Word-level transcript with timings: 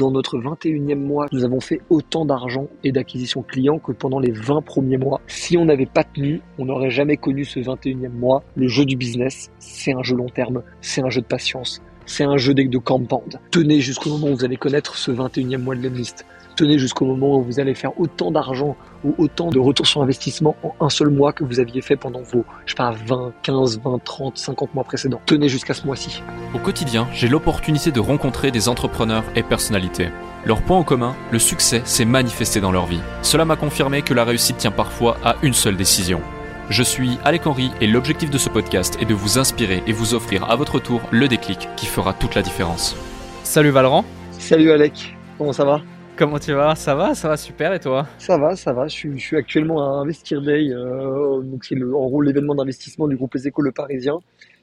dans 0.00 0.10
notre 0.10 0.38
21e 0.38 0.94
mois, 0.94 1.26
nous 1.30 1.44
avons 1.44 1.60
fait 1.60 1.82
autant 1.90 2.24
d'argent 2.24 2.68
et 2.84 2.90
d'acquisition 2.90 3.42
clients 3.42 3.78
que 3.78 3.92
pendant 3.92 4.18
les 4.18 4.32
20 4.32 4.62
premiers 4.62 4.96
mois. 4.96 5.20
Si 5.26 5.58
on 5.58 5.66
n'avait 5.66 5.84
pas 5.84 6.04
tenu, 6.04 6.40
on 6.58 6.64
n'aurait 6.64 6.90
jamais 6.90 7.18
connu 7.18 7.44
ce 7.44 7.60
21e 7.60 8.08
mois. 8.08 8.42
Le 8.56 8.66
jeu 8.66 8.86
du 8.86 8.96
business, 8.96 9.50
c'est 9.58 9.92
un 9.92 10.02
jeu 10.02 10.16
long 10.16 10.30
terme, 10.30 10.62
c'est 10.80 11.02
un 11.02 11.10
jeu 11.10 11.20
de 11.20 11.26
patience, 11.26 11.82
c'est 12.06 12.24
un 12.24 12.38
jeu 12.38 12.54
de 12.54 12.78
compound. 12.78 13.38
Tenez 13.50 13.80
jusqu'au 13.80 14.08
moment 14.10 14.28
où 14.28 14.36
vous 14.36 14.44
allez 14.44 14.56
connaître 14.56 14.96
ce 14.96 15.10
21e 15.10 15.58
mois 15.58 15.76
de 15.76 15.88
liste 15.88 16.24
tenez 16.60 16.78
jusqu'au 16.78 17.06
moment 17.06 17.38
où 17.38 17.42
vous 17.42 17.58
allez 17.58 17.74
faire 17.74 17.98
autant 17.98 18.30
d'argent 18.30 18.76
ou 19.02 19.14
autant 19.16 19.48
de 19.48 19.58
retour 19.58 19.86
sur 19.86 20.02
investissement 20.02 20.56
en 20.62 20.74
un 20.84 20.90
seul 20.90 21.08
mois 21.08 21.32
que 21.32 21.42
vous 21.42 21.58
aviez 21.58 21.80
fait 21.80 21.96
pendant 21.96 22.20
vos, 22.20 22.44
je 22.66 22.72
sais 22.72 22.76
pas, 22.76 22.90
20, 22.90 23.32
15, 23.42 23.80
20, 23.82 24.04
30, 24.04 24.36
50 24.36 24.74
mois 24.74 24.84
précédents. 24.84 25.22
Tenez 25.24 25.48
jusqu'à 25.48 25.72
ce 25.72 25.86
mois-ci. 25.86 26.22
Au 26.54 26.58
quotidien, 26.58 27.08
j'ai 27.14 27.28
l'opportunité 27.28 27.92
de 27.92 28.00
rencontrer 28.00 28.50
des 28.50 28.68
entrepreneurs 28.68 29.24
et 29.34 29.42
personnalités. 29.42 30.10
Leur 30.44 30.60
point 30.60 30.76
en 30.76 30.82
commun, 30.82 31.14
le 31.30 31.38
succès 31.38 31.80
s'est 31.86 32.04
manifesté 32.04 32.60
dans 32.60 32.72
leur 32.72 32.84
vie. 32.84 33.00
Cela 33.22 33.46
m'a 33.46 33.56
confirmé 33.56 34.02
que 34.02 34.12
la 34.12 34.24
réussite 34.24 34.58
tient 34.58 34.70
parfois 34.70 35.16
à 35.24 35.36
une 35.42 35.54
seule 35.54 35.78
décision. 35.78 36.20
Je 36.68 36.82
suis 36.82 37.18
Alec 37.24 37.46
Henry 37.46 37.70
et 37.80 37.86
l'objectif 37.86 38.28
de 38.28 38.38
ce 38.38 38.50
podcast 38.50 38.98
est 39.00 39.06
de 39.06 39.14
vous 39.14 39.38
inspirer 39.38 39.82
et 39.86 39.92
vous 39.92 40.12
offrir 40.12 40.44
à 40.50 40.56
votre 40.56 40.78
tour 40.78 41.00
le 41.10 41.26
déclic 41.26 41.70
qui 41.76 41.86
fera 41.86 42.12
toute 42.12 42.34
la 42.34 42.42
différence. 42.42 42.96
Salut 43.44 43.70
Valran. 43.70 44.04
Salut 44.32 44.70
Alec, 44.70 45.16
comment 45.38 45.54
ça 45.54 45.64
va? 45.64 45.80
Comment 46.20 46.38
tu 46.38 46.52
vas? 46.52 46.74
Ça 46.74 46.94
va, 46.94 47.14
ça 47.14 47.28
va 47.28 47.38
super 47.38 47.72
et 47.72 47.80
toi? 47.80 48.06
Ça 48.18 48.36
va, 48.36 48.54
ça 48.54 48.74
va. 48.74 48.88
Je 48.88 49.16
suis, 49.16 49.36
actuellement 49.38 49.82
à 49.82 50.02
Investir 50.02 50.42
Day, 50.42 50.68
euh, 50.68 51.40
donc 51.40 51.64
c'est 51.64 51.82
en 51.82 52.08
gros 52.10 52.20
l'événement 52.20 52.54
d'investissement 52.54 53.08
du 53.08 53.16
groupe 53.16 53.32
Les 53.32 53.48
Échos 53.48 53.62
Le 53.62 53.72
Parisien. 53.72 54.18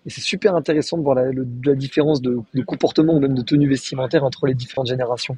Et 0.06 0.12
c'est 0.12 0.22
super 0.22 0.54
intéressant 0.54 1.00
de 1.00 1.02
voir 1.02 1.16
la, 1.16 1.74
différence 1.74 2.22
de, 2.22 2.44
comportement 2.62 3.16
ou 3.16 3.20
même 3.20 3.34
de 3.34 3.42
tenue 3.42 3.68
vestimentaire 3.68 4.24
entre 4.24 4.46
les 4.46 4.54
différentes 4.54 4.86
générations. 4.86 5.36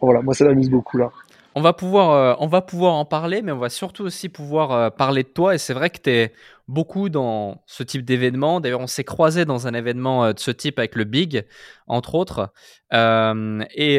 Voilà, 0.00 0.22
moi 0.22 0.34
ça 0.34 0.44
m'amuse 0.44 0.70
beaucoup 0.70 0.98
là. 0.98 1.12
On 1.56 1.62
va, 1.62 1.72
pouvoir, 1.72 2.10
euh, 2.10 2.34
on 2.38 2.46
va 2.46 2.62
pouvoir 2.62 2.94
en 2.94 3.04
parler, 3.04 3.42
mais 3.42 3.50
on 3.50 3.58
va 3.58 3.70
surtout 3.70 4.04
aussi 4.04 4.28
pouvoir 4.28 4.70
euh, 4.70 4.90
parler 4.90 5.24
de 5.24 5.28
toi. 5.28 5.54
Et 5.54 5.58
c'est 5.58 5.74
vrai 5.74 5.90
que 5.90 5.98
tu 6.00 6.10
es 6.10 6.32
beaucoup 6.68 7.08
dans 7.08 7.64
ce 7.66 7.82
type 7.82 8.04
d'événement. 8.04 8.60
D'ailleurs, 8.60 8.80
on 8.80 8.86
s'est 8.86 9.02
croisé 9.02 9.44
dans 9.44 9.66
un 9.66 9.74
événement 9.74 10.26
euh, 10.26 10.32
de 10.32 10.38
ce 10.38 10.52
type 10.52 10.78
avec 10.78 10.94
le 10.94 11.02
Big, 11.02 11.44
entre 11.88 12.14
autres. 12.14 12.52
Et, 12.92 13.98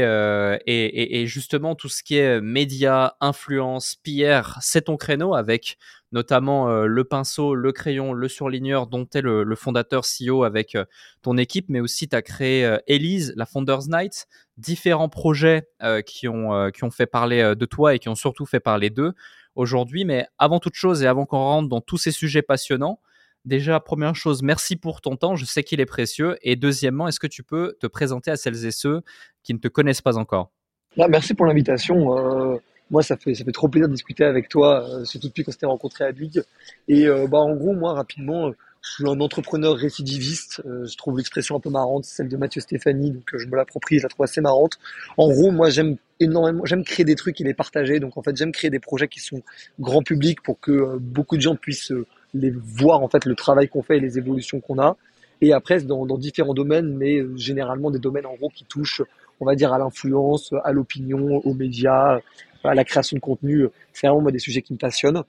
justement, 1.28 1.76
tout 1.76 1.90
ce 1.90 2.04
qui 2.04 2.18
est 2.18 2.40
médias, 2.40 3.16
influence, 3.20 3.98
PR, 3.98 4.58
c'est 4.62 4.84
ton 4.84 4.96
créneau 4.96 5.34
avec 5.36 5.78
notamment 6.12 6.70
euh, 6.70 6.86
le 6.86 7.04
pinceau, 7.04 7.56
le 7.56 7.72
crayon, 7.72 8.14
le 8.14 8.28
surligneur 8.28 8.88
dont 8.88 9.06
tu 9.06 9.18
es 9.18 9.22
le, 9.22 9.56
fondateur 9.56 10.04
CEO 10.04 10.44
avec 10.44 10.76
euh, 10.76 10.86
ton 11.22 11.38
équipe, 11.38 11.68
mais 11.70 11.80
aussi 11.80 12.08
tu 12.08 12.16
as 12.16 12.22
créé 12.22 12.66
euh, 12.66 12.78
Elise, 12.88 13.34
la 13.36 13.46
Founders 13.46 13.88
Night, 13.88 14.28
différents 14.58 15.10
projets 15.10 15.68
qui, 16.06 16.28
ont, 16.28 16.70
qui 16.72 16.84
ont 16.84 16.92
fait 16.92 17.08
parler 17.08 17.56
de 17.56 17.66
toi 17.66 17.96
et 17.96 18.00
qui 18.00 18.10
ont 18.10 18.16
surtout 18.16 18.46
fait 18.46 18.60
parler 18.60 18.92
d'eux 18.92 19.14
aujourd'hui. 19.56 20.06
Mais 20.06 20.28
avant 20.38 20.60
toute 20.60 20.76
chose 20.76 21.02
et 21.02 21.08
avant 21.08 21.26
qu'on 21.26 21.40
rentre 21.40 21.70
dans 21.70 21.82
tous 21.82 21.98
ces 21.98 22.12
sujets 22.12 22.44
passionnants, 22.44 23.00
déjà, 23.44 23.80
première 23.80 24.14
chose, 24.14 24.44
merci 24.44 24.76
pour 24.76 25.02
ton 25.02 25.16
temps, 25.16 25.36
je 25.36 25.46
sais 25.46 25.64
qu'il 25.64 25.80
est 25.80 25.88
précieux. 25.88 26.38
Et 26.44 26.56
deuxièmement, 26.56 27.08
est-ce 27.08 27.20
que 27.20 27.26
tu 27.26 27.42
peux 27.42 27.76
te 27.80 27.88
présenter 27.88 28.30
à 28.30 28.36
celles 28.36 28.66
et 28.66 28.72
ceux 28.72 29.02
qui 29.42 29.56
ne 29.56 29.60
te 29.60 29.68
connaissent 29.68 30.02
pas 30.02 30.18
encore? 30.18 30.52
Bah, 30.96 31.08
Merci 31.08 31.34
pour 31.34 31.48
l'invitation 31.48 32.60
moi, 32.92 33.02
ça 33.02 33.16
fait, 33.16 33.34
ça 33.34 33.46
fait 33.46 33.54
trop 33.54 33.70
plaisir 33.70 33.88
de 33.88 33.94
discuter 33.94 34.26
avec 34.26 34.50
toi, 34.50 34.86
euh, 34.88 35.06
surtout 35.06 35.30
depuis 35.30 35.44
qu'on 35.44 35.52
s'était 35.52 35.66
rencontré 35.66 36.04
à 36.04 36.12
Big. 36.12 36.44
Et 36.90 37.08
euh, 37.08 37.26
bah, 37.26 37.40
en 37.40 37.56
gros, 37.56 37.72
moi, 37.72 37.94
rapidement, 37.94 38.50
euh, 38.50 38.52
je 38.82 38.92
suis 38.92 39.08
un 39.08 39.20
entrepreneur 39.22 39.76
récidiviste. 39.76 40.62
je 40.66 40.98
trouve 40.98 41.18
l'expression 41.18 41.56
un 41.56 41.60
peu 41.60 41.70
marrante, 41.70 42.04
celle 42.04 42.28
de 42.28 42.36
Mathieu 42.36 42.62
Stéphanie, 42.62 43.12
donc 43.12 43.30
je 43.34 43.46
me 43.48 43.56
l'approprie, 43.56 44.00
je 44.00 44.04
la 44.04 44.10
trouve 44.10 44.24
assez 44.24 44.42
marrante. 44.42 44.80
En 45.18 45.30
gros, 45.30 45.52
moi, 45.52 45.70
j'aime 45.70 45.98
énormément, 46.20 46.66
j'aime 46.66 46.84
créer 46.84 47.06
des 47.06 47.16
trucs 47.16 47.40
et 47.40 47.44
les 47.44 47.54
partager. 47.54 48.00
Donc, 48.00 48.18
en 48.18 48.24
fait, 48.24 48.36
j'aime 48.36 48.52
créer 48.52 48.72
des 48.72 48.80
projets 48.80 49.08
qui 49.08 49.20
sont 49.20 49.42
grand 49.80 50.02
public 50.02 50.42
pour 50.42 50.60
que 50.60 50.98
beaucoup 50.98 51.38
de 51.38 51.42
gens 51.42 51.56
puissent 51.56 51.94
les 52.34 52.50
voir, 52.50 53.02
en 53.02 53.08
fait, 53.08 53.26
le 53.26 53.36
travail 53.36 53.70
qu'on 53.70 53.84
fait 53.84 53.98
et 53.98 54.02
les 54.02 54.18
évolutions 54.18 54.60
qu'on 54.60 54.80
a. 54.80 54.98
Et 55.42 55.54
après, 55.54 55.82
dans, 55.82 56.06
dans 56.08 56.18
différents 56.18 56.56
domaines, 56.56 56.98
mais 56.98 57.24
généralement 57.36 57.92
des 57.92 58.00
domaines, 58.00 58.26
en 58.26 58.34
gros, 58.34 58.50
qui 58.50 58.66
touchent, 58.66 59.04
on 59.40 59.46
va 59.46 59.54
dire, 59.54 59.74
à 59.74 59.78
l'influence, 59.78 60.54
à 60.64 60.72
l'opinion, 60.72 61.38
aux 61.38 61.54
médias, 61.54 62.20
la 62.64 62.84
création 62.84 63.16
de 63.16 63.22
contenu, 63.22 63.68
c'est 63.94 64.08
vraiment 64.08 64.30
des 64.30 64.40
sujets 64.40 64.62
qui 64.62 64.74
me 64.74 64.78
passionnent. 64.78 65.24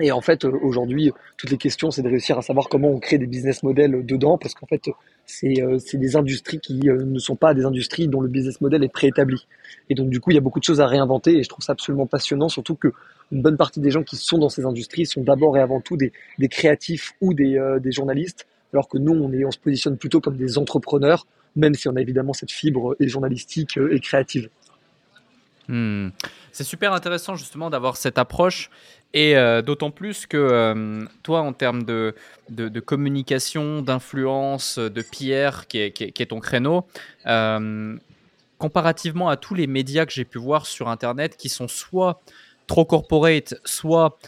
Et 0.00 0.12
en 0.12 0.20
fait, 0.20 0.44
aujourd'hui, 0.44 1.10
toutes 1.36 1.50
les 1.50 1.56
questions, 1.56 1.90
c'est 1.90 2.02
de 2.02 2.08
réussir 2.08 2.38
à 2.38 2.42
savoir 2.42 2.68
comment 2.68 2.88
on 2.88 3.00
crée 3.00 3.18
des 3.18 3.26
business 3.26 3.64
models 3.64 4.06
dedans, 4.06 4.38
parce 4.38 4.54
qu'en 4.54 4.66
fait, 4.66 4.88
c'est 5.26 5.60
euh, 5.60 5.78
des 5.94 6.14
industries 6.14 6.60
qui 6.60 6.88
euh, 6.88 7.04
ne 7.04 7.18
sont 7.18 7.34
pas 7.34 7.52
des 7.52 7.64
industries 7.64 8.06
dont 8.06 8.20
le 8.20 8.28
business 8.28 8.60
model 8.60 8.84
est 8.84 8.92
préétabli. 8.92 9.46
Et 9.90 9.94
donc, 9.94 10.08
du 10.08 10.20
coup, 10.20 10.30
il 10.30 10.34
y 10.34 10.38
a 10.38 10.40
beaucoup 10.40 10.60
de 10.60 10.64
choses 10.64 10.80
à 10.80 10.86
réinventer, 10.86 11.38
et 11.38 11.42
je 11.42 11.48
trouve 11.48 11.64
ça 11.64 11.72
absolument 11.72 12.06
passionnant, 12.06 12.48
surtout 12.48 12.76
que 12.76 12.92
une 13.32 13.42
bonne 13.42 13.56
partie 13.56 13.80
des 13.80 13.90
gens 13.90 14.04
qui 14.04 14.16
sont 14.16 14.38
dans 14.38 14.48
ces 14.48 14.64
industries 14.64 15.04
sont 15.04 15.22
d'abord 15.22 15.56
et 15.56 15.60
avant 15.60 15.80
tout 15.80 15.96
des, 15.96 16.12
créatifs 16.48 17.14
ou 17.20 17.34
des, 17.34 17.58
euh, 17.58 17.80
journalistes, 17.90 18.46
alors 18.72 18.88
que 18.88 18.98
nous, 18.98 19.12
on, 19.12 19.32
on 19.32 19.50
se 19.50 19.58
positionne 19.58 19.96
plutôt 19.96 20.20
comme 20.20 20.36
des 20.36 20.58
entrepreneurs, 20.58 21.26
même 21.56 21.74
si 21.74 21.88
on 21.88 21.96
a 21.96 22.00
évidemment 22.00 22.34
cette 22.34 22.52
fibre 22.52 22.94
et 23.00 23.08
journalistique 23.08 23.78
et 23.90 23.98
créative. 23.98 24.48
Hmm. 25.68 26.08
C'est 26.52 26.64
super 26.64 26.92
intéressant 26.94 27.36
justement 27.36 27.68
d'avoir 27.68 27.96
cette 27.96 28.18
approche 28.18 28.70
et 29.14 29.36
euh, 29.36 29.62
d'autant 29.62 29.90
plus 29.90 30.26
que 30.26 30.36
euh, 30.36 31.04
toi, 31.22 31.40
en 31.40 31.52
termes 31.52 31.82
de, 31.84 32.14
communication, 32.80 33.82
d'influence, 33.82 34.78
de 34.78 35.02
PR, 35.02 35.66
qui 35.66 35.78
est, 35.78 36.28
ton 36.28 36.40
créneau, 36.40 36.86
euh, 37.26 37.96
comparativement 38.58 39.28
à 39.28 39.36
tous 39.36 39.54
les 39.54 39.66
médias 39.66 40.04
que 40.04 40.12
j'ai 40.12 40.24
pu 40.24 40.38
voir 40.38 40.66
sur 40.66 40.88
Internet 40.88 41.36
qui 41.36 41.48
sont 41.48 41.68
soit 41.68 42.20
trop 42.66 42.84
corporate, 42.84 43.54
soit 43.64 44.18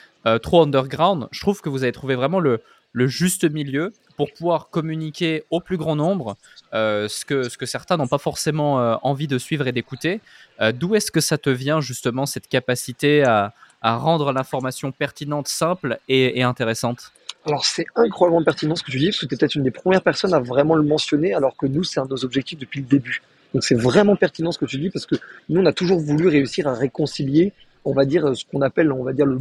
trop 0.42 0.62
underground, 0.62 1.28
je 1.30 1.40
trouve 1.40 1.62
que 1.62 1.70
vous 1.70 1.82
avez 1.82 1.92
trouvé 1.92 2.14
vraiment 2.14 2.40
le, 2.40 2.62
le 2.92 3.06
juste 3.06 3.50
milieu 3.50 3.92
pour 4.16 4.32
pouvoir 4.32 4.68
communiquer 4.68 5.44
au 5.50 5.60
plus 5.60 5.76
grand 5.76 5.96
nombre 5.96 6.36
euh, 6.74 7.08
ce, 7.08 7.24
que, 7.24 7.48
ce 7.48 7.56
que 7.56 7.66
certains 7.66 7.96
n'ont 7.96 8.08
pas 8.08 8.18
forcément 8.18 8.80
euh, 8.80 8.96
envie 9.02 9.26
de 9.26 9.38
suivre 9.38 9.66
et 9.66 9.72
d'écouter. 9.72 10.20
Euh, 10.60 10.72
d'où 10.72 10.94
est-ce 10.94 11.10
que 11.10 11.20
ça 11.20 11.38
te 11.38 11.50
vient 11.50 11.80
justement 11.80 12.26
cette 12.26 12.48
capacité 12.48 13.22
à, 13.22 13.54
à 13.82 13.96
rendre 13.96 14.32
l'information 14.32 14.92
pertinente, 14.92 15.48
simple 15.48 15.98
et, 16.08 16.42
intéressante? 16.42 17.12
Alors 17.46 17.64
c'est 17.64 17.86
incroyablement 17.96 18.44
pertinent 18.44 18.76
ce 18.76 18.82
que 18.82 18.90
tu 18.90 18.98
dis, 18.98 19.06
parce 19.06 19.20
que 19.20 19.26
tu 19.26 19.34
es 19.34 19.38
peut-être 19.38 19.54
une 19.54 19.62
des 19.62 19.70
premières 19.70 20.02
personnes 20.02 20.34
à 20.34 20.40
vraiment 20.40 20.74
le 20.74 20.82
mentionner, 20.82 21.32
alors 21.32 21.56
que 21.56 21.66
nous, 21.66 21.84
c'est 21.84 22.00
un 22.00 22.04
de 22.04 22.10
nos 22.10 22.24
objectifs 22.24 22.58
depuis 22.58 22.80
le 22.80 22.86
début. 22.86 23.22
Donc 23.54 23.64
c'est 23.64 23.74
vraiment 23.74 24.16
pertinent 24.16 24.52
ce 24.52 24.58
que 24.58 24.66
tu 24.66 24.78
dis, 24.78 24.90
parce 24.90 25.06
que 25.06 25.16
nous, 25.48 25.62
on 25.62 25.66
a 25.66 25.72
toujours 25.72 25.98
voulu 25.98 26.28
réussir 26.28 26.68
à 26.68 26.74
réconcilier 26.74 27.52
on 27.84 27.92
va 27.92 28.04
dire 28.04 28.36
ce 28.36 28.44
qu'on 28.44 28.60
appelle 28.60 28.92
on 28.92 29.02
va 29.02 29.12
dire 29.12 29.26
le, 29.26 29.38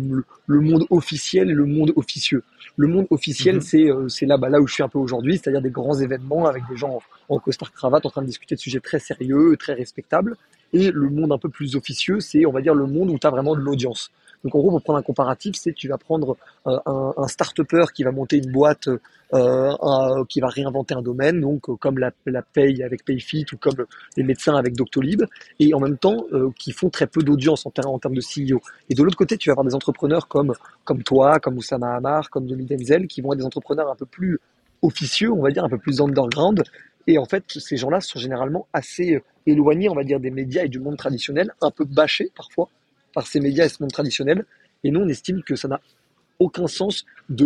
monde 0.61 0.85
officiel 0.89 1.49
et 1.49 1.53
le 1.53 1.65
monde 1.65 1.91
officieux. 1.95 2.43
Le 2.77 2.87
monde 2.87 3.07
officiel, 3.09 3.55
mhm. 3.55 3.61
c'est 3.61 3.91
euh, 3.91 4.07
c'est 4.07 4.25
là 4.25 4.37
bah, 4.37 4.49
là 4.49 4.61
où 4.61 4.67
je 4.67 4.73
suis 4.73 4.83
un 4.83 4.89
peu 4.89 4.99
aujourd'hui, 4.99 5.37
c'est-à-dire 5.37 5.61
des 5.61 5.69
grands 5.69 5.95
événements 5.95 6.45
avec 6.45 6.63
des 6.69 6.77
gens 6.77 7.01
en, 7.29 7.35
en 7.35 7.39
costard 7.39 7.71
cravate 7.71 8.05
en 8.05 8.09
train 8.09 8.21
de 8.21 8.27
discuter 8.27 8.55
de 8.55 8.59
sujets 8.59 8.79
très 8.79 8.99
sérieux, 8.99 9.55
très 9.57 9.73
respectables. 9.73 10.35
Et 10.71 10.91
le 10.91 11.09
monde 11.09 11.31
un 11.31 11.37
peu 11.37 11.49
plus 11.49 11.75
officieux, 11.75 12.19
c'est 12.19 12.45
on 12.45 12.51
va 12.51 12.61
dire 12.61 12.75
le 12.75 12.85
monde 12.85 13.09
où 13.09 13.17
tu 13.17 13.25
as 13.25 13.31
vraiment 13.31 13.55
de 13.55 13.61
l'audience. 13.61 14.11
Donc 14.43 14.55
en 14.55 14.59
gros, 14.59 14.69
pour 14.71 14.81
prendre 14.81 14.99
un 14.99 15.03
comparatif, 15.03 15.55
c'est 15.55 15.73
tu 15.73 15.87
vas 15.87 15.97
prendre 15.97 16.37
euh, 16.67 16.77
un, 16.85 17.13
un 17.17 17.27
start-upper 17.27 17.85
qui 17.93 18.03
va 18.03 18.11
monter 18.11 18.37
une 18.37 18.51
boîte, 18.51 18.87
euh, 19.33 20.23
qui 20.29 20.39
va 20.39 20.47
réinventer 20.47 20.95
un 20.95 21.01
domaine, 21.01 21.41
donc 21.41 21.69
euh, 21.69 21.75
comme 21.75 21.99
la, 21.99 22.11
la 22.25 22.41
paye 22.41 22.81
avec 22.81 23.03
Payfit 23.03 23.45
ou 23.53 23.57
comme 23.57 23.85
les 24.15 24.23
médecins 24.23 24.55
avec 24.55 24.75
Doctolib, 24.75 25.23
et 25.59 25.73
en 25.73 25.79
même 25.79 25.97
temps 25.97 26.25
qui 26.57 26.71
font 26.71 26.89
très 26.89 27.07
peu 27.07 27.21
d'audience 27.21 27.65
en, 27.65 27.71
en, 27.85 27.99
termes 27.99 28.15
de 28.15 28.21
CEO. 28.21 28.61
Et 28.89 28.95
de 28.95 29.03
l'autre 29.03 29.17
côté, 29.17 29.37
tu 29.37 29.49
vas 29.49 29.53
avoir 29.53 29.65
des 29.65 29.75
entrepreneurs 29.75 30.27
comme 30.27 30.53
comme 30.85 31.03
toi, 31.03 31.39
comme 31.39 31.57
Oussama 31.57 31.95
Hamar, 31.95 32.29
comme 32.29 32.45
Denis 32.45 32.65
Denzel, 32.65 33.07
qui 33.07 33.21
vont 33.21 33.33
être 33.33 33.39
des 33.39 33.45
entrepreneurs 33.45 33.91
un 33.91 33.95
peu 33.95 34.05
plus 34.05 34.39
officieux, 34.81 35.31
on 35.31 35.41
va 35.41 35.51
dire 35.51 35.65
un 35.65 35.69
peu 35.69 35.77
plus 35.77 36.01
underground. 36.01 36.63
Et 37.07 37.17
en 37.17 37.25
fait, 37.25 37.43
ces 37.47 37.75
gens-là 37.75 38.01
sont 38.01 38.19
généralement 38.19 38.67
assez 38.71 39.21
éloignés, 39.45 39.89
on 39.89 39.95
va 39.95 40.03
dire, 40.03 40.19
des 40.19 40.31
médias 40.31 40.63
et 40.63 40.69
du 40.69 40.79
monde 40.79 40.97
traditionnel, 40.97 41.51
un 41.61 41.71
peu 41.71 41.83
bâchés 41.83 42.31
parfois 42.35 42.69
par 43.13 43.27
ces 43.27 43.39
médias 43.39 43.65
et 43.65 43.69
ce 43.69 43.81
monde 43.81 43.91
traditionnel. 43.91 44.45
Et 44.83 44.91
nous, 44.91 45.01
on 45.01 45.07
estime 45.07 45.43
que 45.43 45.55
ça 45.55 45.67
n'a 45.67 45.79
aucun 46.39 46.67
sens 46.67 47.05
de, 47.29 47.45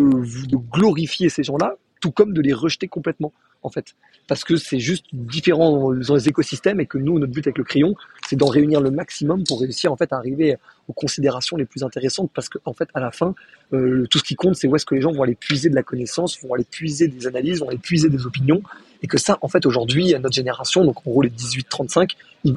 glorifier 0.72 1.30
ces 1.30 1.44
gens-là, 1.44 1.76
tout 2.00 2.12
comme 2.12 2.34
de 2.34 2.42
les 2.42 2.54
rejeter 2.54 2.88
complètement, 2.88 3.34
en 3.64 3.70
fait. 3.70 3.96
Parce 4.28 4.44
que 4.44 4.56
c'est 4.56 4.80
juste 4.80 5.06
différent 5.12 5.94
dans 5.94 6.16
les 6.16 6.30
écosystèmes 6.30 6.80
et 6.80 6.86
que 6.86 6.98
nous, 6.98 7.20
notre 7.20 7.32
but 7.32 7.46
avec 7.48 7.58
le 7.58 7.64
crayon, 7.64 7.96
c'est 8.28 8.36
d'en 8.36 8.48
réunir 8.48 8.80
le 8.80 8.92
maximum 8.92 9.44
pour 9.44 9.62
réussir, 9.62 9.92
en 9.92 9.98
fait, 9.98 10.14
à 10.14 10.18
arriver 10.18 10.58
aux 10.88 10.94
considérations 10.94 11.58
les 11.58 11.66
plus 11.66 11.84
intéressantes. 11.84 12.32
Parce 12.34 12.50
qu'en 12.50 12.60
en 12.66 12.74
fait, 12.74 12.88
à 12.94 13.00
la 13.00 13.12
fin, 13.12 13.36
euh, 13.74 14.06
tout 14.10 14.20
ce 14.20 14.24
qui 14.24 14.36
compte, 14.36 14.56
c'est 14.56 14.68
où 14.68 14.76
est-ce 14.76 14.86
que 14.86 14.96
les 14.96 15.02
gens 15.02 15.12
vont 15.12 15.24
aller 15.24 15.36
puiser 15.36 15.70
de 15.70 15.76
la 15.76 15.84
connaissance, 15.84 16.40
vont 16.42 16.54
aller 16.54 16.66
puiser 16.70 17.08
des 17.08 17.28
analyses, 17.28 17.60
vont 17.60 17.70
aller 17.70 17.78
puiser 17.78 18.10
des 18.10 18.26
opinions. 18.26 18.62
Et 19.02 19.08
que 19.08 19.18
ça, 19.18 19.38
en 19.42 19.50
fait, 19.50 19.66
aujourd'hui, 19.66 20.14
à 20.14 20.20
notre 20.20 20.36
génération, 20.36 20.86
donc 20.86 21.06
en 21.06 21.12
gros 21.12 21.22
les 21.22 21.30
18-35, 21.30 22.12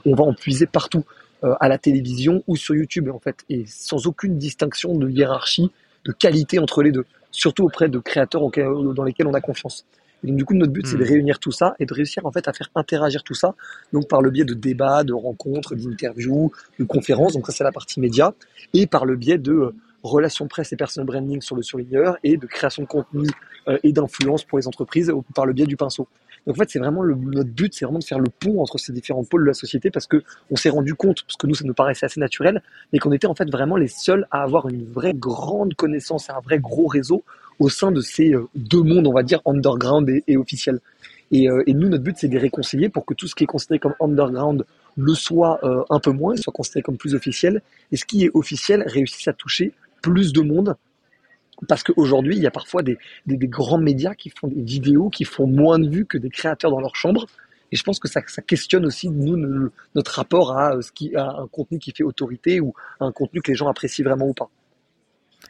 on 0.04 0.14
va 0.14 0.24
en 0.24 0.34
puiser 0.34 0.66
partout. 0.66 1.04
Euh, 1.46 1.54
à 1.60 1.68
la 1.68 1.78
télévision 1.78 2.42
ou 2.46 2.56
sur 2.56 2.74
YouTube 2.74 3.08
en 3.08 3.20
fait, 3.20 3.44
et 3.48 3.64
sans 3.66 4.06
aucune 4.06 4.36
distinction 4.36 4.96
de 4.96 5.08
hiérarchie, 5.08 5.70
de 6.04 6.12
qualité 6.12 6.58
entre 6.58 6.82
les 6.82 6.90
deux, 6.90 7.04
surtout 7.30 7.64
auprès 7.64 7.88
de 7.88 7.98
créateurs 7.98 8.42
dans 8.94 9.04
lesquels 9.04 9.26
on 9.28 9.34
a 9.34 9.40
confiance. 9.40 9.86
donc, 10.24 10.36
du 10.36 10.44
coup, 10.44 10.54
notre 10.54 10.72
but, 10.72 10.86
c'est 10.86 10.96
de 10.96 11.04
hmm. 11.04 11.08
réunir 11.08 11.38
tout 11.38 11.52
ça 11.52 11.76
et 11.78 11.86
de 11.86 11.94
réussir 11.94 12.26
en 12.26 12.32
fait 12.32 12.48
à 12.48 12.52
faire 12.52 12.70
interagir 12.74 13.22
tout 13.22 13.34
ça, 13.34 13.54
donc 13.92 14.08
par 14.08 14.22
le 14.22 14.30
biais 14.30 14.44
de 14.44 14.54
débats, 14.54 15.04
de 15.04 15.12
rencontres, 15.12 15.76
d'interviews, 15.76 16.50
de 16.80 16.84
conférences. 16.84 17.34
Donc 17.34 17.46
ça, 17.46 17.52
c'est 17.52 17.64
la 17.64 17.72
partie 17.72 18.00
média, 18.00 18.34
et 18.72 18.88
par 18.88 19.04
le 19.04 19.14
biais 19.14 19.38
de 19.38 19.52
euh, 19.52 19.74
relations 20.02 20.48
presse 20.48 20.72
et 20.72 20.76
personal 20.76 21.06
branding 21.06 21.40
sur 21.42 21.54
le 21.54 21.62
surligneur 21.62 22.16
et 22.24 22.36
de 22.36 22.46
création 22.46 22.82
de 22.82 22.88
contenu 22.88 23.28
euh, 23.68 23.78
et 23.84 23.92
d'influence 23.92 24.42
pour 24.42 24.58
les 24.58 24.66
entreprises 24.66 25.12
par 25.34 25.46
le 25.46 25.52
biais 25.52 25.66
du 25.66 25.76
pinceau. 25.76 26.08
Donc 26.46 26.56
en 26.56 26.58
fait, 26.60 26.70
c'est 26.70 26.78
vraiment 26.78 27.02
le, 27.02 27.14
notre 27.14 27.50
but, 27.50 27.74
c'est 27.74 27.84
vraiment 27.84 27.98
de 27.98 28.04
faire 28.04 28.20
le 28.20 28.30
pont 28.30 28.60
entre 28.60 28.78
ces 28.78 28.92
différents 28.92 29.24
pôles 29.24 29.42
de 29.42 29.48
la 29.48 29.54
société 29.54 29.90
parce 29.90 30.06
que 30.06 30.22
on 30.50 30.56
s'est 30.56 30.70
rendu 30.70 30.94
compte, 30.94 31.22
parce 31.24 31.36
que 31.36 31.46
nous, 31.46 31.54
ça 31.54 31.64
nous 31.64 31.74
paraissait 31.74 32.06
assez 32.06 32.20
naturel, 32.20 32.62
mais 32.92 32.98
qu'on 32.98 33.12
était 33.12 33.26
en 33.26 33.34
fait 33.34 33.50
vraiment 33.50 33.76
les 33.76 33.88
seuls 33.88 34.26
à 34.30 34.42
avoir 34.42 34.68
une 34.68 34.84
vraie 34.84 35.14
grande 35.14 35.74
connaissance 35.74 36.28
et 36.28 36.32
un 36.32 36.40
vrai 36.40 36.58
gros 36.58 36.86
réseau 36.86 37.24
au 37.58 37.68
sein 37.68 37.90
de 37.90 38.00
ces 38.00 38.34
euh, 38.34 38.46
deux 38.54 38.82
mondes, 38.82 39.06
on 39.06 39.12
va 39.12 39.22
dire, 39.22 39.40
underground 39.46 40.08
et, 40.08 40.36
officiel. 40.36 40.80
Et, 41.32 41.48
euh, 41.48 41.62
et, 41.66 41.74
nous, 41.74 41.88
notre 41.88 42.04
but, 42.04 42.16
c'est 42.16 42.28
de 42.28 42.34
les 42.34 42.38
réconcilier 42.38 42.88
pour 42.88 43.04
que 43.04 43.14
tout 43.14 43.26
ce 43.26 43.34
qui 43.34 43.44
est 43.44 43.48
considéré 43.48 43.78
comme 43.78 43.94
underground 44.00 44.64
le 44.96 45.14
soit 45.14 45.58
euh, 45.64 45.82
un 45.90 45.98
peu 45.98 46.12
moins, 46.12 46.36
soit 46.36 46.52
considéré 46.52 46.82
comme 46.82 46.96
plus 46.96 47.14
officiel, 47.14 47.62
et 47.92 47.96
ce 47.96 48.04
qui 48.04 48.24
est 48.24 48.30
officiel 48.34 48.84
réussisse 48.86 49.26
à 49.28 49.32
toucher 49.32 49.72
plus 50.02 50.32
de 50.32 50.42
monde. 50.42 50.76
Parce 51.68 51.82
qu'aujourd'hui, 51.82 52.36
il 52.36 52.42
y 52.42 52.46
a 52.46 52.50
parfois 52.50 52.82
des, 52.82 52.98
grands 53.26 53.78
médias 53.78 54.14
qui 54.14 54.30
font 54.30 54.48
des 54.48 54.62
vidéos 54.62 55.08
qui 55.08 55.24
font 55.24 55.46
moins 55.46 55.78
de 55.78 55.88
vues 55.88 56.06
que 56.06 56.18
des 56.18 56.30
créateurs 56.30 56.70
dans 56.70 56.80
leur 56.80 56.96
chambre. 56.96 57.26
Et 57.72 57.76
je 57.76 57.82
pense 57.82 57.98
que 57.98 58.08
ça, 58.08 58.22
questionne 58.22 58.86
aussi 58.86 59.08
nous 59.08 59.70
notre 59.94 60.12
rapport 60.12 60.56
à 60.56 60.78
qui 60.94 61.14
à 61.16 61.28
un 61.40 61.48
contenu 61.48 61.78
qui 61.78 61.92
fait 61.92 62.04
autorité 62.04 62.60
ou 62.60 62.74
à 63.00 63.06
un 63.06 63.12
contenu 63.12 63.42
que 63.42 63.50
les 63.50 63.56
gens 63.56 63.68
apprécient 63.68 64.04
vraiment 64.04 64.28
ou 64.28 64.34
pas. 64.34 64.50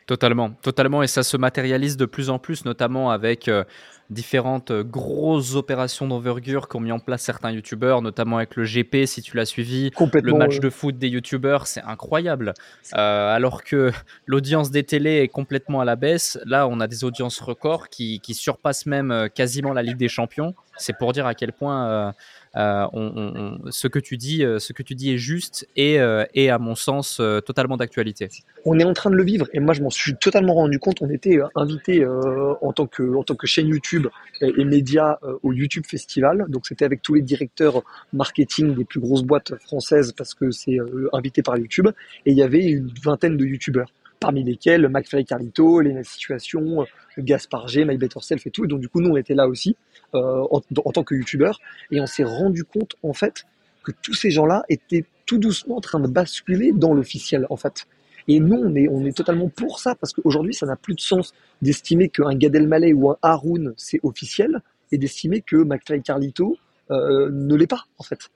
Totalement, 0.06 0.50
totalement, 0.62 1.02
et 1.02 1.08
ça 1.08 1.24
se 1.24 1.36
matérialise 1.36 1.96
de 1.96 2.06
plus 2.06 2.30
en 2.30 2.38
plus, 2.38 2.64
notamment 2.64 3.10
avec 3.10 3.48
euh, 3.48 3.64
différentes 4.08 4.70
euh, 4.70 4.84
grosses 4.84 5.56
opérations 5.56 6.06
d'envergure 6.06 6.68
qu'ont 6.68 6.78
mis 6.78 6.92
en 6.92 7.00
place 7.00 7.22
certains 7.22 7.50
youtubeurs, 7.50 8.02
notamment 8.02 8.36
avec 8.36 8.54
le 8.54 8.62
GP, 8.62 9.04
si 9.06 9.20
tu 9.20 9.36
l'as 9.36 9.46
suivi, 9.46 9.90
le 10.22 10.32
match 10.32 10.60
de 10.60 10.70
foot 10.70 10.96
des 10.96 11.08
youtubeurs, 11.08 11.66
c'est 11.66 11.82
incroyable. 11.82 12.54
Euh, 12.94 13.34
alors 13.34 13.64
que 13.64 13.90
l'audience 14.26 14.70
des 14.70 14.84
télés 14.84 15.22
est 15.22 15.28
complètement 15.28 15.80
à 15.80 15.84
la 15.84 15.96
baisse, 15.96 16.38
là 16.44 16.68
on 16.68 16.78
a 16.78 16.86
des 16.86 17.02
audiences 17.02 17.40
records 17.40 17.88
qui, 17.88 18.20
qui 18.20 18.34
surpassent 18.34 18.86
même 18.86 19.28
quasiment 19.34 19.72
la 19.72 19.82
Ligue 19.82 19.96
des 19.96 20.08
Champions. 20.08 20.54
C'est 20.76 20.96
pour 20.96 21.14
dire 21.14 21.26
à 21.26 21.34
quel 21.34 21.52
point 21.52 22.14
euh, 22.56 22.86
on, 22.92 23.58
ce, 23.70 23.88
que 23.88 23.98
tu 23.98 24.16
dis, 24.16 24.44
euh, 24.44 24.58
ce 24.58 24.72
que 24.72 24.82
tu 24.82 24.94
dis 24.94 25.12
est 25.12 25.18
juste 25.18 25.68
et, 25.76 26.00
euh, 26.00 26.24
et 26.34 26.50
à 26.50 26.58
mon 26.58 26.74
sens, 26.74 27.20
totalement 27.44 27.76
d'actualité. 27.76 28.28
On 28.64 28.78
est 28.78 28.84
en 28.84 28.92
train 28.92 29.10
de 29.10 29.16
le 29.16 29.24
vivre 29.24 29.46
et 29.52 29.60
moi 29.60 29.74
je 29.74 29.82
m'en 29.82 29.90
suis 29.90 30.14
totalement 30.16 30.54
rendu 30.54 30.78
compte. 30.78 31.02
On 31.02 31.10
était 31.10 31.38
invité 31.54 32.06
en, 32.06 32.72
tant 32.72 32.86
que, 32.86 33.14
en 33.14 33.22
tant 33.22 33.34
que 33.34 33.46
chaîne 33.46 33.68
YouTube 33.68 34.06
et, 34.40 34.64
médias 34.64 35.18
au 35.42 35.52
YouTube 35.52 35.84
Festival. 35.86 36.46
Donc 36.48 36.66
c'était 36.66 36.84
avec 36.84 37.02
tous 37.02 37.14
les 37.14 37.22
directeurs 37.22 37.82
marketing 38.12 38.74
des 38.74 38.84
plus 38.84 39.00
grosses 39.00 39.22
boîtes 39.22 39.54
françaises 39.62 40.12
parce 40.12 40.34
que 40.34 40.50
c'est 40.50 40.78
invité 41.12 41.42
par 41.42 41.56
YouTube. 41.56 41.88
Et 42.24 42.32
il 42.32 42.36
y 42.36 42.42
avait 42.42 42.64
une 42.64 42.92
vingtaine 43.02 43.36
de 43.36 43.44
YouTubeurs 43.44 43.90
parmi 44.20 44.42
lesquels 44.42 44.88
McFly 44.88 45.24
Carlito, 45.24 45.80
Lena 45.80 46.02
Situation, 46.04 46.86
Gaspard 47.18 47.68
G, 47.68 47.84
My 47.84 47.96
Better 47.96 48.20
Self 48.20 48.46
et 48.46 48.50
tout. 48.50 48.64
Et 48.64 48.68
donc 48.68 48.80
du 48.80 48.88
coup, 48.88 49.00
nous, 49.00 49.10
on 49.10 49.16
était 49.16 49.34
là 49.34 49.48
aussi 49.48 49.76
euh, 50.14 50.46
en, 50.50 50.60
tant 50.60 51.04
que 51.04 51.14
youtubeur 51.14 51.60
et 51.90 52.00
on 52.00 52.06
s'est 52.06 52.24
rendu 52.24 52.64
compte 52.64 52.96
en 53.02 53.12
fait 53.12 53.44
que 53.84 53.92
tous 54.02 54.14
ces 54.14 54.30
gens-là 54.30 54.64
étaient 54.68 55.04
tout 55.26 55.38
doucement 55.38 55.76
en 55.76 55.80
train 55.80 56.00
de 56.00 56.08
basculer 56.08 56.72
dans 56.72 56.94
l'officiel 56.94 57.46
en 57.50 57.56
fait. 57.56 57.86
Et 58.28 58.40
nous, 58.40 58.56
on 58.56 58.74
est, 58.74 58.88
on 58.88 59.04
est 59.04 59.16
totalement 59.16 59.48
pour 59.48 59.78
ça 59.78 59.94
parce 59.94 60.12
qu'aujourd'hui, 60.12 60.54
ça 60.54 60.66
n'a 60.66 60.76
plus 60.76 60.94
de 60.94 61.00
sens 61.00 61.32
d'estimer 61.62 62.08
qu'un 62.08 62.34
Gad 62.34 62.54
Elmaleh 62.54 62.92
ou 62.92 63.10
un 63.10 63.16
Haroun 63.22 63.74
c'est 63.76 64.00
officiel 64.02 64.60
et 64.90 64.98
d'estimer 64.98 65.40
que 65.40 65.56
McFly 65.56 66.02
Carlito 66.02 66.56
euh, 66.90 67.30
ne 67.30 67.54
l'est 67.54 67.66
pas 67.66 67.84
en 67.98 68.04
fait 68.04 68.30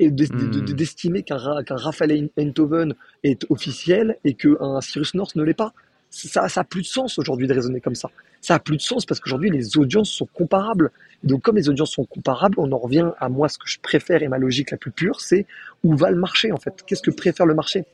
et 0.00 0.10
hmm. 0.10 0.64
d'estimer 0.74 1.22
qu'un 1.22 1.36
Raphaël 1.36 2.30
Enthoven 2.38 2.94
est 3.22 3.46
officiel 3.50 4.16
et 4.24 4.34
qu'un 4.34 4.80
Cyrus 4.80 5.14
North 5.14 5.36
ne 5.36 5.44
l'est 5.44 5.54
pas. 5.54 5.72
Ça 6.08 6.48
n'a 6.54 6.64
plus 6.64 6.82
de 6.82 6.86
sens 6.86 7.18
aujourd'hui 7.18 7.46
de 7.46 7.54
raisonner 7.54 7.80
comme 7.80 7.94
ça. 7.94 8.10
Ça 8.40 8.54
n'a 8.54 8.58
plus 8.58 8.78
de 8.78 8.82
sens 8.82 9.04
parce 9.04 9.20
qu'aujourd'hui 9.20 9.50
les 9.50 9.76
audiences 9.76 10.10
sont 10.10 10.26
comparables. 10.26 10.90
donc 11.22 11.42
comme 11.42 11.56
les 11.56 11.68
audiences 11.68 11.92
sont 11.92 12.04
comparables, 12.04 12.54
on 12.58 12.72
en 12.72 12.78
revient 12.78 13.10
à 13.18 13.28
moi 13.28 13.48
ce 13.48 13.58
que 13.58 13.68
je 13.68 13.78
préfère 13.78 14.22
et 14.22 14.28
ma 14.28 14.38
logique 14.38 14.70
la 14.70 14.78
plus 14.78 14.90
pure, 14.90 15.20
c'est 15.20 15.46
où 15.84 15.94
va 15.94 16.10
le 16.10 16.16
marché 16.16 16.50
en 16.50 16.56
fait? 16.56 16.82
Qu'est-ce 16.86 17.02
que 17.02 17.10
préfère 17.10 17.46
le 17.46 17.54
marché? 17.54 17.84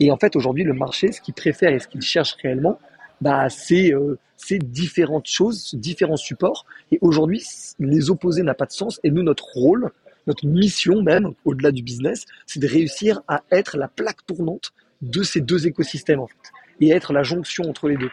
Et 0.00 0.10
en 0.10 0.16
fait 0.16 0.34
aujourd'hui 0.34 0.64
le 0.64 0.72
marché, 0.72 1.12
ce 1.12 1.20
qu'il 1.20 1.34
préfère 1.34 1.72
et 1.72 1.78
ce 1.78 1.86
qu'il 1.86 2.00
cherche 2.00 2.34
réellement, 2.42 2.80
bah 3.20 3.50
c'est 3.50 3.92
euh, 3.92 4.18
différentes 4.62 5.28
choses, 5.28 5.74
différents 5.74 6.16
supports. 6.16 6.64
Et 6.90 6.98
aujourd'hui 7.02 7.44
les 7.78 8.10
opposés 8.10 8.42
n'a 8.42 8.54
pas 8.54 8.66
de 8.66 8.72
sens. 8.72 8.98
Et 9.04 9.10
nous 9.10 9.22
notre 9.22 9.44
rôle, 9.52 9.90
notre 10.30 10.46
mission 10.46 11.02
même, 11.02 11.32
au-delà 11.44 11.72
du 11.72 11.82
business, 11.82 12.24
c'est 12.46 12.60
de 12.60 12.68
réussir 12.68 13.20
à 13.26 13.42
être 13.50 13.76
la 13.76 13.88
plaque 13.88 14.24
tournante 14.26 14.72
de 15.02 15.22
ces 15.22 15.40
deux 15.40 15.66
écosystèmes 15.66 16.20
en 16.20 16.28
fait, 16.28 16.46
et 16.80 16.90
être 16.90 17.12
la 17.12 17.24
jonction 17.24 17.64
entre 17.68 17.88
les 17.88 17.96
deux, 17.96 18.10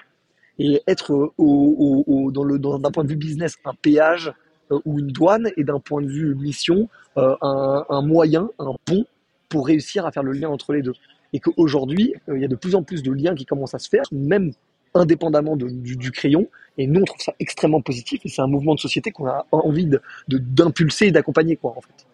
et 0.58 0.82
être 0.88 1.12
au, 1.12 1.32
au, 1.38 2.04
au, 2.08 2.32
dans 2.32 2.44
le 2.44 2.58
d'un 2.58 2.92
point 2.92 3.04
de 3.04 3.10
vue 3.10 3.16
business 3.16 3.56
un 3.66 3.76
péage 3.76 4.34
euh, 4.72 4.80
ou 4.86 5.00
une 5.00 5.08
douane, 5.08 5.50
et 5.58 5.64
d'un 5.64 5.80
point 5.80 6.02
de 6.02 6.08
vue 6.08 6.34
mission 6.34 6.90
euh, 7.18 7.36
un, 7.42 8.02
moyen, 8.02 8.50
un 8.58 8.74
pont 8.86 9.06
pour 9.50 9.68
réussir 9.68 10.06
à 10.08 10.12
faire 10.12 10.24
le 10.24 10.32
lien 10.32 10.50
entre 10.50 10.74
les 10.74 10.82
deux. 10.82 10.94
Et 11.34 11.40
qu'aujourd'hui, 11.40 12.16
euh, 12.30 12.38
il 12.38 12.42
y 12.42 12.46
a 12.46 12.48
de 12.48 12.56
plus 12.56 12.74
en 12.74 12.84
plus 12.84 13.04
de 13.04 13.12
liens 13.12 13.36
qui 13.36 13.46
commencent 13.46 13.76
à 13.76 13.80
se 13.80 13.90
faire, 13.90 14.06
même 14.12 14.54
indépendamment 14.94 15.56
de, 15.56 15.68
du, 15.70 16.12
crayon. 16.12 16.48
Et 16.78 16.88
nous, 16.88 17.02
on 17.02 17.06
trouve 17.06 17.22
ça 17.22 17.34
extrêmement 17.40 17.82
positif 17.82 18.22
et 18.26 18.30
c'est 18.30 18.42
un 18.42 18.48
mouvement 18.48 18.76
de 18.76 18.80
société 18.80 19.12
qu'on 19.12 19.28
a 19.28 19.46
envie 19.52 19.90
d'impulser 20.28 21.06
de, 21.06 21.10
et 21.10 21.12
d'accompagner, 21.12 21.56
quoi, 21.56 21.74
en 21.76 21.82
fait. 21.82 22.06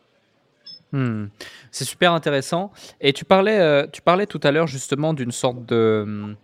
Hmm. 0.93 1.27
C'est 1.71 1.85
super 1.85 2.13
intéressant. 2.13 2.71
Et 3.01 3.13
tu 3.13 3.25
parlais, 3.25 3.59
euh, 3.59 3.87
tu 3.91 4.01
parlais 4.01 4.27
tout 4.27 4.39
à 4.43 4.51
l'heure 4.51 4.67
justement 4.67 5.13
d'une 5.13 5.31
sorte 5.31 5.65
de 5.65 6.35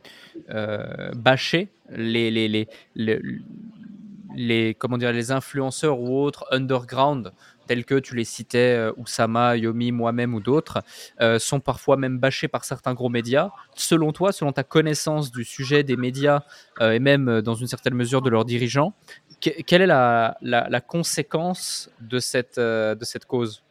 euh, 0.50 1.12
bâcher 1.16 1.68
les, 1.92 2.32
les, 2.32 2.48
les, 2.48 2.68
les, 2.96 3.20
les, 4.36 4.74
comment 4.74 4.98
dire, 4.98 5.12
les 5.12 5.32
influenceurs 5.32 6.00
ou 6.00 6.20
autres 6.20 6.46
underground 6.52 7.32
tels 7.70 7.86
que 7.86 8.00
tu 8.00 8.16
les 8.16 8.24
citais, 8.24 8.76
euh, 8.76 8.92
Oussama, 8.98 9.56
Yomi, 9.56 9.92
moi-même 9.92 10.34
ou 10.34 10.40
d'autres, 10.40 10.80
euh, 11.22 11.38
sont 11.38 11.60
parfois 11.60 11.98
même 11.98 12.18
bâchés 12.18 12.48
par 12.48 12.66
certains 12.66 12.96
gros 12.96 13.10
médias. 13.10 13.52
Selon 13.76 14.12
toi, 14.12 14.32
selon 14.32 14.52
ta 14.52 14.64
connaissance 14.64 15.32
du 15.32 15.44
sujet 15.44 15.84
des 15.84 15.96
médias 15.96 16.42
euh, 16.82 16.94
et 16.94 17.00
même 17.00 17.42
dans 17.42 17.54
une 17.54 17.68
certaine 17.68 17.94
mesure 17.94 18.24
de 18.24 18.30
leurs 18.32 18.44
dirigeants, 18.44 18.96
quelle 19.40 19.84
est 19.84 19.86
la, 19.86 20.36
la, 20.42 20.82
conséquence 20.82 21.92
de 22.02 22.18
cette, 22.20 22.60
de 22.60 23.04
cette 23.04 23.26
cause? 23.26 23.64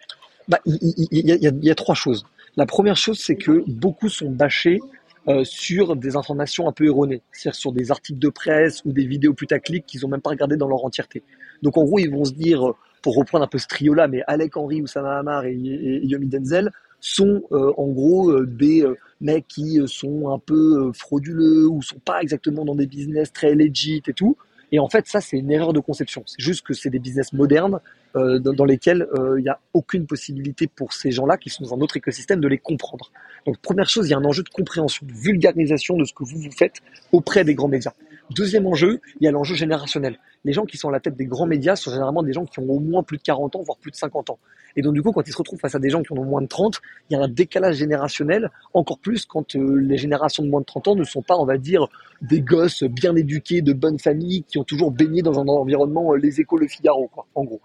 Bah, 0.46 0.60
il, 0.64 0.78
y, 1.10 1.32
y, 1.32 1.66
y, 1.66 1.70
a 1.70 1.74
trois 1.74 1.96
choses. 1.96 2.24
La 2.56 2.64
première 2.64 2.96
chose, 2.96 3.18
c'est 3.18 3.36
que 3.36 3.64
beaucoup 3.66 4.08
sont 4.08 4.30
bâchés 4.30 4.78
sur 5.42 5.94
des 5.94 6.16
informations 6.16 6.68
un 6.68 6.72
peu 6.72 6.86
erronées, 6.86 7.20
c'est-à-dire 7.32 7.60
sur 7.60 7.72
des 7.72 7.90
articles 7.90 8.18
de 8.18 8.30
presse 8.30 8.82
ou 8.86 8.92
des 8.92 9.04
vidéos 9.04 9.34
putaclic 9.34 9.84
qu'ils 9.84 10.06
ont 10.06 10.08
même 10.08 10.22
pas 10.22 10.30
regardé 10.30 10.56
dans 10.56 10.68
leur 10.68 10.86
entièreté. 10.86 11.22
Donc 11.62 11.76
en 11.76 11.84
gros, 11.84 11.98
ils 11.98 12.10
vont 12.10 12.24
se 12.24 12.32
dire, 12.32 12.72
pour 13.02 13.16
reprendre 13.16 13.44
un 13.44 13.48
peu 13.48 13.58
ce 13.58 13.66
trio-là, 13.66 14.08
mais 14.08 14.22
Alec 14.26 14.56
Henry, 14.56 14.82
Oussama 14.82 15.18
Hamar 15.18 15.44
et, 15.44 15.54
et, 15.54 16.06
Yomi 16.06 16.26
Denzel 16.26 16.70
sont 17.00 17.42
euh, 17.52 17.72
en 17.76 17.86
gros 17.88 18.30
euh, 18.30 18.46
des 18.46 18.84
mecs 19.20 19.46
qui 19.46 19.80
sont 19.86 20.30
un 20.30 20.38
peu 20.38 20.90
frauduleux 20.94 21.66
ou 21.68 21.82
sont 21.82 22.00
pas 22.00 22.20
exactement 22.20 22.64
dans 22.64 22.74
des 22.74 22.86
business 22.86 23.32
très 23.32 23.54
legit 23.54 24.02
et 24.06 24.12
tout. 24.12 24.36
Et 24.70 24.78
en 24.78 24.88
fait, 24.88 25.06
ça, 25.06 25.20
c'est 25.20 25.38
une 25.38 25.50
erreur 25.50 25.72
de 25.72 25.80
conception. 25.80 26.22
C'est 26.26 26.42
juste 26.42 26.66
que 26.66 26.74
c'est 26.74 26.90
des 26.90 26.98
business 26.98 27.32
modernes 27.32 27.80
euh, 28.16 28.38
dans, 28.38 28.52
dans, 28.52 28.64
lesquels 28.66 29.08
il 29.36 29.42
n'y 29.42 29.48
a 29.48 29.58
aucune 29.72 30.06
possibilité 30.06 30.66
pour 30.66 30.92
ces 30.92 31.10
gens-là 31.10 31.38
qui 31.38 31.48
sont 31.48 31.64
dans 31.64 31.74
un 31.74 31.80
autre 31.80 31.96
écosystème 31.96 32.40
de 32.40 32.48
les 32.48 32.58
comprendre. 32.58 33.10
Donc, 33.46 33.58
première 33.58 33.88
chose, 33.88 34.08
il 34.08 34.10
y 34.10 34.14
a 34.14 34.18
un 34.18 34.24
enjeu 34.24 34.42
de 34.42 34.50
compréhension, 34.50 35.06
de 35.06 35.12
vulgarisation 35.12 35.96
de 35.96 36.04
ce 36.04 36.12
que 36.12 36.24
vous 36.24 36.38
vous 36.38 36.50
faites 36.50 36.76
auprès 37.12 37.44
des 37.44 37.54
grands 37.54 37.68
médias. 37.68 37.94
Deuxième 38.30 38.66
enjeu, 38.66 39.00
il 39.20 39.24
y 39.24 39.28
a 39.28 39.30
l'enjeu 39.30 39.54
générationnel. 39.54 40.18
Les 40.44 40.52
gens 40.52 40.66
qui 40.66 40.76
sont 40.76 40.90
à 40.90 40.92
la 40.92 41.00
tête 41.00 41.16
des 41.16 41.24
grands 41.24 41.46
médias 41.46 41.76
sont 41.76 41.90
généralement 41.90 42.22
des 42.22 42.34
gens 42.34 42.44
qui 42.44 42.58
ont 42.60 42.68
au 42.68 42.78
moins 42.78 43.02
plus 43.02 43.16
de 43.16 43.22
40 43.22 43.56
ans, 43.56 43.62
voire 43.62 43.78
plus 43.78 43.90
de 43.90 43.96
50 43.96 44.30
ans. 44.30 44.38
Et 44.76 44.82
donc 44.82 44.94
du 44.94 45.02
coup, 45.02 45.12
quand 45.12 45.26
ils 45.26 45.32
se 45.32 45.36
retrouvent 45.38 45.58
face 45.58 45.74
à 45.74 45.78
des 45.78 45.88
gens 45.88 46.02
qui 46.02 46.12
en 46.12 46.18
ont 46.18 46.24
moins 46.24 46.42
de 46.42 46.46
30, 46.46 46.80
il 47.08 47.14
y 47.14 47.20
a 47.20 47.22
un 47.22 47.28
décalage 47.28 47.76
générationnel, 47.76 48.50
encore 48.74 48.98
plus 48.98 49.24
quand 49.24 49.56
euh, 49.56 49.76
les 49.76 49.96
générations 49.96 50.42
de 50.42 50.48
moins 50.48 50.60
de 50.60 50.66
30 50.66 50.88
ans 50.88 50.94
ne 50.94 51.04
sont 51.04 51.22
pas, 51.22 51.36
on 51.36 51.46
va 51.46 51.56
dire, 51.56 51.88
des 52.20 52.42
gosses 52.42 52.84
bien 52.84 53.16
éduqués, 53.16 53.62
de 53.62 53.72
bonnes 53.72 53.98
familles, 53.98 54.44
qui 54.44 54.58
ont 54.58 54.64
toujours 54.64 54.90
baigné 54.90 55.22
dans 55.22 55.40
un 55.40 55.48
environnement, 55.48 56.12
euh, 56.12 56.16
les 56.16 56.40
échos, 56.40 56.58
le 56.58 56.68
Figaro, 56.68 57.08
quoi, 57.08 57.26
en 57.34 57.44
gros. 57.44 57.60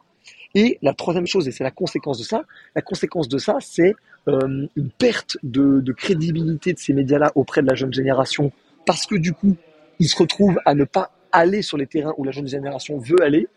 Et 0.55 0.77
la 0.81 0.93
troisième 0.93 1.27
chose, 1.27 1.47
et 1.47 1.51
c'est 1.51 1.63
la 1.63 1.71
conséquence 1.71 2.19
de 2.19 2.23
ça, 2.23 2.45
la 2.75 2.81
conséquence 2.81 3.27
de 3.27 3.37
ça, 3.37 3.57
c'est 3.59 3.95
euh, 4.29 4.67
une 4.75 4.89
perte 4.91 5.37
de, 5.43 5.81
de 5.81 5.91
crédibilité 5.91 6.71
de 6.71 6.79
ces 6.79 6.93
médias-là 6.93 7.31
auprès 7.35 7.61
de 7.61 7.67
la 7.67 7.75
jeune 7.75 7.93
génération, 7.93 8.51
parce 8.85 9.05
que 9.05 9.15
du 9.15 9.33
coup, 9.33 9.57
ils 9.99 10.07
se 10.07 10.17
retrouvent 10.17 10.59
à 10.65 10.75
ne 10.75 10.83
pas 10.83 11.11
aller 11.31 11.61
sur 11.61 11.77
les 11.77 11.87
terrains 11.87 12.13
où 12.17 12.23
la 12.23 12.31
jeune 12.31 12.47
génération 12.47 12.97
veut 12.97 13.21
aller, 13.21 13.47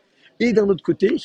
et 0.40 0.52
d'un 0.52 0.68
autre 0.68 0.82
côté, 0.82 1.16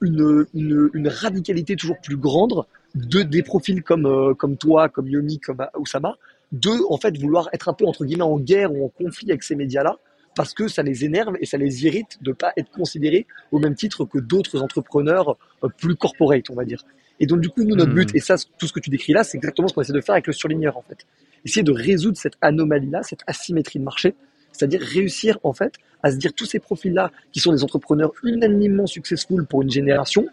une, 0.00 0.46
une, 0.54 0.90
une, 0.94 1.08
radicalité 1.08 1.76
toujours 1.76 2.00
plus 2.00 2.16
grande 2.16 2.64
de 2.94 3.22
des 3.22 3.42
profils 3.42 3.82
comme 3.82 4.06
euh, 4.06 4.34
comme 4.34 4.56
toi, 4.56 4.88
comme 4.88 5.08
Yomi, 5.08 5.38
comme 5.38 5.64
Oussama, 5.78 6.16
de 6.50 6.70
en 6.90 6.98
fait 6.98 7.16
vouloir 7.18 7.48
être 7.52 7.68
un 7.68 7.72
peu 7.72 7.86
entre 7.86 8.04
guillemets 8.04 8.22
en 8.22 8.38
guerre 8.38 8.72
ou 8.72 8.84
en 8.84 8.88
conflit 8.88 9.30
avec 9.30 9.42
ces 9.42 9.54
médias-là 9.54 9.96
parce 10.34 10.54
que 10.54 10.68
ça 10.68 10.82
les 10.82 11.04
énerve 11.04 11.36
et 11.40 11.46
ça 11.46 11.56
les 11.56 11.84
irrite 11.84 12.18
de 12.22 12.32
pas 12.32 12.52
être 12.56 12.70
considérés 12.70 13.26
au 13.50 13.58
même 13.58 13.74
titre 13.74 14.04
que 14.04 14.18
d'autres 14.18 14.60
entrepreneurs 14.60 15.36
euh, 15.62 15.68
plus 15.68 15.94
corporate, 15.94 16.50
on 16.50 16.54
va 16.54 16.64
dire. 16.64 16.84
Et 17.20 17.26
donc 17.26 17.40
du 17.40 17.48
coup, 17.48 17.62
nous, 17.64 17.76
notre 17.76 17.92
but, 17.92 18.12
hmm. 18.12 18.16
et 18.16 18.20
ça, 18.20 18.36
tout 18.58 18.66
ce 18.66 18.72
que 18.72 18.80
tu 18.80 18.90
décris 18.90 19.12
là, 19.12 19.24
c'est 19.24 19.36
exactement 19.36 19.68
ce 19.68 19.74
qu'on 19.74 19.82
essaie 19.82 19.92
de 19.92 20.00
faire 20.00 20.14
avec 20.14 20.26
le 20.26 20.32
surligneur, 20.32 20.76
en 20.76 20.82
fait. 20.82 21.06
Essayer 21.44 21.62
de 21.62 21.72
résoudre 21.72 22.16
cette 22.16 22.36
anomalie-là, 22.40 23.02
cette 23.02 23.22
asymétrie 23.26 23.78
de 23.78 23.84
marché, 23.84 24.14
c'est-à-dire 24.52 24.80
réussir, 24.80 25.38
en 25.42 25.52
fait, 25.52 25.74
à 26.02 26.10
se 26.10 26.16
dire 26.16 26.32
tous 26.34 26.46
ces 26.46 26.58
profils-là, 26.58 27.10
qui 27.32 27.40
sont 27.40 27.52
des 27.52 27.64
entrepreneurs 27.64 28.12
unanimement 28.24 28.86
successful 28.86 29.46
pour 29.46 29.62
une 29.62 29.70
génération, 29.70 30.26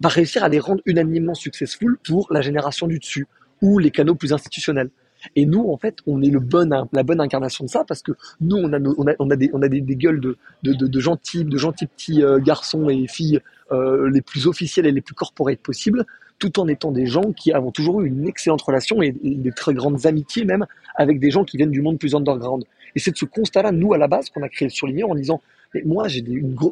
va 0.00 0.08
réussir 0.08 0.44
à 0.44 0.48
les 0.48 0.60
rendre 0.60 0.80
unanimement 0.86 1.34
successful 1.34 1.98
pour 2.04 2.32
la 2.32 2.40
génération 2.40 2.86
du 2.86 2.98
dessus 2.98 3.26
ou 3.62 3.78
les 3.78 3.90
canaux 3.90 4.14
plus 4.14 4.32
institutionnels. 4.32 4.90
Et 5.34 5.46
nous, 5.46 5.68
en 5.68 5.76
fait, 5.76 5.98
on 6.06 6.22
est 6.22 6.30
le 6.30 6.40
bon, 6.40 6.86
la 6.92 7.02
bonne 7.02 7.20
incarnation 7.20 7.64
de 7.64 7.70
ça 7.70 7.84
parce 7.84 8.02
que 8.02 8.12
nous, 8.40 8.56
on 8.56 8.72
a, 8.72 8.78
on 8.78 9.06
a, 9.08 9.14
on 9.18 9.30
a 9.30 9.36
des, 9.36 9.50
on 9.52 9.62
a 9.62 9.68
des, 9.68 9.80
des 9.80 9.96
gueules 9.96 10.20
de, 10.20 10.36
de, 10.62 10.72
de, 10.74 10.86
de, 10.86 11.00
gentils, 11.00 11.44
de 11.44 11.56
gentils 11.56 11.86
petits 11.86 12.22
euh, 12.22 12.38
garçons 12.38 12.88
et 12.88 13.06
filles 13.08 13.40
euh, 13.72 14.08
les 14.10 14.22
plus 14.22 14.46
officiels 14.46 14.86
et 14.86 14.92
les 14.92 15.00
plus 15.00 15.14
corporate 15.14 15.58
possibles, 15.58 16.06
tout 16.38 16.60
en 16.60 16.68
étant 16.68 16.92
des 16.92 17.06
gens 17.06 17.32
qui 17.32 17.52
avons 17.52 17.72
toujours 17.72 18.00
eu 18.00 18.06
une 18.06 18.28
excellente 18.28 18.62
relation 18.62 19.02
et, 19.02 19.12
des 19.12 19.52
très 19.52 19.74
grandes 19.74 20.06
amitiés 20.06 20.44
même 20.44 20.66
avec 20.94 21.18
des 21.18 21.30
gens 21.30 21.44
qui 21.44 21.56
viennent 21.56 21.72
du 21.72 21.82
monde 21.82 21.98
plus 21.98 22.14
underground. 22.14 22.64
Et 22.94 22.98
c'est 22.98 23.10
de 23.10 23.16
ce 23.16 23.24
constat-là, 23.24 23.72
nous, 23.72 23.92
à 23.92 23.98
la 23.98 24.08
base, 24.08 24.30
qu'on 24.30 24.42
a 24.42 24.48
créé 24.48 24.66
le 24.66 24.72
surligneur 24.72 25.10
en 25.10 25.14
disant 25.14 25.40
mais 25.74 25.82
moi, 25.84 26.08
j'ai 26.08 26.24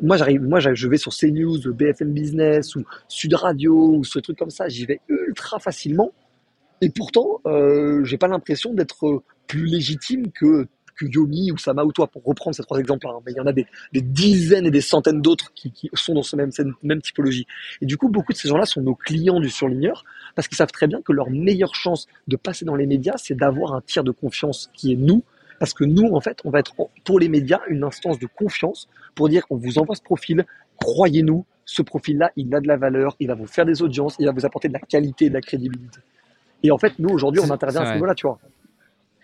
moi, 0.02 0.16
j'arrive, 0.16 0.42
moi, 0.42 0.58
je 0.61 0.88
vais 0.88 0.96
sur 0.96 1.12
CNews, 1.14 1.58
BFM 1.73 2.12
Business 2.12 2.76
ou 2.76 2.85
Sud 3.08 3.35
Radio 3.35 3.96
ou 3.96 4.04
ce 4.04 4.18
truc 4.18 4.38
comme 4.38 4.50
ça. 4.50 4.68
J'y 4.68 4.87
vais 4.87 5.00
ultra 5.08 5.58
facilement. 5.58 6.12
Et 6.80 6.90
pourtant, 6.90 7.40
euh, 7.46 8.04
j'ai 8.04 8.18
pas 8.18 8.28
l'impression 8.28 8.73
d'être 8.75 9.23
plus 9.46 9.66
légitime 9.66 10.30
que, 10.32 10.66
que 10.96 11.06
Yomi 11.06 11.52
ou 11.52 11.58
Sama 11.58 11.85
ou 11.85 11.92
toi, 11.92 12.06
pour 12.06 12.25
reprendre 12.25 12.56
ces 12.56 12.62
trois 12.62 12.78
exemples. 12.78 13.06
Hein. 13.06 13.20
Mais 13.25 13.32
il 13.32 13.37
y 13.37 13.40
en 13.40 13.46
a 13.46 13.52
des, 13.52 13.66
des 13.92 14.00
dizaines 14.00 14.66
et 14.66 14.70
des 14.70 14.80
centaines 14.80 15.20
d'autres 15.20 15.52
qui, 15.54 15.73
qui, 15.73 15.90
sont 15.94 16.14
dans 16.14 16.23
ce 16.23 16.37
même, 16.37 16.50
cette 16.50 16.66
même 16.82 17.00
typologie. 17.00 17.46
Et 17.80 17.87
du 17.87 17.96
coup, 17.96 18.08
beaucoup 18.08 18.32
de 18.32 18.38
ces 18.38 18.49
gens-là 18.49 18.66
sont 18.66 18.80
nos 18.80 18.94
clients 18.94 19.40
du 19.40 19.50
surligneur 19.50 20.04
parce 20.35 20.49
qu'ils 20.49 20.56
savent 20.56 20.73
très 20.73 20.87
bien 20.87 21.00
que 21.02 21.12
leur 21.12 21.30
meilleure 21.30 21.75
chance 21.75 22.06
de 22.28 22.37
passer 22.37 22.64
dans 22.64 22.76
les 22.76 22.87
médias, 22.87 23.16
c'est 23.16 23.35
d'avoir 23.35 23.75
un 23.75 23.80
tiers 23.82 24.04
de 24.04 24.11
confiance 24.11 24.70
qui 24.75 24.92
est 24.92 24.96
nous. 24.96 25.23
Parce 25.58 25.72
que 25.75 25.84
nous, 25.84 26.14
en 26.14 26.20
fait, 26.20 26.38
on 26.44 26.50
va 26.50 26.60
être 26.60 26.75
pour 27.04 27.18
les 27.18 27.28
médias 27.28 27.60
une 27.68 27.84
instance 27.84 28.18
de 28.18 28.26
confiance 28.26 28.88
pour 29.14 29.28
dire 29.28 29.46
qu'on 29.46 29.56
vous 29.56 29.78
envoie 29.78 29.94
ce 29.94 30.02
profil, 30.02 30.44
croyez-nous, 30.78 31.44
ce 31.64 31.82
profil-là, 31.82 32.30
il 32.36 32.54
a 32.54 32.60
de 32.60 32.68
la 32.68 32.76
valeur, 32.76 33.16
il 33.18 33.28
va 33.28 33.34
vous 33.34 33.46
faire 33.46 33.64
des 33.64 33.82
audiences, 33.82 34.16
il 34.18 34.26
va 34.26 34.32
vous 34.32 34.46
apporter 34.46 34.68
de 34.68 34.75
la 34.75 34.80
qualité 34.80 35.28
de 35.28 35.34
la 35.34 35.40
crédibilité. 35.40 35.98
Et 36.62 36.70
en 36.70 36.78
fait, 36.78 36.98
nous, 36.98 37.08
aujourd'hui, 37.08 37.40
on 37.44 37.50
intervient 37.50 37.82
à 37.82 37.86
ce 37.86 37.92
niveau-là, 37.94 38.14
tu 38.14 38.26
vois. 38.26 38.38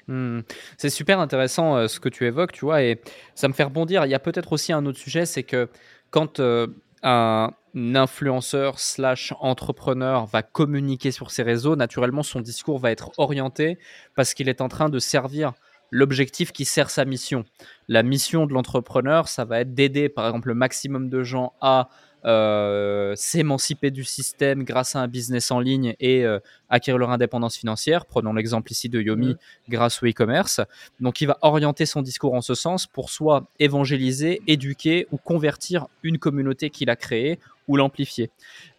Hmm. 0.08 0.40
C'est 0.76 0.90
super 0.90 1.20
intéressant 1.20 1.76
euh, 1.76 1.86
ce 1.86 2.00
que 2.00 2.08
tu 2.08 2.26
évoques, 2.26 2.52
tu 2.52 2.64
vois, 2.64 2.82
et 2.82 3.00
ça 3.34 3.46
me 3.46 3.52
fait 3.52 3.62
rebondir. 3.62 4.04
Il 4.04 4.10
y 4.10 4.14
a 4.14 4.18
peut-être 4.18 4.52
aussi 4.52 4.72
un 4.72 4.84
autre 4.84 4.98
sujet, 4.98 5.26
c'est 5.26 5.44
que 5.44 5.68
quand 6.10 6.40
euh, 6.40 6.66
un 7.02 7.50
influenceur 7.74 8.78
slash 8.78 9.32
entrepreneur 9.40 10.26
va 10.26 10.42
communiquer 10.42 11.10
sur 11.10 11.30
ses 11.30 11.42
réseaux, 11.42 11.76
naturellement, 11.76 12.22
son 12.22 12.40
discours 12.40 12.78
va 12.78 12.90
être 12.90 13.12
orienté 13.16 13.78
parce 14.14 14.34
qu'il 14.34 14.48
est 14.48 14.60
en 14.60 14.68
train 14.68 14.88
de 14.88 14.98
servir 14.98 15.52
l'objectif 15.92 16.50
qui 16.50 16.64
sert 16.64 16.90
sa 16.90 17.04
mission. 17.04 17.44
La 17.86 18.02
mission 18.02 18.46
de 18.46 18.54
l'entrepreneur, 18.54 19.28
ça 19.28 19.44
va 19.44 19.60
être 19.60 19.74
d'aider, 19.74 20.08
par 20.08 20.26
exemple, 20.26 20.48
le 20.48 20.54
maximum 20.54 21.08
de 21.08 21.22
gens 21.22 21.52
à 21.60 21.90
euh, 22.24 23.14
s'émanciper 23.16 23.90
du 23.90 24.04
système 24.04 24.62
grâce 24.62 24.94
à 24.94 25.00
un 25.00 25.08
business 25.08 25.50
en 25.50 25.58
ligne 25.58 25.94
et 25.98 26.24
euh, 26.24 26.38
acquérir 26.70 26.98
leur 26.98 27.10
indépendance 27.10 27.56
financière. 27.56 28.06
Prenons 28.06 28.32
l'exemple 28.32 28.70
ici 28.70 28.88
de 28.88 29.00
Yomi 29.00 29.36
grâce 29.68 30.02
au 30.02 30.06
e-commerce. 30.06 30.60
Donc 31.00 31.20
il 31.20 31.26
va 31.26 31.38
orienter 31.42 31.84
son 31.84 32.00
discours 32.00 32.34
en 32.34 32.40
ce 32.40 32.54
sens 32.54 32.86
pour 32.86 33.10
soit 33.10 33.48
évangéliser, 33.58 34.40
éduquer 34.46 35.08
ou 35.10 35.16
convertir 35.16 35.88
une 36.04 36.18
communauté 36.18 36.70
qu'il 36.70 36.90
a 36.90 36.96
créée 36.96 37.40
ou 37.66 37.76
l'amplifier. 37.76 38.30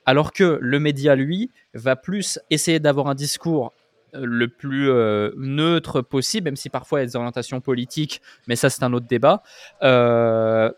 Alors 0.05 0.31
que 0.31 0.57
le 0.61 0.79
média, 0.79 1.15
lui, 1.15 1.51
va 1.73 1.95
plus 1.95 2.39
essayer 2.49 2.79
d'avoir 2.79 3.07
un 3.07 3.15
discours 3.15 3.73
le 4.13 4.47
plus 4.47 4.89
neutre 5.37 6.01
possible, 6.01 6.45
même 6.45 6.55
si 6.55 6.69
parfois 6.69 6.99
il 6.99 7.01
y 7.01 7.05
a 7.05 7.07
des 7.07 7.15
orientations 7.15 7.61
politiques, 7.61 8.21
mais 8.47 8.55
ça 8.55 8.69
c'est 8.69 8.83
un 8.83 8.93
autre 8.93 9.07
débat, 9.07 9.43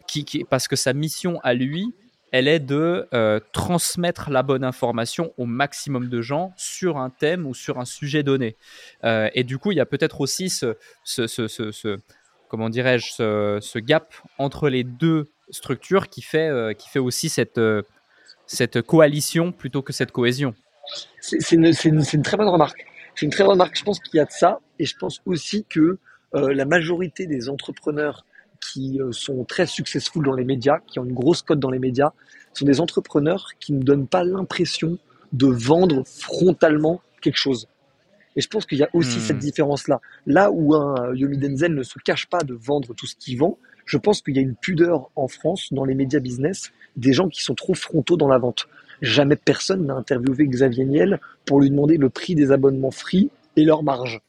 qui, 0.07 0.45
parce 0.49 0.67
que 0.67 0.75
sa 0.75 0.93
mission 0.93 1.39
à 1.43 1.53
lui, 1.53 1.93
elle 2.37 2.49
est 2.49 2.59
de 2.59 3.07
euh, 3.13 3.39
transmettre 3.53 4.29
la 4.29 4.43
bonne 4.43 4.65
information 4.65 5.33
au 5.37 5.45
maximum 5.45 6.09
de 6.09 6.21
gens 6.21 6.53
sur 6.57 6.97
un 6.97 7.09
thème 7.09 7.45
ou 7.45 7.53
sur 7.53 7.79
un 7.79 7.85
sujet 7.85 8.23
donné. 8.23 8.57
Euh, 9.05 9.29
et 9.33 9.45
du 9.45 9.57
coup, 9.57 9.71
il 9.71 9.77
y 9.77 9.79
a 9.79 9.85
peut-être 9.85 10.19
aussi 10.19 10.49
ce, 10.49 10.75
ce, 11.05 11.97
comment 12.49 12.69
dirais-je, 12.69 13.13
ce, 13.61 13.79
gap 13.79 14.13
entre 14.37 14.67
les 14.67 14.83
deux 14.83 15.29
structures 15.49 16.09
qui 16.09 16.21
fait, 16.21 16.49
euh, 16.49 16.73
qui 16.73 16.89
fait 16.89 16.99
aussi 16.99 17.29
cette, 17.29 17.61
cette 18.47 18.81
coalition 18.81 19.53
plutôt 19.53 19.81
que 19.81 19.93
cette 19.93 20.11
cohésion. 20.11 20.55
C'est 21.21 21.53
une, 21.53 21.71
une, 21.85 22.21
très 22.21 22.35
bonne 22.35 22.49
remarque. 22.49 22.85
C'est 23.15 23.25
une 23.25 23.31
très 23.31 23.43
bonne 23.43 23.53
remarque. 23.53 23.77
Je 23.77 23.83
pense 23.83 23.99
qu'il 23.99 24.17
y 24.17 24.19
a 24.19 24.25
de 24.25 24.31
ça. 24.31 24.59
Et 24.79 24.85
je 24.85 24.95
pense 24.97 25.21
aussi 25.25 25.65
que 25.69 25.97
la 26.33 26.65
majorité 26.65 27.27
des 27.27 27.47
entrepreneurs 27.47 28.25
qui 28.71 28.99
euh, 28.99 29.11
sont 29.11 29.43
très 29.43 29.65
successful 29.65 30.23
dans 30.23 30.33
les 30.33 30.43
médias, 30.43 30.79
qui 30.87 30.99
ont 30.99 31.05
une 31.05 31.13
grosse 31.13 31.41
cote 31.41 31.59
dans 31.59 31.69
les 31.69 31.79
médias, 31.79 32.11
sont 32.53 32.65
des 32.65 32.79
entrepreneurs 32.79 33.49
qui 33.59 33.73
ne 33.73 33.83
donnent 33.83 34.07
pas 34.07 34.23
l'impression 34.23 34.97
de 35.33 35.47
vendre 35.47 36.03
frontalement 36.05 37.01
quelque 37.21 37.37
chose. 37.37 37.67
Et 38.35 38.41
je 38.41 38.47
pense 38.47 38.65
qu'il 38.65 38.77
y 38.77 38.83
a 38.83 38.89
aussi 38.93 39.19
cette 39.19 39.37
hmm. 39.37 39.39
différence-là. 39.39 40.01
Là 40.25 40.51
où 40.51 40.75
un 40.75 41.13
Yomi 41.15 41.37
Denzel 41.37 41.73
ne 41.73 41.83
se 41.83 41.99
cache 41.99 42.27
pas 42.27 42.43
de 42.43 42.53
vendre 42.53 42.93
tout 42.93 43.05
ce 43.05 43.15
qu'il 43.15 43.37
vend, 43.37 43.57
je 43.85 43.97
pense 43.97 44.21
qu'il 44.21 44.35
y 44.35 44.39
a 44.39 44.41
une 44.41 44.55
pudeur 44.55 45.09
en 45.15 45.27
France, 45.27 45.71
dans 45.71 45.85
les 45.85 45.95
médias 45.95 46.19
business, 46.19 46.71
des 46.95 47.13
gens 47.13 47.29
qui 47.29 47.43
sont 47.43 47.55
trop 47.55 47.75
frontaux 47.75 48.17
dans 48.17 48.27
la 48.27 48.37
vente. 48.37 48.67
Jamais 49.01 49.35
personne 49.35 49.85
n'a 49.85 49.95
interviewé 49.95 50.47
Xavier 50.47 50.85
Niel 50.85 51.19
pour 51.45 51.61
lui 51.61 51.69
demander 51.69 51.97
le 51.97 52.09
prix 52.09 52.35
des 52.35 52.51
abonnements 52.51 52.91
free 52.91 53.29
et 53.55 53.63
leur 53.63 53.83
marge. 53.83 54.21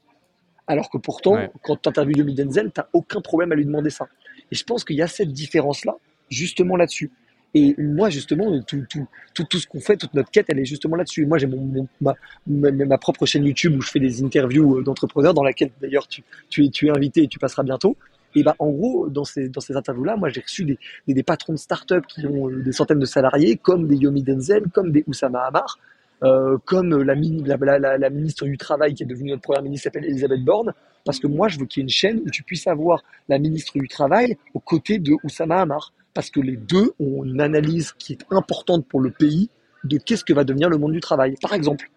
Alors 0.66 0.90
que 0.90 0.98
pourtant, 0.98 1.38
quand 1.62 1.76
tu 1.80 1.88
interviews 1.88 2.18
Yomi 2.18 2.34
Denzel, 2.34 2.72
tu 2.72 2.80
n'as 2.80 2.88
aucun 2.92 3.20
problème 3.20 3.52
à 3.52 3.54
lui 3.54 3.64
demander 3.64 3.90
ça. 3.90 4.08
Et 4.50 4.56
je 4.56 4.64
pense 4.64 4.84
qu'il 4.84 4.96
y 4.96 5.02
a 5.02 5.06
cette 5.06 5.32
différence-là, 5.32 5.96
justement 6.28 6.76
là-dessus. 6.76 7.10
Et 7.54 7.74
moi, 7.78 8.10
justement, 8.10 8.60
tout, 8.62 8.84
tout, 8.90 9.06
tout, 9.32 9.44
tout 9.44 9.58
ce 9.58 9.66
qu'on 9.66 9.80
fait, 9.80 9.96
toute 9.96 10.12
notre 10.12 10.30
quête, 10.30 10.46
elle 10.48 10.58
est 10.58 10.64
justement 10.64 10.96
là-dessus. 10.96 11.24
Moi, 11.24 11.38
j'ai 11.38 11.46
mon, 11.46 11.88
ma, 12.00 12.14
ma, 12.46 12.98
propre 12.98 13.24
chaîne 13.24 13.46
YouTube 13.46 13.76
où 13.76 13.80
je 13.80 13.90
fais 13.90 14.00
des 14.00 14.22
interviews 14.22 14.78
euh, 14.78 14.82
d'entrepreneurs, 14.82 15.32
dans 15.32 15.44
laquelle 15.44 15.70
d'ailleurs 15.80 16.06
tu, 16.06 16.22
tu, 16.50 16.66
es, 16.66 16.68
tu 16.68 16.88
es 16.88 16.90
invité 16.90 17.22
et 17.22 17.28
tu 17.28 17.38
passeras 17.38 17.62
bientôt. 17.62 17.96
Et 18.34 18.42
bah, 18.42 18.54
en 18.58 18.70
gros, 18.70 19.08
dans 19.08 19.24
ces, 19.24 19.48
dans 19.48 19.60
ces 19.60 19.76
interviews-là, 19.76 20.16
moi, 20.16 20.28
j'ai 20.28 20.40
reçu 20.40 20.64
des, 20.64 20.78
des, 21.06 21.14
des, 21.14 21.22
patrons 21.22 21.54
de 21.54 21.58
start-up 21.58 22.04
qui 22.06 22.26
ont 22.26 22.50
euh, 22.50 22.62
des 22.62 22.72
centaines 22.72 22.98
de 22.98 23.06
salariés, 23.06 23.56
comme 23.56 23.86
des 23.86 23.96
Yomi 23.96 24.22
Denzel, 24.22 24.64
comme 24.72 24.92
des 24.92 25.04
Oussama 25.06 25.40
Hamar, 25.40 25.78
euh, 26.22 26.58
comme 26.64 27.02
la, 27.02 27.14
la, 27.14 27.78
la, 27.78 27.98
la, 27.98 28.10
ministre 28.10 28.44
du 28.44 28.56
Travail 28.56 28.94
qui 28.94 29.02
est 29.02 29.06
devenue 29.06 29.30
notre 29.30 29.42
première 29.42 29.62
ministre, 29.62 29.84
s'appelle 29.84 30.04
Elisabeth 30.04 30.44
Borne, 30.44 30.72
parce 31.04 31.18
que 31.18 31.26
moi, 31.26 31.48
je 31.48 31.58
veux 31.58 31.66
qu'il 31.66 31.80
y 31.80 31.82
ait 31.82 31.84
une 31.84 31.90
chaîne 31.90 32.20
où 32.24 32.30
tu 32.30 32.42
puisses 32.42 32.66
avoir 32.66 33.02
la 33.28 33.38
ministre 33.38 33.78
du 33.78 33.88
Travail 33.88 34.36
aux 34.54 34.60
côtés 34.60 34.98
de 34.98 35.12
Oussama 35.22 35.60
Hamar, 35.60 35.92
parce 36.14 36.30
que 36.30 36.40
les 36.40 36.56
deux 36.56 36.92
ont 36.98 37.24
une 37.24 37.40
analyse 37.40 37.92
qui 37.98 38.14
est 38.14 38.26
importante 38.30 38.86
pour 38.86 39.00
le 39.00 39.10
pays 39.10 39.50
de 39.84 39.98
qu'est-ce 39.98 40.24
que 40.24 40.32
va 40.32 40.44
devenir 40.44 40.68
le 40.68 40.78
monde 40.78 40.92
du 40.92 41.00
travail, 41.00 41.36
par 41.40 41.52
exemple. 41.52 41.90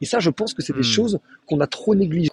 Et 0.00 0.06
ça, 0.06 0.18
je 0.18 0.30
pense 0.30 0.54
que 0.54 0.62
c'est 0.62 0.72
des 0.72 0.80
hmm. 0.80 0.82
choses 0.82 1.18
qu'on 1.46 1.60
a 1.60 1.66
trop 1.66 1.94
négligées, 1.94 2.30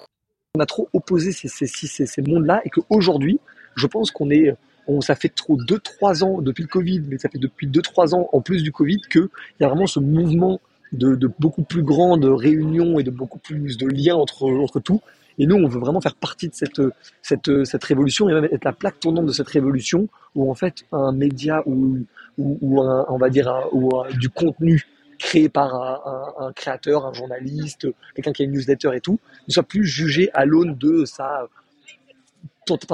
on 0.56 0.60
a 0.60 0.66
trop 0.66 0.90
opposé 0.94 1.32
ces, 1.32 1.48
ces, 1.48 1.66
ces, 1.68 2.06
ces 2.06 2.22
mondes-là, 2.22 2.62
et 2.66 2.70
qu'aujourd'hui, 2.70 3.40
je 3.76 3.88
pense 3.88 4.12
qu'on 4.12 4.30
est 4.30 4.56
on, 4.88 5.00
ça 5.00 5.16
fait 5.16 5.30
trop 5.30 5.58
2-3 5.58 6.24
ans 6.24 6.42
depuis 6.42 6.64
le 6.64 6.68
Covid, 6.68 7.02
mais 7.08 7.18
ça 7.18 7.30
fait 7.30 7.38
depuis 7.38 7.68
2-3 7.68 8.16
ans 8.16 8.30
en 8.34 8.42
plus 8.42 8.64
du 8.64 8.72
Covid 8.72 9.00
qu'il 9.12 9.30
y 9.60 9.64
a 9.64 9.68
vraiment 9.68 9.88
ce 9.88 10.00
mouvement 10.00 10.60
de, 10.92 11.16
de, 11.16 11.30
beaucoup 11.40 11.64
plus 11.64 11.84
grandes 11.84 12.26
réunions 12.26 13.00
et 13.00 13.04
de 13.04 13.12
beaucoup 13.12 13.40
plus 13.40 13.78
de 13.78 13.88
liens 13.88 14.16
entre, 14.16 14.44
entre 14.44 14.80
tout. 14.80 15.00
Et 15.38 15.46
nous, 15.46 15.56
on 15.56 15.68
veut 15.68 15.80
vraiment 15.80 16.02
faire 16.02 16.16
partie 16.16 16.50
de 16.50 16.54
cette, 16.54 16.82
cette, 17.22 17.64
cette 17.64 17.84
révolution 17.84 18.28
et 18.28 18.34
même 18.34 18.50
être 18.52 18.66
la 18.66 18.74
plaque 18.74 19.00
tournante 19.00 19.28
de 19.28 19.32
cette 19.32 19.48
révolution 19.48 20.10
où 20.36 20.52
en 20.52 20.56
fait 20.56 20.84
un 20.92 21.14
média 21.14 21.64
ou, 21.66 22.00
ou, 22.38 22.58
ou 22.62 22.82
un, 22.82 23.06
on 23.08 23.18
va 23.18 23.30
dire 23.30 23.70
ou 23.72 23.92
du 24.20 24.30
contenu 24.30 24.86
créé 25.22 25.50
par 25.50 25.76
un, 25.76 26.48
un, 26.48 26.54
créateur, 26.54 27.06
un 27.06 27.14
journaliste, 27.14 27.88
quelqu'un 28.16 28.34
qui 28.34 28.42
a 28.42 28.46
une 28.46 28.52
newsletter 28.52 28.92
et 28.96 29.02
tout, 29.02 29.20
ne 29.48 29.54
soit 29.54 29.64
plus 29.64 29.86
jugé 29.86 30.30
à 30.34 30.46
l'aune 30.46 30.76
de 30.76 31.06
sa, 31.06 31.48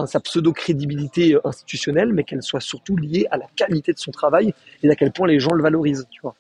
sa 0.06 0.20
pseudo-crédibilité 0.20 1.38
institutionnelle, 1.44 2.14
mais 2.14 2.24
qu'elle 2.24 2.44
soit 2.44 2.60
surtout 2.60 2.98
liée 2.98 3.28
à 3.32 3.38
la 3.38 3.48
qualité 3.56 3.94
de 3.94 4.00
son 4.00 4.12
travail 4.12 4.54
et 4.84 4.90
à 4.90 4.96
quel 4.96 5.12
point 5.12 5.28
les 5.28 5.40
gens 5.40 5.54
le 5.54 5.64
valorisent, 5.64 6.08
tu 6.12 6.22
vois 6.22 6.36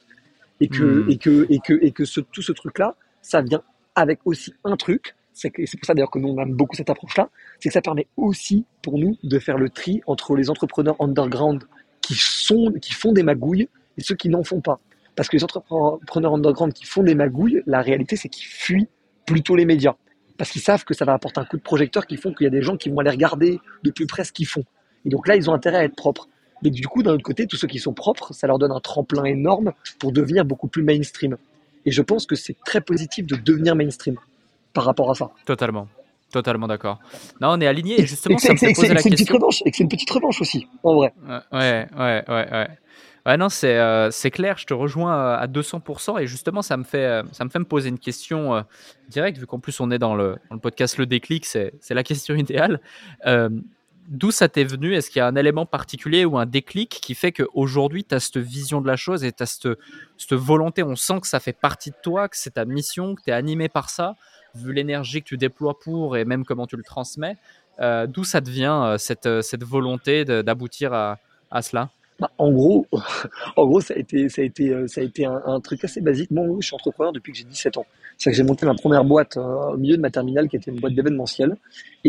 et 0.60 0.67
que, 0.67 0.84
hmm. 0.84 1.10
et 1.10 1.17
que, 1.17 1.46
et 1.50 1.60
que, 1.60 1.74
et 1.82 1.91
que 1.91 2.06
ce, 2.06 2.20
tout 2.20 2.41
ce 2.41 2.51
truc-là, 2.51 2.96
ça 3.22 3.41
vient 3.41 3.62
avec 3.96 4.20
aussi 4.25 4.53
un 4.63 4.75
truc, 4.75 5.15
c'est 5.34 5.51
pour 5.51 5.86
ça 5.86 5.94
d'ailleurs 5.94 6.10
que 6.10 6.20
nous 6.20 6.29
on 6.29 6.41
aime 6.41 6.53
beaucoup 6.53 6.75
cette 6.75 6.89
approche-là, 6.89 7.29
c'est 7.60 7.70
que 7.70 7.74
ça 7.74 7.82
permet 7.82 8.08
aussi 8.17 8.65
pour 8.82 8.98
nous 8.98 9.17
de 9.24 9.39
faire 9.39 9.58
le 9.58 9.70
tri 9.70 10.01
entre 10.08 10.36
les 10.36 10.50
entrepreneurs 10.50 10.96
underground 11.00 11.63
qui 12.01 12.15
sont, 12.15 12.74
qui 12.82 12.94
font 12.94 13.12
des 13.12 13.24
magouilles 13.24 13.70
et 13.98 14.01
ceux 14.01 14.15
qui 14.15 14.29
n'en 14.29 14.44
font 14.44 14.62
pas. 14.62 14.79
Parce 15.18 15.28
que 15.28 15.36
les 15.36 15.44
entrepreneurs 15.44 16.34
underground 16.34 16.72
qui 16.72 16.86
font 16.86 17.04
des 17.04 17.16
magouilles, 17.16 17.64
la 17.66 17.82
réalité 17.82 18.16
c'est 18.16 18.30
qu'ils 18.30 18.46
fuient 18.46 18.88
plutôt 19.26 19.58
les 19.58 19.66
médias. 19.66 19.96
Parce 20.38 20.52
qu'ils 20.52 20.62
savent 20.62 20.86
que 20.86 20.94
ça 20.94 21.04
va 21.04 21.14
apporter 21.14 21.40
un 21.42 21.46
coup 21.46 21.58
de 21.58 21.62
projecteur 21.64 22.06
qui 22.06 22.16
font 22.16 22.32
qu'il 22.34 22.46
y 22.46 22.48
a 22.48 22.52
des 22.52 22.62
gens 22.62 22.78
qui 22.78 22.90
vont 22.90 23.00
aller 23.00 23.10
regarder 23.10 23.60
de 23.84 23.92
plus 23.92 24.06
près 24.06 24.24
ce 24.24 24.32
qu'ils 24.32 24.46
font. 24.46 24.64
Et 25.04 25.10
donc 25.10 25.28
là, 25.28 25.36
ils 25.36 25.50
ont 25.50 25.54
intérêt 25.54 25.80
à 25.80 25.84
être 25.84 25.96
propres. 25.96 26.30
Mais 26.64 26.70
du 26.70 26.88
coup, 26.88 27.02
d'un 27.02 27.14
autre 27.14 27.24
côté, 27.24 27.48
tous 27.48 27.58
ceux 27.58 27.68
qui 27.68 27.80
sont 27.80 27.94
propres, 27.94 28.34
ça 28.34 28.46
leur 28.46 28.60
donne 28.60 28.72
un 28.72 28.80
tremplin 28.80 29.24
énorme 29.26 29.74
pour 30.00 30.12
devenir 30.12 30.46
beaucoup 30.46 30.68
plus 30.68 30.84
mainstream. 30.84 31.38
Et 31.86 31.92
je 31.92 32.02
pense 32.04 32.28
que 32.28 32.36
c'est 32.36 32.56
très 32.66 32.82
positif 32.82 33.26
de 33.26 33.36
devenir 33.36 33.76
mainstream 33.76 34.18
par 34.74 34.86
rapport 34.86 35.10
à 35.10 35.16
ça. 35.16 35.32
Totalement. 35.46 35.88
Totalement 36.32 36.68
d'accord. 36.68 37.00
Non, 37.42 37.50
on 37.52 37.62
est 37.62 37.68
aligné. 37.68 38.06
justement, 38.06 38.38
ça 38.38 38.54
me 38.54 38.58
fait 38.58 38.74
poser 38.74 38.90
la 38.90 39.02
question. 39.02 39.38
Et 39.66 39.72
que 39.72 39.78
c'est 39.78 39.84
une 39.84 39.90
petite 39.90 40.12
revanche 40.12 40.42
aussi, 40.42 40.68
en 40.84 40.96
vrai. 40.96 41.14
Ouais, 41.52 41.88
ouais, 41.98 42.24
ouais, 42.28 42.52
ouais. 42.52 42.68
Ouais, 43.28 43.36
non, 43.36 43.50
c'est 43.50 43.78
euh, 43.78 44.10
c'est 44.10 44.32
clair, 44.32 44.58
je 44.58 44.66
te 44.66 44.74
rejoins 44.74 45.14
euh, 45.14 45.38
à 45.38 45.48
200%. 45.48 46.22
Et 46.22 46.28
justement, 46.28 46.62
ça 46.62 46.78
me 46.78 46.86
fait, 46.86 47.04
euh, 47.04 47.24
ça 47.34 47.44
me 47.44 47.50
fait 47.50 47.60
me 47.60 47.66
poser 47.66 47.90
une 47.90 48.00
question 48.00 48.64
directe, 49.10 49.38
vu 49.38 49.46
qu'en 49.46 49.60
plus 49.60 49.82
on 49.82 49.92
est 49.92 50.00
dans 50.00 50.16
le, 50.16 50.38
podcast 50.62 50.98
Le 50.98 51.06
Déclic, 51.06 51.46
c'est 51.46 51.74
la 51.90 52.04
question 52.04 52.36
idéale. 52.46 52.80
D'où 54.08 54.32
ça 54.32 54.48
t'est 54.48 54.64
venu? 54.64 54.96
Est-ce 54.96 55.10
qu'il 55.10 55.20
y 55.20 55.22
a 55.22 55.28
un 55.28 55.36
élément 55.36 55.66
particulier 55.66 56.24
ou 56.24 56.38
un 56.38 56.46
déclic 56.46 56.90
qui 57.02 57.14
fait 57.14 57.34
qu'aujourd'hui, 57.34 58.06
tu 58.06 58.16
as 58.16 58.22
cette 58.22 58.38
vision 58.38 58.80
de 58.80 58.88
la 58.88 58.96
chose 58.96 59.26
et 59.26 59.34
tu 59.34 59.44
as 59.44 59.46
cette, 59.46 59.78
cette 60.18 60.34
volonté? 60.34 60.82
On 60.82 60.96
sent 60.96 61.20
que 61.20 61.28
ça 61.28 61.42
fait 61.42 61.52
partie 61.52 61.90
de 61.90 61.98
toi, 62.02 62.30
que 62.30 62.38
c'est 62.38 62.52
ta 62.52 62.64
mission, 62.64 63.16
que 63.16 63.24
tu 63.24 63.32
es 63.32 63.34
animé 63.34 63.68
par 63.68 63.90
ça 63.90 64.16
vu 64.56 64.72
l'énergie 64.72 65.22
que 65.22 65.28
tu 65.28 65.38
déploies 65.38 65.78
pour 65.78 66.16
et 66.16 66.24
même 66.24 66.46
comment 66.46 66.66
tu 66.66 66.78
le 66.78 66.84
transmets, 66.84 67.36
d'où 68.08 68.24
ça 68.24 68.40
devient 68.40 68.96
cette, 68.98 69.42
cette 69.42 69.66
volonté 69.66 70.24
d'aboutir 70.24 70.94
à, 70.94 71.20
à, 71.52 71.62
cela? 71.62 71.90
Bah, 72.20 72.32
en 72.38 72.52
gros, 72.52 72.88
en 73.56 73.68
gros, 73.68 73.82
ça 73.82 73.94
a 73.94 73.98
été, 73.98 74.30
ça 74.30 74.42
a 74.42 74.46
été, 74.46 74.88
ça 74.88 75.02
a 75.02 75.04
été 75.04 75.26
un, 75.26 75.60
truc 75.60 75.84
assez 75.84 76.02
basique. 76.02 76.32
Moi, 76.32 76.46
je 76.60 76.68
suis 76.68 76.76
entrepreneur 76.76 77.14
depuis 77.14 77.32
que 77.32 77.38
j'ai 77.38 77.44
17 77.44 77.78
ans. 77.78 77.86
C'est 78.18 78.32
que 78.32 78.36
j'ai 78.36 78.44
monté 78.44 78.66
ma 78.66 78.74
première 78.74 79.04
boîte 79.04 79.38
au 79.38 79.78
milieu 79.78 79.96
de 79.96 80.02
ma 80.02 80.10
terminale, 80.10 80.48
qui 80.48 80.56
était 80.56 80.72
une 80.72 80.80
boîte 80.80 80.94
d'événementiel. 80.94 81.56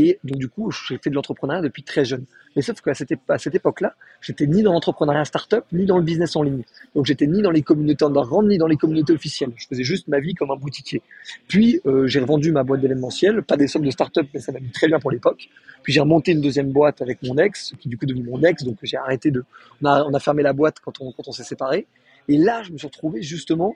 Et 0.01 0.21
donc, 0.23 0.39
du 0.39 0.49
coup, 0.49 0.71
j'ai 0.71 0.97
fait 0.97 1.11
de 1.11 1.17
l'entrepreneuriat 1.17 1.61
depuis 1.61 1.83
très 1.83 2.05
jeune. 2.05 2.25
Mais 2.55 2.63
sauf 2.63 2.81
qu'à 2.81 2.95
cette, 2.95 3.13
cette 3.39 3.55
époque-là, 3.57 3.97
j'étais 4.21 4.47
ni 4.47 4.63
dans 4.63 4.73
l'entrepreneuriat 4.73 5.25
start-up, 5.25 5.65
ni 5.73 5.87
dans 5.87 5.99
le 5.99 6.05
business 6.05 6.37
en 6.37 6.45
ligne. 6.45 6.63
Donc 6.95 7.07
j'étais 7.07 7.27
ni 7.27 7.43
dans 7.43 7.51
les 7.51 7.63
communautés 7.63 8.05
underground, 8.05 8.49
ni 8.49 8.59
dans 8.59 8.69
les 8.69 8.77
communautés 8.77 9.13
officielles. 9.13 9.51
Je 9.57 9.67
faisais 9.67 9.83
juste 9.83 10.07
ma 10.07 10.21
vie 10.21 10.35
comme 10.35 10.53
un 10.53 10.57
boutiquier. 10.57 11.03
Puis 11.49 11.81
euh, 11.85 12.07
j'ai 12.07 12.21
revendu 12.21 12.53
ma 12.53 12.63
boîte 12.63 12.81
d'événementiel, 12.81 13.43
pas 13.43 13.57
des 13.57 13.67
sommes 13.67 13.85
de 13.85 13.91
start-up, 13.91 14.29
mais 14.33 14.39
ça 14.39 14.53
m'a 14.53 14.61
mis 14.61 14.71
très 14.71 14.87
bien 14.87 15.01
pour 15.01 15.11
l'époque. 15.11 15.49
Puis 15.83 15.93
j'ai 15.93 16.01
remonté 16.01 16.31
une 16.31 16.43
deuxième 16.43 16.71
boîte 16.71 17.03
avec 17.03 17.21
mon 17.25 17.37
ex, 17.37 17.75
qui 17.81 17.89
du 17.89 17.99
coup 17.99 18.05
est 18.05 18.09
devenu 18.09 18.23
mon 18.23 18.41
ex, 18.45 18.63
donc 18.63 18.77
j'ai 18.85 18.99
arrêté 18.99 19.33
de... 19.33 19.45
On 19.83 19.87
a, 19.87 20.05
on 20.05 20.15
a 20.15 20.21
fermé 20.21 20.45
la 20.45 20.53
boîte 20.53 20.79
quand 20.79 21.01
on, 21.01 21.11
quand 21.11 21.27
on 21.27 21.33
s'est 21.33 21.43
séparés. 21.43 21.89
Et 22.29 22.39
là, 22.39 22.63
je 22.63 22.71
me 22.71 22.79
suis 22.79 22.87
retrouvé 22.87 23.21
justement 23.21 23.75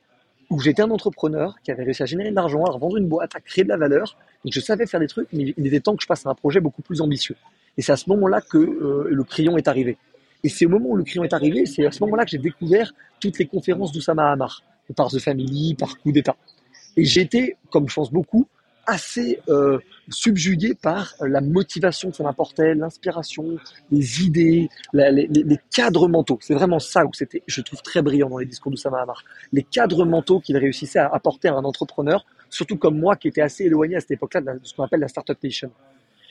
où 0.51 0.61
j'étais 0.61 0.83
un 0.83 0.91
entrepreneur 0.91 1.57
qui 1.63 1.71
avait 1.71 1.85
réussi 1.85 2.03
à 2.03 2.07
générer 2.07 2.31
de 2.31 2.35
l'argent, 2.35 2.65
à 2.65 2.71
revendre 2.71 2.97
une 2.97 3.09
boîte, 3.09 3.35
à 3.35 3.41
créer 3.41 3.65
de 3.65 3.69
la 3.69 3.77
valeur. 3.77 4.17
Donc 4.45 4.53
je 4.53 4.61
savais 4.61 4.87
faire 4.87 5.01
des 5.01 5.07
trucs, 5.07 5.29
mais 5.33 5.55
il 5.57 5.67
était 5.67 5.81
temps 5.81 5.97
que 5.97 6.03
je 6.03 6.07
passe 6.07 6.27
à 6.27 6.31
un 6.31 6.35
projet 6.35 6.61
beaucoup 6.61 6.83
plus 6.83 7.01
ambitieux. 7.01 7.37
Et 7.77 7.83
c'est 7.83 7.93
à 7.93 7.97
ce 7.97 8.09
moment-là 8.11 8.41
que 8.41 8.59
euh, 8.59 9.09
le 9.11 9.25
crayon 9.25 9.57
est 9.57 9.69
arrivé. 9.69 9.97
Et 10.45 10.49
c'est 10.49 10.67
au 10.67 10.69
moment 10.69 10.91
où 10.91 10.97
le 10.97 11.05
crayon 11.05 11.25
est 11.25 11.33
arrivé, 11.33 11.67
c'est 11.67 11.87
à 11.87 11.93
ce 11.93 12.03
moment-là 12.05 12.25
que 12.25 12.31
j'ai 12.31 12.39
découvert 12.39 12.93
toutes 13.21 13.39
les 13.39 13.47
conférences 13.47 13.93
d'Oussama 13.93 14.31
Hamar, 14.31 14.63
par 14.97 15.09
The 15.09 15.19
Family, 15.19 15.75
par 15.75 15.99
Coup 15.99 16.13
d'État. 16.13 16.37
Et 16.97 17.05
été, 17.19 17.57
comme 17.71 17.89
je 17.89 17.95
pense 17.95 18.13
beaucoup, 18.13 18.47
assez 18.87 19.41
euh, 19.49 19.79
subjugué 20.09 20.75
par 20.75 21.15
la 21.21 21.41
motivation 21.41 22.11
que 22.11 22.17
ça 22.17 22.25
m'apportait, 22.25 22.75
l'inspiration, 22.75 23.57
les 23.91 24.23
idées, 24.23 24.69
les, 24.93 25.29
les, 25.29 25.59
cadres 25.75 26.09
mentaux. 26.09 26.39
C'est 26.41 26.55
vraiment 26.55 26.79
ça 26.79 27.05
où 27.05 27.11
c'était, 27.13 27.43
je 27.47 27.61
trouve 27.61 27.83
très 27.83 28.03
brillant 28.03 28.29
dans 28.29 28.39
les 28.39 28.47
discours 28.47 28.71
d'Oussama 28.71 29.01
Hamar. 29.01 29.25
Les 29.53 29.63
cadres 29.63 30.05
mentaux 30.05 30.41
qu'il 30.41 30.57
réussissait 30.57 30.99
à 30.99 31.09
apporter 31.09 31.49
à 31.49 31.55
un 31.55 31.65
entrepreneur, 31.65 32.25
surtout 32.51 32.77
comme 32.77 32.99
moi 32.99 33.17
qui 33.17 33.29
était 33.29 33.43
assez 33.43 33.65
éloigné 33.65 33.97
à 33.97 34.01
cette 34.01 34.13
époque-là 34.13 34.41
de 34.41 34.61
ce 34.63 34.75
qu'on 34.75 34.85
appelle 34.85 35.01
la 35.01 35.09
Startup 35.09 35.39
Nation. 35.43 35.71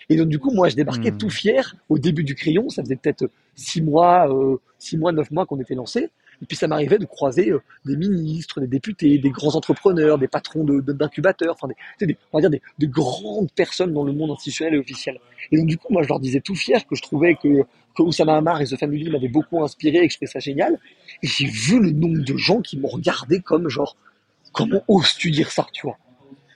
Et 0.10 0.18
donc, 0.18 0.28
du 0.28 0.40
coup, 0.40 0.52
moi, 0.52 0.68
je 0.68 0.76
débarquais 0.76 1.12
hmm. 1.12 1.18
tout 1.18 1.30
fier 1.30 1.76
au 1.88 1.98
début 1.98 2.24
du 2.24 2.36
crayon. 2.36 2.70
Ça 2.70 2.84
faisait 2.84 2.98
peut-être 2.98 3.30
six 3.56 3.82
mois, 3.82 4.30
euh, 4.30 4.58
six 4.78 4.98
mois, 4.98 5.14
neuf 5.14 5.32
mois 5.32 5.46
qu'on 5.46 5.60
était 5.60 5.76
lancé. 5.76 6.10
Et 6.42 6.46
puis, 6.46 6.58
ça 6.58 6.68
m'arrivait 6.68 6.98
de 6.98 7.06
croiser 7.06 7.52
euh, 7.52 7.62
des 7.86 7.96
ministres, 7.96 8.60
des 8.60 8.68
députés, 8.68 9.20
des 9.20 9.30
grands 9.30 9.56
entrepreneurs, 9.56 10.18
des 10.18 10.28
patrons 10.28 10.64
d'incubateurs, 10.64 11.54
enfin, 11.54 11.72
des, 12.00 12.18
on 12.32 12.38
va 12.38 12.42
dire 12.42 12.50
des, 12.50 12.62
des, 12.80 12.88
grandes 12.88 13.52
personnes 13.52 13.94
dans 13.94 14.04
le 14.04 14.12
monde 14.12 14.32
institutionnel 14.32 14.76
et 14.76 14.80
officiel. 14.80 15.20
Et 15.52 15.58
donc, 15.58 15.68
du 15.68 15.78
coup, 15.78 15.94
moi, 15.94 16.02
je 16.02 16.08
leur 16.08 16.20
disais 16.20 16.42
tout 16.42 16.56
fier 16.56 16.86
que 16.88 16.96
je 16.96 17.02
trouvais 17.04 17.36
que, 17.36 17.64
que 17.96 18.02
Oussama 18.02 18.36
Hamar 18.38 18.62
et 18.62 18.66
The 18.66 18.78
Family 18.78 19.10
m'avaient 19.10 19.28
beaucoup 19.28 19.64
inspiré 19.64 20.00
et 20.00 20.08
que 20.08 20.14
je 20.14 20.18
trouvais 20.18 20.32
ça 20.32 20.40
génial. 20.40 20.80
Et 21.22 21.28
j'ai 21.28 21.46
vu 21.46 21.80
le 21.80 21.92
nombre 21.92 22.24
de 22.24 22.38
gens 22.38 22.62
qui 22.62 22.80
m'ont 22.80 22.88
regardé 22.88 23.40
comme 23.40 23.70
genre, 23.70 23.96
comment 24.52 24.82
oses-tu 24.88 25.30
dire 25.30 25.52
ça, 25.52 25.68
tu 25.72 25.86
vois? 25.86 25.98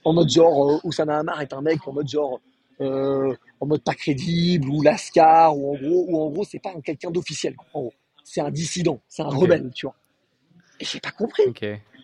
En 0.04 0.13
mode 0.13 0.30
genre, 0.30 0.71
euh, 0.71 0.80
Oussama 0.84 1.19
Hamar 1.19 1.41
est 1.41 1.54
un 1.54 1.62
mec 1.62 1.88
en 1.88 1.93
mode 1.93 2.08
genre, 2.08 2.39
euh, 2.82 3.36
en 3.60 3.65
mode 3.67 3.84
pas 3.84 3.93
crédible 3.93 4.67
ou 4.67 4.82
lascar 4.82 5.58
ou 5.58 5.74
en 5.74 5.78
gros 5.78 6.06
ou 6.10 6.21
en 6.21 6.30
gros 6.30 6.43
c'est 6.43 6.60
pas 6.60 6.74
quelqu'un 6.84 7.10
d'officiel 7.10 7.56
c'est 8.26 8.42
un 8.42 8.52
dissident 8.52 9.00
c'est 9.08 9.22
un 9.22 9.30
rebelle 9.30 9.72
tu 9.74 9.86
vois. 9.86 9.96
Et 10.82 10.86
j'ai 10.86 11.00
pas 11.00 11.12
compris. 11.12 11.44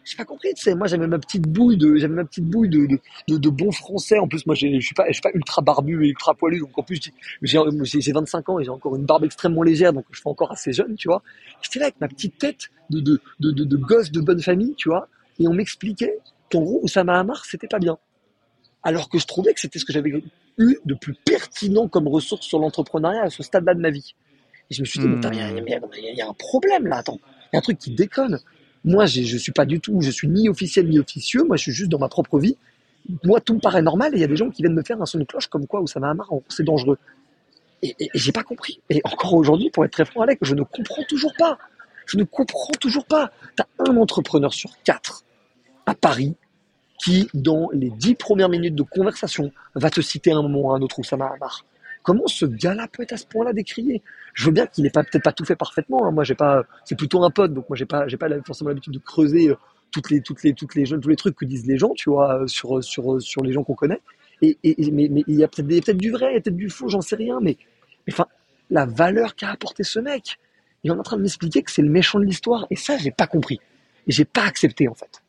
J'ai 0.03 0.17
pas 0.17 0.23
compris 0.23 0.53
tu 0.55 0.63
sais 0.63 0.75
moi 0.75 0.87
j'avais 0.87 1.07
ma 1.07 1.19
petite 1.19 1.47
bouille 1.47 1.77
de 1.77 1.95
j'avais 1.97 2.13
ma 2.13 2.23
petite 2.23 2.45
bouille 2.45 2.69
de 2.69 2.87
de, 3.27 3.37
de, 3.37 3.49
bon 3.49 3.71
français. 3.71 4.17
En 4.17 4.27
plus 4.27 4.45
moi 4.45 4.55
je 4.55 4.79
suis 4.79 4.95
pas 4.95 5.05
je 5.07 5.13
suis 5.13 5.21
pas 5.21 5.31
ultra 5.33 5.61
barbu 5.61 6.05
et 6.05 6.09
ultra 6.09 6.33
poilu. 6.33 6.59
Donc 6.59 6.77
en 6.77 6.83
plus 6.83 6.99
j'ai 7.41 7.59
j'ai 7.83 8.11
25 8.11 8.49
ans 8.49 8.59
et 8.59 8.63
j'ai 8.63 8.69
encore 8.69 8.95
une 8.95 9.05
barbe 9.05 9.25
extrêmement 9.25 9.63
légère. 9.63 9.93
Donc 9.93 10.05
je 10.11 10.21
fais 10.21 10.29
encore 10.29 10.51
assez 10.51 10.71
jeune 10.73 10.95
tu 10.95 11.07
vois. 11.07 11.21
J'étais 11.61 11.79
là 11.79 11.85
avec 11.85 11.99
ma 11.99 12.07
petite 12.07 12.37
tête 12.37 12.69
de 12.89 12.99
de 12.99 13.19
de, 13.39 13.51
de, 13.51 13.63
de 13.63 13.77
gosse 13.77 14.11
de 14.11 14.21
bonne 14.21 14.41
famille 14.41 14.75
tu 14.75 14.89
vois. 14.89 15.07
Et 15.39 15.47
on 15.47 15.53
m'expliquait 15.53 16.19
qu'en 16.51 16.61
gros 16.61 16.79
Oussama 16.83 17.19
Hamar 17.19 17.45
c'était 17.45 17.67
pas 17.67 17.79
bien. 17.79 17.97
Alors 18.83 19.09
que 19.09 19.19
je 19.19 19.27
trouvais 19.27 19.53
que 19.53 19.59
c'était 19.59 19.79
ce 19.79 19.85
que 19.85 19.93
j'avais 19.93 20.23
eu 20.57 20.77
de 20.85 20.93
plus 20.93 21.13
pertinent 21.13 21.87
comme 21.87 22.07
ressource 22.07 22.45
sur 22.45 22.59
l'entrepreneuriat 22.59 23.23
à 23.23 23.29
ce 23.29 23.43
stade-là 23.43 23.73
de 23.73 23.79
ma 23.81 23.91
vie. 23.91 24.15
Et 24.71 24.73
je 24.73 24.81
me 24.81 24.85
suis 24.85 24.99
dit, 24.99 25.07
mais 25.07 25.17
il 25.17 26.15
y, 26.15 26.21
a 26.21 26.29
un 26.29 26.33
problème 26.33 26.87
là, 26.87 26.97
attends, 26.99 27.19
il 27.51 27.55
y 27.55 27.57
a 27.57 27.59
un 27.59 27.61
truc 27.61 27.77
qui 27.77 27.91
déconne. 27.91 28.39
Moi, 28.85 29.05
je 29.05 29.19
ne 29.19 29.37
suis 29.37 29.51
pas 29.51 29.65
du 29.65 29.81
tout, 29.81 30.01
je 30.01 30.09
suis 30.09 30.29
ni 30.29 30.47
officiel 30.47 30.87
ni 30.87 30.97
officieux, 30.97 31.43
moi 31.43 31.57
je 31.57 31.63
suis 31.63 31.73
juste 31.73 31.91
dans 31.91 31.99
ma 31.99 32.07
propre 32.07 32.39
vie. 32.39 32.55
Moi, 33.25 33.41
tout 33.41 33.55
me 33.55 33.59
paraît 33.59 33.81
normal 33.81 34.13
et 34.13 34.17
il 34.17 34.21
y 34.21 34.23
a 34.23 34.27
des 34.27 34.37
gens 34.37 34.49
qui 34.49 34.61
viennent 34.61 34.73
me 34.73 34.81
faire 34.81 35.01
un 35.01 35.05
son 35.05 35.19
de 35.19 35.25
cloche 35.25 35.47
comme 35.47 35.67
quoi, 35.67 35.81
où 35.81 35.87
ça 35.87 35.99
m'a 35.99 36.13
marre, 36.13 36.31
c'est 36.47 36.63
dangereux. 36.63 36.97
Et, 37.81 37.95
et, 37.99 38.09
j'ai 38.13 38.31
pas 38.31 38.43
compris. 38.43 38.79
Et 38.89 39.01
encore 39.03 39.33
aujourd'hui, 39.33 39.69
pour 39.71 39.83
être 39.83 39.91
très 39.91 40.05
franc 40.05 40.21
avec, 40.21 40.39
je 40.41 40.55
ne 40.55 40.63
comprends 40.63 41.03
toujours 41.03 41.33
pas. 41.37 41.57
Je 42.05 42.17
ne 42.17 42.23
comprends 42.23 42.73
toujours 42.79 43.05
pas. 43.05 43.29
Tu 43.57 43.63
as 43.63 43.91
un 43.91 43.97
entrepreneur 43.97 44.53
sur 44.53 44.71
quatre 44.83 45.25
à 45.85 45.95
Paris 45.95 46.35
qui, 47.03 47.27
dans 47.33 47.69
les 47.73 47.89
dix 47.89 48.15
premières 48.15 48.49
minutes 48.49 48.75
de 48.75 48.83
conversation, 48.83 49.51
va 49.75 49.89
te 49.89 49.99
citer 49.99 50.31
un 50.31 50.41
moment 50.43 50.61
ou 50.61 50.71
un 50.71 50.81
autre 50.81 50.99
où 50.99 51.03
ça 51.03 51.17
m'a 51.17 51.35
marre. 51.39 51.65
Comment 52.03 52.27
ce 52.27 52.45
gars-là 52.45 52.87
peut 52.87 53.03
être 53.03 53.13
à 53.13 53.17
ce 53.17 53.25
point-là 53.25 53.53
décrié? 53.53 54.01
Je 54.33 54.45
veux 54.45 54.51
bien 54.51 54.65
qu'il 54.65 54.83
n'ait 54.83 54.89
pas 54.89 55.03
peut-être 55.03 55.23
pas 55.23 55.33
tout 55.33 55.45
fait 55.45 55.55
parfaitement. 55.55 56.05
Hein. 56.05 56.11
Moi, 56.11 56.23
j'ai 56.23 56.35
pas, 56.35 56.63
c'est 56.85 56.97
plutôt 56.97 57.23
un 57.23 57.29
pote, 57.29 57.53
donc 57.53 57.69
moi 57.69 57.75
j'ai 57.75 57.85
pas, 57.85 58.07
j'ai 58.07 58.17
pas 58.17 58.27
forcément 58.45 58.69
l'habitude 58.69 58.93
de 58.93 58.99
creuser 58.99 59.49
euh, 59.49 59.55
toutes 59.91 60.09
les, 60.09 60.21
toutes 60.21 60.43
les, 60.43 60.53
toutes 60.53 60.75
les 60.75 60.85
tous 60.85 61.09
les 61.09 61.15
trucs 61.15 61.35
que 61.35 61.45
disent 61.45 61.67
les 61.67 61.77
gens, 61.77 61.93
tu 61.93 62.09
vois, 62.09 62.41
euh, 62.41 62.47
sur, 62.47 62.83
sur, 62.83 63.21
sur 63.21 63.43
les 63.43 63.51
gens 63.51 63.63
qu'on 63.63 63.75
connaît. 63.75 64.01
Et, 64.41 64.57
mais, 64.91 65.09
il 65.27 65.35
y 65.35 65.43
a 65.43 65.47
peut-être, 65.47 65.67
peut-être 65.67 65.97
du 65.97 66.11
vrai, 66.11 66.39
peut-être 66.41 66.55
du 66.55 66.69
faux, 66.69 66.87
j'en 66.87 67.01
sais 67.01 67.15
rien, 67.15 67.39
mais, 67.41 67.57
enfin, 68.09 68.25
la 68.69 68.85
valeur 68.85 69.35
qu'a 69.35 69.51
apporté 69.51 69.83
ce 69.83 69.99
mec. 69.99 70.39
Il 70.83 70.89
est 70.89 70.93
en 70.93 71.03
train 71.03 71.17
de 71.17 71.21
m'expliquer 71.21 71.61
que 71.61 71.69
c'est 71.69 71.83
le 71.83 71.91
méchant 71.91 72.19
de 72.19 72.25
l'histoire, 72.25 72.65
et 72.71 72.75
ça, 72.75 72.97
j'ai 72.97 73.11
pas 73.11 73.27
compris. 73.27 73.59
Et 74.07 74.11
j'ai 74.11 74.25
pas 74.25 74.43
accepté, 74.45 74.87
en 74.87 74.95
fait. 74.95 75.21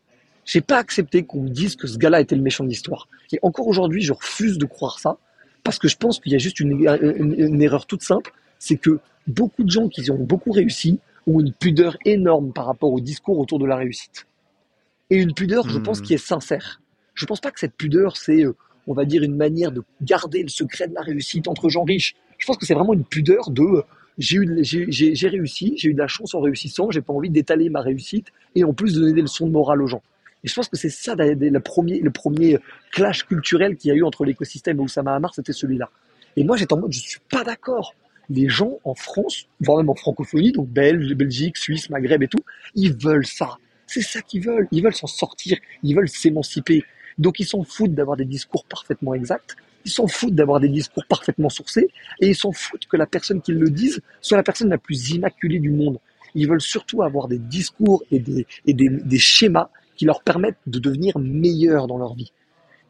J'ai 0.47 0.63
pas 0.63 0.79
accepté 0.79 1.25
qu'on 1.25 1.43
me 1.43 1.51
dise 1.51 1.77
que 1.77 1.87
ce 1.87 1.99
gars-là 1.99 2.23
était 2.23 2.37
le 2.37 2.43
méchant 2.43 2.65
de 2.65 2.71
l'histoire. 2.71 3.07
Et 3.33 3.39
encore 3.43 3.67
aujourd'hui, 3.67 4.01
je 4.01 4.15
refuse 4.15 4.57
de 4.57 4.65
croire 4.65 4.99
ça, 4.99 5.19
parce 5.65 5.79
que 5.79 5.89
je 5.89 5.97
pense 5.97 6.19
qu'il 6.19 6.33
y 6.33 6.35
a 6.35 6.39
juste 6.39 6.61
une, 6.61 7.63
erreur 7.63 7.87
toute 7.87 8.03
simple, 8.03 8.33
c'est 8.59 8.77
que 8.77 8.99
beaucoup 9.27 9.65
de 9.65 9.71
gens 9.71 9.89
qui 9.89 10.11
ont 10.11 10.19
beaucoup 10.19 10.53
réussi 10.53 10.99
ont 11.27 11.41
une 11.41 11.53
pudeur 11.53 11.97
énorme 12.05 12.53
par 12.53 12.67
rapport 12.67 12.93
au 12.93 13.01
discours 13.01 13.39
autour 13.39 13.59
de 13.59 13.67
la 13.67 13.77
réussite. 13.77 14.27
Et 15.11 15.17
une 15.17 15.35
pudeur, 15.35 15.69
je 15.69 15.79
pense, 15.79 16.01
hmm. 16.01 16.05
qui 16.05 16.15
est 16.15 16.25
sincère. 16.25 16.81
Je 17.15 17.27
pense 17.27 17.41
pas 17.41 17.51
que 17.51 17.61
cette 17.61 17.75
pudeur, 17.75 18.17
c'est, 18.17 18.45
euh, 18.45 18.57
on 18.87 18.95
va 18.95 19.05
dire, 19.05 19.23
une 19.23 19.37
manière 19.37 19.71
de 19.71 19.83
garder 20.01 20.43
le 20.43 20.49
secret 20.49 20.89
de 20.89 20.95
la 20.95 21.03
réussite 21.03 21.47
entre 21.47 21.69
gens 21.69 21.85
riches. 21.85 22.17
Je 22.39 22.47
pense 22.47 22.57
que 22.57 22.67
c'est 22.67 22.75
vraiment 22.75 22.95
une 22.95 23.05
pudeur 23.05 23.51
de 23.51 23.63
euh, 23.63 23.83
j'ai 24.19 24.37
eu 24.37 24.59
j'ai 24.63 25.29
réussi, 25.29 25.75
j'ai 25.77 25.89
eu 25.89 25.95
de 25.95 25.99
la 25.99 26.07
chance 26.07 26.35
en 26.35 26.41
réussissant, 26.41 26.91
j'ai 26.91 27.01
pas 27.01 27.13
envie 27.13 27.31
d'étaler 27.31 27.71
ma 27.71 27.81
réussite 27.81 28.29
et 28.55 28.65
en 28.65 28.75
plus 28.75 28.95
de 28.95 29.01
donner 29.01 29.15
des 29.15 29.23
leçons 29.23 29.47
de 29.47 29.53
morale 29.53 29.83
aux 29.83 29.87
gens. 29.87 30.03
Et 30.45 30.49
je 30.49 30.55
pense 30.55 30.69
que 30.69 30.77
c'est 30.77 30.91
ça 30.91 31.15
le 31.15 31.61
premier, 31.61 32.01
le 32.01 32.11
premier 32.11 32.59
clash 32.91 33.25
culturel 33.25 33.77
qu'il 33.77 33.89
y 33.89 33.93
a 33.93 33.95
eu 33.95 34.03
entre 34.03 34.25
l'écosystème 34.25 34.79
et 34.79 34.83
Oussama 34.83 35.15
Hamar, 35.15 35.35
c'était 35.35 35.53
celui-là. 35.53 35.89
Et 36.37 36.45
moi, 36.45 36.57
j'étais 36.57 36.73
en 36.73 36.79
mode, 36.79 36.93
je 36.93 37.01
suis 37.01 37.21
pas 37.31 37.45
d'accord. 37.45 37.95
Les 38.29 38.49
gens 38.49 38.79
en 38.85 38.95
France, 38.95 39.47
voire 39.61 39.79
même 39.79 39.91
en 39.91 39.95
francophonie, 39.95 40.53
donc 40.53 40.69
Belge, 40.69 41.15
Belgique, 41.15 41.57
Suisse, 41.59 41.91
Maghreb 41.91 42.23
et 42.23 42.29
tout, 42.29 42.43
ils 42.75 42.95
veulent 42.95 43.27
ça. 43.27 43.59
C'est 43.87 44.01
ça 44.01 44.23
qu'ils 44.23 44.43
veulent. 44.43 44.69
Ils 44.73 44.83
veulent 44.83 44.95
s'en 44.95 45.07
sortir. 45.07 45.59
Ils 45.83 45.95
veulent 45.95 46.09
s'émanciper. 46.09 46.85
Donc 47.19 47.41
ils 47.41 47.47
s'en 47.47 47.63
foutent 47.63 47.95
d'avoir 47.95 48.17
des 48.17 48.25
discours 48.25 48.65
parfaitement 48.65 49.15
exacts. 49.15 49.57
Ils 49.85 49.91
s'en 49.91 50.07
foutent 50.07 50.35
d'avoir 50.35 50.61
des 50.61 50.69
discours 50.69 51.05
parfaitement 51.07 51.51
sourcés. 51.51 51.89
Et 52.21 52.29
ils 52.29 52.35
s'en 52.35 52.53
foutent 52.53 52.87
que 52.87 52.97
la 52.97 53.07
personne 53.07 53.43
qui 53.43 53.53
le 53.53 53.69
dise 53.69 54.01
soit 54.21 54.37
la 54.37 54.43
personne 54.43 54.71
la 54.71 54.79
plus 54.79 55.11
immaculée 55.11 55.59
du 55.59 55.71
monde. 55.71 55.99
Ils 56.35 56.49
veulent 56.49 56.63
surtout 56.63 57.03
avoir 57.03 57.29
des 57.29 57.39
discours 57.39 58.03
et 58.11 58.19
des, 58.19 58.47
et 58.67 58.73
des, 58.73 58.89
des 58.89 59.19
schémas 59.19 59.69
qui 59.97 60.05
leur 60.05 60.23
permettent 60.23 60.59
de 60.67 60.79
devenir 60.79 61.19
meilleurs 61.19 61.87
dans 61.87 61.99
leur 61.99 62.15
vie. 62.15 62.33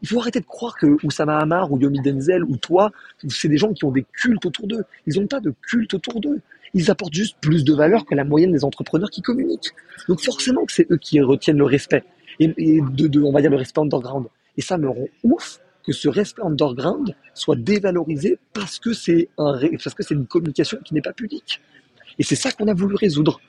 Il 0.03 0.09
faut 0.09 0.19
arrêter 0.19 0.41
de 0.41 0.47
croire 0.47 0.77
que 0.77 0.97
Oussama 1.05 1.38
Hamar 1.38 1.71
ou 1.71 1.79
Yomi 1.79 2.01
Denzel 2.01 2.43
ou 2.45 2.57
toi, 2.57 2.91
c'est 3.29 3.49
des 3.49 3.57
gens 3.57 3.73
qui 3.73 3.85
ont 3.85 3.93
des 3.93 4.05
cultes 4.12 4.45
autour 4.45 4.67
d'eux. 4.67 4.85
Ils 5.07 5.21
n'ont 5.21 5.29
pas 5.29 5.41
de 5.41 5.55
culte 5.62 5.95
autour 5.95 6.21
d'eux. 6.21 6.41
Ils 6.75 6.91
apportent 6.91 7.15
juste 7.15 7.37
plus 7.41 7.65
de 7.65 7.73
valeur 7.73 8.05
que 8.05 8.15
la 8.15 8.25
moyenne 8.25 8.53
des 8.53 8.65
entrepreneurs 8.65 9.11
qui 9.11 9.23
communiquent. 9.23 9.73
Donc 10.09 10.21
forcément 10.21 10.65
que 10.65 10.73
c'est 10.73 10.91
eux 10.91 10.97
qui 10.97 11.21
retiennent 11.21 11.59
le 11.59 11.65
respect. 11.65 12.03
Et, 12.41 12.49
de, 12.49 13.21
on 13.21 13.31
va 13.31 13.41
dire, 13.41 13.51
le 13.51 13.57
respect 13.57 13.81
underground. 13.81 14.27
Et 14.57 14.62
ça 14.62 14.77
me 14.77 14.88
rend 14.88 15.07
ouf 15.23 15.61
que 15.87 15.93
ce 15.93 16.09
respect 16.09 16.43
underground 16.43 17.15
soit 17.35 17.57
dévalorisé 17.57 18.38
parce 18.53 18.79
que 18.79 18.93
c'est 18.93 19.29
un, 19.38 19.59
parce 19.83 19.95
que 19.95 20.03
c'est 20.03 20.15
une 20.15 20.27
communication 20.27 20.79
qui 20.85 20.95
n'est 20.95 21.03
pas 21.03 21.12
publique. 21.12 21.61
Et 22.19 22.25
c'est 22.25 22.37
ça 22.37 22.51
qu'on 22.51 22.69
a 22.69 22.75
voulu 22.75 22.97
résoudre. 22.97 23.41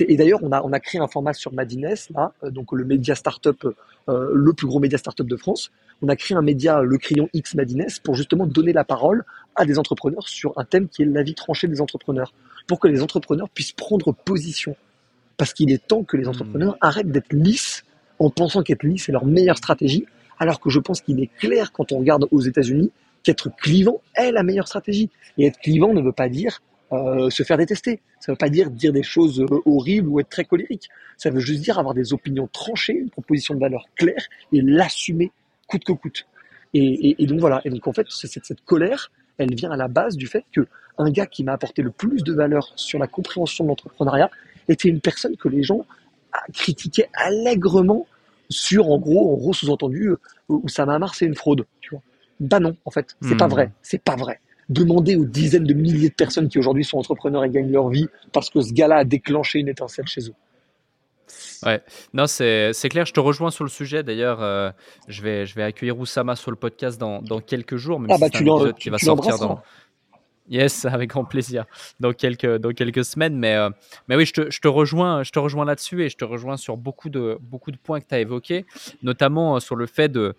Et 0.00 0.16
d'ailleurs, 0.16 0.40
on 0.42 0.52
a, 0.52 0.62
on 0.62 0.72
a 0.72 0.80
créé 0.80 1.00
un 1.00 1.08
format 1.08 1.32
sur 1.32 1.52
Madines, 1.52 1.94
là, 2.14 2.32
euh, 2.44 2.50
donc 2.50 2.72
le 2.72 2.84
média 2.84 3.14
startup, 3.14 3.66
euh, 4.08 4.30
le 4.32 4.52
plus 4.52 4.66
gros 4.66 4.80
média 4.80 4.96
startup 4.98 5.26
de 5.26 5.36
France. 5.36 5.70
On 6.02 6.08
a 6.08 6.16
créé 6.16 6.36
un 6.36 6.42
média, 6.42 6.82
le 6.82 6.98
crayon 6.98 7.28
X 7.32 7.54
Madines, 7.54 7.86
pour 8.02 8.14
justement 8.14 8.46
donner 8.46 8.72
la 8.72 8.84
parole 8.84 9.24
à 9.56 9.64
des 9.64 9.78
entrepreneurs 9.78 10.28
sur 10.28 10.52
un 10.56 10.64
thème 10.64 10.88
qui 10.88 11.02
est 11.02 11.06
l'avis 11.06 11.34
tranché 11.34 11.68
des 11.68 11.80
entrepreneurs, 11.80 12.32
pour 12.66 12.78
que 12.78 12.88
les 12.88 13.02
entrepreneurs 13.02 13.48
puissent 13.48 13.72
prendre 13.72 14.12
position. 14.12 14.76
Parce 15.36 15.52
qu'il 15.52 15.72
est 15.72 15.84
temps 15.84 16.04
que 16.04 16.16
les 16.16 16.28
entrepreneurs 16.28 16.74
hmm. 16.74 16.86
arrêtent 16.86 17.10
d'être 17.10 17.32
lisses 17.32 17.84
en 18.18 18.30
pensant 18.30 18.62
qu'être 18.62 18.84
lisse 18.84 19.08
est 19.08 19.12
leur 19.12 19.26
meilleure 19.26 19.56
stratégie, 19.56 20.06
alors 20.38 20.60
que 20.60 20.70
je 20.70 20.78
pense 20.78 21.00
qu'il 21.00 21.20
est 21.20 21.30
clair 21.38 21.72
quand 21.72 21.92
on 21.92 21.98
regarde 21.98 22.26
aux 22.30 22.40
États-Unis 22.40 22.92
qu'être 23.22 23.50
clivant 23.56 24.00
est 24.14 24.32
la 24.32 24.42
meilleure 24.42 24.68
stratégie. 24.68 25.10
Et 25.38 25.46
être 25.46 25.58
clivant 25.58 25.92
ne 25.92 26.02
veut 26.02 26.12
pas 26.12 26.28
dire 26.28 26.60
euh, 26.92 27.30
se 27.30 27.42
faire 27.42 27.56
détester. 27.56 28.00
Ça 28.20 28.32
ne 28.32 28.34
veut 28.34 28.38
pas 28.38 28.50
dire 28.50 28.70
dire 28.70 28.92
des 28.92 29.02
choses 29.02 29.40
euh, 29.40 29.62
horribles 29.64 30.08
ou 30.08 30.20
être 30.20 30.28
très 30.28 30.44
colérique. 30.44 30.88
Ça 31.16 31.30
veut 31.30 31.40
juste 31.40 31.62
dire 31.62 31.78
avoir 31.78 31.94
des 31.94 32.12
opinions 32.12 32.48
tranchées, 32.52 32.94
une 32.94 33.10
proposition 33.10 33.54
de 33.54 33.60
valeur 33.60 33.86
claire 33.96 34.26
et 34.52 34.60
l'assumer 34.60 35.32
coûte 35.66 35.84
que 35.84 35.92
coûte. 35.92 36.26
Et, 36.74 37.26
donc 37.26 37.40
voilà. 37.40 37.60
Et 37.64 37.70
donc 37.70 37.86
en 37.86 37.92
fait, 37.92 38.06
cette, 38.10 38.44
cette 38.44 38.64
colère, 38.64 39.10
elle 39.38 39.54
vient 39.54 39.70
à 39.70 39.76
la 39.76 39.88
base 39.88 40.16
du 40.16 40.26
fait 40.26 40.44
que 40.52 40.66
un 40.98 41.10
gars 41.10 41.26
qui 41.26 41.44
m'a 41.44 41.52
apporté 41.52 41.82
le 41.82 41.90
plus 41.90 42.22
de 42.22 42.32
valeur 42.32 42.72
sur 42.76 42.98
la 42.98 43.06
compréhension 43.06 43.64
de 43.64 43.68
l'entrepreneuriat 43.68 44.30
était 44.68 44.88
une 44.88 45.00
personne 45.00 45.36
que 45.36 45.48
les 45.48 45.62
gens 45.62 45.84
critiquaient 46.52 47.08
allègrement 47.14 48.06
sur, 48.48 48.90
en 48.90 48.98
gros, 48.98 49.32
en 49.32 49.36
gros 49.36 49.52
sous-entendu, 49.52 50.08
euh, 50.08 50.18
où 50.48 50.68
ça 50.68 50.84
m'a 50.86 50.98
c'est 51.14 51.26
une 51.26 51.34
fraude. 51.34 51.66
Tu 51.80 51.90
vois. 51.90 52.02
Bah 52.40 52.60
non, 52.60 52.76
en 52.84 52.90
fait, 52.90 53.16
c'est 53.22 53.36
pas 53.36 53.46
hmm. 53.46 53.50
vrai. 53.50 53.72
C'est 53.82 54.02
pas 54.02 54.16
vrai 54.16 54.40
demander 54.68 55.16
aux 55.16 55.24
dizaines 55.24 55.64
de 55.64 55.74
milliers 55.74 56.08
de 56.08 56.14
personnes 56.14 56.48
qui 56.48 56.58
aujourd'hui 56.58 56.84
sont 56.84 56.98
entrepreneurs 56.98 57.44
et 57.44 57.50
gagnent 57.50 57.72
leur 57.72 57.88
vie 57.88 58.08
parce 58.32 58.50
que 58.50 58.60
ce 58.60 58.72
gars-là 58.72 58.98
a 58.98 59.04
déclenché 59.04 59.58
une 59.58 59.68
étincelle 59.68 60.06
chez 60.06 60.22
eux. 60.28 60.34
Ouais, 61.64 61.80
non, 62.12 62.26
c'est 62.26 62.72
clair, 62.90 63.06
je 63.06 63.12
te 63.12 63.20
rejoins 63.20 63.50
sur 63.50 63.64
le 63.64 63.70
sujet. 63.70 64.02
D'ailleurs, 64.02 64.42
euh, 64.42 64.70
je, 65.08 65.22
vais, 65.22 65.46
je 65.46 65.54
vais 65.54 65.62
accueillir 65.62 65.98
Oussama 65.98 66.36
sur 66.36 66.50
le 66.50 66.56
podcast 66.56 67.00
dans, 67.00 67.22
dans 67.22 67.40
quelques 67.40 67.76
jours. 67.76 68.00
Même 68.00 68.10
ah, 68.12 68.18
bah, 68.18 68.30
tu 68.30 68.44
l'en 68.44 68.72
qui 68.72 68.90
va 68.90 68.98
sortir 68.98 69.38
dans. 69.38 69.52
Hein. 69.52 69.62
Yes, 70.48 70.84
avec 70.86 71.10
grand 71.10 71.24
plaisir. 71.24 71.64
Dans 72.00 72.12
quelques, 72.12 72.56
dans 72.56 72.72
quelques 72.72 73.04
semaines. 73.04 73.36
Mais, 73.36 73.54
euh, 73.54 73.70
mais 74.08 74.16
oui, 74.16 74.26
je 74.26 74.32
te, 74.32 74.50
je 74.50 74.60
te 74.60 74.68
rejoins, 74.68 75.22
je 75.22 75.30
te 75.30 75.38
rejoins 75.38 75.64
là-dessus 75.64 76.04
et 76.04 76.08
je 76.08 76.16
te 76.16 76.24
rejoins 76.24 76.56
sur 76.56 76.76
beaucoup 76.76 77.08
de, 77.08 77.38
beaucoup 77.40 77.70
de 77.70 77.78
points 77.78 78.00
que 78.00 78.06
tu 78.08 78.14
as 78.14 78.20
évoqués, 78.20 78.66
notamment 79.02 79.56
euh, 79.56 79.60
sur 79.60 79.76
le 79.76 79.86
fait 79.86 80.08
de, 80.08 80.34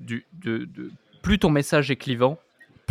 de, 0.00 0.22
de 0.42 0.90
plus 1.22 1.38
ton 1.38 1.50
message 1.50 1.90
est 1.90 1.96
clivant, 1.96 2.38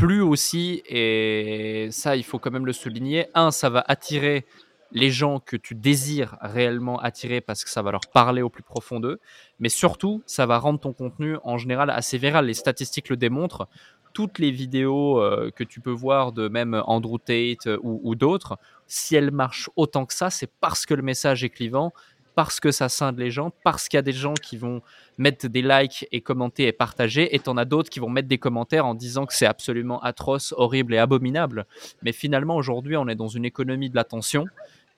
plus 0.04 0.22
aussi, 0.22 0.84
et 0.86 1.88
ça 1.92 2.18
il 2.18 2.26
faut 2.26 2.38
quand 2.38 2.52
même 2.52 2.66
le 2.66 2.74
souligner, 2.74 3.28
un, 3.36 3.52
ça 3.52 3.70
va 3.70 3.82
attirer 3.88 4.46
les 4.92 5.10
gens 5.10 5.39
que 5.39 5.56
tu 5.56 5.76
désires 5.76 6.36
réellement 6.42 7.00
attirer 7.00 7.39
parce 7.39 7.63
que 7.63 7.70
ça 7.70 7.82
va 7.82 7.92
leur 7.92 8.02
parler 8.13 8.42
au 8.42 8.50
plus 8.50 8.63
profond 8.63 9.00
d'eux, 9.00 9.22
mais 9.60 9.70
surtout, 9.70 10.22
ça 10.26 10.46
va 10.46 10.60
rendre 10.60 10.82
ton 10.82 10.92
contenu 10.92 11.38
en 11.46 11.58
général 11.58 11.89
assez 11.89 12.18
viral. 12.18 12.48
Les 12.48 12.54
statistiques 12.54 13.08
le 13.08 13.16
démontrent. 13.16 13.70
Toutes 14.13 14.39
les 14.39 14.52
vidéos 14.52 15.22
euh, 15.22 15.52
que 15.56 15.63
tu 15.63 15.80
peux 15.80 15.89
voir 15.89 16.34
de 16.34 16.50
même 16.50 16.84
Andrew 16.86 17.18
Tate 17.18 17.68
euh, 17.68 17.80
ou, 17.82 18.02
ou 18.04 18.13
d'autres, 18.13 18.60
si 18.88 19.16
elles 19.16 19.32
marchent 19.32 19.70
autant 19.78 20.06
que 20.06 20.13
ça, 20.13 20.30
c'est 20.30 20.52
parce 20.60 20.86
que 20.86 20.94
le 20.94 21.02
message 21.02 21.46
est 21.46 21.50
clivant, 21.50 21.94
parce 22.36 22.60
que 22.60 22.72
ça 22.72 22.89
scinde 22.89 23.19
les 23.19 23.32
gens, 23.32 23.52
parce 23.63 23.88
qu'il 23.88 23.98
y 23.98 24.00
a 24.00 24.04
des 24.04 24.13
gens 24.13 24.34
qui 24.34 24.58
vont 24.58 24.82
mettre 25.17 25.48
des 25.48 25.62
likes 25.62 26.08
et 26.12 26.22
commenter 26.22 26.67
et 26.67 26.72
partager, 26.72 27.36
et 27.36 27.39
t'en 27.39 27.58
as 27.58 27.65
d'autres 27.65 27.89
qui 27.89 28.00
vont 28.00 28.10
mettre 28.10 28.28
des 28.28 28.38
commentaires 28.38 28.86
en 28.86 28.96
disant 28.96 29.26
que 29.26 29.34
c'est 29.34 29.46
absolument 29.46 30.02
atroce, 30.02 30.54
horrible 30.58 30.93
et 30.93 30.98
abominable. 30.98 31.65
Mais 32.02 32.12
finalement, 32.12 32.56
aujourd'hui, 32.56 32.98
on 32.98 33.08
est 33.08 33.15
dans 33.15 33.28
une 33.28 33.46
économie 33.46 33.89
de 33.89 33.96
l'attention, 33.96 34.46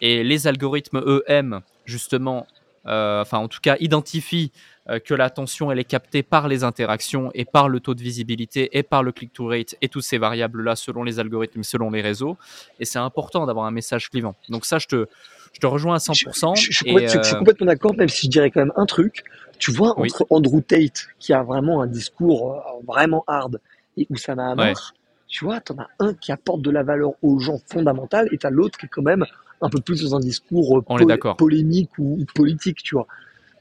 et 0.01 0.23
les 0.23 0.47
algorithmes, 0.47 0.99
eux, 0.99 1.23
aiment 1.27 1.61
justement, 1.85 2.47
euh, 2.85 3.21
enfin 3.21 3.37
en 3.39 3.47
tout 3.47 3.59
cas, 3.61 3.77
identifient 3.79 4.51
euh, 4.89 4.99
que 4.99 5.13
l'attention, 5.13 5.71
elle 5.71 5.79
est 5.79 5.85
captée 5.85 6.21
par 6.21 6.47
les 6.47 6.63
interactions 6.63 7.31
et 7.33 7.45
par 7.45 7.69
le 7.69 7.79
taux 7.79 7.95
de 7.95 8.01
visibilité 8.01 8.77
et 8.77 8.83
par 8.83 9.03
le 9.03 9.11
click-to 9.11 9.47
rate 9.47 9.75
et 9.81 9.89
toutes 9.89 10.03
ces 10.03 10.17
variables-là 10.17 10.75
selon 10.75 11.03
les 11.03 11.19
algorithmes, 11.19 11.63
selon 11.63 11.89
les 11.89 12.01
réseaux. 12.01 12.37
Et 12.79 12.85
c'est 12.85 12.99
important 12.99 13.45
d'avoir 13.45 13.65
un 13.65 13.71
message 13.71 14.09
clivant. 14.09 14.35
Donc 14.49 14.65
ça, 14.65 14.77
je 14.77 14.87
te, 14.87 15.07
je 15.55 15.59
te 15.61 15.67
rejoins 15.67 15.95
à 15.95 15.99
100%. 15.99 16.57
Je, 16.57 16.71
suis, 16.73 17.35
complètement 17.37 17.67
d'accord, 17.67 17.95
même 17.95 18.09
si 18.09 18.25
je 18.25 18.31
dirais 18.31 18.51
quand 18.51 18.59
même 18.59 18.73
un 18.75 18.85
truc. 18.85 19.23
Tu 19.57 19.71
vois, 19.71 19.97
entre 19.97 20.27
Andrew 20.29 20.59
Tate, 20.59 21.07
qui 21.17 21.31
a 21.31 21.43
vraiment 21.43 21.81
un 21.81 21.87
discours 21.87 22.55
euh, 22.55 22.83
vraiment 22.85 23.23
hard, 23.25 23.61
et 23.95 24.05
Oussama 24.09 24.51
Hamar, 24.51 24.93
tu 25.29 25.45
vois, 25.45 25.61
t'en 25.61 25.77
as 25.77 25.87
un 25.99 26.13
qui 26.13 26.33
apporte 26.33 26.61
de 26.61 26.69
la 26.71 26.83
valeur 26.83 27.11
aux 27.21 27.39
gens 27.39 27.57
fondamentale, 27.71 28.27
et 28.33 28.37
t'as 28.37 28.49
l'autre 28.49 28.77
qui 28.77 28.87
est 28.87 28.89
quand 28.89 29.01
même 29.01 29.23
un 29.61 29.69
peu 29.69 29.79
plus 29.79 30.03
dans 30.03 30.17
un 30.17 30.19
discours 30.19 30.79
euh, 30.79 31.33
polémique 31.35 31.91
ou, 31.97 32.25
politique, 32.35 32.83
tu 32.83 32.95
vois. 32.95 33.07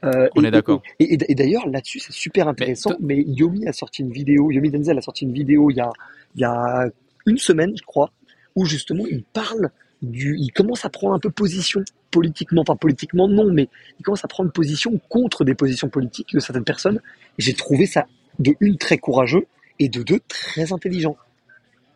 Euh, 0.03 0.27
On 0.35 0.43
est 0.43 0.51
d'accord. 0.51 0.83
Et, 0.99 1.15
d'ailleurs, 1.33 1.65
là-dessus, 1.69 1.99
c'est 1.99 2.11
super 2.11 2.49
intéressant. 2.49 2.91
Mais, 2.99 3.23
Yomi 3.25 3.65
a 3.67 3.71
sorti 3.71 4.01
une 4.01 4.11
vidéo, 4.11 4.51
Yomi 4.51 4.69
Denzel 4.69 4.97
a 4.97 5.01
sorti 5.01 5.23
une 5.23 5.31
vidéo 5.31 5.71
il 5.71 5.77
y 5.77 5.79
a, 5.79 5.91
il 6.35 6.41
y 6.41 6.43
a 6.43 6.89
une 7.25 7.37
semaine, 7.37 7.71
je 7.77 7.83
crois, 7.83 8.11
où 8.57 8.65
justement 8.65 9.05
il 9.09 9.23
parle 9.23 9.71
il 10.13 10.51
commence 10.51 10.85
à 10.85 10.89
prendre 10.89 11.13
un 11.13 11.19
peu 11.19 11.29
position 11.29 11.83
politiquement, 12.11 12.63
pas 12.63 12.75
politiquement 12.75 13.27
non, 13.27 13.51
mais 13.51 13.67
il 13.99 14.03
commence 14.03 14.23
à 14.23 14.27
prendre 14.27 14.51
position 14.51 14.99
contre 15.09 15.43
des 15.43 15.55
positions 15.55 15.89
politiques 15.89 16.33
de 16.33 16.39
certaines 16.39 16.63
personnes. 16.63 17.01
J'ai 17.37 17.53
trouvé 17.53 17.85
ça 17.85 18.07
de 18.39 18.55
une 18.59 18.77
très 18.77 18.97
courageux 18.97 19.47
et 19.79 19.89
de 19.89 20.03
deux 20.03 20.19
très 20.27 20.71
intelligent. 20.71 21.17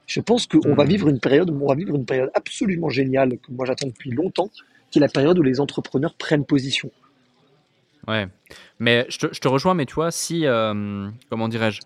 Je 0.08 0.20
pense 0.22 0.48
qu'on 0.48 0.74
va 0.74 0.86
hmm. 0.86 0.88
vivre 0.88 1.08
une 1.08 1.20
période, 1.20 1.50
on 1.50 1.68
va 1.68 1.76
vivre 1.76 1.96
une 1.96 2.06
période 2.06 2.32
absolument 2.34 2.90
géniale 2.90 3.38
que 3.38 3.52
moi 3.52 3.66
j'attends 3.66 3.88
depuis 3.88 4.12
longtemps, 4.12 4.50
qui 4.90 5.00
est 5.00 5.02
la 5.02 5.08
période 5.08 5.38
où 5.38 5.44
les 5.44 5.60
entrepreneurs 5.60 6.16
prennent 6.16 6.46
position. 6.46 6.90
Ouais, 8.08 8.28
mais 8.80 9.06
je 9.10 9.28
te, 9.28 9.48
rejoins, 9.48 9.76
mais 9.76 9.86
tu 9.86 9.94
vois, 9.94 10.10
si, 10.10 10.48
euh, 10.48 11.10
comment 11.30 11.48
dirais-je, 11.48 11.82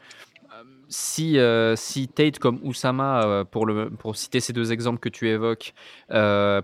si, 0.94 1.40
euh, 1.40 1.76
si 1.76 2.08
Tate 2.08 2.38
comme 2.38 2.60
Oussama, 2.64 3.24
euh, 3.24 3.44
pour, 3.44 3.66
le, 3.66 3.90
pour 3.90 4.16
citer 4.16 4.40
ces 4.40 4.54
deux 4.54 4.72
exemples 4.72 5.00
que 5.00 5.10
tu 5.10 5.28
évoques, 5.28 5.74
euh, 6.12 6.62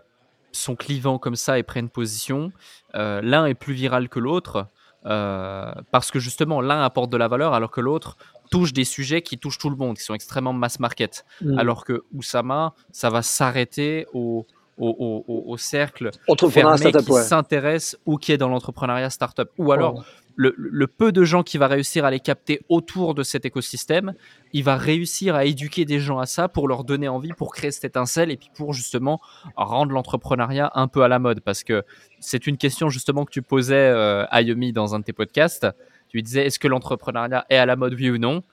sont 0.52 0.76
clivants 0.76 1.18
comme 1.18 1.36
ça 1.36 1.58
et 1.58 1.63
prennent 1.63 1.89
position, 1.89 2.52
l'un 2.94 3.46
est 3.46 3.54
plus 3.54 3.74
viral 3.74 4.10
que 4.10 4.20
l'autre, 4.20 4.68
parce 5.04 6.12
que 6.12 6.20
justement 6.20 6.60
l'un 6.62 6.82
apporte 6.84 7.12
de 7.12 7.18
la 7.18 7.28
valeur 7.28 7.54
alors 7.54 7.70
que 7.70 7.82
l'autre 7.82 8.18
touche 8.50 8.74
des 8.74 8.84
sujets 8.84 9.22
qui 9.22 9.38
touchent 9.38 9.60
tout 9.60 9.70
le 9.70 9.76
monde, 9.76 9.96
qui 9.98 10.04
sont 10.04 10.15
extrêmement 10.15 10.54
mass 10.54 10.80
market. 10.80 11.24
Mm. 11.42 11.60
Alors 11.60 11.86
que 11.86 12.04
Oussama, 12.15 12.74
ça 12.92 13.12
va 13.12 13.22
s'arrêter 13.22 14.08
au, 14.12 14.48
au, 14.80 15.24
au, 15.28 15.58
cercle 15.58 16.10
fermé 16.50 16.92
qui 16.92 17.13
s'intéresse 17.13 17.98
ou 18.08 18.18
qui 18.18 18.32
est 18.32 18.38
dans 18.38 18.50
l'entrepreneuriat 18.50 19.12
startup. 19.12 19.50
Ou 19.60 19.72
alors, 19.72 19.96
oh 19.98 20.29
le, 20.41 20.88
peu 20.88 21.12
de 21.12 21.23
gens 21.25 21.43
qui 21.43 21.58
va 21.58 21.67
réussir 21.67 22.06
à 22.06 22.12
les 22.12 22.21
capter 22.21 22.62
autour 22.69 23.13
de 23.13 23.23
cet 23.23 23.43
écosystème, 23.43 24.13
il 24.54 24.63
va 24.63 24.78
réussir 24.78 25.36
à 25.36 25.43
éduquer 25.43 25.84
des 25.84 25.99
gens 25.99 26.19
à 26.19 26.25
ça 26.25 26.47
pour 26.47 26.69
leur 26.69 26.86
donner 26.86 27.10
envie, 27.10 27.34
pour 27.34 27.54
créer 27.54 27.71
cette 27.71 27.84
étincelle 27.84 28.32
et 28.32 28.38
puis 28.38 28.49
pour 28.56 28.73
justement 28.73 29.19
rendre 29.58 29.91
l'entrepreneuriat 29.91 30.71
un 30.75 30.88
peu 30.88 31.04
à 31.04 31.10
la 31.10 31.19
mode. 31.19 31.41
Parce 31.41 31.65
que 31.65 31.84
c'est 32.21 32.47
une 32.47 32.56
question 32.56 32.89
justement 32.89 33.25
que 33.25 33.32
tu 33.32 33.41
posais 33.41 33.75
euh, 33.75 34.25
à 34.30 34.41
Yomi 34.41 34.71
dans 34.71 34.95
un 34.95 34.99
de 34.99 35.04
tes 35.04 35.13
podcasts. 35.13 35.67
Tu 36.08 36.17
lui 36.17 36.23
disais 36.23 36.45
est-ce 36.45 36.58
que 36.58 36.69
l'entrepreneuriat 36.69 37.45
est 37.49 37.58
à 37.58 37.65
la 37.65 37.75
mode, 37.75 37.93
oui 37.95 38.10
ou 38.10 38.17
non? 38.17 38.43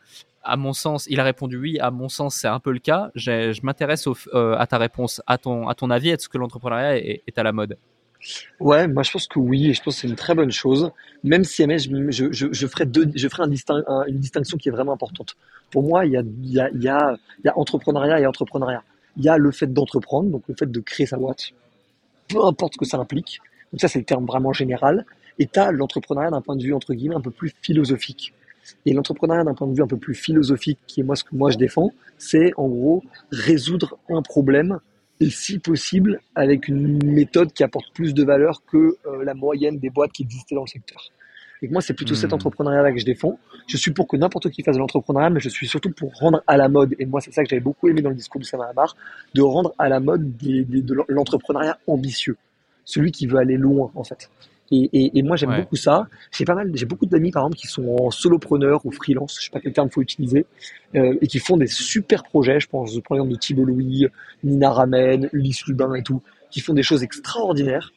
À 0.43 0.57
mon 0.57 0.73
sens, 0.73 1.07
il 1.09 1.21
a 1.21 1.25
répondu 1.25 1.57
oui. 1.57 1.79
À 1.79 1.93
mon 1.93 2.09
sens, 2.09 2.35
c'est 2.35 2.49
un 2.49 2.59
peu 2.59 2.73
le 2.73 2.81
cas. 2.81 3.11
Je 3.15 3.61
m'intéresse 3.63 4.09
euh, 4.35 4.57
à 4.59 4.67
ta 4.67 4.79
réponse. 4.79 5.23
À 5.29 5.39
ton, 5.39 5.69
à 5.69 5.75
ton 5.77 5.91
avis, 5.91 6.11
est-ce 6.11 6.29
que 6.29 6.39
l'entrepreneuriat 6.39 6.99
est 6.99 7.39
à 7.39 7.45
la 7.45 7.53
mode? 7.53 7.79
Ouais, 8.61 8.89
moi 8.89 9.03
je 9.03 9.13
pense 9.13 9.27
que 9.27 9.39
oui, 9.39 9.71
et 9.71 9.75
je 9.75 9.83
pense 9.83 9.97
que 9.97 10.01
c'est 10.03 10.09
une 10.09 10.17
très 10.17 10.35
bonne 10.35 10.51
chose, 10.51 10.91
même 11.23 11.45
si 11.45 11.65
je, 11.65 12.11
je, 12.11 12.53
je, 12.53 12.67
ferai, 12.67 12.85
un 12.85 14.05
une 14.07 14.19
distinction 14.19 14.57
qui 14.57 14.69
est 14.69 14.73
vraiment 14.73 14.93
importante. 14.93 15.37
Pour 15.71 15.83
moi, 15.83 16.07
il 16.07 16.13
y 16.13 16.89
a 16.89 17.17
entrepreneuriat 17.55 18.21
et 18.21 18.27
entrepreneuriat. 18.27 18.83
Il 19.17 19.25
y 19.25 19.29
a 19.29 19.39
le 19.39 19.51
fait 19.51 19.73
d'entreprendre, 19.73 20.31
donc 20.31 20.43
le 20.49 20.55
fait 20.55 20.71
de 20.71 20.81
créer 20.81 21.07
sa 21.07 21.17
boîte, 21.17 21.53
peu 22.29 22.45
importe 22.45 22.75
ce 22.75 22.79
que 22.79 22.85
ça 22.85 22.99
implique. 22.99 23.41
Donc 23.73 23.81
ça, 23.81 23.89
c'est 23.89 23.99
le 23.99 24.05
terme 24.05 24.27
vraiment 24.27 24.53
général. 24.53 25.05
Et 25.39 25.47
tu 25.47 25.59
as 25.59 25.73
l'entrepreneuriat 25.73 26.31
d'un 26.31 26.41
point 26.41 26.57
de 26.57 26.63
vue, 26.63 26.75
entre 26.75 26.95
guillemets, 26.95 27.15
un 27.15 27.21
peu 27.21 27.31
plus 27.31 27.55
philosophique. 27.63 28.33
Et 28.85 28.93
l'entrepreneuriat 28.93 29.45
d'un 29.45 29.55
point 29.55 29.67
de 29.67 29.75
vue 29.75 29.83
un 29.83 29.87
peu 29.87 29.97
plus 29.97 30.15
philosophique, 30.15 30.79
qui 30.87 31.01
est 31.01 31.05
moi 31.05 31.17
ce 31.17 31.25
que 31.25 31.35
moi 31.35 31.51
je 31.51 31.59
défends, 31.59 31.93
c'est 32.19 32.53
en 32.57 32.69
gros 32.69 33.05
résoudre 33.31 33.99
un 34.09 34.23
problème 34.23 34.81
et 35.21 35.31
si 35.31 35.59
possible 35.59 36.21
avec 36.35 36.69
une 36.69 37.05
méthode 37.05 37.53
qui 37.53 37.65
apporte 37.65 37.93
plus 37.95 38.15
de 38.15 38.25
valeur 38.25 38.63
que 38.67 38.97
euh, 39.07 39.25
la 39.25 39.35
moyenne 39.35 39.79
des 39.79 39.91
boîtes 39.91 40.13
qui 40.13 40.23
existaient 40.23 40.55
dans 40.55 40.63
le 40.63 40.69
secteur. 40.69 41.11
Et 41.63 41.69
moi, 41.69 41.81
c'est 41.81 41.95
plutôt 41.95 42.15
cet 42.15 42.33
hmm. 42.33 42.35
entrepreneuriat-là 42.35 42.93
que 42.93 42.99
je 42.99 43.05
défends. 43.05 43.39
Je 43.67 43.77
suis 43.77 43.91
pour 43.91 44.07
que 44.07 44.17
n'importe 44.17 44.51
qui 44.51 44.63
fasse 44.63 44.77
de 44.77 44.81
l'entrepreneuriat, 44.81 45.31
mais 45.31 45.41
je 45.41 45.49
suis 45.49 45.67
surtout 45.67 45.91
pour 45.91 46.13
rendre 46.15 46.43
à 46.47 46.57
la 46.57 46.69
mode. 46.69 46.95
Et 46.99 47.07
moi, 47.07 47.21
c'est 47.21 47.33
ça 47.33 47.43
que 47.43 47.49
j'avais 47.49 47.61
beaucoup 47.61 47.89
aimé 47.89 48.03
dans 48.03 48.11
le 48.11 48.15
discours 48.15 48.41
de 48.41 48.45
Sam 48.45 48.61
Amar, 48.61 48.95
de 49.35 49.43
rendre 49.43 49.75
à 49.79 49.89
la 49.89 50.01
mode 50.01 50.37
de 50.37 51.05
l'entrepreneuriat 51.09 51.79
ambitieux. 51.87 52.37
Celui 52.85 53.11
qui 53.11 53.27
veut 53.27 53.39
aller 53.39 53.57
loin, 53.57 53.91
en 53.95 54.05
fait. 54.05 54.31
Et, 54.71 55.23
moi, 55.23 55.37
j'aime 55.37 55.57
beaucoup 55.57 55.77
ça. 55.77 56.09
J'ai 56.33 56.45
pas 56.45 56.55
mal, 56.55 56.71
j'ai 56.75 56.87
beaucoup 56.87 57.07
d'amis, 57.07 57.31
par 57.31 57.45
exemple, 57.45 57.57
qui 57.57 57.67
sont 57.67 57.87
en 58.01 58.11
solopreneur 58.11 58.85
ou 58.85 58.91
freelance, 58.91 59.37
je 59.39 59.45
sais 59.45 59.51
pas 59.51 59.61
quel 59.61 59.73
terme 59.73 59.91
faut 59.91 60.03
utiliser, 60.03 60.47
euh, 60.95 61.17
et 61.21 61.27
qui 61.27 61.39
font 61.39 61.57
des 61.57 61.67
super 61.67 62.25
projets. 62.25 62.59
Je 62.59 62.69
pense, 62.69 62.99
par 63.09 63.17
exemple, 63.17 63.33
de 63.33 63.39
Thibault 63.39 63.65
Louis, 63.65 64.07
Nina 64.43 64.71
Ramen, 64.71 65.29
Ulysse 65.33 65.67
Lubin 65.67 65.95
et 65.95 66.03
tout, 66.03 66.23
qui 66.51 66.61
font 66.61 66.75
des 66.75 66.83
choses 66.83 67.03
extraordinaires. 67.03 67.93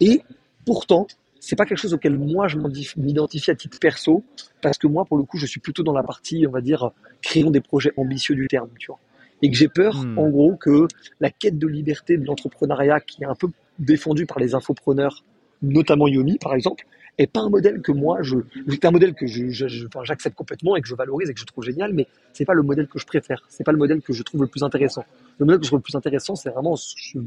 Et 0.00 0.22
pourtant, 0.64 1.06
c'est 1.38 1.56
pas 1.56 1.64
quelque 1.64 1.78
chose 1.78 1.94
auquel 1.94 2.18
moi 2.18 2.48
je 2.48 2.58
m'identifie 2.96 3.50
à 3.50 3.54
titre 3.54 3.78
perso, 3.78 4.24
parce 4.60 4.78
que 4.78 4.86
moi, 4.86 5.04
pour 5.04 5.16
le 5.16 5.24
coup, 5.24 5.38
je 5.38 5.46
suis 5.46 5.60
plutôt 5.60 5.82
dans 5.82 5.92
la 5.92 6.02
partie, 6.02 6.46
on 6.46 6.50
va 6.50 6.60
dire, 6.60 6.90
créons 7.22 7.50
des 7.50 7.60
projets 7.60 7.92
ambitieux 7.96 8.34
du 8.34 8.46
terme, 8.46 8.68
tu 8.78 8.88
vois. 8.88 8.98
Et 9.42 9.50
que 9.50 9.56
j'ai 9.56 9.68
peur, 9.68 9.96
hmm. 9.96 10.18
en 10.18 10.28
gros, 10.28 10.56
que 10.56 10.86
la 11.18 11.30
quête 11.30 11.58
de 11.58 11.66
liberté 11.66 12.18
de 12.18 12.26
l'entrepreneuriat, 12.26 13.00
qui 13.00 13.22
est 13.22 13.26
un 13.26 13.34
peu 13.34 13.48
défendue 13.78 14.26
par 14.26 14.38
les 14.38 14.54
infopreneurs, 14.54 15.24
notamment 15.62 16.08
Yomi, 16.08 16.38
par 16.38 16.54
exemple, 16.54 16.84
est 17.18 17.26
pas 17.26 17.40
un 17.40 17.50
modèle 17.50 17.82
que 17.82 17.92
moi, 17.92 18.18
je, 18.22 18.36
c'est 18.68 18.84
un 18.84 18.90
modèle 18.90 19.14
que 19.14 19.26
je, 19.26 19.50
j'accepte 19.50 20.36
complètement 20.36 20.76
et 20.76 20.80
que 20.80 20.88
je 20.88 20.94
valorise 20.94 21.28
et 21.28 21.34
que 21.34 21.40
je 21.40 21.44
trouve 21.44 21.64
génial, 21.64 21.92
mais 21.92 22.06
c'est 22.32 22.44
pas 22.44 22.54
le 22.54 22.62
modèle 22.62 22.88
que 22.88 22.98
je 22.98 23.06
préfère. 23.06 23.42
C'est 23.48 23.64
pas 23.64 23.72
le 23.72 23.78
modèle 23.78 24.00
que 24.00 24.12
je 24.12 24.22
trouve 24.22 24.42
le 24.42 24.46
plus 24.46 24.62
intéressant. 24.62 25.04
Le 25.38 25.46
modèle 25.46 25.60
que 25.60 25.64
je 25.64 25.70
trouve 25.70 25.80
le 25.80 25.82
plus 25.82 25.96
intéressant, 25.96 26.34
c'est 26.34 26.50
vraiment, 26.50 26.76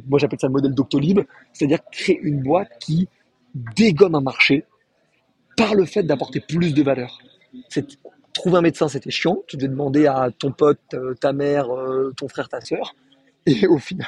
moi 0.07 0.19
j'appelle 0.19 0.39
ça 0.39 0.47
le 0.47 0.53
modèle 0.53 0.73
Doctolib, 0.73 1.19
c'est-à-dire 1.51 1.79
créer 1.91 2.19
une 2.21 2.41
boîte 2.41 2.69
qui 2.79 3.07
dégomme 3.75 4.15
un 4.15 4.21
marché 4.21 4.65
par 5.55 5.75
le 5.75 5.85
fait 5.85 6.03
d'apporter 6.03 6.39
plus 6.39 6.73
de 6.73 6.81
valeur. 6.81 7.19
C'est, 7.69 7.85
trouver 8.33 8.57
un 8.57 8.61
médecin, 8.61 8.87
c'était 8.87 9.11
chiant. 9.11 9.43
Tu 9.47 9.57
devais 9.57 9.67
demander 9.67 10.07
à 10.07 10.29
ton 10.37 10.51
pote, 10.51 10.79
euh, 10.95 11.13
ta 11.13 11.33
mère, 11.33 11.69
euh, 11.71 12.13
ton 12.17 12.27
frère, 12.27 12.49
ta 12.49 12.61
soeur. 12.61 12.95
Et 13.45 13.67
au 13.67 13.77
final, 13.77 14.07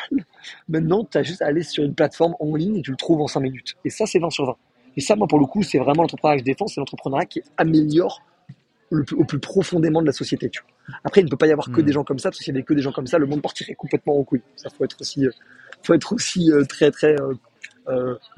maintenant, 0.70 1.04
tu 1.04 1.18
as 1.18 1.24
juste 1.24 1.42
à 1.42 1.48
aller 1.48 1.64
sur 1.64 1.84
une 1.84 1.94
plateforme 1.94 2.36
en 2.40 2.56
ligne 2.56 2.78
et 2.78 2.82
tu 2.82 2.92
le 2.92 2.98
trouves 2.98 3.22
en 3.22 3.28
5 3.28 3.40
minutes. 3.42 3.76
Et 3.84 3.90
ça, 3.90 4.06
c'est 4.06 4.20
20 4.20 4.30
sur 4.30 4.46
20. 4.46 4.56
Et 4.98 5.02
ça, 5.02 5.16
moi, 5.16 5.28
pour 5.28 5.40
le 5.40 5.46
coup, 5.46 5.62
c'est 5.62 5.78
vraiment 5.78 6.04
l'entrepreneuriat 6.04 6.38
que 6.38 6.46
je 6.46 6.52
défends, 6.52 6.68
c'est 6.68 6.80
l'entrepreneuriat 6.80 7.26
qui 7.26 7.42
améliore 7.58 8.22
le 8.92 9.04
plus, 9.04 9.18
au 9.18 9.26
plus 9.26 9.40
profondément 9.40 10.02
de 10.02 10.08
la 10.08 10.14
société. 10.14 10.50
Tu 10.50 10.62
Après, 11.04 11.20
il 11.20 11.26
ne 11.26 11.30
peut 11.30 11.38
pas 11.38 11.48
y 11.48 11.52
avoir 11.52 11.70
que 11.70 11.82
hmm. 11.82 11.86
des 11.86 11.92
gens 11.92 12.04
comme 12.06 12.20
ça, 12.20 12.30
parce 12.30 12.38
que 12.38 12.46
s'il 12.46 12.54
y 12.54 12.58
avait 12.58 12.64
que 12.64 12.74
des 12.74 12.82
gens 12.82 12.94
comme 12.94 13.08
ça, 13.08 13.18
le 13.18 13.26
monde 13.26 13.42
partirait 13.42 13.76
complètement 13.76 14.18
en 14.18 14.24
couille. 14.24 14.44
Ça, 14.56 14.70
faut 14.70 14.86
être 14.86 15.02
aussi, 15.02 15.26
euh, 15.26 15.32
faut 15.84 15.94
être 15.94 16.14
aussi 16.14 16.50
très, 16.70 16.92
très 16.92 17.16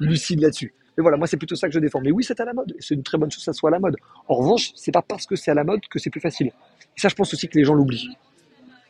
lucide 0.00 0.40
là-dessus. 0.40 0.74
Mais 0.98 1.02
voilà, 1.02 1.16
moi, 1.16 1.28
c'est 1.28 1.36
plutôt 1.36 1.54
ça 1.54 1.68
que 1.68 1.74
je 1.74 1.78
défends. 1.78 2.00
Mais 2.00 2.10
oui, 2.10 2.24
c'est 2.24 2.40
à 2.40 2.44
la 2.44 2.52
mode. 2.52 2.74
C'est 2.80 2.94
une 2.94 3.04
très 3.04 3.18
bonne 3.18 3.30
chose 3.30 3.38
que 3.38 3.44
ça 3.44 3.52
soit 3.52 3.70
à 3.70 3.72
la 3.72 3.78
mode. 3.78 3.96
En 4.26 4.34
revanche, 4.34 4.72
c'est 4.74 4.90
pas 4.90 5.00
parce 5.00 5.26
que 5.26 5.36
c'est 5.36 5.52
à 5.52 5.54
la 5.54 5.62
mode 5.62 5.80
que 5.88 6.00
c'est 6.00 6.10
plus 6.10 6.20
facile. 6.20 6.48
Et 6.48 7.00
ça, 7.00 7.08
je 7.08 7.14
pense 7.14 7.32
aussi 7.32 7.48
que 7.48 7.56
les 7.56 7.64
gens 7.64 7.74
l'oublient. 7.74 8.16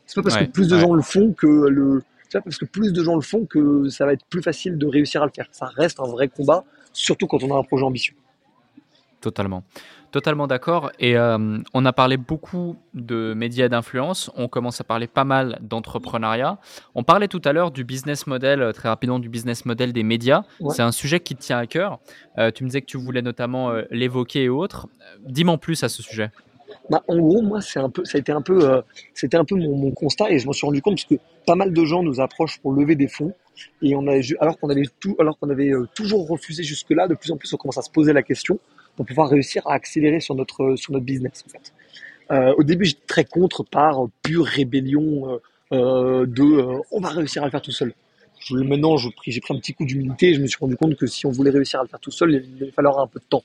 C'est 0.08 0.14
pas 0.14 0.22
parce 0.22 0.38
que 0.38 0.50
plus 0.50 0.68
de 0.68 0.78
gens 0.78 0.94
le 0.94 1.02
font 1.02 1.34
que 1.34 1.46
le, 1.46 2.02
c'est 2.28 2.38
pas 2.38 2.42
parce 2.42 2.56
que 2.56 2.64
plus 2.64 2.94
de 2.94 3.04
gens 3.04 3.14
le 3.14 3.20
font 3.20 3.44
que 3.44 3.90
ça 3.90 4.06
va 4.06 4.14
être 4.14 4.24
plus 4.30 4.42
facile 4.42 4.78
de 4.78 4.86
réussir 4.86 5.22
à 5.22 5.26
le 5.26 5.32
faire. 5.34 5.46
Ça 5.52 5.66
reste 5.66 6.00
un 6.00 6.08
vrai 6.08 6.28
combat, 6.28 6.64
surtout 6.94 7.26
quand 7.26 7.42
on 7.42 7.54
a 7.54 7.58
un 7.58 7.62
projet 7.62 7.84
ambitieux. 7.84 8.14
Totalement. 9.20 9.64
Totalement 10.12 10.46
d'accord. 10.46 10.90
Et 10.98 11.18
euh, 11.18 11.58
on 11.74 11.84
a 11.84 11.92
parlé 11.92 12.16
beaucoup 12.16 12.76
de 12.94 13.34
médias 13.36 13.68
d'influence. 13.68 14.30
On 14.34 14.48
commence 14.48 14.80
à 14.80 14.84
parler 14.84 15.06
pas 15.06 15.24
mal 15.24 15.58
d'entrepreneuriat. 15.60 16.58
On 16.94 17.02
parlait 17.02 17.28
tout 17.28 17.42
à 17.44 17.52
l'heure 17.52 17.70
du 17.70 17.84
business 17.84 18.26
model, 18.26 18.62
euh, 18.62 18.72
très 18.72 18.88
rapidement, 18.88 19.18
du 19.18 19.28
business 19.28 19.66
model 19.66 19.92
des 19.92 20.04
médias. 20.04 20.44
C'est 20.70 20.82
un 20.82 20.92
sujet 20.92 21.20
qui 21.20 21.36
te 21.36 21.42
tient 21.42 21.58
à 21.58 21.66
cœur. 21.66 21.98
Euh, 22.38 22.50
tu 22.50 22.64
me 22.64 22.68
disais 22.70 22.80
que 22.80 22.86
tu 22.86 22.96
voulais 22.96 23.20
notamment 23.20 23.70
l'évoquer 23.90 24.44
et 24.44 24.48
autres. 24.48 24.88
Dis-moi 25.26 25.58
plus 25.58 25.82
à 25.84 25.90
ce 25.90 26.02
sujet. 26.02 26.30
Bah, 26.90 27.02
en 27.08 27.18
gros, 27.18 27.42
moi, 27.42 27.60
c'est 27.60 27.78
un 27.78 27.90
peu, 27.90 28.04
ça 28.04 28.18
a 28.18 28.20
été 28.20 28.32
un 28.32 28.42
peu, 28.42 28.82
c'était 29.14 29.36
un 29.36 29.44
peu 29.44 29.56
mon, 29.56 29.90
constat 29.90 30.30
et 30.30 30.38
je 30.38 30.46
m'en 30.46 30.52
suis 30.52 30.66
rendu 30.66 30.82
compte 30.82 30.96
parce 30.96 31.04
que 31.04 31.14
pas 31.46 31.54
mal 31.54 31.72
de 31.72 31.84
gens 31.84 32.02
nous 32.02 32.20
approchent 32.20 32.58
pour 32.60 32.72
lever 32.72 32.94
des 32.94 33.08
fonds 33.08 33.32
et 33.82 33.94
alors 34.40 34.58
qu'on 34.58 34.70
avait 34.70 34.82
avait 35.50 35.72
toujours 35.94 36.28
refusé 36.28 36.62
jusque-là, 36.62 37.08
de 37.08 37.14
plus 37.14 37.30
en 37.30 37.36
plus, 37.36 37.52
on 37.52 37.56
commence 37.56 37.78
à 37.78 37.82
se 37.82 37.90
poser 37.90 38.12
la 38.12 38.22
question 38.22 38.58
pour 38.96 39.06
pouvoir 39.06 39.28
réussir 39.28 39.66
à 39.66 39.74
accélérer 39.74 40.20
sur 40.20 40.34
notre, 40.34 40.74
sur 40.76 40.92
notre 40.92 41.04
business. 41.04 41.44
Euh, 42.30 42.52
au 42.58 42.64
début, 42.64 42.84
j'étais 42.84 43.06
très 43.06 43.24
contre 43.24 43.64
par 43.64 44.06
pure 44.22 44.44
rébellion 44.44 45.32
euh, 45.32 45.38
euh 45.72 46.26
de 46.26 46.42
euh, 46.42 46.80
on 46.90 47.00
va 47.00 47.10
réussir 47.10 47.42
à 47.42 47.46
le 47.46 47.50
faire 47.50 47.62
tout 47.62 47.70
seul. 47.70 47.94
Maintenant, 48.50 48.96
j'ai 48.96 49.10
pris, 49.10 49.40
un 49.50 49.58
petit 49.58 49.74
coup 49.74 49.84
d'humilité 49.84 50.30
et 50.30 50.34
je 50.34 50.40
me 50.40 50.46
suis 50.46 50.58
rendu 50.58 50.76
compte 50.76 50.96
que 50.96 51.06
si 51.06 51.26
on 51.26 51.30
voulait 51.30 51.50
réussir 51.50 51.80
à 51.80 51.82
le 51.82 51.88
faire 51.88 52.00
tout 52.00 52.10
seul, 52.10 52.32
il 52.32 52.62
allait 52.62 52.72
falloir 52.72 52.98
un 52.98 53.06
peu 53.06 53.18
de 53.18 53.24
temps. 53.24 53.42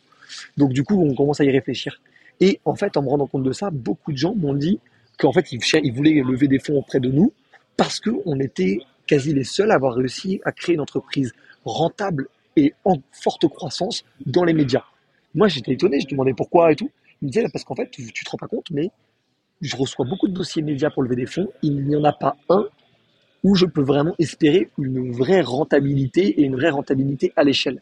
Donc 0.58 0.72
du 0.74 0.84
coup, 0.84 1.00
on 1.02 1.14
commence 1.14 1.40
à 1.40 1.44
y 1.44 1.52
réfléchir. 1.52 2.00
Et 2.40 2.60
en 2.66 2.76
fait, 2.76 2.98
en 2.98 3.04
me 3.04 3.10
rendant 3.10 3.28
compte 3.28 3.44
de 3.44 3.52
ça, 3.52 3.70
beaucoup 3.72 4.12
de 4.12 4.18
gens 4.18 4.36
m'ont 4.36 4.54
dit 4.54 4.80
qu'en 5.18 5.32
fait, 5.32 5.52
ils, 5.52 5.60
ils 5.84 5.94
voulaient 5.94 6.22
lever 6.22 6.48
des 6.48 6.60
fonds 6.60 6.78
auprès 6.78 7.00
de 7.00 7.10
nous 7.10 7.34
parce 7.78 8.00
qu'on 8.00 8.40
était 8.40 8.80
quasi 9.08 9.34
les 9.34 9.44
seuls 9.44 9.72
à 9.72 9.76
avoir 9.76 9.96
réussi 9.96 10.42
à 10.46 10.52
créer 10.52 10.76
une 10.76 10.82
entreprise 10.82 11.34
rentable 11.66 12.28
et 12.56 12.74
en 12.86 12.96
forte 13.12 13.48
croissance 13.48 14.04
dans 14.26 14.44
les 14.44 14.54
médias. 14.54 14.84
Moi, 15.36 15.48
j'étais 15.48 15.74
étonné, 15.74 16.00
je 16.00 16.08
demandais 16.08 16.34
pourquoi 16.34 16.72
et 16.72 16.76
tout. 16.76 16.92
Il 17.22 17.26
me 17.28 17.32
disait, 17.32 17.48
parce 17.52 17.64
qu'en 17.64 17.76
fait, 17.76 17.90
tu, 17.90 18.12
tu 18.12 18.24
te 18.24 18.30
rends 18.30 18.38
pas 18.38 18.48
compte, 18.48 18.70
mais 18.72 18.92
je 19.62 19.76
reçois 19.76 20.06
beaucoup 20.06 20.28
de 20.28 20.34
dossiers 20.34 20.62
médias 20.62 20.90
pour 20.90 21.04
lever 21.04 21.16
des 21.16 21.26
fonds. 21.26 21.50
Il 21.62 21.86
n'y 21.86 21.96
en 21.96 22.04
a 22.04 22.14
pas 22.14 22.36
un 22.50 22.68
où 23.44 23.56
je 23.56 23.66
peux 23.66 23.82
vraiment 23.82 24.16
espérer 24.20 24.70
une 24.78 25.12
vraie 25.12 25.42
rentabilité 25.42 26.40
et 26.40 26.44
une 26.44 26.56
vraie 26.56 26.70
rentabilité 26.70 27.34
à 27.36 27.44
l'échelle. 27.44 27.82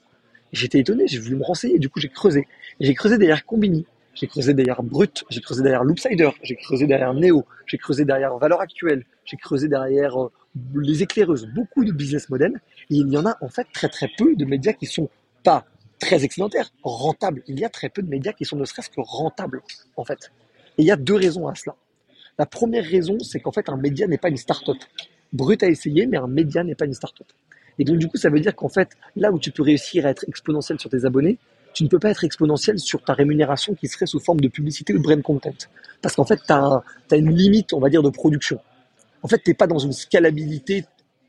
J'étais 0.52 0.80
étonné, 0.80 1.08
j'ai 1.08 1.20
voulu 1.20 1.36
me 1.36 1.44
renseigner, 1.44 1.80
du 1.80 1.90
coup 1.90 2.00
j'ai 2.00 2.10
creusé. 2.10 2.48
J'ai 2.80 2.94
creusé 2.94 3.18
derrière 3.18 3.46
Combini, 3.46 3.86
j'ai 4.14 4.28
creusé 4.28 4.54
derrière 4.54 4.84
Brut, 4.84 5.24
j'ai 5.30 5.42
creusé 5.42 5.64
derrière 5.64 5.84
Loopsider, 5.84 6.30
j'ai 6.44 6.56
creusé 6.56 6.88
derrière 6.88 7.14
Neo, 7.14 7.46
j'ai 7.66 7.78
creusé 7.78 8.06
derrière 8.06 8.38
Valeur 8.38 8.62
Actuelle, 8.62 9.06
j'ai 9.26 9.38
creusé 9.38 9.68
derrière 9.68 10.22
euh, 10.22 10.32
les 10.76 11.04
éclaireuses, 11.04 11.48
beaucoup 11.48 11.86
de 11.86 11.92
business 11.92 12.30
models. 12.30 12.60
Et 12.90 12.96
il 12.96 13.10
y 13.10 13.18
en 13.18 13.26
a 13.26 13.38
en 13.42 13.50
fait 13.50 13.68
très 13.74 13.90
très 13.90 14.10
peu 14.18 14.36
de 14.36 14.46
médias 14.46 14.74
qui 14.74 14.86
sont 14.86 15.10
pas 15.44 15.66
très 16.00 16.24
excédentaire, 16.26 16.72
rentable. 16.84 17.44
Il 17.48 17.60
y 17.60 17.64
a 17.64 17.70
très 17.70 17.90
peu 17.90 18.02
de 18.02 18.10
médias 18.10 18.34
qui 18.34 18.44
sont 18.44 18.58
ne 18.58 18.66
serait-ce 18.66 18.90
que 18.90 19.00
rentables, 19.02 19.62
en 19.96 20.04
fait. 20.04 20.32
Et 20.78 20.82
il 20.82 20.86
y 20.86 20.92
a 20.92 20.96
deux 20.96 21.16
raisons 21.16 21.48
à 21.48 21.56
cela. 21.56 21.76
La 22.38 22.46
première 22.46 22.84
raison, 22.84 23.20
c'est 23.20 23.40
qu'en 23.40 23.52
fait, 23.52 23.70
un 23.70 23.78
média 23.78 24.08
n'est 24.08 24.18
pas 24.18 24.30
une 24.30 24.38
start-up. 24.38 24.78
Brut 25.32 25.62
à 25.64 25.68
essayer, 25.68 26.08
mais 26.08 26.18
un 26.18 26.28
média 26.28 26.64
n'est 26.64 26.76
pas 26.76 26.86
une 26.86 26.94
start-up. 26.94 27.28
Et 27.78 27.84
donc, 27.84 27.98
du 27.98 28.08
coup, 28.08 28.18
ça 28.18 28.30
veut 28.30 28.40
dire 28.40 28.56
qu'en 28.56 28.68
fait, 28.68 28.98
là 29.16 29.32
où 29.32 29.40
tu 29.40 29.52
peux 29.52 29.64
réussir 29.64 30.06
à 30.06 30.10
être 30.10 30.26
exponentiel 30.28 30.80
sur 30.80 30.90
tes 30.90 31.06
abonnés, 31.06 31.38
tu 31.74 31.84
ne 31.84 31.90
peux 31.90 32.00
pas 32.00 32.10
être 32.10 32.24
exponentiel 32.24 32.80
sur 32.80 33.04
ta 33.04 33.14
rémunération 33.14 33.74
qui 33.76 33.88
serait 33.88 34.06
sous 34.06 34.20
forme 34.20 34.40
de 34.40 34.48
publicité 34.48 34.94
ou 34.94 34.98
de 34.98 35.04
brand 35.04 35.22
content. 35.22 35.54
Parce 36.02 36.16
qu'en 36.16 36.26
fait, 36.26 36.40
tu 36.46 36.54
as, 36.54 36.84
une 37.12 37.36
limite, 37.36 37.74
on 37.74 37.80
va 37.80 37.90
dire, 37.90 38.04
de 38.04 38.10
production. 38.10 38.60
En 39.24 39.28
fait, 39.28 39.40
tu 39.44 39.50
n'es 39.50 39.54
pas 39.54 39.68
dans 39.68 39.80
une 39.80 39.94
scalabilité 39.94 40.86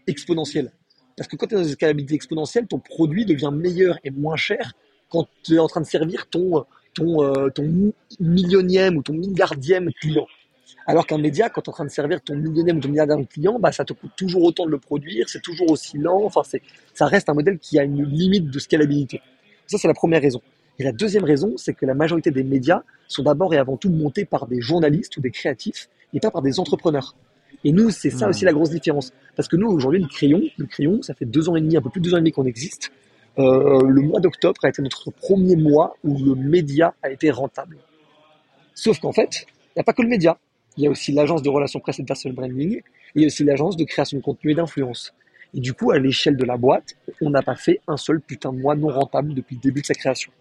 exponentielle. 0.06 0.72
Parce 1.16 1.28
que 1.28 1.36
quand 1.36 1.46
tu 1.46 1.54
es 1.54 1.58
dans 1.58 1.64
une 1.64 1.72
scalabilité 1.72 2.14
exponentielle, 2.14 2.66
ton 2.66 2.78
produit 2.78 3.24
devient 3.24 3.50
meilleur 3.52 3.98
et 4.04 4.10
moins 4.10 4.36
cher 4.36 4.72
quand 5.10 5.28
tu 5.42 5.54
es 5.54 5.58
en 5.58 5.68
train 5.68 5.82
de 5.82 5.86
servir 5.86 6.26
ton, 6.28 6.64
ton, 6.94 7.22
euh, 7.22 7.50
ton 7.50 7.92
millionième 8.18 8.96
ou 8.96 9.02
ton 9.02 9.12
milliardième 9.12 9.92
client. 9.92 10.26
Alors 10.86 11.06
qu'un 11.06 11.18
média, 11.18 11.48
quand 11.48 11.60
tu 11.60 11.66
es 11.66 11.70
en 11.70 11.74
train 11.74 11.84
de 11.84 11.90
servir 11.90 12.20
ton 12.22 12.34
millionième 12.34 12.78
ou 12.78 12.80
ton 12.80 12.88
milliardième 12.88 13.26
client, 13.26 13.58
bah, 13.58 13.72
ça 13.72 13.84
te 13.84 13.92
coûte 13.92 14.12
toujours 14.16 14.42
autant 14.42 14.66
de 14.66 14.70
le 14.70 14.78
produire, 14.78 15.28
c'est 15.28 15.42
toujours 15.42 15.70
aussi 15.70 15.98
lent. 15.98 16.22
Enfin, 16.24 16.42
ça 16.94 17.06
reste 17.06 17.28
un 17.28 17.34
modèle 17.34 17.58
qui 17.58 17.78
a 17.78 17.84
une 17.84 18.04
limite 18.04 18.50
de 18.50 18.58
scalabilité. 18.58 19.20
Ça, 19.72 19.78
c'est 19.78 19.88
la 19.88 19.94
première 19.94 20.20
raison. 20.20 20.42
Et 20.78 20.84
la 20.84 20.92
deuxième 20.92 21.24
raison, 21.24 21.54
c'est 21.56 21.72
que 21.72 21.86
la 21.86 21.94
majorité 21.94 22.30
des 22.30 22.44
médias 22.44 22.82
sont 23.08 23.22
d'abord 23.22 23.54
et 23.54 23.56
avant 23.56 23.78
tout 23.78 23.88
montés 23.88 24.26
par 24.26 24.46
des 24.46 24.60
journalistes 24.60 25.16
ou 25.16 25.22
des 25.22 25.30
créatifs 25.30 25.88
et 26.12 26.20
pas 26.20 26.30
par 26.30 26.42
des 26.42 26.60
entrepreneurs. 26.60 27.16
Et 27.64 27.72
nous, 27.72 27.88
c'est 27.88 28.10
ça 28.10 28.28
aussi 28.28 28.44
la 28.44 28.52
grosse 28.52 28.68
différence. 28.68 29.14
Parce 29.34 29.48
que 29.48 29.56
nous, 29.56 29.68
aujourd'hui, 29.68 30.02
le 30.02 30.08
crayon, 30.08 30.42
le 30.58 30.66
crayon, 30.66 31.00
ça 31.00 31.14
fait 31.14 31.24
deux 31.24 31.48
ans 31.48 31.56
et 31.56 31.62
demi, 31.62 31.74
un 31.74 31.80
peu 31.80 31.88
plus 31.88 32.02
de 32.02 32.04
deux 32.04 32.12
ans 32.12 32.18
et 32.18 32.20
demi 32.20 32.32
qu'on 32.32 32.44
existe. 32.44 32.92
Euh, 33.38 33.80
le 33.88 34.02
mois 34.02 34.20
d'octobre 34.20 34.62
a 34.62 34.68
été 34.68 34.82
notre 34.82 35.10
premier 35.10 35.56
mois 35.56 35.96
où 36.04 36.22
le 36.22 36.34
média 36.34 36.92
a 37.02 37.10
été 37.10 37.30
rentable. 37.30 37.78
Sauf 38.74 39.00
qu'en 39.00 39.12
fait, 39.12 39.46
il 39.48 39.78
n'y 39.78 39.80
a 39.80 39.84
pas 39.84 39.94
que 39.94 40.02
le 40.02 40.08
média. 40.08 40.36
Il 40.76 40.84
y 40.84 40.86
a 40.86 40.90
aussi 40.90 41.12
l'agence 41.12 41.40
de 41.40 41.48
relations 41.48 41.80
presse 41.80 41.98
et 41.98 42.02
de 42.02 42.06
personal 42.06 42.36
branding. 42.36 42.76
Et 42.76 42.82
il 43.14 43.22
y 43.22 43.24
a 43.24 43.28
aussi 43.28 43.42
l'agence 43.42 43.78
de 43.78 43.84
création 43.84 44.18
de 44.18 44.22
contenu 44.22 44.50
et 44.50 44.54
d'influence. 44.54 45.14
Et 45.54 45.60
du 45.60 45.74
coup, 45.74 45.90
à 45.90 45.98
l'échelle 45.98 46.36
de 46.36 46.44
la 46.44 46.56
boîte, 46.56 46.96
on 47.20 47.30
n'a 47.30 47.42
pas 47.42 47.56
fait 47.56 47.80
un 47.86 47.96
seul 47.96 48.20
putain 48.20 48.52
de 48.52 48.58
mois 48.58 48.74
non 48.74 48.88
rentable 48.88 49.34
depuis 49.34 49.56
le 49.56 49.60
début 49.60 49.82
de 49.82 49.86
sa 49.86 49.94
création. 49.94 50.32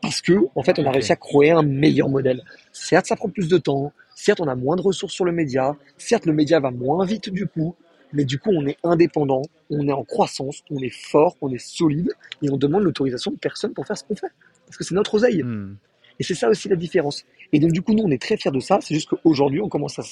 Parce 0.00 0.20
que, 0.20 0.32
en 0.54 0.62
fait, 0.62 0.78
on 0.78 0.86
a 0.86 0.90
réussi 0.90 1.12
à 1.12 1.16
créer 1.16 1.52
un 1.52 1.62
meilleur 1.62 2.08
modèle. 2.08 2.42
Certes, 2.72 3.06
ça 3.06 3.16
prend 3.16 3.28
plus 3.28 3.48
de 3.48 3.58
temps. 3.58 3.92
Certes, 4.16 4.40
on 4.40 4.48
a 4.48 4.54
moins 4.54 4.76
de 4.76 4.82
ressources 4.82 5.12
sur 5.14 5.24
le 5.24 5.32
média. 5.32 5.76
Certes, 5.96 6.26
le 6.26 6.32
média 6.32 6.58
va 6.60 6.70
moins 6.70 7.04
vite 7.04 7.30
du 7.30 7.46
coup. 7.46 7.74
Mais 8.12 8.24
du 8.24 8.38
coup, 8.38 8.50
on 8.50 8.66
est 8.66 8.76
indépendant, 8.84 9.42
on 9.70 9.88
est 9.88 9.92
en 9.92 10.04
croissance, 10.04 10.62
on 10.70 10.78
est 10.80 10.94
fort, 10.94 11.36
on 11.40 11.50
est 11.50 11.58
solide 11.58 12.12
et 12.42 12.50
on 12.50 12.56
demande 12.56 12.82
l'autorisation 12.82 13.30
de 13.30 13.38
personne 13.38 13.72
pour 13.72 13.86
faire 13.86 13.96
ce 13.96 14.04
qu'on 14.04 14.16
fait. 14.16 14.32
Parce 14.66 14.76
que 14.76 14.84
c'est 14.84 14.94
notre 14.94 15.14
oseille. 15.14 15.42
Hmm. 15.42 15.76
Et 16.18 16.24
c'est 16.24 16.34
ça 16.34 16.48
aussi 16.48 16.68
la 16.68 16.76
différence. 16.76 17.24
Et 17.52 17.58
donc, 17.58 17.72
du 17.72 17.80
coup, 17.80 17.94
nous, 17.94 18.04
on 18.04 18.10
est 18.10 18.20
très 18.20 18.36
fiers 18.36 18.50
de 18.50 18.60
ça. 18.60 18.78
C'est 18.82 18.94
juste 18.94 19.08
qu'aujourd'hui, 19.08 19.60
on 19.60 19.68
commence 19.68 19.98
à, 19.98 20.02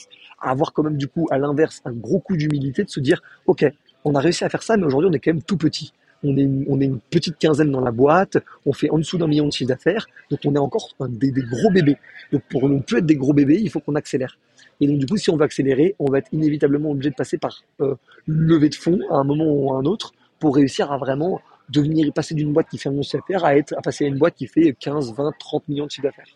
avoir 0.41 0.73
quand 0.73 0.83
même, 0.83 0.97
du 0.97 1.09
coup, 1.09 1.27
à 1.31 1.39
l'inverse, 1.39 1.83
un 1.85 1.93
gros 1.93 2.21
coup 2.21 2.37
d'humilité 2.37 2.85
de 2.85 2.91
se 2.91 3.01
dire, 3.01 3.23
OK, 3.47 3.65
on 4.05 4.15
a 4.15 4.21
réussi 4.21 4.45
à 4.45 4.49
faire 4.49 4.63
ça, 4.63 4.77
mais 4.77 4.85
aujourd'hui, 4.85 5.09
on 5.11 5.13
est 5.13 5.21
quand 5.21 5.33
même 5.33 5.43
tout 5.43 5.57
petit. 5.57 5.93
on 6.23 6.37
est, 6.37 6.43
une, 6.43 6.65
on 6.69 6.81
est 6.81 6.85
une 6.85 7.01
petite 7.01 7.39
quinzaine 7.39 7.71
dans 7.71 7.81
la 7.81 7.91
boîte, 7.91 8.39
on 8.67 8.73
fait 8.73 8.91
en 8.91 8.99
dessous 8.99 9.19
d'un 9.19 9.27
million 9.27 9.47
de 9.47 9.53
chiffre 9.53 9.69
d'affaires, 9.69 10.07
donc 10.31 10.41
on 10.45 10.55
est 10.55 10.59
encore 10.59 10.89
des, 11.09 11.33
gros 11.33 11.71
bébés. 11.71 11.97
Donc 12.33 12.43
pour 12.51 12.69
ne 12.69 12.81
plus 12.81 12.99
être 12.99 13.07
des 13.07 13.17
gros 13.17 13.33
bébés, 13.33 13.59
il 13.61 13.71
faut 13.71 13.81
qu'on 13.81 13.95
accélère. 13.95 14.39
Et 14.81 14.87
donc 14.87 14.99
du 14.99 15.07
coup, 15.07 15.17
si 15.17 15.31
on 15.31 15.37
veut 15.37 15.45
accélérer, 15.45 15.95
on 15.99 16.11
va 16.11 16.19
être 16.19 16.29
inévitablement 16.33 16.91
obligé 16.91 17.11
de 17.11 17.15
passer 17.15 17.39
par 17.39 17.63
euh, 17.81 17.95
levée 18.27 18.69
de 18.69 18.75
fonds 18.75 19.01
à 19.11 19.17
un 19.17 19.25
moment 19.25 19.47
ou 19.47 19.73
à 19.75 19.79
un 19.79 19.85
autre 19.85 20.13
pour 20.39 20.57
réussir 20.57 20.91
à 20.93 20.99
vraiment 20.99 21.41
devenir 21.69 22.13
passer 22.13 22.35
d'une 22.35 22.53
boîte 22.53 22.69
qui 22.69 22.79
fait 22.79 22.89
un 22.89 22.93
million 22.93 23.03
de 23.03 23.07
chiffre 23.07 23.19
d'affaires 23.29 23.45
à 23.45 23.57
être 23.57 23.75
à 23.77 23.83
passer 23.83 24.05
à 24.05 24.09
une 24.09 24.19
boîte 24.19 24.35
qui 24.35 24.47
fait 24.47 24.75
15, 24.79 25.15
20, 25.15 25.33
30 25.39 25.69
millions 25.69 25.87
de 25.87 25.91
chiffre 25.91 26.09
d'affaires. 26.09 26.27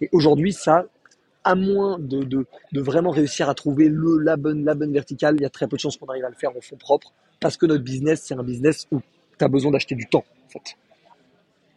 Et 0.00 0.08
aujourd'hui, 0.12 0.52
ça, 0.52 0.86
à 1.44 1.54
moins 1.54 1.98
de, 1.98 2.24
de, 2.24 2.46
de, 2.72 2.80
vraiment 2.80 3.10
réussir 3.10 3.48
à 3.48 3.54
trouver 3.54 3.88
le, 3.88 4.18
la, 4.18 4.36
bonne, 4.36 4.64
la 4.64 4.74
bonne 4.74 4.92
verticale, 4.92 5.36
il 5.36 5.42
y 5.42 5.46
a 5.46 5.50
très 5.50 5.68
peu 5.68 5.76
de 5.76 5.80
chances 5.80 5.96
qu'on 5.96 6.06
arrive 6.06 6.24
à 6.24 6.30
le 6.30 6.34
faire 6.34 6.50
en 6.56 6.60
fonds 6.60 6.76
propres, 6.76 7.12
parce 7.40 7.56
que 7.56 7.66
notre 7.66 7.84
business, 7.84 8.22
c'est 8.24 8.34
un 8.34 8.42
business 8.42 8.86
où 8.90 9.00
tu 9.38 9.44
as 9.44 9.48
besoin 9.48 9.70
d'acheter 9.70 9.94
du 9.94 10.06
temps, 10.06 10.24
en 10.46 10.48
fait. 10.48 10.76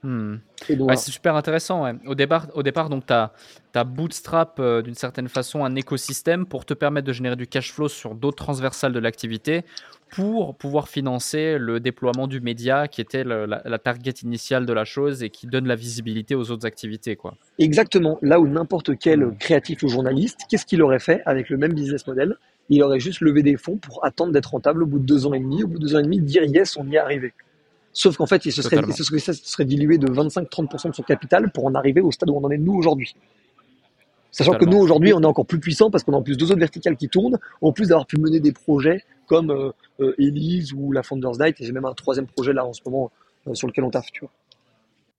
Hmm. 0.04 0.36
c'est 0.68 1.12
super 1.12 1.36
intéressant. 1.36 1.92
Au, 2.06 2.16
départ, 2.16 2.48
au 2.54 2.62
départ, 2.62 2.90
donc, 2.90 3.08
tu 3.08 3.14
as, 3.14 3.32
as, 3.74 3.84
bootstrap 3.84 4.60
euh, 4.60 4.82
d'une 4.82 4.94
certaine 4.94 5.28
façon 5.28 5.66
un 5.66 5.76
écosystème 5.76 6.46
pour 6.46 6.66
te 6.66 6.74
permettre 6.74 7.08
de 7.08 7.14
générer 7.14 7.36
du 7.36 7.48
cash 7.48 7.74
flow 7.74 7.88
sur 7.88 8.14
d'autres 8.14 8.44
transversales 8.44 8.94
de 8.94 9.00
l'activité 9.00 9.66
pour 10.12 10.56
pouvoir 10.56 10.88
financer 10.88 11.58
le 11.58 11.80
déploiement 11.80 12.28
du 12.28 12.40
média 12.40 12.88
qui 12.88 13.02
était 13.02 13.24
la, 13.24 13.80
target 13.80 14.14
initiale 14.24 14.66
de 14.66 14.74
la 14.74 14.86
chose 14.86 15.24
et 15.24 15.30
qui 15.30 15.48
donne 15.48 15.68
la 15.68 15.76
visibilité 15.76 16.36
aux 16.36 16.52
autres 16.52 16.66
activités. 16.66 17.16
Quoi. 17.16 17.36
Exactement. 17.60 18.20
Là 18.22 18.40
où 18.40 18.48
n'importe 18.48 18.98
quel 18.98 19.26
hmm. 19.26 19.38
créatif 19.38 19.84
ou 19.84 19.88
journaliste, 19.88 20.42
qu'est-ce 20.50 20.66
qu'il 20.66 20.82
aurait 20.82 21.00
fait 21.00 21.22
avec 21.26 21.50
le 21.50 21.58
même 21.58 21.74
business 21.74 22.06
model? 22.08 22.36
Il 22.70 22.84
aurait 22.84 23.00
juste 23.00 23.22
levé 23.22 23.44
des 23.44 23.58
fonds 23.58 23.78
pour 23.78 24.06
attendre 24.06 24.32
d'être 24.32 24.52
rentable 24.52 24.84
au 24.84 24.86
bout 24.86 25.00
de 25.00 25.06
deux 25.06 25.26
ans 25.26 25.34
et 25.34 25.40
demi. 25.40 25.64
Au 25.64 25.68
bout 25.68 25.80
de 25.80 25.88
deux 25.88 25.96
ans 25.96 26.00
et 26.00 26.04
demi, 26.04 26.20
dire 26.20 26.44
yes, 26.44 26.78
on 26.78 26.86
y 26.88 26.96
est 26.96 27.00
arrivé. 27.00 27.34
Sauf 27.98 28.16
qu'en 28.16 28.28
fait, 28.28 28.46
il 28.46 28.52
se 28.52 28.62
serait, 28.62 28.78
il 28.88 28.94
se 28.94 29.34
serait, 29.34 29.66
dilué 29.66 29.98
de 29.98 30.06
25-30% 30.08 30.92
de 30.92 30.96
son 30.96 31.02
capital 31.02 31.52
pour 31.52 31.66
en 31.66 31.74
arriver 31.74 32.00
au 32.00 32.12
stade 32.12 32.30
où 32.30 32.36
on 32.36 32.44
en 32.44 32.52
est 32.52 32.60
nous 32.60 32.76
aujourd'hui. 32.76 33.16
Sachant 34.30 34.54
que 34.54 34.66
nous, 34.66 34.78
aujourd'hui, 34.78 35.14
on 35.14 35.22
est 35.24 35.26
encore 35.26 35.48
plus 35.48 35.60
puissant 35.60 35.90
parce 35.90 36.04
qu'on 36.04 36.14
a 36.14 36.18
en 36.18 36.22
plus 36.22 36.38
deux 36.38 36.52
autres 36.52 36.60
verticales 36.60 36.96
qui 36.96 37.10
tournent, 37.10 37.40
en 37.60 37.72
plus 37.72 37.88
d'avoir 37.88 38.06
pu 38.06 38.18
mener 38.20 38.40
des 38.40 38.52
projets 38.52 39.04
comme 39.26 39.50
euh, 39.50 39.72
euh, 40.00 40.14
Elise 40.20 40.74
ou 40.74 40.92
la 40.92 41.02
Founders 41.02 41.40
Night, 41.40 41.60
et 41.60 41.66
j'ai 41.66 41.72
même 41.72 41.86
un 41.86 41.96
troisième 41.96 42.28
projet 42.28 42.54
là 42.54 42.64
en 42.68 42.72
ce 42.72 42.82
moment 42.86 43.12
euh, 43.48 43.56
sur 43.56 43.68
lequel 43.68 43.84
on 43.84 43.90
taffe, 43.90 44.12
tu 44.12 44.20
vois. 44.20 44.32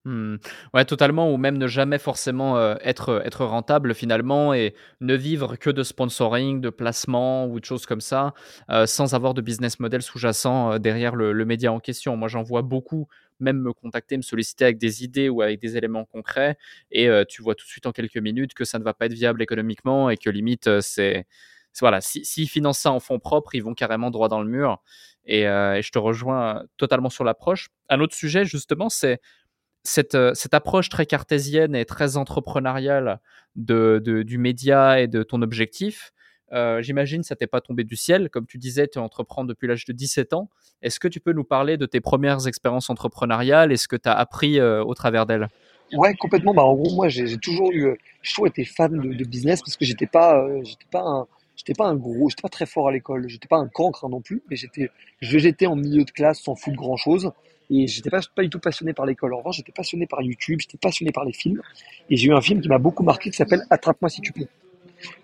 Hmm. 0.08 0.36
Ouais, 0.72 0.86
totalement, 0.86 1.30
ou 1.30 1.36
même 1.36 1.58
ne 1.58 1.66
jamais 1.66 1.98
forcément 1.98 2.56
euh, 2.56 2.76
être, 2.80 3.20
être 3.26 3.44
rentable 3.44 3.94
finalement 3.94 4.54
et 4.54 4.74
ne 5.02 5.14
vivre 5.14 5.56
que 5.56 5.68
de 5.68 5.82
sponsoring, 5.82 6.62
de 6.62 6.70
placement 6.70 7.46
ou 7.46 7.60
de 7.60 7.64
choses 7.66 7.84
comme 7.84 8.00
ça, 8.00 8.32
euh, 8.70 8.86
sans 8.86 9.12
avoir 9.14 9.34
de 9.34 9.42
business 9.42 9.78
model 9.80 10.00
sous-jacent 10.00 10.72
euh, 10.72 10.78
derrière 10.78 11.14
le, 11.14 11.44
média 11.44 11.70
en 11.70 11.78
question. 11.78 12.16
Moi, 12.16 12.28
j'en 12.28 12.42
vois 12.42 12.62
beaucoup, 12.62 13.06
même 13.38 13.58
me 13.58 13.74
contacter, 13.74 14.16
me 14.16 14.22
solliciter 14.22 14.64
avec 14.64 14.78
des 14.78 15.04
idées 15.04 15.28
ou 15.28 15.42
avec 15.42 15.60
des 15.60 15.76
éléments 15.76 16.06
concrets, 16.06 16.56
et 16.90 17.08
tu 17.28 17.42
vois 17.42 17.54
tout 17.54 17.66
de 17.66 17.70
suite 17.70 17.86
en 17.86 17.92
quelques 17.92 18.16
minutes 18.16 18.54
que 18.54 18.64
ça 18.64 18.78
ne 18.78 18.84
va 18.84 18.94
pas 18.94 19.06
être 19.06 19.12
viable 19.12 19.42
économiquement 19.42 20.08
et 20.10 20.16
que 20.16 20.30
limite, 20.30 20.80
c'est. 20.80 21.26
Voilà, 21.80 22.00
s'ils 22.00 22.24
si, 22.24 22.46
financent 22.48 22.80
ça 22.80 22.90
en 22.90 22.98
fonds 22.98 23.20
propres, 23.20 23.54
ils 23.54 23.62
vont 23.62 23.74
carrément 23.74 24.10
droit 24.10 24.28
dans 24.28 24.42
le 24.42 24.48
mur. 24.48 24.82
Et 25.26 25.42
je 25.42 25.90
te 25.90 25.98
rejoins 25.98 26.64
totalement 26.76 27.10
sur 27.10 27.24
l'approche. 27.24 27.68
Un 27.88 28.00
autre 28.00 28.14
sujet, 28.14 28.44
justement, 28.44 28.88
c'est 28.88 29.20
euh, 30.14 30.34
cette, 30.34 30.54
approche 30.54 30.88
très 30.88 31.06
cartésienne 31.06 31.74
et 31.74 31.84
très 31.84 32.16
entrepreneuriale 32.16 33.20
du 33.56 34.38
média 34.38 35.00
et 35.00 35.08
de 35.08 35.22
ton 35.22 35.42
objectif, 35.42 36.12
euh, 36.52 36.80
j'imagine 36.80 37.22
ça 37.22 37.36
t'est 37.36 37.46
pas 37.46 37.60
tombé 37.60 37.84
du 37.84 37.96
ciel. 37.96 38.30
Comme 38.30 38.46
tu 38.46 38.58
disais, 38.58 38.88
tu 38.88 38.98
entreprends 38.98 39.44
depuis 39.44 39.66
l'âge 39.66 39.84
de 39.84 39.92
17 39.92 40.32
ans. 40.32 40.48
Est-ce 40.82 41.00
que 41.00 41.08
tu 41.08 41.20
peux 41.20 41.32
nous 41.32 41.44
parler 41.44 41.76
de 41.76 41.86
tes 41.86 42.00
premières 42.00 42.46
expériences 42.46 42.90
entrepreneuriales 42.90 43.72
et 43.72 43.76
ce 43.76 43.88
que 43.88 43.96
tu 43.96 44.08
as 44.08 44.14
appris 44.14 44.58
euh, 44.58 44.82
au 44.82 44.94
travers 44.94 45.26
d'elles? 45.26 45.48
Ouais, 45.92 46.14
complètement. 46.14 46.54
Bah, 46.54 46.64
en 46.64 46.74
gros, 46.74 46.94
moi, 46.94 47.08
j'ai 47.08 47.38
toujours 47.38 47.72
eu, 47.72 47.96
toujours 48.22 48.46
été 48.46 48.64
fan 48.64 48.92
de, 48.92 49.24
business 49.24 49.60
parce 49.60 49.76
que 49.76 49.84
j'étais 49.84 50.06
pas, 50.06 50.46
j'étais 50.62 50.86
pas 50.90 51.00
un, 51.00 51.26
j'étais 51.56 51.72
pas 51.72 51.86
un 51.86 51.96
gros, 51.96 52.28
j'étais 52.28 52.42
pas 52.42 52.50
très 52.50 52.66
fort 52.66 52.88
à 52.88 52.92
l'école, 52.92 53.26
j'étais 53.28 53.48
pas 53.48 53.56
un 53.56 53.68
cancre 53.68 54.04
hein, 54.04 54.10
non 54.10 54.20
plus, 54.20 54.42
mais 54.50 54.56
j'étais, 54.56 54.90
j'étais 55.22 55.66
en 55.66 55.76
milieu 55.76 56.04
de 56.04 56.10
classe 56.10 56.40
sans 56.40 56.54
foutre 56.54 56.76
grand 56.76 56.98
chose. 56.98 57.32
Et 57.70 57.86
j'étais 57.86 58.10
pas, 58.10 58.20
pas 58.34 58.42
du 58.42 58.50
tout 58.50 58.58
passionné 58.58 58.92
par 58.92 59.06
l'école. 59.06 59.34
En 59.34 59.38
revanche, 59.38 59.56
j'étais 59.56 59.72
passionné 59.72 60.06
par 60.06 60.22
YouTube, 60.22 60.60
j'étais 60.60 60.78
passionné 60.78 61.12
par 61.12 61.24
les 61.24 61.32
films. 61.32 61.60
Et 62.08 62.16
j'ai 62.16 62.28
eu 62.28 62.34
un 62.34 62.40
film 62.40 62.60
qui 62.60 62.68
m'a 62.68 62.78
beaucoup 62.78 63.02
marqué 63.02 63.30
qui 63.30 63.36
s'appelle 63.36 63.62
Attrape-moi 63.70 64.08
si 64.08 64.20
tu 64.20 64.32
peux. 64.32 64.46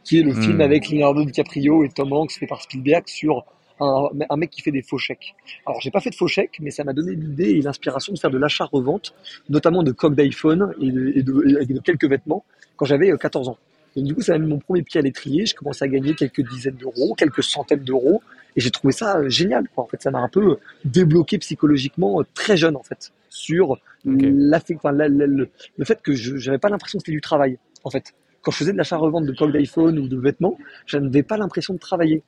Qui 0.05 0.21
est 0.21 0.23
le 0.23 0.35
film 0.35 0.59
hmm. 0.59 0.61
avec 0.61 0.89
Leonardo 0.89 1.25
DiCaprio 1.25 1.85
et 1.85 1.89
Tom 1.89 2.13
Hanks 2.13 2.33
fait 2.33 2.47
par 2.47 2.63
Spielberg 2.63 3.05
sur 3.07 3.45
un, 3.81 4.09
un, 4.31 4.37
mec 4.37 4.51
qui 4.51 4.63
fait 4.63 4.71
des 4.71 4.83
faux 4.83 4.99
chèques. 4.99 5.35
Alors, 5.67 5.81
j'ai 5.81 5.91
pas 5.91 6.01
fait 6.01 6.11
de 6.11 6.15
faux 6.15 6.29
chèques, 6.29 6.59
mais 6.61 6.71
ça 6.71 6.85
m'a 6.85 6.93
donné 6.93 7.15
l'idée 7.15 7.51
et 7.51 7.61
l'inspiration 7.61 8.13
de 8.13 8.19
faire 8.19 8.31
de 8.31 8.39
l'achat-revente, 8.39 9.15
notamment 9.49 9.83
de 9.83 9.91
coques 9.91 10.15
d'iPhone 10.15 10.75
et, 10.81 10.91
de, 10.91 11.61
et, 11.61 11.67
de, 11.67 11.81
quelques 11.81 12.09
vêtements 12.09 12.45
quand 12.77 12.85
j'avais 12.85 13.11
14 13.17 13.49
euh, 13.49 13.51
ans. 13.53 13.59
Donc, 13.97 14.05
du 14.05 14.15
coup, 14.15 14.23
ça 14.23 14.33
m'a 14.33 14.39
mis 14.39 14.47
mon 14.47 14.59
premier 14.59 14.83
pied 14.83 15.01
à 15.01 15.03
l'étrier. 15.03 15.47
Je 15.47 15.55
commençais 15.55 15.85
à 15.85 15.89
gagner 15.89 16.15
quelques 16.15 16.43
dizaines 16.43 16.77
d'euros, 16.77 17.15
quelques 17.17 17.43
centaines 17.43 17.85
d'euros. 17.85 18.23
Et 18.57 18.61
j'ai 18.61 18.71
trouvé 18.71 18.93
ça 18.93 19.19
euh, 19.19 19.29
génial. 19.29 19.69
Quoi. 19.69 19.85
En 19.85 19.87
fait, 19.87 20.03
ça 20.03 20.11
m'a 20.11 20.21
un 20.21 20.29
peu 20.29 20.53
euh, 20.53 20.57
débloqué 20.85 21.39
psychologiquement 21.39 22.21
euh, 22.21 22.25
très 22.35 22.57
jeune, 22.57 22.77
en 22.77 22.83
fait, 22.83 23.13
sur 23.29 23.71
okay. 24.07 24.33
enfin, 24.77 24.93
le, 24.93 25.49
le, 25.77 25.85
fait 25.85 26.01
que 26.03 26.15
je 26.15 26.35
n'avais 26.47 26.59
pas 26.59 26.69
l'impression 26.69 26.99
que 26.99 27.03
c'était 27.05 27.13
du 27.13 27.21
travail. 27.21 27.59
En 27.83 27.91
fait, 27.91 28.15
quand 28.43 28.51
je 28.51 28.59
faisais 28.59 28.73
de 28.73 28.79
l'achat-revente 28.79 29.27
de 29.27 29.33
coques 29.33 29.53
d'iPhone 29.53 29.99
ou 29.99 30.09
de 30.09 30.17
vêtements, 30.17 30.57
je 30.87 30.99
n'avais 30.99 31.23
pas 31.23 31.37
l'impression 31.37 31.75
de 31.75 31.79
travailler. 31.79 32.23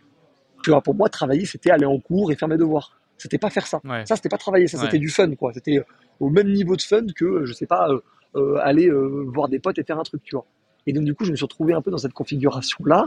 Tu 0.64 0.70
vois, 0.70 0.82
pour 0.82 0.94
moi, 0.94 1.08
travailler, 1.08 1.44
c'était 1.44 1.70
aller 1.70 1.86
en 1.86 1.98
cours 1.98 2.32
et 2.32 2.36
faire 2.36 2.48
mes 2.48 2.56
devoirs. 2.56 2.98
C'était 3.18 3.38
pas 3.38 3.50
faire 3.50 3.66
ça. 3.66 3.80
Ça, 4.04 4.16
c'était 4.16 4.28
pas 4.28 4.38
travailler. 4.38 4.66
Ça, 4.66 4.78
c'était 4.78 4.98
du 4.98 5.08
fun, 5.08 5.34
quoi. 5.36 5.52
C'était 5.52 5.80
au 6.20 6.28
même 6.28 6.52
niveau 6.52 6.76
de 6.76 6.82
fun 6.82 7.06
que, 7.14 7.46
je 7.46 7.52
sais 7.52 7.66
pas, 7.66 7.88
euh, 8.34 8.56
aller 8.62 8.90
voir 8.90 9.48
des 9.48 9.58
potes 9.58 9.78
et 9.78 9.84
faire 9.84 9.98
un 9.98 10.02
truc, 10.02 10.22
tu 10.22 10.34
vois. 10.34 10.44
Et 10.86 10.92
donc, 10.92 11.04
du 11.04 11.14
coup, 11.14 11.24
je 11.24 11.32
me 11.32 11.36
suis 11.36 11.44
retrouvé 11.44 11.74
un 11.74 11.82
peu 11.82 11.90
dans 11.90 11.98
cette 11.98 12.12
configuration-là. 12.12 13.06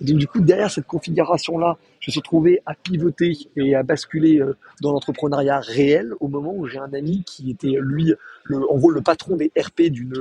Et 0.00 0.04
donc, 0.04 0.16
du 0.16 0.26
coup, 0.26 0.40
derrière 0.40 0.70
cette 0.70 0.86
configuration-là, 0.86 1.76
je 2.00 2.08
me 2.08 2.12
suis 2.12 2.20
retrouvé 2.20 2.60
à 2.64 2.74
pivoter 2.74 3.36
et 3.56 3.74
à 3.74 3.82
basculer 3.82 4.40
euh, 4.40 4.56
dans 4.80 4.92
l'entrepreneuriat 4.92 5.60
réel 5.60 6.12
au 6.20 6.28
moment 6.28 6.54
où 6.54 6.66
j'ai 6.66 6.78
un 6.78 6.92
ami 6.92 7.24
qui 7.24 7.50
était, 7.50 7.76
lui, 7.80 8.14
en 8.50 8.78
gros, 8.78 8.90
le 8.90 9.00
patron 9.00 9.36
des 9.36 9.52
RP 9.58 9.82
d'une, 9.90 10.12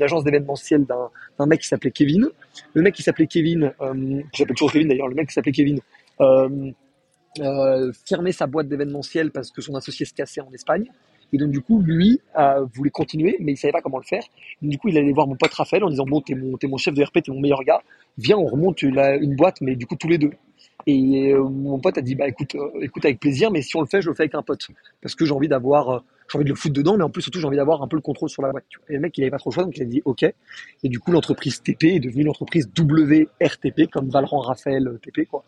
agence 0.00 0.24
d'événementiel 0.24 0.86
d'un, 0.86 1.46
mec 1.46 1.60
qui 1.60 1.68
s'appelait 1.68 1.90
Kevin. 1.90 2.28
Le 2.74 2.82
mec 2.82 2.94
qui 2.94 3.02
s'appelait 3.02 3.26
Kevin, 3.26 3.72
euh, 3.80 4.22
j'appelle 4.32 4.56
toujours 4.56 4.72
Kevin 4.72 4.88
d'ailleurs, 4.88 5.08
le 5.08 5.14
mec 5.14 5.28
qui 5.28 5.34
s'appelait 5.34 5.52
Kevin, 5.52 5.80
euh, 6.20 6.70
euh, 7.40 7.92
fermait 8.06 8.32
sa 8.32 8.46
boîte 8.46 8.68
d'événementiel 8.68 9.30
parce 9.30 9.50
que 9.50 9.60
son 9.60 9.74
associé 9.74 10.06
se 10.06 10.14
cassait 10.14 10.40
en 10.40 10.50
Espagne. 10.52 10.90
Et 11.32 11.38
donc, 11.38 11.50
du 11.50 11.60
coup, 11.60 11.80
lui 11.82 12.20
euh, 12.38 12.64
voulait 12.74 12.90
continuer, 12.90 13.36
mais 13.40 13.52
il 13.52 13.56
savait 13.56 13.72
pas 13.72 13.80
comment 13.82 13.98
le 13.98 14.04
faire. 14.04 14.22
Donc, 14.62 14.70
du 14.70 14.78
coup, 14.78 14.88
il 14.88 14.98
allait 14.98 15.12
voir 15.12 15.26
mon 15.26 15.36
pote 15.36 15.52
Raphaël 15.52 15.84
en 15.84 15.90
disant 15.90 16.04
Bon, 16.06 16.20
t'es 16.20 16.34
mon, 16.34 16.56
mon 16.62 16.76
chef 16.76 16.94
de 16.94 17.02
RP, 17.02 17.22
t'es 17.22 17.32
mon 17.32 17.40
meilleur 17.40 17.62
gars, 17.64 17.82
viens, 18.16 18.38
on 18.38 18.46
remonte 18.46 18.82
une 18.82 19.36
boîte, 19.36 19.60
mais 19.60 19.76
du 19.76 19.86
coup, 19.86 19.96
tous 19.96 20.08
les 20.08 20.18
deux. 20.18 20.32
Et 20.86 21.32
euh, 21.32 21.42
mon 21.42 21.78
pote 21.78 21.98
a 21.98 22.00
dit 22.00 22.14
Bah, 22.14 22.28
écoute, 22.28 22.54
euh, 22.54 22.70
écoute, 22.80 23.04
avec 23.04 23.20
plaisir, 23.20 23.50
mais 23.50 23.62
si 23.62 23.76
on 23.76 23.80
le 23.80 23.86
fait, 23.86 24.00
je 24.00 24.08
le 24.08 24.14
fais 24.14 24.24
avec 24.24 24.34
un 24.34 24.42
pote. 24.42 24.68
Parce 25.02 25.14
que 25.14 25.24
j'ai 25.24 25.32
envie 25.32 25.48
d'avoir. 25.48 25.90
Euh, 25.90 25.98
j'ai 26.30 26.36
envie 26.36 26.44
de 26.44 26.50
le 26.50 26.56
foutre 26.56 26.74
dedans, 26.74 26.96
mais 26.98 27.04
en 27.04 27.08
plus, 27.08 27.22
surtout, 27.22 27.40
j'ai 27.40 27.46
envie 27.46 27.56
d'avoir 27.56 27.82
un 27.82 27.88
peu 27.88 27.96
le 27.96 28.02
contrôle 28.02 28.28
sur 28.28 28.42
la 28.42 28.50
boîte. 28.50 28.64
Et 28.90 28.94
le 28.94 29.00
mec, 29.00 29.16
il 29.16 29.22
avait 29.22 29.30
pas 29.30 29.38
trop 29.38 29.48
le 29.48 29.54
choix, 29.54 29.64
donc 29.64 29.76
il 29.78 29.82
a 29.82 29.86
dit 29.86 30.02
OK. 30.04 30.22
Et 30.24 30.88
du 30.88 31.00
coup, 31.00 31.10
l'entreprise 31.10 31.62
TP 31.62 31.84
est 31.84 32.00
devenue 32.00 32.22
l'entreprise 32.22 32.68
WRTP, 32.78 33.90
comme 33.90 34.10
Valran 34.10 34.40
Raphaël 34.40 34.98
TP, 35.02 35.26
quoi. 35.26 35.44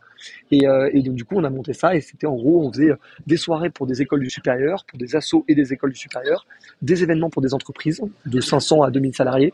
Et, 0.51 0.67
euh, 0.67 0.89
et, 0.95 1.03
donc, 1.03 1.17
du 1.17 1.25
coup, 1.25 1.35
on 1.37 1.45
a 1.45 1.51
monté 1.51 1.75
ça, 1.75 1.95
et 1.95 2.01
c'était 2.01 2.27
en 2.27 2.35
gros, 2.35 2.67
on 2.67 2.73
faisait 2.73 2.93
des 3.27 3.37
soirées 3.37 3.69
pour 3.69 3.87
des 3.87 4.01
écoles 4.01 4.21
du 4.21 4.31
supérieur, 4.31 4.87
pour 4.87 4.99
des 4.99 5.17
assos 5.17 5.45
et 5.49 5.55
des 5.55 5.71
écoles 5.75 5.93
du 5.93 5.99
supérieur, 5.99 6.47
des 6.81 7.03
événements 7.03 7.29
pour 7.29 7.43
des 7.43 7.53
entreprises 7.53 8.01
de 8.25 8.41
500 8.41 8.83
à 8.83 8.91
2000 8.91 9.15
salariés, 9.15 9.53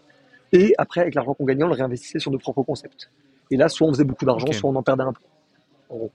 et 0.52 0.74
après, 0.78 1.00
avec 1.00 1.14
l'argent 1.14 1.34
qu'on 1.34 1.44
gagnait, 1.44 1.64
on 1.64 1.68
le 1.68 1.74
réinvestissait 1.74 2.20
sur 2.20 2.30
nos 2.30 2.38
propres 2.38 2.62
concepts. 2.62 3.10
Et 3.50 3.56
là, 3.56 3.68
soit 3.68 3.86
on 3.86 3.92
faisait 3.92 4.04
beaucoup 4.04 4.24
d'argent, 4.24 4.50
soit 4.52 4.70
on 4.70 4.76
en 4.76 4.82
perdait 4.82 5.02
un 5.02 5.12
peu. 5.12 5.20
En 5.88 5.96
gros. 5.96 6.10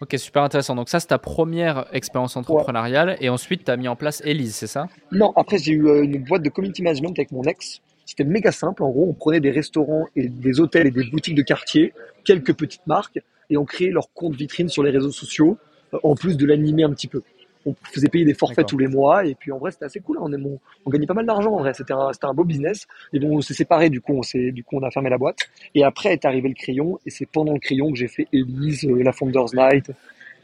Ok, 0.00 0.16
super 0.18 0.42
intéressant. 0.42 0.74
Donc 0.74 0.88
ça, 0.88 0.98
c'est 0.98 1.06
ta 1.06 1.18
première 1.18 1.86
expérience 1.92 2.36
entrepreneuriale. 2.36 3.16
Et 3.20 3.28
ensuite, 3.28 3.64
tu 3.64 3.70
as 3.70 3.76
mis 3.76 3.86
en 3.86 3.94
place 3.94 4.20
Elise, 4.24 4.56
c'est 4.56 4.66
ça? 4.66 4.88
Non, 5.12 5.32
après, 5.36 5.58
j'ai 5.58 5.72
eu 5.72 5.86
euh, 5.86 6.02
une 6.02 6.24
boîte 6.24 6.42
de 6.42 6.48
community 6.48 6.82
management 6.82 7.16
avec 7.16 7.30
mon 7.30 7.42
ex. 7.44 7.80
C'était 8.04 8.24
méga 8.24 8.50
simple. 8.50 8.82
En 8.82 8.90
gros, 8.90 9.06
on 9.08 9.12
prenait 9.12 9.38
des 9.38 9.52
restaurants 9.52 10.06
et 10.16 10.28
des 10.28 10.58
hôtels 10.58 10.88
et 10.88 10.90
des 10.90 11.04
boutiques 11.04 11.36
de 11.36 11.42
quartier, 11.42 11.94
quelques 12.24 12.52
petites 12.52 12.86
marques, 12.88 13.20
et 13.48 13.56
on 13.56 13.64
créait 13.64 13.90
leur 13.90 14.12
compte 14.12 14.34
vitrine 14.34 14.68
sur 14.68 14.82
les 14.82 14.90
réseaux 14.90 15.12
sociaux, 15.12 15.56
euh, 15.94 15.98
en 16.02 16.16
plus 16.16 16.36
de 16.36 16.46
l'animer 16.46 16.82
un 16.82 16.90
petit 16.90 17.06
peu 17.06 17.22
on 17.66 17.74
faisait 17.92 18.08
payer 18.08 18.24
des 18.24 18.34
forfaits 18.34 18.66
tous 18.66 18.78
les 18.78 18.88
mois 18.88 19.24
et 19.24 19.34
puis 19.34 19.52
en 19.52 19.58
vrai 19.58 19.70
c'était 19.70 19.84
assez 19.84 20.00
cool 20.00 20.18
hein. 20.18 20.22
on, 20.24 20.60
on, 20.84 20.90
gagnait 20.90 21.06
pas 21.06 21.14
mal 21.14 21.26
d'argent 21.26 21.52
en 21.52 21.60
vrai 21.60 21.74
c'était 21.74 21.92
un, 21.92 22.10
un 22.22 22.34
beau 22.34 22.44
business 22.44 22.86
et 23.12 23.20
bon 23.20 23.36
on 23.36 23.40
s'est 23.40 23.54
séparés 23.54 23.90
du 23.90 24.00
coup 24.00 24.14
on 24.14 24.22
s'est 24.22 24.52
du 24.52 24.64
coup 24.64 24.76
on 24.76 24.82
a 24.82 24.90
fermé 24.90 25.10
la 25.10 25.18
boîte 25.18 25.38
et 25.74 25.84
après 25.84 26.12
est 26.12 26.24
arrivé 26.24 26.48
le 26.48 26.54
crayon 26.54 26.98
et 27.06 27.10
c'est 27.10 27.26
pendant 27.26 27.52
le 27.52 27.60
crayon 27.60 27.90
que 27.90 27.98
j'ai 27.98 28.08
fait 28.08 28.28
Elise 28.32 28.84
euh, 28.84 29.02
la 29.02 29.12
Founders 29.12 29.54
Night 29.54 29.90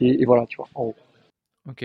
et, 0.01 0.24
voilà 0.24 0.47
tu 0.47 0.57
vois 0.57 0.68
en 0.74 0.84
gros. 0.84 0.97
Ok. 1.68 1.84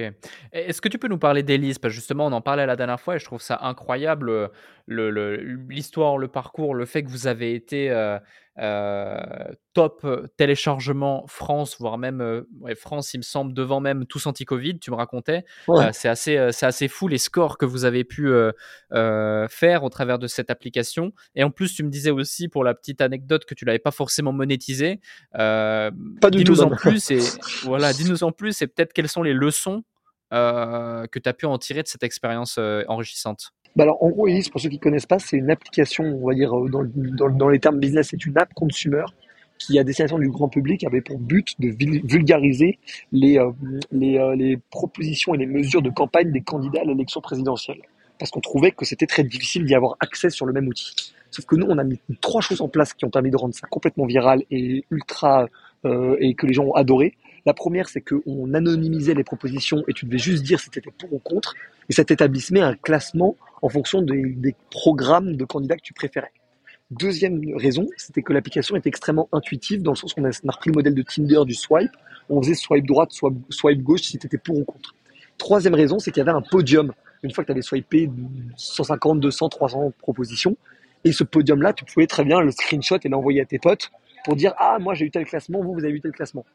Est-ce 0.54 0.80
que 0.80 0.88
tu 0.88 0.98
peux 0.98 1.10
nous 1.10 1.18
parler 1.18 1.44
d'Elise? 1.44 1.78
Parce 1.78 1.94
que 1.94 1.96
justement, 1.96 2.28
on 2.28 2.32
en 2.32 2.40
parlait 2.40 2.66
la 2.66 2.78
dernière 2.78 3.02
fois 3.02 3.18
et 3.18 3.20
je 3.20 3.26
trouve 3.26 3.42
ça 3.42 3.60
incroyable 3.64 4.50
l'histoire, 4.88 6.18
le, 6.18 6.22
le, 6.22 6.28
parcours, 6.30 6.74
le 6.74 6.86
fait 6.86 7.04
que 7.04 7.10
vous 7.10 7.28
avez 7.28 7.54
été 7.54 7.92
euh, 7.92 8.18
top 8.56 10.06
téléchargement 10.38 11.26
France, 11.28 11.78
voire 11.80 11.98
même 11.98 12.44
France, 12.76 13.14
il 13.14 13.20
me 13.20 13.24
semble, 13.24 13.54
devant 13.54 13.80
même 13.80 14.06
tous 14.06 14.26
anti-Covid, 14.28 14.80
tu 14.80 14.92
me 14.92 14.96
racontais. 14.96 15.44
c'est 15.92 16.10
assez, 16.10 16.50
c'est 16.52 16.66
assez 16.66 16.88
fou 16.88 17.08
les 17.08 17.18
scores 17.18 17.58
que 17.58 17.66
vous 17.66 17.86
avez 17.86 18.04
pu 18.04 18.32
faire 18.92 19.84
au 19.84 19.90
travers 19.90 20.20
de 20.20 20.28
cette 20.28 20.50
application. 20.50 21.14
Et 21.36 21.44
en 21.44 21.52
plus, 21.52 21.74
tu 21.74 21.84
me 21.84 21.90
disais 21.90 22.12
aussi, 22.12 22.48
pour 22.48 22.64
la 22.64 22.74
petite 22.74 23.02
anecdote, 23.02 23.46
que 23.46 23.56
tu 23.56 23.66
l'avais 23.66 23.80
pas 23.80 23.92
forcément 23.92 24.34
monétisé. 24.34 25.00
pas 25.32 25.92
du 26.32 26.44
dis-nous 26.44 26.58
tout. 26.58 26.62
en 26.62 26.70
plus 26.70 27.12
et 27.12 27.20
voilà, 27.64 27.94
dis-nous 27.94 28.24
en 28.24 28.32
plus 28.32 28.62
et 28.62 28.68
peut-être 28.68 28.94
quelles 28.94 29.10
sont 29.10 29.24
les 29.24 29.34
leçons 29.34 29.84
que 30.32 31.20
tu 31.20 31.30
as 31.30 31.34
pu 31.34 31.46
en 31.46 31.58
tirer 31.58 31.84
de 31.84 31.88
cette 31.88 32.04
expérience 32.04 32.60
enrichissante. 32.88 33.54
Bah 33.76 33.84
alors, 33.84 34.04
en 34.04 34.10
gros, 34.10 34.28
Elise, 34.28 34.50
pour 34.50 34.62
ceux 34.62 34.70
qui 34.70 34.76
ne 34.76 34.82
connaissent 34.82 35.08
pas, 35.08 35.18
c'est 35.20 35.38
une 35.38 35.50
application, 35.50 36.04
on 36.04 36.28
va 36.28 36.36
dire, 36.36 36.56
euh, 36.56 36.70
dans, 36.70 36.84
dans, 36.86 37.30
dans 37.30 37.50
les 37.50 37.60
termes 37.60 37.80
business, 37.80 38.10
c'est 38.12 38.26
une 38.26 38.38
app 38.38 38.54
consumer 38.54 39.04
qui, 39.58 39.80
à 39.80 39.84
destination 39.84 40.20
du 40.20 40.30
grand 40.30 40.50
public, 40.50 40.84
avait 40.84 41.02
pour 41.02 41.18
but 41.18 41.60
de 41.60 41.70
vulgariser 42.08 42.78
les, 43.12 43.40
euh, 43.40 43.52
les, 43.92 44.18
euh, 44.18 44.36
les 44.36 44.58
propositions 44.70 45.34
et 45.34 45.38
les 45.38 45.48
mesures 45.48 45.82
de 45.82 45.90
campagne 45.90 46.32
des 46.32 46.42
candidats 46.42 46.82
à 46.82 46.84
l'élection 46.84 47.22
présidentielle. 47.22 47.82
Parce 48.20 48.30
qu'on 48.30 48.42
trouvait 48.42 48.72
que 48.72 48.86
c'était 48.86 49.08
très 49.08 49.24
difficile 49.24 49.66
d'y 49.66 49.74
avoir 49.74 49.96
accès 50.00 50.30
sur 50.30 50.46
le 50.46 50.54
même 50.54 50.68
outil. 50.68 50.94
Sauf 51.32 51.46
que 51.46 51.56
nous, 51.56 51.66
on 51.68 51.78
a 51.80 51.84
mis 51.84 52.00
trois 52.22 52.42
choses 52.42 52.62
en 52.62 52.68
place 52.68 52.94
qui 52.94 53.06
ont 53.06 53.10
permis 53.10 53.32
de 53.32 53.38
rendre 53.38 53.56
ça 53.56 53.66
complètement 53.68 54.06
viral 54.06 54.44
et 54.52 54.86
ultra, 54.92 55.48
euh, 55.86 56.16
et 56.20 56.36
que 56.36 56.46
les 56.46 56.54
gens 56.54 56.66
ont 56.66 56.74
adoré. 56.74 57.16
La 57.46 57.54
première, 57.54 57.90
c'est 57.90 58.02
qu'on 58.02 58.54
anonymisait 58.54 59.16
les 59.16 59.24
propositions 59.24 59.84
et 59.88 59.94
tu 59.94 60.06
devais 60.06 60.20
juste 60.20 60.44
dire 60.44 60.60
si 60.60 60.70
tu 60.70 60.80
pour 60.82 61.12
ou 61.12 61.20
contre. 61.20 61.56
Et 61.90 61.94
ça 61.94 62.06
t'établissait 62.06 62.60
un 62.60 62.76
classement 62.76 63.36
en 63.64 63.70
fonction 63.70 64.02
des, 64.02 64.56
programmes 64.70 65.38
de 65.38 65.46
candidats 65.46 65.78
que 65.78 65.82
tu 65.82 65.94
préférais. 65.94 66.34
Deuxième 66.92 67.42
raison, 67.56 67.88
c'était 67.96 68.22
que 68.22 68.34
l'application 68.34 68.76
est 68.76 68.86
extrêmement 68.86 69.30
intuitive 69.32 69.82
dans 69.82 69.92
le 69.92 69.96
sens 69.96 70.14
où 70.16 70.20
on 70.20 70.26
a, 70.26 70.52
repris 70.52 70.70
le 70.70 70.76
modèle 70.76 70.94
de 70.94 71.02
Tinder 71.02 71.42
du 71.46 71.56
swipe. 71.56 71.92
On 72.30 72.42
faisait 72.42 72.56
swipe 72.56 72.86
droite, 72.86 73.12
swipe, 73.14 73.38
swipe 73.50 73.82
gauche 73.82 74.02
si 74.02 74.20
tu 74.20 74.28
étais 74.28 74.38
pour 74.38 74.60
ou 74.60 74.66
contre. 74.66 74.94
Troisième 75.38 75.74
raison, 75.74 75.98
c'est 75.98 76.12
qu'il 76.12 76.20
y 76.20 76.28
avait 76.28 76.38
un 76.38 76.42
podium. 76.42 76.92
Une 77.24 77.32
fois 77.32 77.46
que 77.46 77.48
tu 77.48 77.52
avais 77.54 77.62
swipé 77.62 78.10
150, 78.58 79.22
200, 79.22 79.48
300 79.48 79.94
propositions, 79.98 80.58
et 81.06 81.14
ce 81.14 81.24
podium-là, 81.24 81.72
tu 81.72 81.86
pouvais 81.86 82.06
très 82.06 82.26
bien 82.26 82.42
le 82.42 82.52
screenshot 82.52 82.98
et 83.02 83.10
l'envoyer 83.10 83.42
à 83.42 83.46
tes 83.46 83.60
potes 83.60 83.92
pour 84.26 84.36
dire 84.36 84.54
Ah, 84.58 84.78
moi 84.80 84.94
j'ai 84.94 85.06
eu 85.06 85.12
tel 85.12 85.26
classement, 85.26 85.62
vous, 85.62 85.74
vous 85.74 85.86
avez 85.86 85.94
eu 85.94 86.02
tel 86.02 86.12
classement. 86.12 86.46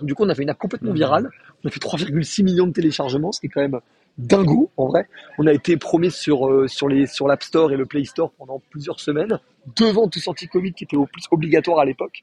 Du 0.00 0.14
coup, 0.14 0.24
on 0.24 0.28
a 0.28 0.34
fait 0.34 0.42
une 0.42 0.50
app 0.50 0.58
complètement 0.58 0.90
mmh. 0.90 0.96
virale. 0.96 1.30
On 1.62 1.68
a 1.68 1.70
fait 1.70 1.80
3,6 1.80 2.42
millions 2.42 2.66
de 2.66 2.72
téléchargements, 2.72 3.30
ce 3.30 3.40
qui 3.40 3.46
est 3.46 3.50
quand 3.50 3.60
même 3.60 3.78
dingo 4.18 4.70
en 4.76 4.86
vrai. 4.86 5.08
On 5.38 5.46
a 5.46 5.52
été 5.52 5.76
promis 5.76 6.10
sur, 6.10 6.48
euh, 6.48 6.68
sur, 6.68 6.88
les, 6.88 7.06
sur 7.06 7.28
l'App 7.28 7.42
Store 7.42 7.72
et 7.72 7.76
le 7.76 7.86
Play 7.86 8.04
Store 8.04 8.30
pendant 8.32 8.62
plusieurs 8.70 9.00
semaines, 9.00 9.38
devant 9.76 10.08
tout 10.08 10.20
anti-Covid 10.26 10.72
qui 10.72 10.84
était 10.84 10.96
obligatoire 11.30 11.80
à 11.80 11.84
l'époque. 11.84 12.22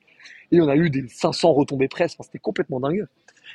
Et 0.52 0.62
on 0.62 0.68
a 0.68 0.76
eu 0.76 0.90
des 0.90 1.08
500 1.08 1.54
retombées 1.54 1.88
presse, 1.88 2.16
c'était 2.22 2.40
complètement 2.40 2.80
dingue. 2.80 3.06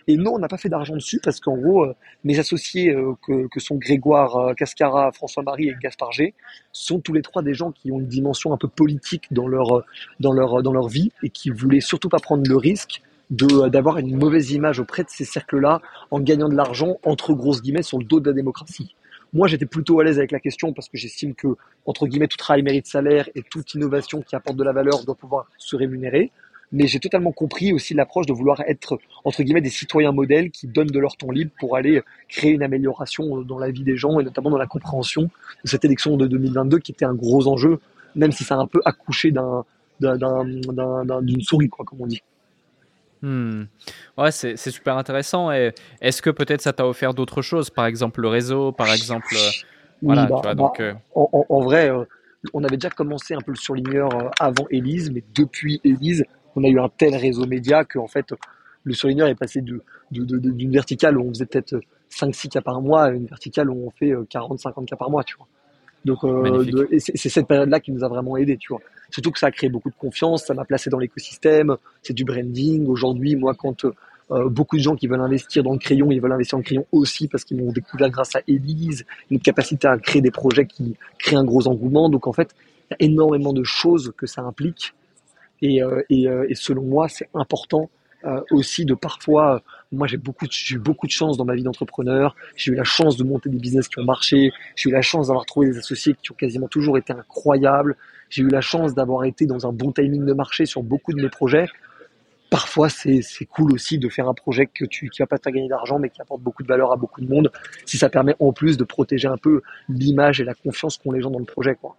Et 0.06 0.16
non, 0.16 0.34
on 0.34 0.38
n'a 0.38 0.48
pas 0.48 0.58
fait 0.58 0.68
d'argent 0.68 0.94
dessus 0.94 1.20
parce 1.22 1.40
qu'en 1.40 1.56
gros, 1.56 1.84
euh, 1.84 1.94
mes 2.24 2.38
associés 2.38 2.90
euh, 2.90 3.14
que, 3.26 3.48
que, 3.48 3.60
sont 3.60 3.76
Grégoire 3.76 4.54
Cascara, 4.56 5.12
François-Marie 5.12 5.68
et 5.68 5.74
Gaspard 5.80 6.12
G 6.12 6.34
sont 6.72 7.00
tous 7.00 7.12
les 7.12 7.22
trois 7.22 7.42
des 7.42 7.54
gens 7.54 7.72
qui 7.72 7.92
ont 7.92 8.00
une 8.00 8.08
dimension 8.08 8.52
un 8.52 8.56
peu 8.56 8.68
politique 8.68 9.32
dans 9.32 9.46
leur, 9.46 9.84
dans 10.20 10.32
leur, 10.32 10.62
dans 10.62 10.72
leur 10.72 10.88
vie 10.88 11.12
et 11.22 11.30
qui 11.30 11.50
voulaient 11.50 11.80
surtout 11.80 12.08
pas 12.08 12.18
prendre 12.18 12.42
le 12.48 12.56
risque 12.56 13.02
d'avoir 13.30 13.98
une 13.98 14.16
mauvaise 14.16 14.52
image 14.52 14.80
auprès 14.80 15.02
de 15.02 15.08
ces 15.08 15.24
cercles-là 15.24 15.80
en 16.10 16.20
gagnant 16.20 16.48
de 16.48 16.54
l'argent 16.54 16.98
entre 17.04 17.32
grosses 17.34 17.62
guillemets 17.62 17.82
sur 17.82 17.98
le 17.98 18.04
dos 18.04 18.20
de 18.20 18.28
la 18.28 18.34
démocratie. 18.34 18.94
Moi, 19.32 19.48
j'étais 19.48 19.66
plutôt 19.66 19.98
à 19.98 20.04
l'aise 20.04 20.18
avec 20.18 20.30
la 20.30 20.38
question 20.38 20.72
parce 20.72 20.88
que 20.88 20.96
j'estime 20.96 21.34
que 21.34 21.48
entre 21.86 22.06
guillemets 22.06 22.28
tout 22.28 22.36
travail 22.36 22.62
mérite 22.62 22.86
salaire 22.86 23.28
et 23.34 23.42
toute 23.42 23.74
innovation 23.74 24.22
qui 24.22 24.36
apporte 24.36 24.56
de 24.56 24.62
la 24.62 24.72
valeur 24.72 25.04
doit 25.04 25.16
pouvoir 25.16 25.48
se 25.58 25.74
rémunérer. 25.74 26.30
Mais 26.70 26.86
j'ai 26.86 27.00
totalement 27.00 27.32
compris 27.32 27.72
aussi 27.72 27.94
l'approche 27.94 28.26
de 28.26 28.32
vouloir 28.32 28.60
être 28.66 28.98
entre 29.24 29.42
guillemets 29.42 29.60
des 29.60 29.70
citoyens 29.70 30.12
modèles 30.12 30.50
qui 30.50 30.66
donnent 30.68 30.86
de 30.86 30.98
leur 30.98 31.16
temps 31.16 31.30
libre 31.30 31.50
pour 31.58 31.76
aller 31.76 32.02
créer 32.28 32.52
une 32.52 32.62
amélioration 32.62 33.42
dans 33.42 33.58
la 33.58 33.70
vie 33.70 33.82
des 33.82 33.96
gens 33.96 34.20
et 34.20 34.24
notamment 34.24 34.50
dans 34.50 34.58
la 34.58 34.66
compréhension 34.66 35.22
de 35.22 35.68
cette 35.68 35.84
élection 35.84 36.16
de 36.16 36.26
2022 36.26 36.78
qui 36.78 36.92
était 36.92 37.04
un 37.04 37.14
gros 37.14 37.48
enjeu, 37.48 37.80
même 38.14 38.32
si 38.32 38.44
ça 38.44 38.54
a 38.54 38.58
un 38.58 38.66
peu 38.66 38.80
accouché 38.84 39.32
d'un 39.32 39.64
d'une 40.00 41.42
souris 41.42 41.68
quoi, 41.68 41.84
comme 41.84 42.00
on 42.02 42.06
dit. 42.06 42.22
Hmm. 43.24 43.64
Ouais, 44.18 44.30
c'est 44.30 44.56
super 44.56 44.98
intéressant. 44.98 45.50
Et 45.50 45.72
est-ce 46.02 46.20
que 46.20 46.28
peut-être 46.28 46.60
ça 46.60 46.74
t'a 46.74 46.86
offert 46.86 47.14
d'autres 47.14 47.40
choses, 47.40 47.70
par 47.70 47.86
exemple 47.86 48.20
le 48.20 48.28
réseau, 48.28 48.70
par 48.70 48.92
exemple, 48.92 49.34
euh, 49.34 49.48
voilà, 50.02 50.26
bah, 50.26 50.40
bah, 50.44 50.54
donc. 50.54 50.78
Euh, 50.80 50.92
en, 51.14 51.62
vrai, 51.62 51.90
euh, 51.90 52.04
on 52.52 52.62
avait 52.64 52.76
déjà 52.76 52.90
commencé 52.90 53.32
un 53.32 53.40
peu 53.40 53.52
le 53.52 53.56
surligneur 53.56 54.10
avant 54.38 54.66
Elise, 54.70 55.10
mais 55.10 55.24
depuis 55.34 55.80
Elise, 55.84 56.26
on 56.54 56.64
a 56.64 56.68
eu 56.68 56.78
un 56.78 56.90
tel 56.90 57.16
réseau 57.16 57.46
média 57.46 57.86
que 57.86 57.98
en 57.98 58.08
fait, 58.08 58.34
le 58.82 58.92
surligneur 58.92 59.28
est 59.28 59.34
passé 59.34 59.62
d'une 59.62 59.80
de, 60.10 60.70
verticale 60.70 61.16
où 61.16 61.22
on 61.22 61.30
faisait 61.30 61.46
peut-être 61.46 61.80
5-6 62.10 62.48
cas 62.48 62.60
par 62.60 62.82
mois 62.82 63.04
à 63.04 63.10
une 63.10 63.24
verticale 63.24 63.70
où 63.70 63.86
on 63.86 63.90
fait 63.90 64.12
40-50 64.12 64.84
cas 64.84 64.96
par 64.96 65.08
mois, 65.08 65.24
tu 65.24 65.36
vois. 65.38 65.48
Donc, 66.04 66.24
euh, 66.24 66.86
c'est 66.98 67.28
cette 67.28 67.46
période-là 67.46 67.80
qui 67.80 67.92
nous 67.92 68.04
a 68.04 68.08
vraiment 68.08 68.36
aidé, 68.36 68.56
tu 68.56 68.68
vois. 68.72 68.80
Surtout 69.10 69.30
que 69.30 69.38
ça 69.38 69.46
a 69.46 69.50
créé 69.50 69.70
beaucoup 69.70 69.90
de 69.90 69.94
confiance, 69.94 70.44
ça 70.44 70.54
m'a 70.54 70.64
placé 70.64 70.90
dans 70.90 70.98
l'écosystème, 70.98 71.76
c'est 72.02 72.12
du 72.12 72.24
branding. 72.24 72.86
Aujourd'hui, 72.86 73.36
moi, 73.36 73.54
quand 73.54 73.84
euh, 74.30 74.48
beaucoup 74.48 74.76
de 74.76 74.82
gens 74.82 74.96
qui 74.96 75.06
veulent 75.06 75.20
investir 75.20 75.62
dans 75.62 75.72
le 75.72 75.78
crayon, 75.78 76.10
ils 76.10 76.20
veulent 76.20 76.32
investir 76.32 76.56
dans 76.56 76.60
le 76.60 76.64
crayon 76.64 76.86
aussi 76.92 77.28
parce 77.28 77.44
qu'ils 77.44 77.56
m'ont 77.56 77.72
découvert 77.72 78.10
grâce 78.10 78.34
à 78.36 78.40
Elise, 78.48 79.04
une 79.30 79.40
capacité 79.40 79.86
à 79.86 79.98
créer 79.98 80.22
des 80.22 80.30
projets 80.30 80.66
qui 80.66 80.96
créent 81.18 81.36
un 81.36 81.44
gros 81.44 81.66
engouement. 81.68 82.08
Donc, 82.08 82.26
en 82.26 82.32
fait, 82.32 82.54
il 82.90 82.96
y 83.00 83.04
a 83.04 83.06
énormément 83.10 83.52
de 83.52 83.64
choses 83.64 84.12
que 84.16 84.26
ça 84.26 84.42
implique. 84.42 84.94
Et, 85.62 85.82
euh, 85.82 86.02
et, 86.10 86.28
euh, 86.28 86.46
et 86.48 86.54
selon 86.54 86.82
moi, 86.82 87.08
c'est 87.08 87.28
important 87.32 87.88
euh, 88.24 88.40
aussi 88.50 88.84
de 88.84 88.94
parfois, 88.94 89.62
moi 89.94 90.06
j'ai 90.06 90.16
beaucoup, 90.16 90.46
j'ai 90.50 90.76
eu 90.76 90.78
beaucoup 90.78 91.06
de 91.06 91.12
chance 91.12 91.36
dans 91.36 91.44
ma 91.44 91.54
vie 91.54 91.62
d'entrepreneur. 91.62 92.34
J'ai 92.56 92.72
eu 92.72 92.74
la 92.74 92.84
chance 92.84 93.16
de 93.16 93.24
monter 93.24 93.48
des 93.48 93.58
business 93.58 93.88
qui 93.88 93.98
ont 93.98 94.04
marché. 94.04 94.52
J'ai 94.76 94.90
eu 94.90 94.92
la 94.92 95.02
chance 95.02 95.28
d'avoir 95.28 95.46
trouvé 95.46 95.68
des 95.68 95.78
associés 95.78 96.14
qui 96.20 96.32
ont 96.32 96.36
quasiment 96.36 96.68
toujours 96.68 96.98
été 96.98 97.12
incroyables. 97.12 97.96
J'ai 98.30 98.42
eu 98.42 98.48
la 98.48 98.60
chance 98.60 98.94
d'avoir 98.94 99.24
été 99.24 99.46
dans 99.46 99.66
un 99.66 99.72
bon 99.72 99.92
timing 99.92 100.24
de 100.24 100.32
marché 100.32 100.66
sur 100.66 100.82
beaucoup 100.82 101.12
de 101.12 101.22
mes 101.22 101.28
projets. 101.28 101.66
Parfois, 102.50 102.88
c'est, 102.88 103.22
cool 103.46 103.72
aussi 103.72 103.98
de 103.98 104.08
faire 104.08 104.28
un 104.28 104.34
projet 104.34 104.66
que 104.66 104.84
tu, 104.84 105.08
qui 105.08 105.22
va 105.22 105.26
pas 105.26 105.38
te 105.38 105.50
gagner 105.50 105.68
d'argent, 105.68 105.98
mais 105.98 106.08
qui 106.08 106.22
apporte 106.22 106.40
beaucoup 106.40 106.62
de 106.62 106.68
valeur 106.68 106.92
à 106.92 106.96
beaucoup 106.96 107.20
de 107.20 107.28
monde. 107.28 107.50
Si 107.84 107.98
ça 107.98 108.08
permet 108.08 108.36
en 108.38 108.52
plus 108.52 108.76
de 108.76 108.84
protéger 108.84 109.26
un 109.26 109.36
peu 109.36 109.60
l'image 109.88 110.40
et 110.40 110.44
la 110.44 110.54
confiance 110.54 110.98
qu'ont 110.98 111.10
les 111.10 111.20
gens 111.20 111.30
dans 111.30 111.40
le 111.40 111.44
projet, 111.44 111.74
quoi. 111.74 111.96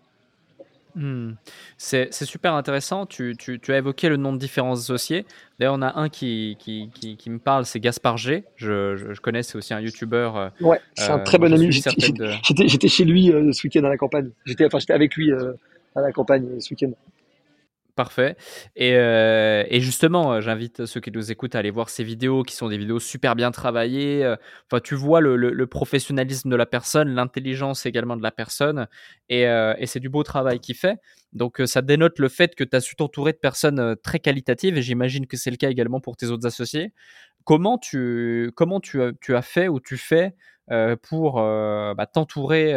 Hmm. 0.96 1.34
C'est 1.78 2.12
super 2.12 2.54
intéressant. 2.54 3.06
Tu, 3.06 3.36
tu, 3.38 3.60
tu, 3.60 3.74
as 3.74 3.78
évoqué 3.78 4.08
le 4.08 4.16
nom 4.16 4.32
de 4.32 4.38
différents 4.38 4.74
associés. 4.74 5.26
D'ailleurs, 5.60 5.76
on 5.76 5.82
a 5.82 6.00
un 6.00 6.08
qui, 6.08 6.58
qui, 6.58 6.89
qui, 6.89 7.30
me 7.30 7.38
parle, 7.38 7.66
c'est 7.66 7.82
Gaspard 7.82 8.18
G. 8.18 8.46
Je, 8.56 8.96
je, 8.96 9.20
connais, 9.20 9.43
c'est 9.43 9.58
aussi 9.58 9.74
un 9.74 9.82
YouTuber. 9.82 10.32
Euh, 10.36 10.50
ouais, 10.62 10.80
c'est 10.93 11.12
un 11.12 11.20
très 11.20 11.38
bon 11.38 11.54
ami. 11.54 11.70
J'étais 11.72 12.88
chez 12.88 13.04
lui 13.04 13.32
euh, 13.32 13.52
ce 13.52 13.68
week-end 13.68 13.84
à 13.84 13.89
la 13.89 13.98
campagne. 13.98 14.30
J'étais 14.46 14.66
enfin, 14.66 14.80
avec 14.89 15.16
lui 15.16 15.32
euh, 15.32 15.54
à 15.96 16.02
la 16.02 16.12
campagne 16.14 16.60
ce 16.60 16.74
week-end. 16.74 16.91
Parfait. 17.96 18.36
Et, 18.76 18.93
euh, 18.96 19.64
justement, 19.80 20.34
euh, 20.34 20.41
j'invite 20.41 20.86
ceux 20.86 21.00
qui 21.00 21.12
nous 21.12 21.32
écoutent 21.32 21.56
à 21.56 21.60
aller 21.60 21.72
voir 21.72 21.88
ces 21.89 22.04
vidéos 22.04 22.43
qui 22.43 22.54
sont 22.54 22.68
des 22.68 22.78
vidéos 22.78 23.00
super 23.00 23.36
bien 23.36 23.52
travaillées. 23.52 24.22
Euh, 24.26 24.36
enfin, 24.70 24.82
tu 24.82 24.96
vois 24.96 25.22
le, 25.22 25.66
professionnalisme 25.66 26.50
de 26.50 26.58
la 26.58 26.66
personne, 26.66 27.16
l'intelligence 27.16 27.86
également 27.86 28.18
de 28.18 28.24
la 28.24 28.32
personne. 28.32 28.88
Et, 29.30 29.43
et 29.43 29.86
c'est 29.86 30.02
du 30.02 30.10
beau 30.10 30.24
travail 30.24 30.60
qu'il 30.60 30.76
fait. 30.76 30.98
Donc, 31.32 31.62
ça 31.66 31.82
dénote 31.82 32.20
le 32.20 32.28
fait 32.28 32.54
que 32.54 32.66
tu 32.66 32.76
as 32.76 32.82
su 32.82 32.96
t'entourer 32.96 33.32
de 33.32 33.38
personnes 33.38 33.96
très 34.04 34.20
qualitatives. 34.20 34.78
Et 34.78 34.82
j'imagine 34.82 35.26
que 35.26 35.38
c'est 35.38 35.52
le 35.52 35.58
cas 35.58 35.70
également 35.70 36.02
pour 36.02 36.18
tes 36.18 36.28
autres 36.28 36.46
associés. 36.46 36.93
Comment 37.46 37.78
tu, 37.78 38.52
comment 38.56 38.82
tu, 38.82 39.00
tu 39.22 39.36
as 39.36 39.41
fait 39.41 39.70
ou 39.70 39.80
tu 39.80 39.98
fais 39.98 40.36
pour 41.02 41.36
bah, 41.36 42.06
t'entourer 42.12 42.74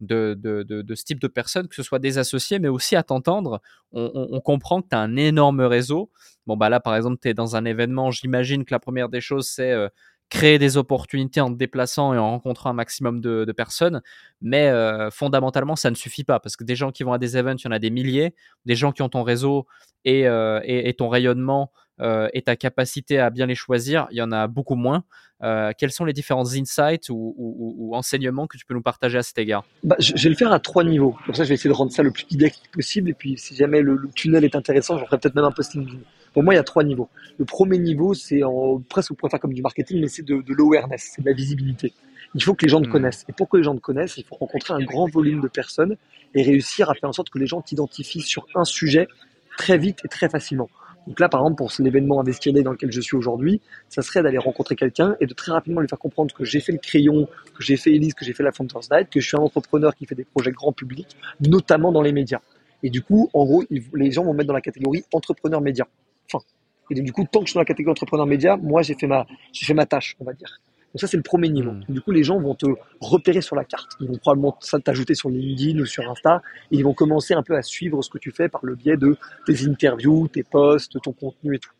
de, 0.00 0.34
de, 0.38 0.62
de, 0.62 0.94
ce 0.94 1.04
type 1.04 1.20
de 1.20 1.26
personnes, 1.26 1.68
que 1.68 1.74
ce 1.74 1.82
soit 1.82 1.98
des 1.98 2.18
associés, 2.18 2.58
mais 2.58 2.68
aussi 2.68 2.96
à 2.96 3.02
t'entendre, 3.02 3.60
on, 3.92 4.40
comprend 4.40 4.82
que 4.82 4.88
tu 4.88 4.96
as 4.96 5.00
un 5.00 5.16
énorme 5.16 5.60
réseau. 5.60 6.10
Bon, 6.46 6.56
bah 6.56 6.68
là, 6.68 6.80
par 6.80 6.96
exemple, 6.96 7.18
tu 7.20 7.28
es 7.28 7.34
dans 7.34 7.56
un 7.56 7.64
événement, 7.64 8.10
j'imagine 8.10 8.64
que 8.64 8.72
la 8.74 8.78
première 8.78 9.08
des 9.08 9.20
choses, 9.20 9.48
c'est 9.48 9.72
euh, 9.72 9.88
créer 10.28 10.58
des 10.58 10.76
opportunités 10.76 11.40
en 11.40 11.50
te 11.50 11.56
déplaçant 11.56 12.14
et 12.14 12.18
en 12.18 12.30
rencontrant 12.30 12.70
un 12.70 12.74
maximum 12.74 13.20
de, 13.20 13.52
personnes. 13.52 14.02
Mais 14.40 14.68
euh, 14.68 15.10
fondamentalement, 15.10 15.76
ça 15.76 15.90
ne 15.90 15.96
suffit 15.96 16.24
pas 16.24 16.38
parce 16.38 16.56
que 16.56 16.64
des 16.64 16.76
gens 16.76 16.92
qui 16.92 17.02
vont 17.02 17.12
à 17.12 17.18
des 17.18 17.36
events, 17.36 17.56
il 17.58 17.64
y 17.64 17.68
en 17.68 17.72
a 17.72 17.78
des 17.78 17.90
milliers. 17.90 18.34
Des 18.66 18.74
gens 18.74 18.92
qui 18.92 19.02
ont 19.02 19.08
ton 19.08 19.22
réseau 19.22 19.66
et, 20.04 20.28
euh, 20.28 20.60
et 20.64 20.94
ton 20.94 21.08
rayonnement 21.08 21.72
euh, 22.00 22.28
et 22.32 22.42
ta 22.42 22.56
capacité 22.56 23.18
à 23.18 23.30
bien 23.30 23.46
les 23.46 23.54
choisir, 23.54 24.06
il 24.10 24.18
y 24.18 24.22
en 24.22 24.32
a 24.32 24.46
beaucoup 24.46 24.76
moins. 24.76 25.04
Euh, 25.42 25.70
quels 25.78 25.92
sont 25.92 26.04
les 26.04 26.12
différents 26.12 26.52
insights 26.54 27.10
ou, 27.10 27.90
enseignements 27.94 28.46
que 28.46 28.56
tu 28.56 28.64
peux 28.64 28.74
nous 28.74 28.82
partager 28.82 29.18
à 29.18 29.22
cet 29.22 29.38
égard? 29.38 29.64
Bah, 29.84 29.96
je, 29.98 30.12
vais 30.14 30.30
le 30.30 30.34
faire 30.34 30.52
à 30.52 30.58
trois 30.58 30.84
niveaux. 30.84 31.16
Pour 31.24 31.36
ça, 31.36 31.44
je 31.44 31.48
vais 31.48 31.54
essayer 31.54 31.70
de 31.70 31.74
rendre 31.74 31.92
ça 31.92 32.02
le 32.02 32.10
plus 32.10 32.26
didactique 32.26 32.70
possible. 32.72 33.10
Et 33.10 33.14
puis, 33.14 33.36
si 33.38 33.54
jamais 33.54 33.80
le, 33.80 34.08
tunnel 34.14 34.44
est 34.44 34.56
intéressant, 34.56 34.98
j'en 34.98 35.06
ferai 35.06 35.18
peut-être 35.18 35.34
même 35.34 35.44
un 35.44 35.52
posting. 35.52 35.86
Pour 36.32 36.42
moi, 36.42 36.54
il 36.54 36.56
y 36.56 36.60
a 36.60 36.64
trois 36.64 36.84
niveaux. 36.84 37.08
Le 37.38 37.44
premier 37.44 37.78
niveau, 37.78 38.14
c'est 38.14 38.42
presque, 38.88 39.10
vous 39.10 39.16
pouvez 39.16 39.30
faire 39.30 39.40
comme 39.40 39.54
du 39.54 39.62
marketing, 39.62 40.00
mais 40.00 40.08
c'est 40.08 40.24
de, 40.24 40.42
l'awareness, 40.48 41.12
c'est 41.14 41.22
de 41.22 41.28
la 41.28 41.34
visibilité. 41.34 41.92
Il 42.34 42.42
faut 42.42 42.54
que 42.54 42.64
les 42.64 42.68
gens 42.68 42.82
te 42.82 42.88
hmm. 42.88 42.92
connaissent. 42.92 43.24
Et 43.28 43.32
pour 43.32 43.48
que 43.48 43.56
les 43.56 43.62
gens 43.62 43.74
te 43.74 43.80
connaissent, 43.80 44.18
il 44.18 44.24
faut 44.24 44.34
rencontrer 44.34 44.74
un 44.74 44.84
grand 44.84 45.08
volume 45.08 45.40
de 45.40 45.48
personnes 45.48 45.96
et 46.34 46.42
réussir 46.42 46.90
à 46.90 46.94
faire 46.94 47.08
en 47.08 47.12
sorte 47.12 47.30
que 47.30 47.38
les 47.38 47.46
gens 47.46 47.62
t'identifient 47.62 48.20
sur 48.20 48.46
un 48.54 48.64
sujet 48.64 49.08
très 49.56 49.78
vite 49.78 50.00
et 50.04 50.08
très 50.08 50.28
facilement. 50.28 50.68
Donc 51.06 51.20
là, 51.20 51.28
par 51.28 51.40
exemple, 51.40 51.56
pour 51.56 51.72
l'événement 51.78 52.20
Investir 52.20 52.52
dans 52.62 52.72
lequel 52.72 52.92
je 52.92 53.00
suis 53.00 53.16
aujourd'hui, 53.16 53.60
ça 53.88 54.02
serait 54.02 54.22
d'aller 54.22 54.38
rencontrer 54.38 54.76
quelqu'un 54.76 55.16
et 55.20 55.26
de 55.26 55.32
très 55.32 55.52
rapidement 55.52 55.80
lui 55.80 55.88
faire 55.88 55.98
comprendre 55.98 56.34
que 56.34 56.44
j'ai 56.44 56.60
fait 56.60 56.72
le 56.72 56.78
crayon, 56.78 57.26
que 57.54 57.62
j'ai 57.62 57.76
fait 57.76 57.94
Elise, 57.94 58.14
que 58.14 58.24
j'ai 58.24 58.34
fait 58.34 58.42
la 58.42 58.52
Founders 58.52 58.82
Night, 58.90 59.08
que 59.10 59.20
je 59.20 59.26
suis 59.26 59.36
un 59.36 59.40
entrepreneur 59.40 59.94
qui 59.94 60.06
fait 60.06 60.14
des 60.14 60.24
projets 60.24 60.50
grand 60.50 60.72
public, 60.72 61.16
notamment 61.40 61.92
dans 61.92 62.02
les 62.02 62.12
médias. 62.12 62.40
Et 62.82 62.90
du 62.90 63.02
coup, 63.02 63.30
en 63.32 63.44
gros, 63.44 63.64
les 63.70 64.10
gens 64.10 64.24
vont 64.24 64.34
mettre 64.34 64.48
dans 64.48 64.54
la 64.54 64.60
catégorie 64.60 65.04
entrepreneur 65.12 65.60
média. 65.60 65.86
Enfin, 66.30 66.44
et 66.90 67.00
du 67.00 67.12
coup, 67.12 67.24
tant 67.30 67.40
que 67.40 67.46
je 67.46 67.50
suis 67.50 67.54
dans 67.54 67.62
la 67.62 67.66
catégorie 67.66 67.92
entrepreneur 67.92 68.26
média, 68.26 68.56
moi, 68.56 68.82
j'ai 68.82 68.94
fait 68.94 69.06
ma, 69.06 69.26
j'ai 69.52 69.66
fait 69.66 69.74
ma 69.74 69.86
tâche, 69.86 70.16
on 70.20 70.24
va 70.24 70.32
dire. 70.32 70.60
Donc 70.98 71.02
ça, 71.02 71.06
c'est 71.06 71.16
le 71.16 71.22
premier 71.22 71.48
niveau. 71.48 71.70
Hmm. 71.70 71.84
Du 71.88 72.00
coup, 72.00 72.10
les 72.10 72.24
gens 72.24 72.40
vont 72.40 72.56
te 72.56 72.66
repérer 73.00 73.40
sur 73.40 73.54
la 73.54 73.64
carte. 73.64 73.92
Ils 74.00 74.08
vont 74.08 74.16
probablement 74.16 74.58
t'ajouter 74.84 75.14
sur 75.14 75.30
LinkedIn 75.30 75.78
ou 75.78 75.86
sur 75.86 76.10
Insta 76.10 76.42
et 76.72 76.76
ils 76.76 76.82
vont 76.82 76.92
commencer 76.92 77.34
un 77.34 77.44
peu 77.44 77.54
à 77.54 77.62
suivre 77.62 78.02
ce 78.02 78.10
que 78.10 78.18
tu 78.18 78.32
fais 78.32 78.48
par 78.48 78.62
le 78.64 78.74
biais 78.74 78.96
de 78.96 79.16
tes 79.46 79.64
interviews, 79.64 80.26
tes 80.26 80.42
posts, 80.42 81.00
ton 81.00 81.12
contenu 81.12 81.54
et 81.54 81.60
tout. 81.60 81.70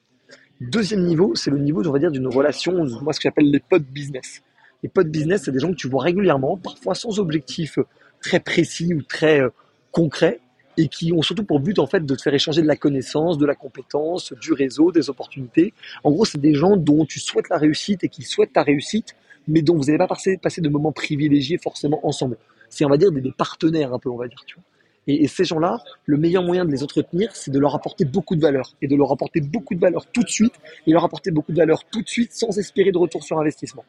Deuxième 0.60 1.02
niveau, 1.02 1.34
c'est 1.34 1.50
le 1.50 1.58
niveau, 1.58 1.84
on 1.84 1.90
va 1.90 1.98
dire, 1.98 2.12
d'une 2.12 2.28
relation, 2.28 2.72
moi, 3.02 3.12
ce 3.12 3.18
que 3.18 3.24
j'appelle 3.24 3.50
les 3.50 3.58
potes 3.58 3.82
business. 3.82 4.40
Les 4.84 4.88
potes 4.88 5.08
business, 5.08 5.42
c'est 5.46 5.50
des 5.50 5.58
gens 5.58 5.70
que 5.70 5.76
tu 5.76 5.88
vois 5.88 6.04
régulièrement, 6.04 6.56
parfois 6.56 6.94
sans 6.94 7.18
objectif 7.18 7.80
très 8.20 8.38
précis 8.38 8.94
ou 8.94 9.02
très 9.02 9.40
euh, 9.40 9.48
concret, 9.90 10.38
et 10.78 10.86
qui 10.86 11.12
ont 11.12 11.22
surtout 11.22 11.44
pour 11.44 11.58
but 11.60 11.78
en 11.80 11.86
fait 11.86 12.06
de 12.06 12.14
te 12.14 12.22
faire 12.22 12.32
échanger 12.32 12.62
de 12.62 12.66
la 12.66 12.76
connaissance, 12.76 13.36
de 13.36 13.44
la 13.44 13.56
compétence, 13.56 14.32
du 14.40 14.52
réseau, 14.52 14.92
des 14.92 15.10
opportunités. 15.10 15.74
En 16.04 16.12
gros, 16.12 16.24
c'est 16.24 16.40
des 16.40 16.54
gens 16.54 16.76
dont 16.76 17.04
tu 17.04 17.18
souhaites 17.18 17.48
la 17.50 17.58
réussite 17.58 18.04
et 18.04 18.08
qui 18.08 18.22
souhaitent 18.22 18.52
ta 18.52 18.62
réussite, 18.62 19.16
mais 19.48 19.60
dont 19.60 19.76
vous 19.76 19.86
n'allez 19.86 19.98
pas 19.98 20.06
passer, 20.06 20.60
de 20.60 20.68
moments 20.68 20.92
privilégiés 20.92 21.58
forcément 21.58 22.00
ensemble. 22.06 22.38
C'est 22.70 22.84
on 22.84 22.88
va 22.88 22.96
dire 22.96 23.10
des, 23.10 23.32
partenaires 23.32 23.92
un 23.92 23.98
peu, 23.98 24.08
on 24.08 24.16
va 24.16 24.28
dire. 24.28 24.42
Tu 24.46 24.54
vois. 24.54 24.64
Et, 25.08 25.24
et, 25.24 25.26
ces 25.26 25.44
gens-là, 25.44 25.78
le 26.04 26.16
meilleur 26.16 26.44
moyen 26.44 26.64
de 26.64 26.70
les 26.70 26.82
entretenir, 26.84 27.34
c'est 27.34 27.50
de 27.50 27.58
leur 27.58 27.74
apporter 27.74 28.04
beaucoup 28.04 28.36
de 28.36 28.40
valeur 28.40 28.74
et 28.80 28.86
de 28.86 28.94
leur 28.94 29.10
apporter 29.10 29.40
beaucoup 29.40 29.74
de 29.74 29.80
valeur 29.80 30.06
tout 30.06 30.22
de 30.22 30.28
suite 30.28 30.52
et 30.86 30.92
leur 30.92 31.04
apporter 31.04 31.32
beaucoup 31.32 31.50
de 31.50 31.56
valeur 31.56 31.82
tout 31.90 32.02
de 32.02 32.08
suite 32.08 32.32
sans 32.32 32.56
espérer 32.58 32.92
de 32.92 32.98
retour 32.98 33.24
sur 33.24 33.40
investissement. 33.40 33.84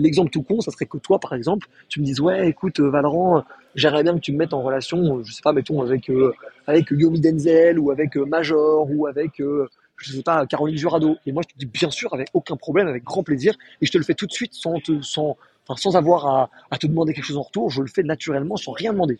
L'exemple 0.00 0.30
tout 0.30 0.42
con, 0.42 0.60
ça 0.60 0.70
serait 0.70 0.86
que 0.86 0.96
toi, 0.98 1.18
par 1.18 1.34
exemple, 1.34 1.68
tu 1.88 2.00
me 2.00 2.04
dises 2.04 2.20
ouais, 2.20 2.48
écoute, 2.48 2.80
euh, 2.80 2.90
Valorant, 2.90 3.44
j'aimerais 3.74 4.02
bien 4.02 4.14
que 4.14 4.20
tu 4.20 4.32
me 4.32 4.38
mettes 4.38 4.54
en 4.54 4.62
relation, 4.62 5.18
euh, 5.18 5.22
je 5.24 5.32
sais 5.32 5.42
pas, 5.42 5.52
mettons 5.52 5.82
avec 5.82 6.08
euh, 6.08 6.32
avec 6.66 6.86
Yomi 6.90 7.20
Denzel 7.20 7.78
ou 7.78 7.90
avec 7.90 8.16
Major 8.16 8.88
ou 8.90 9.06
avec 9.06 9.42
je 9.96 10.12
sais 10.12 10.22
pas 10.22 10.46
Caroline 10.46 10.76
Jurado. 10.76 11.16
Et 11.26 11.32
moi, 11.32 11.42
je 11.46 11.52
te 11.52 11.58
dis 11.58 11.66
bien 11.66 11.90
sûr, 11.90 12.14
avec 12.14 12.28
aucun 12.32 12.56
problème, 12.56 12.88
avec 12.88 13.04
grand 13.04 13.22
plaisir, 13.22 13.54
et 13.80 13.86
je 13.86 13.92
te 13.92 13.98
le 13.98 14.04
fais 14.04 14.14
tout 14.14 14.26
de 14.26 14.32
suite 14.32 14.54
sans 14.54 14.76
sans 15.02 15.36
enfin, 15.68 15.78
sans 15.80 15.96
avoir 15.96 16.50
à, 16.70 16.78
te 16.78 16.86
demander 16.86 17.12
quelque 17.12 17.26
chose 17.26 17.36
en 17.36 17.42
retour. 17.42 17.70
Je 17.70 17.82
le 17.82 17.88
fais 17.88 18.02
naturellement, 18.02 18.56
sans 18.56 18.72
rien 18.72 18.92
demander. 18.92 19.18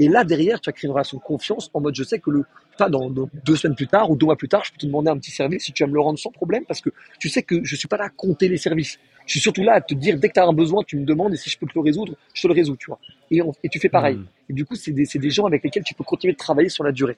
Et 0.00 0.08
là, 0.08 0.24
derrière, 0.24 0.60
tu 0.60 0.70
as 0.70 0.72
créé 0.72 0.88
une 0.88 0.92
relation 0.92 1.18
de 1.18 1.22
confiance 1.22 1.70
en 1.74 1.80
mode 1.80 1.94
je 1.94 2.02
sais 2.02 2.18
que 2.18 2.30
le, 2.30 2.44
dans, 2.88 3.10
deux 3.10 3.56
semaines 3.56 3.76
plus 3.76 3.86
tard 3.86 4.10
ou 4.10 4.16
deux 4.16 4.26
mois 4.26 4.36
plus 4.36 4.48
tard, 4.48 4.64
je 4.64 4.72
peux 4.72 4.78
te 4.78 4.86
demander 4.86 5.10
un 5.10 5.18
petit 5.18 5.30
service 5.30 5.64
si 5.64 5.72
tu 5.72 5.82
vas 5.82 5.88
me 5.88 5.94
le 5.94 6.00
rendre 6.00 6.18
sans 6.18 6.30
problème 6.30 6.64
parce 6.66 6.80
que 6.80 6.90
tu 7.18 7.28
sais 7.28 7.42
que 7.42 7.62
je 7.64 7.76
suis 7.76 7.88
pas 7.88 7.96
là 7.96 8.04
à 8.04 8.08
compter 8.08 8.48
les 8.48 8.56
services. 8.56 8.98
Je 9.30 9.34
suis 9.34 9.42
surtout 9.42 9.62
là 9.62 9.74
à 9.74 9.80
te 9.80 9.94
dire 9.94 10.18
dès 10.18 10.28
que 10.28 10.34
tu 10.34 10.40
as 10.40 10.44
un 10.44 10.52
besoin, 10.52 10.82
tu 10.84 10.96
me 10.96 11.04
demandes 11.04 11.32
et 11.32 11.36
si 11.36 11.48
je 11.48 11.56
peux 11.56 11.64
te 11.64 11.70
le 11.76 11.82
résoudre, 11.82 12.14
je 12.34 12.42
te 12.42 12.48
le 12.48 12.52
résous, 12.52 12.74
tu 12.74 12.86
vois. 12.86 12.98
Et, 13.30 13.40
et 13.62 13.68
tu 13.68 13.78
fais 13.78 13.88
pareil. 13.88 14.16
Hmm. 14.16 14.26
Et 14.48 14.54
du 14.54 14.64
coup, 14.64 14.74
c'est 14.74 14.90
des, 14.90 15.04
des, 15.04 15.30
gens 15.30 15.46
avec 15.46 15.62
lesquels 15.62 15.84
tu 15.84 15.94
peux 15.94 16.02
continuer 16.02 16.32
de 16.32 16.38
travailler 16.38 16.68
sur 16.68 16.82
la 16.82 16.90
durée. 16.90 17.16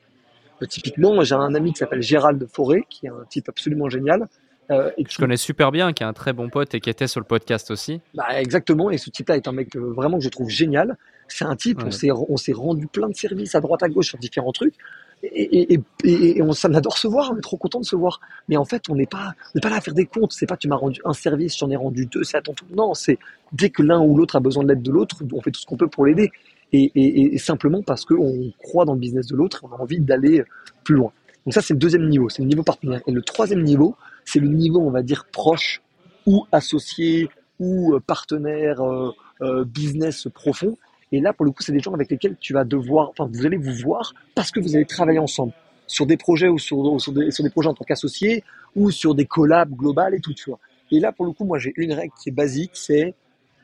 Euh, 0.60 0.66
typiquement, 0.66 1.22
j'ai 1.22 1.34
un 1.34 1.54
ami 1.54 1.72
qui 1.72 1.78
s'appelle 1.78 2.02
Gérald 2.02 2.46
Forêt, 2.52 2.82
qui 2.90 3.06
est 3.06 3.08
un 3.08 3.24
type 3.30 3.48
absolument 3.48 3.88
génial. 3.88 4.28
Euh, 4.70 4.90
et 4.98 5.04
Je 5.08 5.16
connais 5.16 5.38
super 5.38 5.72
bien, 5.72 5.94
qui 5.94 6.02
est 6.02 6.06
un 6.06 6.12
très 6.12 6.34
bon 6.34 6.50
pote 6.50 6.74
et 6.74 6.80
qui 6.80 6.90
était 6.90 7.06
sur 7.06 7.18
le 7.18 7.24
podcast 7.24 7.70
aussi. 7.70 8.02
Bah, 8.12 8.38
exactement, 8.38 8.90
et 8.90 8.98
ce 8.98 9.08
type-là 9.08 9.36
est 9.36 9.48
un 9.48 9.52
mec 9.52 9.74
euh, 9.74 9.80
vraiment 9.80 10.18
que 10.18 10.24
je 10.24 10.28
trouve 10.28 10.50
génial. 10.50 10.98
C'est 11.28 11.46
un 11.46 11.56
type, 11.56 11.82
on 11.82 12.36
s'est 12.36 12.52
rendu 12.52 12.88
plein 12.88 13.08
de 13.08 13.16
services 13.16 13.54
à 13.54 13.62
droite 13.62 13.82
à 13.82 13.88
gauche 13.88 14.08
sur 14.08 14.18
différents 14.18 14.52
trucs. 14.52 14.74
Et, 15.22 15.74
et, 15.74 15.80
et, 16.04 16.42
on, 16.42 16.52
ça 16.52 16.68
m'adore 16.68 16.98
se 16.98 17.06
voir, 17.06 17.30
on 17.32 17.36
est 17.36 17.42
trop 17.42 17.56
content 17.56 17.78
de 17.78 17.84
se 17.84 17.94
voir. 17.94 18.20
Mais 18.48 18.56
en 18.56 18.64
fait, 18.64 18.88
on 18.88 18.96
n'est 18.96 19.06
pas, 19.06 19.34
on 19.54 19.60
pas 19.60 19.70
là 19.70 19.76
à 19.76 19.80
faire 19.80 19.94
des 19.94 20.06
comptes. 20.06 20.32
C'est 20.32 20.46
pas 20.46 20.56
tu 20.56 20.68
m'as 20.68 20.76
rendu 20.76 21.00
un 21.04 21.12
service, 21.12 21.56
j'en 21.56 21.70
ai 21.70 21.76
rendu 21.76 22.06
deux, 22.06 22.24
c'est 22.24 22.36
à 22.36 22.42
ton 22.42 22.54
tour. 22.54 22.66
Non, 22.74 22.94
c'est 22.94 23.18
dès 23.52 23.70
que 23.70 23.82
l'un 23.82 24.00
ou 24.00 24.16
l'autre 24.16 24.36
a 24.36 24.40
besoin 24.40 24.64
de 24.64 24.68
l'aide 24.68 24.82
de 24.82 24.90
l'autre, 24.90 25.22
on 25.32 25.40
fait 25.40 25.52
tout 25.52 25.60
ce 25.60 25.66
qu'on 25.66 25.76
peut 25.76 25.88
pour 25.88 26.06
l'aider. 26.06 26.30
Et, 26.72 27.36
simplement 27.38 27.82
parce 27.82 28.06
qu'on 28.06 28.50
croit 28.62 28.86
dans 28.86 28.94
le 28.94 28.98
business 28.98 29.26
de 29.26 29.36
l'autre, 29.36 29.60
on 29.62 29.72
a 29.76 29.78
envie 29.78 30.00
d'aller 30.00 30.42
plus 30.84 30.94
loin. 30.94 31.12
Donc 31.44 31.52
ça, 31.52 31.60
c'est 31.60 31.74
le 31.74 31.78
deuxième 31.78 32.08
niveau, 32.08 32.28
c'est 32.30 32.40
le 32.40 32.48
niveau 32.48 32.62
partenaire. 32.62 33.02
Et 33.06 33.12
le 33.12 33.22
troisième 33.22 33.62
niveau, 33.62 33.94
c'est 34.24 34.40
le 34.40 34.48
niveau, 34.48 34.80
on 34.80 34.90
va 34.90 35.02
dire, 35.02 35.26
proche 35.30 35.82
ou 36.26 36.46
associé 36.50 37.28
ou 37.58 37.98
partenaire 38.06 38.80
euh, 38.80 39.10
euh, 39.42 39.64
business 39.64 40.28
profond. 40.32 40.78
Et 41.12 41.20
là, 41.20 41.32
pour 41.32 41.44
le 41.44 41.52
coup, 41.52 41.62
c'est 41.62 41.72
des 41.72 41.80
gens 41.80 41.92
avec 41.92 42.10
lesquels 42.10 42.36
tu 42.40 42.54
vas 42.54 42.64
devoir, 42.64 43.10
enfin, 43.10 43.28
vous 43.30 43.46
allez 43.46 43.58
vous 43.58 43.74
voir 43.74 44.14
parce 44.34 44.50
que 44.50 44.60
vous 44.60 44.74
allez 44.74 44.86
travailler 44.86 45.18
ensemble 45.18 45.52
sur 45.86 46.06
des 46.06 46.16
projets 46.16 46.48
ou 46.48 46.58
sur, 46.58 47.00
sur, 47.00 47.12
des, 47.12 47.30
sur 47.30 47.44
des 47.44 47.50
projets 47.50 47.68
en 47.68 47.74
tant 47.74 47.84
qu'associés 47.84 48.44
ou 48.74 48.90
sur 48.90 49.14
des 49.14 49.26
collabs 49.26 49.70
globales 49.70 50.14
et 50.14 50.20
tout, 50.20 50.32
tu 50.32 50.48
vois. 50.48 50.58
Et 50.90 51.00
là, 51.00 51.12
pour 51.12 51.26
le 51.26 51.32
coup, 51.32 51.44
moi, 51.44 51.58
j'ai 51.58 51.72
une 51.76 51.92
règle 51.92 52.12
qui 52.20 52.30
est 52.30 52.32
basique, 52.32 52.72
c'est 52.74 53.14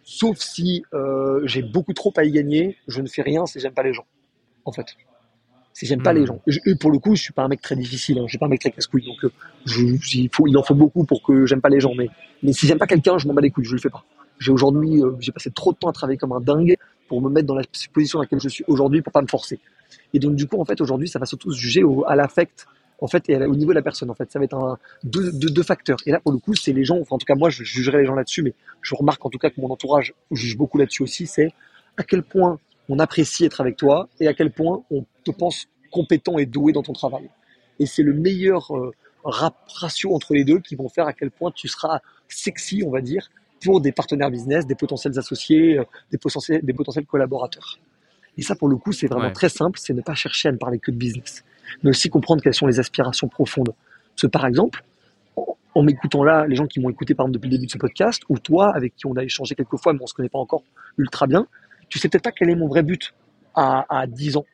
sauf 0.03 0.39
si 0.39 0.85
euh, 0.95 1.41
j'ai 1.45 1.63
beaucoup 1.63 1.93
trop 1.93 2.13
à 2.17 2.25
y 2.25 2.31
gagner, 2.31 2.77
je 2.87 3.01
ne 3.01 3.07
fais 3.07 3.23
rien 3.23 3.47
si 3.47 3.61
j'aime 3.61 3.73
pas 3.73 3.83
les 3.83 3.93
gens, 3.93 4.07
en 4.65 4.73
fait. 4.73 4.87
Si 5.75 5.87
j'aime 5.87 6.03
pas 6.03 6.13
les 6.13 6.23
hmm. 6.23 6.27
gens. 6.27 6.41
Et 6.67 6.75
pour 6.75 6.91
le 6.91 6.99
coup, 6.99 7.15
je 7.15 7.23
suis 7.23 7.33
pas 7.33 7.45
un 7.45 7.49
mec 7.49 7.61
très 7.61 7.77
difficile, 7.77 8.19
hein. 8.19 8.23
je 8.27 8.31
suis 8.31 8.39
pas 8.39 8.47
un 8.47 8.49
mec 8.49 8.61
très 8.61 8.71
casse-couille, 8.71 9.05
donc 9.05 9.25
euh, 9.25 9.31
je, 9.65 9.85
il, 10.17 10.29
faut, 10.33 10.47
il 10.47 10.57
en 10.57 10.63
faut 10.63 10.75
beaucoup 10.75 11.05
pour 11.05 11.23
que 11.23 11.47
j'aime 11.47 11.61
pas 11.61 11.69
les 11.69 11.81
gens. 11.81 11.95
Mais, 11.95 12.09
mais 12.43 12.53
si 12.53 12.67
j'aime 12.67 12.79
pas 12.79 12.87
quelqu'un, 12.87 13.17
je 13.19 13.29
m'en 13.29 13.35
bats 13.35 13.43
les 13.43 13.51
couilles, 13.51 13.65
je 13.65 13.75
le 13.75 13.81
fais 13.81 13.91
pas. 13.91 14.05
J'ai 14.39 14.51
aujourd'hui, 14.51 15.03
euh, 15.03 15.13
j'ai 15.21 15.33
passé 15.33 15.51
trop 15.51 15.73
de 15.73 15.79
temps 15.79 15.89
à 15.89 15.93
travailler 15.93 16.19
comme 16.19 16.33
un 16.33 16.41
dingue 16.41 16.77
pour 17.09 17.21
me 17.21 17.31
mettre 17.31 17.47
dans 17.47 17.55
la 17.55 17.65
position 17.93 18.19
dans 18.19 18.23
laquelle 18.23 18.41
je 18.41 18.49
suis 18.49 18.65
aujourd'hui 18.69 19.03
pour 19.03 19.13
pas 19.13 19.23
me 19.23 19.27
forcer. 19.27 19.59
Et 20.13 20.19
donc 20.19 20.37
du 20.37 20.47
coup, 20.47 20.61
en 20.61 20.65
fait, 20.65 20.81
aujourd'hui, 20.81 21.09
ça 21.09 21.19
va 21.19 21.27
surtout 21.27 21.53
se 21.53 21.59
juger 21.59 21.83
au, 21.83 22.05
à 22.07 22.15
l'affect, 22.15 22.67
en 23.01 23.07
fait, 23.07 23.29
et 23.29 23.37
au 23.37 23.57
niveau 23.57 23.73
de 23.73 23.77
la 23.77 23.83
personne. 23.83 24.11
En 24.11 24.15
fait, 24.15 24.31
ça 24.31 24.39
va 24.39 24.45
être 24.45 24.57
un 24.57 24.79
deux, 25.05 25.33
deux, 25.33 25.63
facteurs. 25.63 25.99
Et 26.07 26.11
là, 26.13 26.21
pour 26.21 26.33
le 26.33 26.39
coup, 26.39 26.55
c'est 26.55 26.73
les 26.73 26.85
gens. 26.85 26.99
Enfin, 26.99 27.17
en 27.17 27.19
tout 27.19 27.27
cas, 27.27 27.35
moi, 27.35 27.51
je 27.51 27.63
jugerai 27.65 27.99
les 27.99 28.07
gens 28.07 28.15
là-dessus, 28.15 28.43
mais 28.43 28.55
je 28.83 28.95
remarque 28.95 29.25
en 29.25 29.31
tout 29.31 29.39
cas 29.39 29.51
que 29.51 29.61
mon 29.61 29.71
entourage 29.71 30.15
juge 30.31 30.57
beaucoup 30.57 30.79
là-dessus 30.79 31.03
aussi. 31.03 31.27
C'est 31.27 31.53
à 31.97 32.03
quel 32.03 32.23
point 32.23 32.59
on 32.89 32.99
apprécie 32.99 33.45
être 33.45 33.61
avec 33.61 33.77
toi 33.77 34.09
et 34.21 34.29
à 34.29 34.35
quel 34.35 34.51
point 34.51 34.83
on 34.91 35.05
te 35.25 35.31
pense 35.31 35.67
compétent 35.91 36.39
et 36.39 36.47
doué 36.47 36.73
dans 36.73 36.83
ton 36.83 36.93
travail. 36.93 37.31
Et 37.79 37.87
c'est 37.87 38.03
le 38.03 38.15
meilleur 38.15 38.77
euh, 38.77 38.93
ratio 39.25 40.15
entre 40.15 40.35
les 40.35 40.45
deux 40.45 40.61
qui 40.61 40.75
vont 40.75 40.89
faire 40.89 41.07
à 41.07 41.13
quel 41.13 41.31
point 41.31 41.51
tu 41.51 41.69
seras 41.69 42.01
sexy, 42.29 42.83
on 42.85 42.91
va 42.91 43.01
dire, 43.01 43.29
pour 43.63 43.81
des 43.81 43.93
partenaires 43.93 44.31
business, 44.31 44.67
des 44.67 44.75
potentiels 44.75 45.19
associés, 45.19 45.79
euh, 45.79 45.85
des 46.11 46.19
potentiels, 46.19 46.61
des 46.63 46.73
potentiels 46.73 47.07
collaborateurs. 47.07 47.79
Et 48.37 48.43
ça, 48.43 48.55
pour 48.55 48.69
le 48.69 48.77
coup, 48.77 48.93
c'est 48.93 49.09
vraiment 49.09 49.33
très 49.33 49.49
simple, 49.49 49.79
c'est 49.81 49.95
ne 49.95 50.01
pas 50.01 50.15
chercher 50.15 50.49
à 50.49 50.53
ne 50.53 50.59
parler 50.59 50.79
que 50.79 50.93
de 50.93 50.97
business, 50.97 51.45
mais 51.83 51.91
aussi 51.91 52.09
comprendre 52.09 52.41
quelles 52.41 52.55
sont 52.55 52.69
les 52.69 52.79
aspirations 52.79 53.29
profondes. 53.29 53.75
Parce 54.15 54.23
que, 54.23 54.27
par 54.29 54.47
exemple, 54.47 54.85
en 55.75 55.83
m'écoutant 55.83 56.23
là, 56.23 56.47
les 56.47 56.55
gens 56.55 56.67
qui 56.67 56.81
m'ont 56.81 56.91
écouté 56.91 57.15
par 57.15 57.27
exemple 57.27 57.39
depuis 57.39 57.49
le 57.49 57.57
début 57.57 57.67
de 57.67 57.71
ce 57.71 57.79
podcast, 57.79 58.23
ou 58.29 58.39
toi, 58.39 58.75
avec 58.75 58.95
qui 58.97 59.07
on 59.07 59.17
a 59.17 59.25
échangé 59.25 59.55
quelques 59.55 59.77
fois, 59.77 59.93
mais 59.93 60.01
on 60.03 60.07
se 60.07 60.15
connaît 60.15 60.29
pas 60.29 60.39
encore 60.39 60.63
ultra 60.97 61.27
bien, 61.27 61.47
tu 61.89 61.99
sais 61.99 62.09
peut-être 62.09 62.25
pas 62.25 62.33
quel 62.33 62.51
est 62.51 62.55
mon 62.55 62.69
vrai 62.69 62.83
but 62.83 63.15
à, 63.55 63.87
à 63.89 64.07
10 64.07 64.37
ans. 64.37 64.47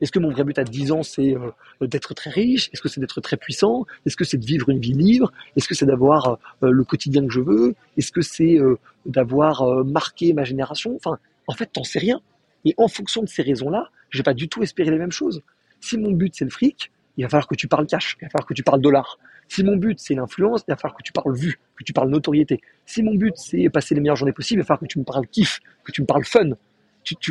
Est-ce 0.00 0.12
que 0.12 0.18
mon 0.18 0.30
vrai 0.30 0.44
but 0.44 0.58
à 0.58 0.64
10 0.64 0.92
ans, 0.92 1.02
c'est 1.02 1.34
euh, 1.34 1.50
d'être 1.86 2.12
très 2.14 2.30
riche? 2.30 2.68
Est-ce 2.72 2.82
que 2.82 2.88
c'est 2.88 3.00
d'être 3.00 3.20
très 3.20 3.36
puissant? 3.36 3.86
Est-ce 4.04 4.16
que 4.16 4.24
c'est 4.24 4.36
de 4.36 4.44
vivre 4.44 4.68
une 4.68 4.78
vie 4.78 4.92
libre? 4.92 5.32
Est-ce 5.56 5.68
que 5.68 5.74
c'est 5.74 5.86
d'avoir 5.86 6.38
euh, 6.62 6.70
le 6.70 6.84
quotidien 6.84 7.26
que 7.26 7.32
je 7.32 7.40
veux? 7.40 7.74
Est-ce 7.96 8.12
que 8.12 8.20
c'est 8.20 8.58
euh, 8.58 8.78
d'avoir 9.06 9.84
marqué 9.84 10.32
ma 10.34 10.44
génération? 10.44 10.94
Enfin, 10.96 11.18
en 11.46 11.54
fait, 11.54 11.66
t'en 11.72 11.84
sais 11.84 11.98
rien. 11.98 12.20
Et 12.64 12.74
en 12.76 12.88
fonction 12.88 13.22
de 13.22 13.28
ces 13.28 13.42
raisons-là, 13.42 13.90
je 14.10 14.18
vais 14.18 14.24
pas 14.24 14.34
du 14.34 14.48
tout 14.48 14.62
espérer 14.62 14.90
les 14.90 14.98
mêmes 14.98 15.12
choses. 15.12 15.42
Si 15.80 15.96
mon 15.96 16.12
but 16.12 16.34
c'est 16.34 16.44
le 16.44 16.50
fric, 16.50 16.90
il 17.16 17.22
va 17.22 17.28
falloir 17.28 17.46
que 17.46 17.54
tu 17.54 17.68
parles 17.68 17.86
cash, 17.86 18.16
il 18.20 18.24
va 18.24 18.30
falloir 18.30 18.46
que 18.46 18.54
tu 18.54 18.62
parles 18.62 18.80
dollar. 18.80 19.18
Si 19.48 19.62
mon 19.62 19.76
but 19.76 19.98
c'est 20.00 20.14
l'influence, 20.14 20.62
il 20.66 20.72
va 20.72 20.76
falloir 20.76 20.96
que 20.96 21.02
tu 21.02 21.12
parles 21.12 21.34
vue, 21.34 21.58
que 21.76 21.84
tu 21.84 21.92
parles 21.92 22.10
notoriété. 22.10 22.60
Si 22.84 23.02
mon 23.02 23.14
but 23.14 23.34
c'est 23.36 23.68
passer 23.70 23.94
les 23.94 24.00
meilleures 24.00 24.16
journées 24.16 24.32
possibles, 24.32 24.60
il 24.60 24.62
va 24.62 24.66
falloir 24.66 24.80
que 24.80 24.86
tu 24.86 24.98
me 24.98 25.04
parles 25.04 25.26
kiff, 25.28 25.60
que 25.84 25.92
tu 25.92 26.02
me 26.02 26.06
parles 26.06 26.24
fun, 26.24 26.50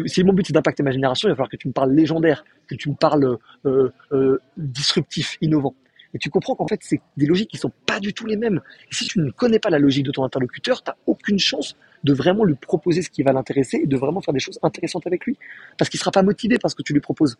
si 0.07 0.23
mon 0.23 0.33
but 0.33 0.47
c'est 0.47 0.53
d'impacter 0.53 0.83
ma 0.83 0.91
génération, 0.91 1.27
il 1.27 1.31
va 1.31 1.35
falloir 1.35 1.49
que 1.49 1.57
tu 1.57 1.67
me 1.67 1.73
parles 1.73 1.93
légendaire, 1.93 2.43
que 2.67 2.75
tu 2.75 2.89
me 2.89 2.95
parles 2.95 3.37
euh, 3.65 3.91
euh, 4.11 4.39
disruptif, 4.57 5.37
innovant. 5.41 5.75
Et 6.13 6.17
tu 6.17 6.29
comprends 6.29 6.55
qu'en 6.55 6.67
fait, 6.67 6.79
c'est 6.81 7.01
des 7.17 7.25
logiques 7.25 7.49
qui 7.49 7.57
sont 7.57 7.73
pas 7.85 7.99
du 7.99 8.13
tout 8.13 8.25
les 8.25 8.37
mêmes. 8.37 8.61
Et 8.89 8.95
si 8.95 9.05
tu 9.05 9.19
ne 9.19 9.29
connais 9.31 9.59
pas 9.59 9.69
la 9.69 9.79
logique 9.79 10.05
de 10.05 10.11
ton 10.11 10.23
interlocuteur, 10.23 10.81
tu 10.81 10.89
n'as 10.89 10.95
aucune 11.07 11.39
chance 11.39 11.75
de 12.05 12.13
vraiment 12.13 12.45
lui 12.45 12.55
proposer 12.55 13.01
ce 13.01 13.09
qui 13.09 13.21
va 13.21 13.33
l'intéresser 13.33 13.81
et 13.83 13.85
de 13.85 13.97
vraiment 13.97 14.21
faire 14.21 14.33
des 14.33 14.39
choses 14.39 14.57
intéressantes 14.63 15.05
avec 15.07 15.25
lui. 15.25 15.37
Parce 15.77 15.89
qu'il 15.89 15.99
sera 15.99 16.11
pas 16.11 16.23
motivé 16.23 16.57
par 16.57 16.71
ce 16.71 16.75
que 16.75 16.83
tu 16.83 16.93
lui 16.93 17.01
proposes. 17.01 17.37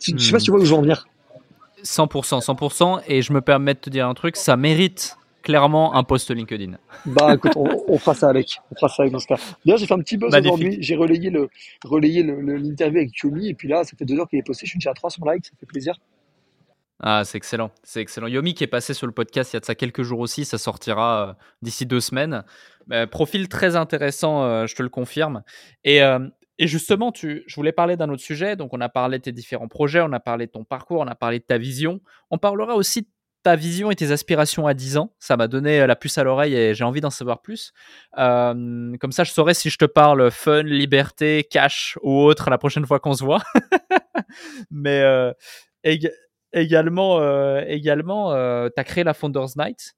Je 0.00 0.16
sais 0.18 0.32
pas 0.32 0.40
si 0.40 0.46
tu 0.46 0.50
vois 0.50 0.58
où 0.58 0.64
je 0.64 0.70
veux 0.70 0.76
en 0.76 0.82
venir. 0.82 1.06
100%, 1.84 2.44
100%. 2.44 3.02
Et 3.06 3.22
je 3.22 3.32
me 3.32 3.40
permets 3.40 3.74
de 3.74 3.78
te 3.78 3.90
dire 3.90 4.08
un 4.08 4.14
truc, 4.14 4.36
ça 4.36 4.56
mérite 4.56 5.16
clairement 5.42 5.94
un 5.94 6.04
post 6.04 6.30
LinkedIn. 6.30 6.78
Bah 7.06 7.34
écoute, 7.34 7.52
on, 7.56 7.98
fera 7.98 8.14
ça 8.14 8.28
avec. 8.28 8.60
On 8.70 8.74
fera 8.74 8.88
ça 8.88 9.02
avec 9.02 9.12
dans 9.12 9.18
ce 9.18 9.26
cas. 9.26 9.36
D'ailleurs, 9.64 9.78
j'ai 9.78 9.86
fait 9.86 9.94
un 9.94 9.98
petit 9.98 10.16
buzz 10.16 10.34
aujourd'hui. 10.34 10.78
J'ai 10.80 10.96
relayé 10.96 11.30
le 11.30 11.48
relayé 11.84 12.22
l'interview 12.22 12.98
avec 12.98 13.16
Yomi 13.18 13.48
et 13.48 13.54
puis 13.54 13.68
là, 13.68 13.84
ça 13.84 13.96
fait 13.96 14.04
deux 14.04 14.18
heures 14.18 14.28
qu'il 14.28 14.38
est 14.38 14.42
posté. 14.42 14.66
Je 14.66 14.70
suis 14.70 14.78
déjà 14.78 14.90
à 14.90 14.94
300 14.94 15.22
likes, 15.30 15.46
ça 15.46 15.52
fait 15.58 15.66
plaisir. 15.66 15.94
Ah, 17.04 17.24
c'est 17.24 17.36
excellent, 17.36 17.72
c'est 17.82 18.00
excellent. 18.00 18.28
Yomi 18.28 18.54
qui 18.54 18.62
est 18.62 18.68
passé 18.68 18.94
sur 18.94 19.08
le 19.08 19.12
podcast 19.12 19.52
il 19.52 19.56
y 19.56 19.58
a 19.58 19.60
de 19.60 19.64
ça 19.64 19.74
quelques 19.74 20.02
jours 20.02 20.20
aussi, 20.20 20.44
ça 20.44 20.56
sortira 20.56 21.30
euh, 21.30 21.32
d'ici 21.60 21.84
deux 21.84 22.00
semaines. 22.00 22.44
Bah, 22.86 23.08
profil 23.08 23.48
très 23.48 23.74
intéressant, 23.74 24.44
euh, 24.44 24.66
je 24.66 24.76
te 24.76 24.84
le 24.84 24.88
confirme. 24.88 25.42
Et, 25.82 26.02
euh, 26.02 26.20
et 26.58 26.68
justement, 26.68 27.10
tu, 27.10 27.42
je 27.48 27.56
voulais 27.56 27.72
parler 27.72 27.96
d'un 27.96 28.08
autre 28.08 28.22
sujet. 28.22 28.54
Donc, 28.54 28.72
on 28.72 28.80
a 28.80 28.88
parlé 28.88 29.18
de 29.18 29.24
tes 29.24 29.32
différents 29.32 29.66
projets, 29.66 30.00
on 30.00 30.12
a 30.12 30.20
parlé 30.20 30.46
de 30.46 30.52
ton 30.52 30.62
parcours, 30.62 31.00
on 31.00 31.08
a 31.08 31.16
parlé 31.16 31.40
de 31.40 31.44
ta 31.44 31.58
vision. 31.58 32.00
On 32.30 32.38
parlera 32.38 32.76
aussi 32.76 33.02
de 33.02 33.08
ta 33.42 33.56
vision 33.56 33.90
et 33.90 33.96
tes 33.96 34.10
aspirations 34.12 34.66
à 34.66 34.74
10 34.74 34.96
ans. 34.96 35.12
Ça 35.18 35.36
m'a 35.36 35.48
donné 35.48 35.86
la 35.86 35.96
puce 35.96 36.18
à 36.18 36.24
l'oreille 36.24 36.54
et 36.54 36.74
j'ai 36.74 36.84
envie 36.84 37.00
d'en 37.00 37.10
savoir 37.10 37.42
plus. 37.42 37.72
Euh, 38.18 38.96
comme 38.98 39.12
ça, 39.12 39.24
je 39.24 39.32
saurais 39.32 39.54
si 39.54 39.70
je 39.70 39.78
te 39.78 39.84
parle 39.84 40.30
fun, 40.30 40.62
liberté, 40.62 41.46
cash 41.50 41.98
ou 42.02 42.20
autre 42.20 42.50
la 42.50 42.58
prochaine 42.58 42.86
fois 42.86 43.00
qu'on 43.00 43.14
se 43.14 43.24
voit. 43.24 43.42
Mais 44.70 45.00
euh, 45.02 45.32
également, 46.52 47.20
euh, 47.20 47.62
également 47.66 48.32
tu 48.68 48.80
as 48.80 48.84
créé 48.84 49.04
la 49.04 49.14
Founders 49.14 49.56
Night. 49.56 49.94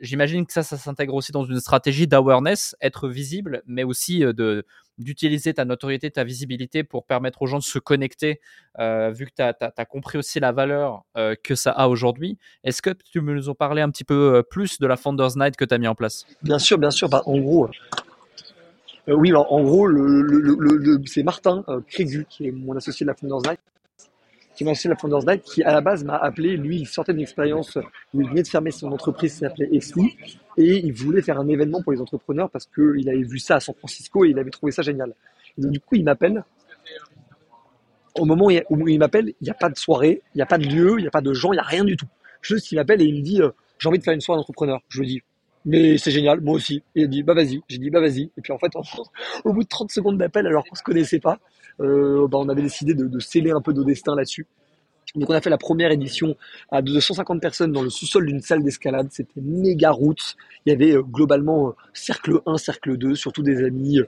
J'imagine 0.00 0.46
que 0.46 0.52
ça, 0.52 0.62
ça 0.62 0.76
s'intègre 0.76 1.14
aussi 1.14 1.32
dans 1.32 1.44
une 1.44 1.60
stratégie 1.60 2.06
d'awareness, 2.06 2.76
être 2.80 3.08
visible, 3.08 3.62
mais 3.66 3.84
aussi 3.84 4.20
de 4.20 4.66
d'utiliser 4.98 5.54
ta 5.54 5.64
notoriété, 5.64 6.10
ta 6.10 6.24
visibilité 6.24 6.84
pour 6.84 7.04
permettre 7.04 7.42
aux 7.42 7.46
gens 7.46 7.58
de 7.58 7.62
se 7.62 7.78
connecter, 7.78 8.40
vu 8.78 9.26
que 9.26 9.32
tu 9.36 9.42
as, 9.42 9.84
compris 9.86 10.18
aussi 10.18 10.40
la 10.40 10.52
valeur 10.52 11.04
que 11.42 11.54
ça 11.54 11.70
a 11.70 11.88
aujourd'hui. 11.88 12.38
Est-ce 12.64 12.82
que 12.82 12.90
tu 12.90 13.20
me 13.20 13.34
nous 13.34 13.48
en 13.48 13.54
parler 13.54 13.82
un 13.82 13.90
petit 13.90 14.04
peu 14.04 14.42
plus 14.50 14.78
de 14.78 14.86
la 14.86 14.96
Founders 14.96 15.36
Night 15.36 15.56
que 15.56 15.64
tu 15.64 15.74
as 15.74 15.78
mis 15.78 15.88
en 15.88 15.94
place? 15.94 16.26
Bien 16.42 16.58
sûr, 16.58 16.78
bien 16.78 16.90
sûr. 16.90 17.08
Bah, 17.08 17.22
en 17.26 17.38
gros, 17.38 17.68
oui, 19.08 19.32
en, 19.34 19.62
gros, 19.62 19.88
c'est 21.06 21.22
Martin 21.22 21.64
Crégu, 21.86 22.26
qui 22.28 22.48
est 22.48 22.52
mon 22.52 22.76
associé 22.76 23.04
de 23.04 23.08
la 23.08 23.14
Founders 23.14 23.42
Night, 23.50 23.60
qui 24.58 24.64
m'a 24.64 24.72
acheté 24.72 24.88
la 24.88 24.96
Founders 24.96 25.24
Night, 25.24 25.42
qui 25.44 25.62
à 25.62 25.72
la 25.72 25.80
base 25.80 26.02
m'a 26.02 26.16
appelé. 26.16 26.56
Lui, 26.56 26.80
il 26.80 26.86
sortait 26.86 27.12
d'une 27.12 27.22
expérience 27.22 27.78
où 28.12 28.20
il 28.20 28.28
venait 28.28 28.42
de 28.42 28.48
fermer 28.48 28.72
son 28.72 28.90
entreprise 28.90 29.34
qui 29.34 29.38
s'appelait 29.38 29.68
Exli 29.72 30.16
et 30.56 30.84
il 30.84 30.92
voulait 30.92 31.22
faire 31.22 31.38
un 31.38 31.46
événement 31.46 31.80
pour 31.80 31.92
les 31.92 32.00
entrepreneurs 32.00 32.50
parce 32.50 32.66
qu'il 32.66 33.08
avait 33.08 33.22
vu 33.22 33.38
ça 33.38 33.54
à 33.54 33.60
San 33.60 33.72
Francisco 33.76 34.24
et 34.24 34.30
il 34.30 34.38
avait 34.38 34.50
trouvé 34.50 34.72
ça 34.72 34.82
génial. 34.82 35.14
donc, 35.58 35.70
du 35.70 35.78
coup, 35.78 35.94
il 35.94 36.02
m'appelle. 36.02 36.42
Au 38.16 38.24
moment 38.24 38.46
où 38.68 38.88
il 38.88 38.98
m'appelle, 38.98 39.28
il 39.40 39.44
n'y 39.44 39.50
a 39.50 39.54
pas 39.54 39.68
de 39.68 39.76
soirée, 39.76 40.22
il 40.34 40.38
n'y 40.38 40.42
a 40.42 40.46
pas 40.46 40.58
de 40.58 40.66
lieu, 40.66 40.96
il 40.98 41.02
n'y 41.02 41.06
a 41.06 41.12
pas 41.12 41.20
de 41.20 41.32
gens, 41.32 41.52
il 41.52 41.56
n'y 41.56 41.60
a 41.60 41.62
rien 41.62 41.84
du 41.84 41.96
tout. 41.96 42.08
Juste, 42.42 42.72
il 42.72 42.74
m'appelle 42.74 43.00
et 43.00 43.04
il 43.04 43.14
me 43.14 43.22
dit 43.22 43.40
euh, 43.40 43.50
J'ai 43.78 43.88
envie 43.88 44.00
de 44.00 44.02
faire 44.02 44.14
une 44.14 44.20
soirée 44.20 44.40
d'entrepreneur. 44.40 44.80
Je 44.88 44.98
lui 44.98 45.06
dis 45.06 45.22
mais 45.68 45.98
c'est 45.98 46.10
génial, 46.10 46.40
moi 46.40 46.54
aussi. 46.54 46.82
Il 46.94 47.04
a 47.04 47.06
dit, 47.06 47.22
bah 47.22 47.34
vas-y. 47.34 47.60
J'ai 47.68 47.76
dit, 47.76 47.90
bah 47.90 48.00
vas-y. 48.00 48.30
Et 48.38 48.40
puis 48.42 48.54
en 48.54 48.58
fait, 48.58 48.72
au 49.44 49.52
bout 49.52 49.64
de 49.64 49.68
30 49.68 49.92
secondes 49.92 50.16
d'appel, 50.16 50.46
alors 50.46 50.64
qu'on 50.64 50.74
se 50.74 50.82
connaissait 50.82 51.20
pas, 51.20 51.38
euh, 51.80 52.26
bah, 52.26 52.38
on 52.38 52.48
avait 52.48 52.62
décidé 52.62 52.94
de, 52.94 53.18
sceller 53.18 53.50
un 53.50 53.60
peu 53.60 53.74
nos 53.74 53.84
destins 53.84 54.16
là-dessus. 54.16 54.46
Donc 55.14 55.28
on 55.28 55.34
a 55.34 55.42
fait 55.42 55.50
la 55.50 55.58
première 55.58 55.90
édition 55.90 56.36
à 56.70 56.80
250 56.80 57.42
personnes 57.42 57.72
dans 57.72 57.82
le 57.82 57.90
sous-sol 57.90 58.24
d'une 58.24 58.40
salle 58.40 58.62
d'escalade. 58.62 59.08
C'était 59.10 59.42
méga 59.42 59.90
route. 59.90 60.36
Il 60.64 60.70
y 60.70 60.72
avait 60.74 60.92
euh, 60.96 61.02
globalement 61.02 61.68
euh, 61.68 61.72
cercle 61.92 62.40
1, 62.46 62.56
cercle 62.56 62.96
2, 62.96 63.14
surtout 63.14 63.42
des 63.42 63.62
amis, 63.62 64.00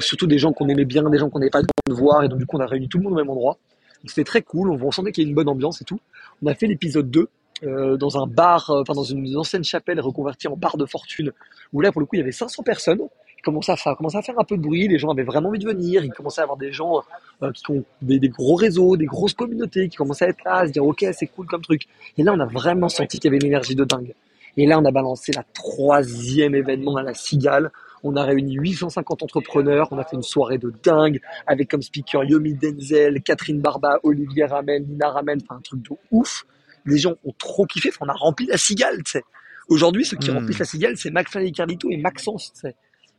surtout 0.00 0.26
des 0.26 0.38
gens 0.38 0.52
qu'on 0.52 0.68
aimait 0.68 0.84
bien, 0.84 1.08
des 1.10 1.18
gens 1.18 1.30
qu'on 1.30 1.38
n'avait 1.38 1.50
pas 1.50 1.60
le 1.60 1.66
temps 1.66 1.94
de 1.94 1.94
voir. 1.94 2.24
Et 2.24 2.28
donc 2.28 2.40
du 2.40 2.46
coup 2.46 2.56
on 2.56 2.60
a 2.60 2.66
réuni 2.66 2.88
tout 2.88 2.98
le 2.98 3.04
monde 3.04 3.12
au 3.12 3.16
même 3.16 3.30
endroit. 3.30 3.56
C'était 4.04 4.24
très 4.24 4.42
cool. 4.42 4.70
On 4.70 4.90
sentait 4.90 5.12
qu'il 5.12 5.22
y 5.22 5.24
avait 5.26 5.30
une 5.30 5.36
bonne 5.36 5.48
ambiance 5.48 5.80
et 5.80 5.84
tout. 5.84 6.00
On 6.42 6.48
a 6.48 6.56
fait 6.56 6.66
l'épisode 6.66 7.08
2 7.08 7.28
euh, 7.64 7.96
dans 7.96 8.20
un 8.20 8.26
bar, 8.26 8.70
euh, 8.70 8.82
enfin 8.82 8.92
dans 8.92 9.04
une 9.04 9.36
ancienne 9.36 9.62
chapelle 9.62 10.00
reconvertie 10.00 10.48
en 10.48 10.56
bar 10.56 10.76
de 10.76 10.84
fortune, 10.84 11.32
où 11.72 11.80
là 11.80 11.92
pour 11.92 12.00
le 12.00 12.06
coup 12.06 12.16
il 12.16 12.18
y 12.18 12.22
avait 12.22 12.32
500 12.32 12.62
personnes. 12.64 13.02
Il 13.38 13.42
commençait 13.42 13.72
à 13.72 13.76
faire, 13.76 13.96
à 14.00 14.22
faire 14.22 14.38
un 14.38 14.44
peu 14.44 14.56
de 14.56 14.62
bruit, 14.62 14.88
les 14.88 14.98
gens 14.98 15.10
avaient 15.10 15.22
vraiment 15.22 15.48
envie 15.48 15.58
de 15.58 15.66
venir, 15.66 16.04
il 16.04 16.12
commençait 16.12 16.40
à 16.40 16.44
avoir 16.44 16.58
des 16.58 16.72
gens 16.72 17.02
euh, 17.42 17.50
qui 17.52 17.70
ont 17.70 17.84
des, 18.00 18.18
gros 18.28 18.54
réseaux, 18.54 18.96
des 18.96 19.06
grosses 19.06 19.34
communautés, 19.34 19.88
qui 19.88 19.96
commençaient 19.96 20.24
à 20.26 20.28
être 20.28 20.44
là, 20.44 20.56
à 20.56 20.66
se 20.66 20.72
dire 20.72 20.84
ok 20.84 21.04
c'est 21.12 21.26
cool 21.28 21.46
comme 21.46 21.62
truc. 21.62 21.86
Et 22.18 22.24
là 22.24 22.32
on 22.34 22.40
a 22.40 22.46
vraiment 22.46 22.88
senti 22.88 23.18
qu'il 23.18 23.30
y 23.32 23.34
avait 23.34 23.38
une 23.38 23.46
énergie 23.46 23.76
de 23.76 23.84
dingue. 23.84 24.14
Et 24.56 24.66
là 24.66 24.80
on 24.80 24.84
a 24.84 24.90
balancé 24.90 25.32
la 25.32 25.44
troisième 25.54 26.54
événement 26.54 26.96
à 26.96 27.02
la 27.02 27.14
Cigale. 27.14 27.70
On 28.02 28.16
a 28.16 28.24
réuni 28.24 28.54
850 28.54 29.22
entrepreneurs, 29.22 29.86
on 29.92 29.98
a 29.98 30.04
fait 30.04 30.16
une 30.16 30.24
soirée 30.24 30.58
de 30.58 30.72
dingue 30.82 31.20
avec 31.46 31.70
comme 31.70 31.82
speaker 31.82 32.24
Yomi 32.24 32.54
Denzel, 32.54 33.22
Catherine 33.22 33.60
Barba, 33.60 34.00
Olivier 34.02 34.46
Ramel, 34.46 34.84
Nina 34.84 35.10
Ramel, 35.10 35.38
enfin 35.44 35.58
un 35.58 35.60
truc 35.60 35.82
de 35.82 35.90
ouf 36.10 36.44
les 36.86 36.98
gens 36.98 37.14
ont 37.24 37.32
trop 37.38 37.66
kiffé. 37.66 37.90
on 38.00 38.08
a 38.08 38.12
rempli 38.12 38.46
la 38.46 38.56
cigale, 38.56 39.02
tu 39.04 39.12
sais. 39.12 39.22
Aujourd'hui, 39.68 40.04
ceux 40.04 40.16
qui 40.16 40.30
hmm. 40.30 40.34
remplissent 40.34 40.58
la 40.58 40.64
cigale, 40.64 40.96
c'est 40.96 41.10
McFly 41.10 41.48
et 41.48 41.52
Carlito 41.52 41.88
et 41.90 41.96
Maxence, 41.96 42.52
tu 42.52 42.60
sais. 42.60 42.74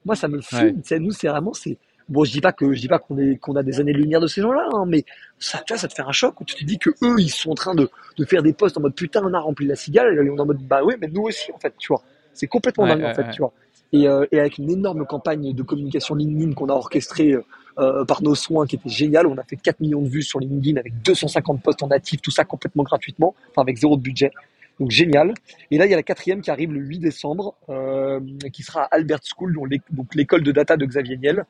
Moi, 0.05 0.15
ça 0.15 0.27
me 0.27 0.41
fume, 0.41 0.81
tu 0.81 0.87
sais. 0.87 0.99
Nous, 0.99 1.11
c'est 1.11 1.27
vraiment, 1.27 1.53
c'est, 1.53 1.77
bon, 2.09 2.25
je 2.25 2.31
dis 2.31 2.41
pas 2.41 2.51
que, 2.51 2.73
je 2.73 2.81
dis 2.81 2.87
pas 2.87 2.99
qu'on 2.99 3.17
est, 3.17 3.37
qu'on 3.37 3.55
a 3.55 3.63
des 3.63 3.79
années-lumière 3.79 4.19
de 4.19 4.27
ces 4.27 4.41
gens-là, 4.41 4.67
hein, 4.73 4.83
mais 4.87 5.05
ça, 5.39 5.59
tu 5.65 5.73
vois, 5.73 5.79
ça 5.79 5.87
te 5.87 5.93
fait 5.93 6.01
un 6.01 6.11
choc 6.11 6.39
où 6.41 6.43
tu 6.43 6.55
te 6.55 6.63
dis 6.65 6.77
que 6.77 6.89
eux, 7.01 7.15
ils 7.19 7.29
sont 7.29 7.51
en 7.51 7.55
train 7.55 7.75
de, 7.75 7.89
de 8.17 8.25
faire 8.25 8.43
des 8.43 8.53
posts 8.53 8.77
en 8.77 8.81
mode 8.81 8.95
putain, 8.95 9.21
on 9.23 9.33
a 9.33 9.39
rempli 9.39 9.65
la 9.65 9.75
cigale, 9.75 10.13
et 10.13 10.29
on 10.29 10.35
est 10.35 10.39
en 10.39 10.45
mode 10.45 10.61
bah 10.61 10.83
ouais, 10.83 10.97
mais 10.99 11.07
nous 11.07 11.23
aussi, 11.23 11.51
en 11.51 11.59
fait, 11.59 11.73
tu 11.77 11.87
vois. 11.87 12.03
C'est 12.33 12.47
complètement 12.47 12.87
dingue, 12.87 13.03
en 13.03 13.13
fait, 13.13 13.29
tu 13.31 13.41
vois. 13.41 13.53
Et, 13.93 14.07
euh, 14.07 14.25
et, 14.31 14.39
avec 14.39 14.57
une 14.57 14.71
énorme 14.71 15.05
campagne 15.05 15.53
de 15.53 15.63
communication 15.63 16.15
LinkedIn 16.15 16.53
qu'on 16.53 16.67
a 16.69 16.73
orchestrée 16.73 17.33
euh, 17.33 17.45
euh, 17.79 18.05
par 18.05 18.21
nos 18.21 18.35
soins 18.35 18.65
qui 18.65 18.75
était 18.75 18.89
génial. 18.89 19.27
On 19.27 19.37
a 19.37 19.43
fait 19.43 19.55
4 19.55 19.79
millions 19.79 20.01
de 20.01 20.09
vues 20.09 20.23
sur 20.23 20.39
LinkedIn 20.39 20.79
avec 20.79 21.01
250 21.01 21.61
posts 21.61 21.83
en 21.83 21.87
natif, 21.87 22.21
tout 22.21 22.31
ça 22.31 22.43
complètement 22.45 22.83
gratuitement, 22.83 23.35
enfin 23.51 23.61
avec 23.61 23.77
zéro 23.77 23.97
de 23.97 24.01
budget. 24.01 24.31
Donc 24.79 24.91
génial. 24.91 25.33
Et 25.71 25.77
là, 25.77 25.85
il 25.85 25.91
y 25.91 25.93
a 25.93 25.97
la 25.97 26.03
quatrième 26.03 26.41
qui 26.41 26.49
arrive 26.49 26.73
le 26.73 26.79
8 26.79 26.99
décembre, 26.99 27.55
euh, 27.69 28.19
qui 28.51 28.63
sera 28.63 28.83
à 28.83 28.95
Albert 28.95 29.19
School, 29.23 29.55
donc 29.91 30.15
l'école 30.15 30.43
de 30.43 30.51
data 30.51 30.77
de 30.77 30.85
Xavier 30.85 31.17
Niel. 31.17 31.45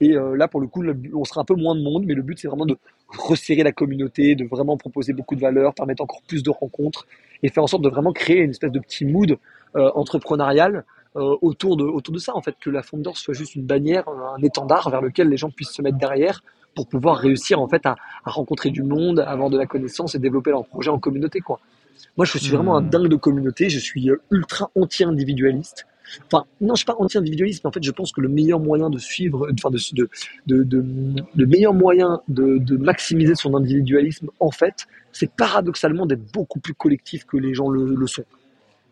Et 0.00 0.12
euh, 0.12 0.36
là, 0.36 0.46
pour 0.46 0.60
le 0.60 0.68
coup, 0.68 0.84
on 1.14 1.24
sera 1.24 1.40
un 1.40 1.44
peu 1.44 1.54
moins 1.54 1.74
de 1.74 1.82
monde, 1.82 2.04
mais 2.06 2.14
le 2.14 2.22
but, 2.22 2.38
c'est 2.38 2.46
vraiment 2.46 2.66
de 2.66 2.78
resserrer 3.08 3.64
la 3.64 3.72
communauté, 3.72 4.36
de 4.36 4.44
vraiment 4.44 4.76
proposer 4.76 5.12
beaucoup 5.12 5.34
de 5.34 5.40
valeur, 5.40 5.74
permettre 5.74 6.02
encore 6.02 6.22
plus 6.22 6.42
de 6.42 6.50
rencontres 6.50 7.06
et 7.42 7.48
faire 7.48 7.64
en 7.64 7.66
sorte 7.66 7.82
de 7.82 7.88
vraiment 7.88 8.12
créer 8.12 8.38
une 8.38 8.50
espèce 8.50 8.70
de 8.70 8.78
petit 8.78 9.04
mood 9.04 9.38
euh, 9.76 9.90
entrepreneurial 9.94 10.84
autour, 11.14 11.76
de, 11.76 11.84
autour 11.84 12.14
de 12.14 12.18
ça, 12.18 12.36
en 12.36 12.42
fait, 12.42 12.54
que 12.60 12.70
la 12.70 12.82
Founders 12.82 13.16
soit 13.16 13.34
juste 13.34 13.54
une 13.54 13.64
bannière, 13.64 14.08
un 14.08 14.42
étendard 14.42 14.88
vers 14.90 15.00
lequel 15.00 15.28
les 15.28 15.36
gens 15.36 15.50
puissent 15.50 15.72
se 15.72 15.82
mettre 15.82 15.98
derrière 15.98 16.42
pour 16.78 16.86
pouvoir 16.86 17.16
réussir 17.16 17.60
en 17.60 17.66
fait 17.66 17.84
à, 17.86 17.96
rencontrer 18.24 18.70
du 18.70 18.84
monde, 18.84 19.18
avoir 19.18 19.50
de 19.50 19.58
la 19.58 19.66
connaissance 19.66 20.14
et 20.14 20.20
développer 20.20 20.50
leur 20.50 20.64
projet 20.64 20.90
en 20.90 21.00
communauté. 21.00 21.40
Quoi. 21.40 21.58
Moi, 22.16 22.24
je 22.24 22.38
suis 22.38 22.50
vraiment 22.54 22.76
un 22.76 22.82
hmm. 22.82 22.90
dingue 22.90 23.08
de 23.08 23.16
communauté, 23.16 23.68
je 23.68 23.80
suis 23.80 24.10
euh, 24.10 24.20
ultra 24.30 24.70
anti-individualiste. 24.76 25.86
Enfin, 26.26 26.44
non, 26.60 26.74
je 26.74 26.78
suis 26.78 26.86
pas 26.86 26.94
anti-individualiste, 26.98 27.64
mais 27.64 27.68
en 27.68 27.72
fait, 27.72 27.82
je 27.82 27.90
pense 27.90 28.12
que 28.12 28.20
le 28.20 28.28
meilleur 28.28 28.60
moyen 28.60 28.90
de 28.90 28.98
suivre, 28.98 29.48
enfin, 29.52 29.70
de, 29.70 29.78
de, 30.46 30.62
de, 30.62 30.84
le 31.34 31.46
meilleur 31.46 31.74
moyen 31.74 32.20
de, 32.28 32.58
de 32.58 32.76
maximiser 32.76 33.34
son 33.34 33.56
individualisme, 33.56 34.28
en 34.38 34.52
fait, 34.52 34.86
c'est 35.12 35.30
paradoxalement 35.32 36.06
d'être 36.06 36.32
beaucoup 36.32 36.60
plus 36.60 36.74
collectif 36.74 37.24
que 37.26 37.36
les 37.36 37.54
gens 37.54 37.68
le, 37.68 37.94
le 37.94 38.06
sont. 38.06 38.24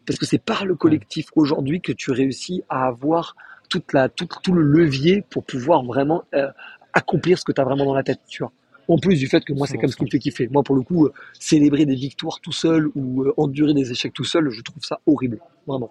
Parce 0.07 0.19
que 0.19 0.27
c'est 0.27 0.39
par 0.39 0.65
le 0.65 0.75
collectif 0.75 1.27
aujourd'hui 1.35 1.81
que 1.81 1.93
tu 1.93 2.11
réussis 2.11 2.63
à 2.69 2.87
avoir 2.87 3.35
toute 3.69 3.93
la, 3.93 4.09
tout, 4.09 4.29
tout 4.43 4.53
le 4.53 4.63
levier 4.63 5.25
pour 5.31 5.45
pouvoir 5.45 5.85
vraiment 5.85 6.25
euh, 6.35 6.49
accomplir 6.93 7.39
ce 7.39 7.45
que 7.45 7.53
tu 7.53 7.61
as 7.61 7.65
vraiment 7.65 7.85
dans 7.85 7.95
la 7.95 8.03
tête, 8.03 8.21
tu 8.29 8.43
vois. 8.43 8.53
En 8.89 8.99
plus 8.99 9.19
du 9.19 9.27
fait 9.27 9.45
que 9.45 9.53
moi, 9.53 9.67
c'est 9.67 9.79
comme 9.79 9.91
ce 9.91 9.97
qui 9.97 10.05
me 10.05 10.11
fait 10.11 10.21
kiffer. 10.21 10.49
Moi, 10.49 10.63
pour 10.63 10.77
le 10.77 10.83
coup, 10.83 11.07
euh, 11.07 11.13
célébrer 11.41 11.87
des 11.87 11.97
victoires 11.97 12.41
tout 12.41 12.53
seul 12.53 12.89
ou 12.95 13.25
euh, 13.25 13.35
endurer 13.37 13.75
des 13.75 13.91
échecs 13.91 14.13
tout 14.13 14.25
seul, 14.25 14.49
je 14.51 14.63
trouve 14.63 14.85
ça 14.85 15.01
horrible. 15.07 15.41
Vraiment. 15.67 15.91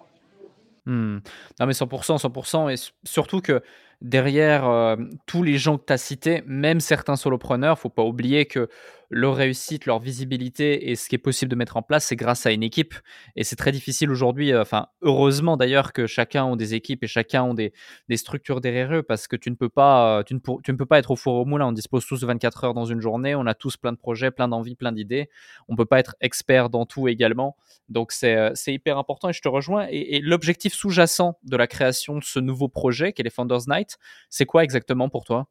Hmm. 0.86 1.18
Non 1.60 1.66
mais 1.66 1.72
100%, 1.72 2.18
100%, 2.18 2.72
et 2.72 2.92
surtout 3.04 3.40
que 3.40 3.60
derrière 4.00 4.96
tous 5.26 5.42
les 5.42 5.58
gens 5.58 5.78
que 5.78 5.84
tu 5.84 5.92
as 5.92 5.98
cités, 5.98 6.44
même 6.46 6.78
certains 6.78 7.16
solopreneurs, 7.16 7.76
faut 7.78 7.88
pas 7.88 8.04
oublier 8.04 8.46
que 8.46 8.68
leur 9.10 9.36
réussite, 9.36 9.86
leur 9.86 9.98
visibilité 9.98 10.90
et 10.90 10.96
ce 10.96 11.08
qui 11.08 11.14
est 11.14 11.18
possible 11.18 11.50
de 11.50 11.56
mettre 11.56 11.76
en 11.76 11.82
place, 11.82 12.06
c'est 12.06 12.16
grâce 12.16 12.46
à 12.46 12.52
une 12.52 12.62
équipe. 12.62 12.94
Et 13.36 13.44
c'est 13.44 13.56
très 13.56 13.72
difficile 13.72 14.10
aujourd'hui, 14.10 14.52
euh, 14.52 14.62
enfin, 14.62 14.88
heureusement 15.02 15.56
d'ailleurs 15.56 15.92
que 15.92 16.06
chacun 16.06 16.52
a 16.52 16.56
des 16.56 16.74
équipes 16.74 17.04
et 17.04 17.06
chacun 17.06 17.50
a 17.50 17.54
des, 17.54 17.72
structures 18.16 18.60
derrière 18.60 18.94
eux 18.94 19.02
parce 19.02 19.28
que 19.28 19.36
tu 19.36 19.50
ne 19.50 19.56
peux 19.56 19.68
pas, 19.68 20.18
euh, 20.18 20.22
tu 20.22 20.34
ne, 20.34 20.40
ne 20.40 20.76
peux 20.76 20.86
pas 20.86 20.98
être 20.98 21.10
au 21.10 21.16
four 21.16 21.34
au 21.36 21.44
moulin. 21.44 21.66
On 21.66 21.72
dispose 21.72 22.06
tous 22.06 22.20
de 22.20 22.26
24 22.26 22.64
heures 22.64 22.74
dans 22.74 22.86
une 22.86 23.00
journée, 23.00 23.34
on 23.34 23.46
a 23.46 23.54
tous 23.54 23.76
plein 23.76 23.92
de 23.92 23.98
projets, 23.98 24.30
plein 24.30 24.48
d'envies, 24.48 24.74
plein 24.76 24.92
d'idées. 24.92 25.28
On 25.68 25.76
peut 25.76 25.86
pas 25.86 25.98
être 25.98 26.16
expert 26.20 26.70
dans 26.70 26.86
tout 26.86 27.08
également. 27.08 27.56
Donc 27.88 28.12
c'est, 28.12 28.36
euh, 28.36 28.50
c'est 28.54 28.72
hyper 28.72 28.98
important 28.98 29.28
et 29.28 29.32
je 29.32 29.42
te 29.42 29.48
rejoins. 29.48 29.86
Et, 29.90 30.16
et 30.16 30.20
l'objectif 30.20 30.74
sous-jacent 30.74 31.38
de 31.44 31.56
la 31.56 31.66
création 31.66 32.18
de 32.18 32.24
ce 32.24 32.40
nouveau 32.40 32.68
projet, 32.68 33.12
qui 33.12 33.22
est 33.22 33.24
les 33.24 33.30
Founders 33.30 33.68
Night, 33.68 33.98
c'est 34.30 34.46
quoi 34.46 34.64
exactement 34.64 35.08
pour 35.08 35.24
toi? 35.24 35.46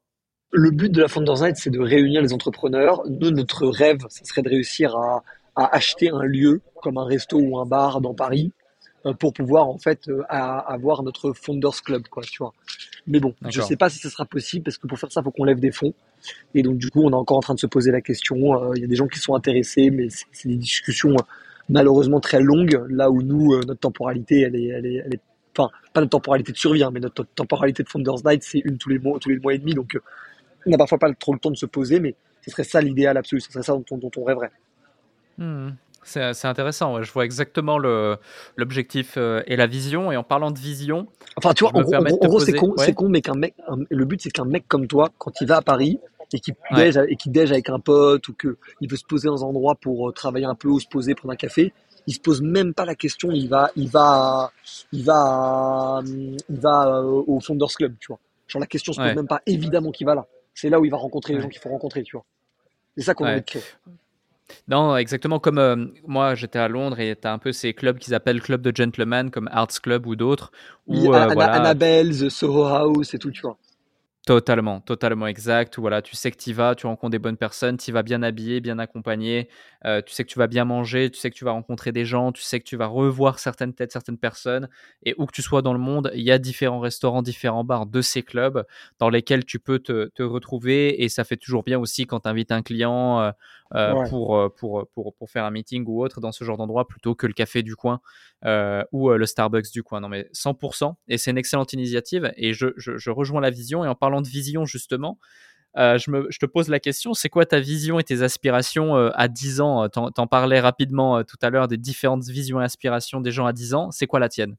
Le 0.52 0.70
but 0.70 0.90
de 0.90 1.02
la 1.02 1.08
Founders 1.08 1.42
Night, 1.42 1.56
c'est 1.56 1.70
de 1.70 1.80
réunir 1.80 2.22
les 2.22 2.32
entrepreneurs. 2.32 3.02
Nous, 3.08 3.30
notre 3.30 3.66
rêve, 3.66 3.98
ce 4.08 4.24
serait 4.24 4.42
de 4.42 4.48
réussir 4.48 4.96
à, 4.96 5.22
acheter 5.54 6.10
un 6.10 6.22
lieu 6.22 6.60
comme 6.82 6.98
un 6.98 7.06
resto 7.06 7.38
ou 7.38 7.58
un 7.58 7.64
bar 7.64 8.02
dans 8.02 8.12
Paris 8.12 8.52
euh, 9.06 9.14
pour 9.14 9.32
pouvoir 9.32 9.68
en 9.68 9.78
fait 9.78 10.06
euh, 10.08 10.22
avoir 10.28 11.02
notre 11.02 11.32
Founders 11.32 11.82
Club, 11.82 12.02
quoi, 12.08 12.22
tu 12.24 12.38
vois. 12.38 12.52
Mais 13.06 13.20
bon, 13.20 13.34
je 13.48 13.62
sais 13.62 13.76
pas 13.76 13.88
si 13.88 13.98
ce 13.98 14.10
sera 14.10 14.26
possible 14.26 14.64
parce 14.64 14.76
que 14.76 14.86
pour 14.86 14.98
faire 14.98 15.10
ça, 15.10 15.22
il 15.22 15.24
faut 15.24 15.30
qu'on 15.30 15.44
lève 15.44 15.58
des 15.58 15.72
fonds. 15.72 15.94
Et 16.54 16.62
donc 16.62 16.76
du 16.76 16.90
coup, 16.90 17.02
on 17.02 17.10
est 17.10 17.14
encore 17.14 17.38
en 17.38 17.40
train 17.40 17.54
de 17.54 17.58
se 17.58 17.66
poser 17.66 17.90
la 17.90 18.02
question. 18.02 18.36
Euh, 18.36 18.72
il 18.76 18.82
y 18.82 18.84
a 18.84 18.86
des 18.86 18.96
gens 18.96 19.06
qui 19.06 19.18
sont 19.18 19.34
intéressés, 19.34 19.90
mais 19.90 20.08
c'est 20.10 20.48
des 20.48 20.56
discussions 20.56 21.16
malheureusement 21.70 22.20
très 22.20 22.40
longues. 22.40 22.78
Là 22.90 23.10
où 23.10 23.22
nous, 23.22 23.56
notre 23.64 23.80
temporalité, 23.80 24.40
elle 24.40 24.56
est, 24.56 24.66
elle 24.66 24.84
est, 24.84 25.02
elle 25.06 25.14
est 25.14 25.20
enfin 25.56 25.70
pas 25.94 26.02
notre 26.02 26.10
temporalité 26.10 26.52
de 26.52 26.58
survie, 26.58 26.82
hein, 26.82 26.90
mais 26.92 27.00
notre 27.00 27.24
temporalité 27.24 27.82
de 27.82 27.88
Founders 27.88 28.26
Night, 28.26 28.42
c'est 28.42 28.60
une 28.62 28.76
tous 28.76 28.90
les 28.90 28.98
mois, 28.98 29.18
tous 29.18 29.30
les 29.30 29.38
mois 29.38 29.54
et 29.54 29.58
demi. 29.58 29.72
Donc 29.72 29.96
on 30.66 30.70
n'a 30.70 30.78
parfois 30.78 30.98
pas 30.98 31.12
trop 31.14 31.32
le 31.32 31.38
temps 31.38 31.50
de 31.50 31.56
se 31.56 31.66
poser, 31.66 32.00
mais 32.00 32.14
ce 32.42 32.50
serait 32.50 32.64
ça 32.64 32.80
l'idéal 32.80 33.16
absolu, 33.16 33.40
ce 33.40 33.50
serait 33.50 33.62
ça 33.62 33.72
dont 33.72 34.10
on, 34.16 34.24
rêverait. 34.24 34.50
Hmm. 35.38 35.70
C'est 36.02 36.44
intéressant, 36.44 37.02
je 37.02 37.12
vois 37.12 37.24
exactement 37.24 37.78
l'objectif 37.78 39.14
euh, 39.16 39.42
et 39.46 39.56
la 39.56 39.66
vision. 39.66 40.12
Et 40.12 40.16
en 40.16 40.22
parlant 40.22 40.52
de 40.52 40.58
vision, 40.58 41.08
enfin, 41.34 41.52
tu 41.52 41.64
vois, 41.64 41.76
en 41.76 41.82
gros, 41.82 42.38
c'est 42.38 42.52
con, 42.52 42.74
con, 42.94 43.08
mais 43.08 43.22
qu'un 43.22 43.34
mec, 43.34 43.54
le 43.90 44.04
but 44.04 44.20
c'est 44.22 44.30
qu'un 44.30 44.44
mec 44.44 44.68
comme 44.68 44.86
toi, 44.86 45.10
quand 45.18 45.40
il 45.40 45.48
va 45.48 45.56
à 45.56 45.62
Paris 45.62 45.98
et 46.32 46.40
qui 46.40 46.52
déj, 46.74 46.96
et 46.96 47.16
déj 47.26 47.52
avec 47.52 47.70
un 47.70 47.80
pote 47.80 48.28
ou 48.28 48.34
que 48.34 48.56
il 48.80 48.90
veut 48.90 48.96
se 48.96 49.04
poser 49.04 49.28
dans 49.28 49.44
un 49.44 49.48
endroit 49.48 49.74
pour 49.74 50.08
euh, 50.08 50.12
travailler 50.12 50.46
un 50.46 50.54
peu 50.54 50.68
ou 50.68 50.78
se 50.78 50.86
poser 50.86 51.14
prendre 51.14 51.32
un 51.32 51.36
café, 51.36 51.72
il 52.06 52.14
se 52.14 52.20
pose 52.20 52.40
même 52.42 52.72
pas 52.72 52.84
la 52.84 52.94
question. 52.94 53.30
Il 53.32 53.48
va, 53.48 53.70
il 53.76 53.88
va, 53.88 54.52
il 54.92 55.04
va, 55.04 56.00
il 56.04 56.60
va 56.60 56.98
euh, 56.98 57.22
au 57.26 57.40
Founders 57.40 57.74
Club, 57.76 57.94
tu 58.00 58.08
vois. 58.08 58.18
Genre 58.46 58.60
la 58.60 58.66
question 58.66 58.92
se 58.92 59.00
pose 59.00 59.14
même 59.14 59.26
pas. 59.26 59.40
Évidemment 59.46 59.90
qu'il 59.90 60.06
va 60.06 60.14
là. 60.14 60.26
C'est 60.56 60.70
là 60.70 60.80
où 60.80 60.84
il 60.86 60.90
va 60.90 60.96
rencontrer 60.96 61.34
les 61.34 61.40
gens 61.40 61.48
qu'il 61.48 61.60
faut 61.60 61.68
rencontrer, 61.68 62.02
tu 62.02 62.16
vois. 62.16 62.24
C'est 62.96 63.04
ça 63.04 63.14
qu'on 63.14 63.26
créer. 63.42 63.62
Non, 64.68 64.96
exactement 64.96 65.38
comme 65.38 65.58
euh, 65.58 65.86
moi, 66.06 66.34
j'étais 66.34 66.58
à 66.58 66.68
Londres 66.68 66.98
et 66.98 67.14
tu 67.14 67.28
as 67.28 67.32
un 67.32 67.38
peu 67.38 67.52
ces 67.52 67.74
clubs 67.74 67.98
qu'ils 67.98 68.14
appellent 68.14 68.40
clubs 68.40 68.62
de 68.62 68.72
gentlemen 68.74 69.30
comme 69.30 69.48
Arts 69.52 69.80
Club 69.82 70.06
ou 70.06 70.16
d'autres. 70.16 70.50
Oui, 70.86 71.00
euh, 71.00 71.26
voilà. 71.26 71.52
Annabelle, 71.52 72.30
Soho 72.30 72.64
House 72.64 73.12
et 73.12 73.18
tout, 73.18 73.30
tu 73.30 73.42
vois. 73.42 73.58
Totalement, 74.26 74.80
totalement 74.80 75.28
exact. 75.28 75.78
Voilà, 75.78 76.02
tu 76.02 76.16
sais 76.16 76.32
que 76.32 76.36
tu 76.36 76.52
vas, 76.52 76.74
tu 76.74 76.88
rencontres 76.88 77.12
des 77.12 77.20
bonnes 77.20 77.36
personnes, 77.36 77.76
tu 77.76 77.92
vas 77.92 78.02
bien 78.02 78.24
habillé, 78.24 78.60
bien 78.60 78.80
accompagné, 78.80 79.48
euh, 79.84 80.02
tu 80.02 80.12
sais 80.12 80.24
que 80.24 80.28
tu 80.28 80.40
vas 80.40 80.48
bien 80.48 80.64
manger, 80.64 81.10
tu 81.12 81.20
sais 81.20 81.30
que 81.30 81.36
tu 81.36 81.44
vas 81.44 81.52
rencontrer 81.52 81.92
des 81.92 82.04
gens, 82.04 82.32
tu 82.32 82.42
sais 82.42 82.58
que 82.58 82.64
tu 82.64 82.76
vas 82.76 82.88
revoir 82.88 83.38
certaines 83.38 83.72
têtes, 83.72 83.92
certaines 83.92 84.18
personnes. 84.18 84.68
Et 85.04 85.14
où 85.16 85.26
que 85.26 85.32
tu 85.32 85.42
sois 85.42 85.62
dans 85.62 85.72
le 85.72 85.78
monde, 85.78 86.10
il 86.12 86.22
y 86.22 86.32
a 86.32 86.38
différents 86.38 86.80
restaurants, 86.80 87.22
différents 87.22 87.62
bars 87.62 87.86
de 87.86 88.00
ces 88.02 88.24
clubs 88.24 88.64
dans 88.98 89.10
lesquels 89.10 89.44
tu 89.44 89.60
peux 89.60 89.78
te, 89.78 90.10
retrouver. 90.20 91.04
Et 91.04 91.08
ça 91.08 91.22
fait 91.22 91.36
toujours 91.36 91.62
bien 91.62 91.78
aussi 91.78 92.04
quand 92.06 92.18
tu 92.20 92.28
invites 92.28 92.50
un 92.50 92.62
client 92.62 93.20
euh, 93.20 93.30
euh, 93.74 94.08
pour, 94.08 94.54
pour, 94.54 94.86
pour, 94.94 95.14
pour, 95.14 95.30
faire 95.30 95.44
un 95.44 95.50
meeting 95.50 95.84
ou 95.86 96.02
autre 96.02 96.20
dans 96.20 96.32
ce 96.32 96.44
genre 96.44 96.56
d'endroit 96.56 96.86
plutôt 96.86 97.14
que 97.14 97.26
le 97.26 97.32
café 97.32 97.62
du 97.62 97.76
coin 97.76 98.00
ou 98.92 99.10
le 99.10 99.26
Starbucks 99.26 99.72
du 99.72 99.82
coin. 99.82 100.00
Non, 100.00 100.08
mais 100.08 100.28
100%. 100.34 100.94
Et 101.08 101.18
c'est 101.18 101.30
une 101.30 101.38
excellente 101.38 101.72
initiative. 101.72 102.32
Et 102.36 102.52
je, 102.52 102.68
je, 102.76 102.96
je 102.96 103.10
rejoins 103.10 103.40
la 103.40 103.50
vision. 103.50 103.84
Et 103.84 103.88
en 103.88 103.94
parlant 103.94 104.22
de 104.22 104.28
vision, 104.28 104.64
justement, 104.64 105.18
euh, 105.78 105.98
je, 105.98 106.10
me, 106.10 106.26
je, 106.30 106.38
te 106.38 106.46
pose 106.46 106.68
la 106.68 106.80
question, 106.80 107.12
c'est 107.12 107.28
quoi 107.28 107.44
ta 107.44 107.60
vision 107.60 107.98
et 107.98 108.04
tes 108.04 108.22
aspirations 108.22 108.96
euh, 108.96 109.10
à 109.14 109.28
10 109.28 109.60
ans? 109.60 109.84
Euh, 109.84 109.88
T'en 109.88 110.10
en 110.16 110.26
parlais 110.26 110.58
rapidement 110.58 111.22
tout 111.22 111.36
à 111.42 111.50
l'heure 111.50 111.68
des 111.68 111.76
différentes 111.76 112.24
visions 112.24 112.60
et 112.60 112.64
aspirations 112.64 113.20
des 113.20 113.30
gens 113.30 113.46
à 113.46 113.52
10 113.52 113.74
ans. 113.74 113.90
C'est 113.90 114.06
quoi 114.06 114.18
la 114.18 114.28
tienne? 114.28 114.56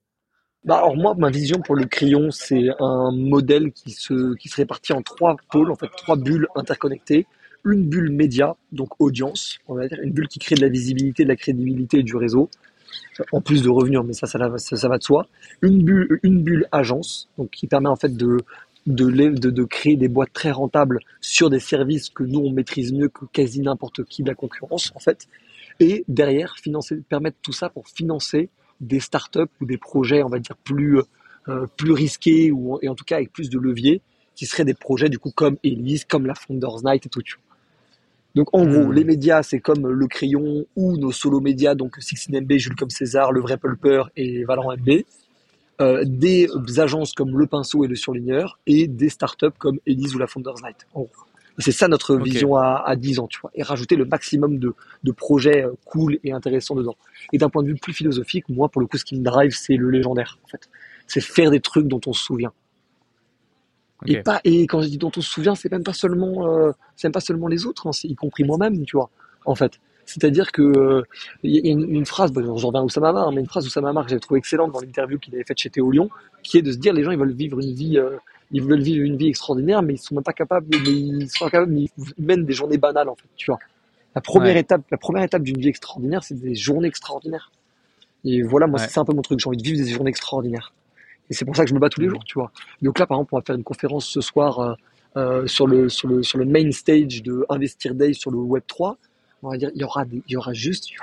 Bah 0.63 0.77
alors 0.77 0.95
moi, 0.95 1.15
ma 1.17 1.29
vision 1.29 1.59
pour 1.59 1.75
le 1.75 1.85
crayon, 1.85 2.29
c'est 2.29 2.69
un 2.79 3.11
modèle 3.11 3.71
qui 3.71 3.91
se, 3.91 4.35
qui 4.35 4.49
se 4.49 4.57
répartit 4.57 4.93
en 4.93 5.01
trois 5.01 5.35
pôles, 5.49 5.71
en 5.71 5.75
fait 5.75 5.89
trois 5.95 6.17
bulles 6.17 6.47
interconnectées. 6.55 7.25
Une 7.65 7.87
bulle 7.87 8.11
média, 8.11 8.55
donc 8.71 8.89
audience, 8.99 9.59
on 9.67 9.75
va 9.75 9.87
dire, 9.87 9.99
une 10.01 10.11
bulle 10.11 10.27
qui 10.27 10.39
crée 10.39 10.55
de 10.55 10.61
la 10.61 10.69
visibilité, 10.69 11.23
de 11.23 11.29
la 11.29 11.35
crédibilité 11.35 12.03
du 12.03 12.15
réseau, 12.15 12.49
en 13.31 13.41
plus 13.41 13.63
de 13.63 13.69
revenus, 13.69 13.99
mais 14.05 14.13
ça, 14.13 14.27
ça, 14.27 14.37
va 14.37 14.97
de 14.97 15.03
soi. 15.03 15.27
Une 15.61 15.83
bulle, 15.83 16.19
une 16.23 16.43
bulle 16.43 16.67
agence, 16.71 17.29
donc 17.37 17.49
qui 17.51 17.67
permet 17.67 17.89
en 17.89 17.95
fait 17.95 18.15
de 18.15 18.37
de, 18.85 19.09
de, 19.29 19.63
créer 19.65 19.97
des 19.97 20.07
boîtes 20.07 20.31
très 20.31 20.51
rentables 20.51 20.99
sur 21.19 21.49
des 21.49 21.59
services 21.59 22.09
que 22.09 22.23
nous 22.23 22.39
on 22.39 22.51
maîtrise 22.51 22.93
mieux 22.93 23.09
que 23.09 23.25
quasi 23.25 23.59
n'importe 23.59 24.05
qui 24.05 24.23
de 24.23 24.29
la 24.29 24.35
concurrence 24.35 24.93
en 24.95 24.99
fait. 24.99 25.27
Et 25.81 26.05
derrière, 26.07 26.55
financer, 26.55 27.01
permettre 27.09 27.37
tout 27.41 27.51
ça 27.51 27.69
pour 27.69 27.89
financer 27.89 28.49
des 28.79 29.01
startups 29.01 29.51
ou 29.59 29.65
des 29.65 29.77
projets, 29.77 30.23
on 30.23 30.29
va 30.29 30.39
dire 30.39 30.55
plus 30.63 30.99
euh, 31.49 31.67
plus 31.75 31.91
risqués 31.91 32.51
ou 32.51 32.79
et 32.81 32.87
en 32.87 32.95
tout 32.95 33.03
cas 33.03 33.17
avec 33.17 33.33
plus 33.33 33.49
de 33.49 33.59
levier, 33.59 34.01
qui 34.35 34.45
seraient 34.45 34.65
des 34.65 34.73
projets 34.73 35.09
du 35.09 35.19
coup 35.19 35.31
comme 35.31 35.57
Elise, 35.63 36.05
comme 36.05 36.25
la 36.25 36.35
Founders 36.35 36.83
Night 36.83 37.05
et 37.05 37.09
tout. 37.09 37.21
Donc 38.37 38.49
en 38.53 38.65
gros, 38.65 38.85
hmm. 38.85 38.93
les 38.93 39.03
médias, 39.03 39.41
c'est 39.41 39.59
comme 39.59 39.87
le 39.87 40.07
crayon 40.07 40.67
ou 40.75 40.95
nos 40.95 41.11
solo 41.11 41.39
médias, 41.39 41.73
donc 41.73 41.97
16MB, 41.97 42.59
Jules 42.59 42.75
comme 42.75 42.91
César, 42.91 43.31
le 43.31 43.41
vrai 43.41 43.57
Pulper 43.57 44.03
et 44.15 44.43
Valorant 44.43 44.77
MB. 44.77 45.01
Euh, 45.81 46.03
des 46.05 46.47
agences 46.77 47.13
comme 47.13 47.37
Le 47.37 47.47
Pinceau 47.47 47.83
et 47.83 47.87
Le 47.87 47.95
Surligneur 47.95 48.59
et 48.67 48.87
des 48.87 49.09
startups 49.09 49.57
comme 49.57 49.79
Elise 49.87 50.15
ou 50.15 50.19
la 50.19 50.27
Founders 50.27 50.55
Night. 50.63 50.87
C'est 51.57 51.71
ça 51.71 51.87
notre 51.87 52.15
vision 52.15 52.55
à, 52.55 52.83
à, 52.85 52.95
10 52.95 53.19
ans, 53.19 53.27
tu 53.27 53.39
vois, 53.39 53.49
et 53.55 53.63
rajouter 53.63 53.95
le 53.95 54.05
maximum 54.05 54.59
de, 54.59 54.75
de 55.03 55.11
projets 55.11 55.63
euh, 55.65 55.71
cool 55.85 56.19
et 56.23 56.31
intéressants 56.31 56.75
dedans. 56.75 56.95
Et 57.33 57.39
d'un 57.39 57.49
point 57.49 57.63
de 57.63 57.69
vue 57.69 57.75
plus 57.75 57.93
philosophique, 57.93 58.45
moi, 58.49 58.69
pour 58.69 58.81
le 58.81 58.87
coup, 58.87 58.97
ce 58.97 59.05
qui 59.05 59.17
me 59.17 59.23
drive, 59.23 59.51
c'est 59.51 59.75
le 59.75 59.89
légendaire, 59.89 60.37
en 60.43 60.47
fait. 60.47 60.69
C'est 61.07 61.21
faire 61.21 61.49
des 61.49 61.59
trucs 61.59 61.87
dont 61.87 62.01
on 62.05 62.13
se 62.13 62.23
souvient. 62.23 62.53
Et 64.05 64.21
pas, 64.21 64.39
et 64.43 64.67
quand 64.67 64.81
je 64.81 64.87
dis 64.87 64.97
dont 64.97 65.11
on 65.15 65.21
se 65.21 65.29
souvient, 65.29 65.55
c'est 65.55 65.71
même 65.71 65.83
pas 65.83 65.93
seulement, 65.93 66.47
euh, 66.47 66.71
c'est 66.95 67.07
même 67.07 67.13
pas 67.13 67.19
seulement 67.19 67.47
les 67.47 67.65
autres, 67.65 67.87
hein, 67.87 67.91
y 68.03 68.15
compris 68.15 68.43
moi-même, 68.43 68.85
tu 68.85 68.95
vois, 68.95 69.09
en 69.45 69.55
fait. 69.55 69.79
C'est-à-dire 70.05 70.51
que 70.51 71.03
il 71.43 71.65
y 71.65 71.69
a 71.69 71.71
une, 71.71 72.05
phrase, 72.05 72.31
bon, 72.31 72.57
j'en 72.57 72.67
reviens 72.67 72.81
à 72.81 72.83
Oussama 72.83 73.11
Mar, 73.11 73.31
mais 73.31 73.41
une 73.41 73.47
phrase 73.47 73.65
Oussama 73.65 73.91
Mar 73.91 74.05
que 74.05 74.11
j'ai 74.11 74.19
trouvé 74.19 74.37
excellente 74.37 74.71
dans 74.71 74.79
l'interview 74.79 75.19
qu'il 75.19 75.35
avait 75.35 75.43
faite 75.43 75.57
chez 75.57 75.69
Théo 75.69 75.91
Lyon, 75.91 76.09
qui 76.43 76.57
est 76.57 76.61
de 76.61 76.71
se 76.71 76.77
dire 76.77 76.93
les 76.93 77.03
gens 77.03 77.11
ils 77.11 77.17
veulent 77.17 77.33
vivre 77.33 77.59
une 77.59 77.73
vie, 77.73 77.97
euh, 77.97 78.17
ils 78.51 78.63
veulent 78.63 78.81
vivre 78.81 79.03
une 79.03 79.17
vie 79.17 79.27
extraordinaire, 79.27 79.81
mais 79.81 79.95
ils 79.95 79.97
sont 79.97 80.15
même 80.15 80.23
pas 80.23 80.31
capables, 80.31 80.67
mais 80.69 80.77
ils 80.77 81.29
sont 81.29 81.49
capables, 81.49 81.71
mais 81.71 81.89
ils 82.17 82.25
mènent 82.25 82.45
des 82.45 82.53
journées 82.53 82.77
banales 82.77 83.09
en 83.09 83.15
fait, 83.15 83.27
tu 83.35 83.51
vois. 83.51 83.59
La 84.15 84.21
première 84.21 84.55
étape, 84.55 84.81
la 84.89 84.97
première 84.97 85.23
étape 85.23 85.43
d'une 85.43 85.59
vie 85.59 85.67
extraordinaire, 85.67 86.23
c'est 86.23 86.39
des 86.39 86.55
journées 86.55 86.87
extraordinaires. 86.87 87.51
Et 88.23 88.41
voilà, 88.43 88.67
moi 88.67 88.79
c'est 88.79 88.99
un 88.99 89.05
peu 89.05 89.13
mon 89.13 89.21
truc, 89.21 89.39
j'ai 89.39 89.47
envie 89.47 89.57
de 89.57 89.63
vivre 89.63 89.83
des 89.83 89.91
journées 89.91 90.09
extraordinaires. 90.09 90.73
Et 91.29 91.33
c'est 91.33 91.45
pour 91.45 91.55
ça 91.55 91.63
que 91.63 91.69
je 91.69 91.75
me 91.75 91.79
bats 91.79 91.89
tous 91.89 92.01
les 92.01 92.09
jours, 92.09 92.23
tu 92.25 92.35
vois. 92.35 92.51
Donc 92.81 92.99
là, 92.99 93.05
par 93.05 93.17
exemple, 93.17 93.35
on 93.35 93.37
va 93.37 93.43
faire 93.43 93.55
une 93.55 93.63
conférence 93.63 94.07
ce 94.07 94.21
soir 94.21 94.59
euh, 94.59 94.73
euh 95.17 95.47
sur 95.47 95.67
le 95.67 95.89
sur 95.89 96.07
le 96.07 96.23
sur 96.23 96.37
le 96.37 96.45
main 96.45 96.71
stage 96.71 97.23
de 97.23 97.45
Investir 97.49 97.95
Day 97.95 98.13
sur 98.13 98.31
le 98.31 98.37
Web 98.37 98.63
3 98.67 98.97
on 99.43 99.49
va 99.49 99.57
dire, 99.57 99.69
il 99.75 99.81
y 99.81 99.83
aura 99.83 100.05
il 100.11 100.21
y 100.27 100.35
aura 100.35 100.53
juste, 100.53 100.89
il 100.89 100.95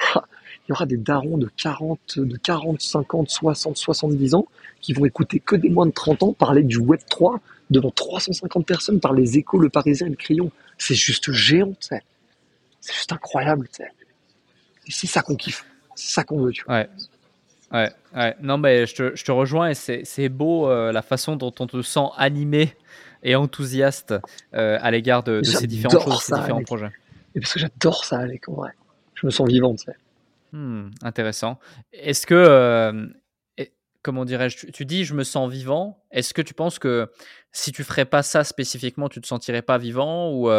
y 0.69 0.73
aura, 0.73 0.87
des 0.87 0.97
darons 0.97 1.39
de 1.39 1.49
40, 1.57 2.19
de 2.19 2.37
40, 2.37 2.81
50, 2.81 3.31
60, 3.31 3.77
70 3.77 4.35
ans 4.35 4.47
qui 4.81 4.93
vont 4.93 5.05
écouter 5.05 5.41
que 5.41 5.57
des 5.57 5.69
moins 5.69 5.87
de 5.87 5.93
30 5.93 6.23
ans 6.23 6.33
parler 6.33 6.63
du 6.63 6.79
Web 6.79 7.01
3 7.09 7.41
devant 7.71 7.91
350 7.91 8.67
personnes 8.67 9.01
par 9.01 9.13
les 9.13 9.39
échos, 9.39 9.59
le 9.59 9.69
Parisien 9.69 10.07
et 10.07 10.11
le 10.11 10.17
Crayon. 10.17 10.51
C'est 10.79 10.95
juste 10.95 11.33
géant, 11.33 11.75
C'est 11.81 12.03
juste 12.83 13.13
incroyable, 13.13 13.69
Et 13.79 14.91
c'est 14.91 15.07
ça 15.07 15.23
qu'on 15.23 15.37
kiffe. 15.37 15.65
C'est 15.95 16.13
ça 16.13 16.25
qu'on 16.25 16.41
veut, 16.41 16.51
tu 16.51 16.65
vois. 16.65 16.75
Ouais. 16.75 16.89
Ouais, 17.73 17.91
ouais. 18.15 18.37
Non, 18.41 18.59
mais 18.59 18.87
je 18.87 18.95
te, 18.95 19.17
je 19.17 19.25
te 19.25 19.33
rejoins 19.33 19.71
et 19.71 19.75
c'est 19.75 20.29
beau 20.29 20.69
euh, 20.69 20.93
la 20.93 21.03
façon 21.03 21.37
dont 21.37 21.55
on 21.59 21.67
te 21.67 21.83
sent 21.83 22.07
animé 22.17 22.77
et 23.23 23.37
enthousiaste 23.37 24.15
euh, 24.55 24.79
à 24.81 24.91
l'égard 24.91 25.23
de, 25.23 25.43
ces 25.43 25.67
différentes 25.67 26.03
choses, 26.03 26.23
ces 26.23 26.35
différents 26.35 26.63
projets. 26.63 26.91
Et 27.35 27.41
parce 27.41 27.55
que 27.55 27.61
j'adore 27.61 28.05
ça, 28.05 28.19
avec 28.19 28.49
en 28.49 28.55
vrai. 28.55 28.71
Je 29.15 29.27
me 29.27 29.31
sens 29.31 29.49
vivante. 29.49 29.81
Hmm, 30.53 30.91
intéressant. 31.03 31.59
Est-ce 31.93 32.27
que, 32.27 32.35
euh, 32.35 33.07
comment 34.03 34.25
dirais-je, 34.25 34.67
tu, 34.67 34.85
dis 34.85 35.05
je 35.05 35.15
me 35.15 35.25
sens 35.25 35.51
vivant. 35.51 36.05
Est-ce 36.11 36.35
que 36.35 36.43
tu 36.43 36.55
penses 36.55 36.79
que 36.79 37.11
si 37.51 37.73
tu 37.73 37.83
ferais 37.83 38.05
pas 38.05 38.23
ça 38.23 38.45
spécifiquement, 38.45 39.09
tu 39.09 39.21
te 39.21 39.27
sentirais 39.27 39.63
pas 39.63 39.79
vivant 39.79 40.31
ou 40.33 40.51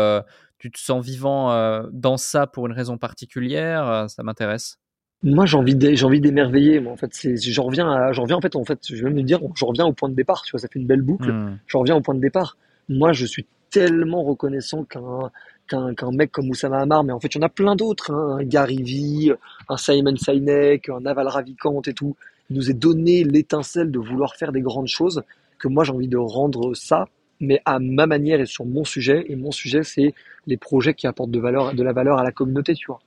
tu 0.57 0.71
te 0.71 0.79
sens 0.79 1.05
vivant 1.05 1.87
dans 1.91 2.17
ça 2.17 2.47
pour 2.47 2.65
une 2.65 2.73
raison 2.73 2.97
particulière? 2.97 4.07
Ça 4.09 4.23
m'intéresse. 4.23 4.79
Moi, 5.23 5.45
j'ai 5.45 5.57
envie, 5.57 5.77
j'ai 5.95 6.05
envie 6.05 6.21
d'émerveiller. 6.21 6.79
Moi, 6.79 6.93
en 6.93 6.97
fait, 6.97 7.09
c'est, 7.13 7.35
j'en 7.37 7.63
reviens, 7.63 7.89
à, 7.89 8.11
j'en 8.11 8.23
reviens 8.23 8.37
en 8.37 8.41
fait, 8.41 8.55
en 8.55 8.63
fait, 8.63 8.79
je 8.87 8.95
vais 8.95 9.03
même 9.05 9.15
me 9.15 9.23
dire, 9.23 9.39
j'en 9.55 9.67
reviens 9.67 9.85
au 9.85 9.93
point 9.93 10.09
de 10.09 10.15
départ. 10.15 10.43
Tu 10.43 10.51
vois, 10.51 10.59
ça 10.59 10.67
fait 10.67 10.79
une 10.79 10.87
belle 10.87 11.01
boucle. 11.01 11.31
Hmm. 11.31 11.57
J'en 11.67 11.79
reviens 11.79 11.95
au 11.95 12.01
point 12.01 12.15
de 12.15 12.19
départ. 12.19 12.57
Moi, 12.89 13.11
je 13.13 13.25
suis 13.25 13.45
tellement 13.71 14.23
reconnaissant 14.23 14.83
qu'un 14.83 15.31
qu'un 15.67 16.11
mec 16.11 16.31
comme 16.31 16.49
Oussama 16.49 16.79
Hamar, 16.79 17.03
mais 17.03 17.11
en 17.11 17.19
fait, 17.19 17.29
il 17.29 17.39
y 17.39 17.43
en 17.43 17.45
a 17.45 17.49
plein 17.49 17.75
d'autres, 17.75 18.11
hein, 18.11 18.37
un 18.39 18.43
Gary 18.43 18.83
Vee, 18.83 19.33
un 19.67 19.77
Simon 19.77 20.15
Sinek, 20.15 20.89
un 20.89 21.01
Naval 21.01 21.27
Ravikant 21.27 21.81
et 21.87 21.93
tout. 21.93 22.15
Il 22.49 22.57
nous 22.57 22.69
est 22.69 22.75
donné 22.75 23.23
l'étincelle 23.23 23.91
de 23.91 23.99
vouloir 23.99 24.35
faire 24.35 24.51
des 24.51 24.61
grandes 24.61 24.87
choses, 24.87 25.23
que 25.57 25.67
moi 25.67 25.83
j'ai 25.83 25.91
envie 25.91 26.07
de 26.07 26.17
rendre 26.17 26.75
ça, 26.75 27.07
mais 27.39 27.61
à 27.65 27.79
ma 27.79 28.05
manière 28.05 28.39
et 28.39 28.45
sur 28.45 28.65
mon 28.65 28.83
sujet. 28.83 29.25
Et 29.27 29.35
mon 29.35 29.51
sujet, 29.51 29.83
c'est 29.83 30.13
les 30.45 30.57
projets 30.57 30.93
qui 30.93 31.07
apportent 31.07 31.31
de, 31.31 31.39
valeur, 31.39 31.73
de 31.73 31.83
la 31.83 31.93
valeur 31.93 32.19
à 32.19 32.23
la 32.23 32.31
communauté, 32.31 32.75
tu 32.75 32.85
vois. 32.87 32.99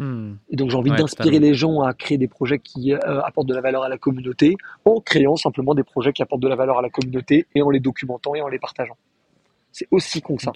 Et 0.00 0.56
donc 0.56 0.70
j'ai 0.70 0.76
envie 0.76 0.92
d'inspirer 0.92 1.38
les 1.38 1.52
gens 1.52 1.82
à 1.82 1.92
créer 1.92 2.16
des 2.16 2.28
projets 2.28 2.58
qui 2.58 2.94
euh, 2.94 3.20
apportent 3.22 3.48
de 3.48 3.54
la 3.54 3.60
valeur 3.60 3.82
à 3.82 3.88
la 3.88 3.98
communauté, 3.98 4.56
en 4.84 5.00
créant 5.00 5.36
simplement 5.36 5.74
des 5.74 5.82
projets 5.82 6.12
qui 6.12 6.22
apportent 6.22 6.42
de 6.42 6.48
la 6.48 6.56
valeur 6.56 6.78
à 6.78 6.82
la 6.82 6.88
communauté 6.88 7.46
et 7.54 7.62
en 7.62 7.70
les 7.70 7.80
documentant 7.80 8.34
et 8.34 8.40
en 8.40 8.48
les 8.48 8.58
partageant. 8.58 8.96
C'est 9.72 9.86
aussi 9.90 10.22
con 10.22 10.36
que 10.36 10.42
ça. 10.42 10.52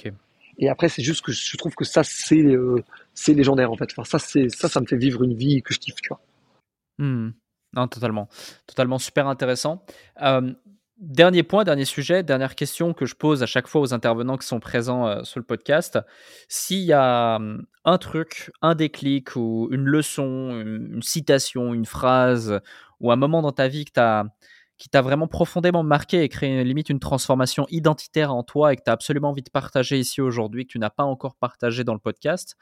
Et 0.59 0.69
après, 0.69 0.89
c'est 0.89 1.03
juste 1.03 1.25
que 1.25 1.33
je 1.33 1.57
trouve 1.57 1.75
que 1.75 1.85
ça, 1.85 2.03
c'est 2.05 2.43
euh, 2.43 2.83
légendaire 3.29 3.71
en 3.71 3.77
fait. 3.77 3.91
Enfin, 3.97 4.05
ça, 4.05 4.19
ça, 4.49 4.69
ça 4.69 4.81
me 4.81 4.87
fait 4.87 4.97
vivre 4.97 5.23
une 5.23 5.35
vie 5.35 5.63
que 5.63 5.75
je 5.75 5.79
kiffe, 5.79 5.97
tu 5.97 6.09
vois. 6.09 6.21
Hmm. 6.99 7.33
Non, 7.75 7.89
totalement, 7.89 8.29
totalement 8.67 8.99
super 8.99 9.27
intéressant. 9.27 9.85
Euh, 10.23 10.53
dernier 11.05 11.43
point, 11.43 11.65
dernier 11.65 11.85
sujet, 11.85 12.23
dernière 12.23 12.55
question 12.55 12.93
que 12.93 13.07
je 13.07 13.15
pose 13.15 13.43
à 13.43 13.47
chaque 13.47 13.69
fois 13.69 13.81
aux 13.81 13.95
intervenants 13.95 14.37
qui 14.37 14.47
sont 14.47 14.61
présents 14.61 15.07
euh, 15.07 15.23
sur 15.23 15.39
le 15.39 15.45
podcast. 15.45 15.99
S'il 16.49 16.81
y 16.81 16.93
a 16.93 17.37
hum, 17.37 17.67
un 17.85 17.99
truc, 17.99 18.51
un 18.63 18.75
déclic 18.75 19.37
ou 19.37 19.69
une 19.71 19.85
leçon, 19.85 20.61
une, 20.61 21.03
citation, 21.03 21.75
une 21.75 21.87
phrase 21.87 22.61
ou 23.01 23.13
un 23.13 23.17
moment 23.17 23.43
dans 23.43 23.53
ta 23.53 23.69
vie 23.69 23.85
que 23.85 24.23
qui 24.77 24.89
t'a 24.89 25.03
vraiment 25.03 25.29
profondément 25.29 25.85
marqué 25.85 26.25
et 26.25 26.29
créé 26.29 26.65
limite 26.65 26.91
une 26.91 26.99
transformation 26.99 27.65
identitaire 27.71 28.35
en 28.35 28.43
toi 28.43 28.73
et 28.73 28.77
que 28.77 28.83
tu 28.85 28.91
as 28.91 28.93
absolument 28.93 29.31
envie 29.31 29.43
de 29.43 29.51
partager 29.51 29.99
ici 29.99 30.21
aujourd'hui, 30.21 30.67
que 30.67 30.73
tu 30.73 30.81
n'as 30.81 30.91
pas 30.91 31.05
encore 31.05 31.37
partagé 31.37 31.85
dans 31.85 31.95
le 31.95 32.01
podcast, 32.01 32.57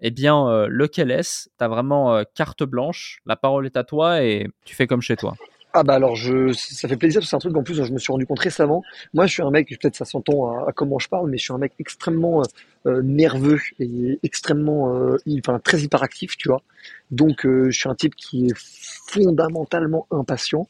eh 0.00 0.10
bien, 0.10 0.48
euh, 0.48 0.66
lequel 0.70 1.10
est-ce? 1.10 1.50
Tu 1.58 1.64
as 1.64 1.68
vraiment 1.68 2.14
euh, 2.14 2.22
carte 2.34 2.62
blanche, 2.62 3.20
la 3.26 3.36
parole 3.36 3.66
est 3.66 3.76
à 3.76 3.84
toi 3.84 4.22
et 4.22 4.48
tu 4.64 4.74
fais 4.74 4.86
comme 4.86 5.02
chez 5.02 5.16
toi. 5.16 5.34
Ah 5.74 5.82
bah 5.82 5.94
alors 5.94 6.16
je, 6.16 6.52
ça 6.52 6.88
fait 6.88 6.96
plaisir, 6.96 7.22
c'est 7.22 7.36
un 7.36 7.38
truc 7.38 7.54
en 7.56 7.62
plus 7.62 7.74
je 7.84 7.92
me 7.92 7.98
suis 7.98 8.10
rendu 8.10 8.26
compte 8.26 8.38
récemment. 8.38 8.82
Moi 9.12 9.26
je 9.26 9.32
suis 9.32 9.42
un 9.42 9.50
mec, 9.50 9.68
peut-être 9.68 9.96
ça 9.96 10.04
s'entend 10.04 10.66
à, 10.66 10.72
comment 10.72 10.98
je 10.98 11.08
parle, 11.08 11.28
mais 11.30 11.36
je 11.36 11.44
suis 11.44 11.52
un 11.52 11.58
mec 11.58 11.72
extrêmement 11.78 12.42
euh, 12.86 13.02
nerveux 13.02 13.60
et 13.78 14.18
extrêmement, 14.22 15.16
enfin 15.38 15.58
très 15.58 15.80
hyperactif, 15.80 16.36
tu 16.36 16.48
vois. 16.48 16.62
Donc 17.10 17.40
je 17.44 17.70
suis 17.70 17.88
un 17.88 17.94
type 17.94 18.16
qui 18.16 18.46
est 18.46 18.54
fondamentalement 18.56 20.06
impatient. 20.10 20.66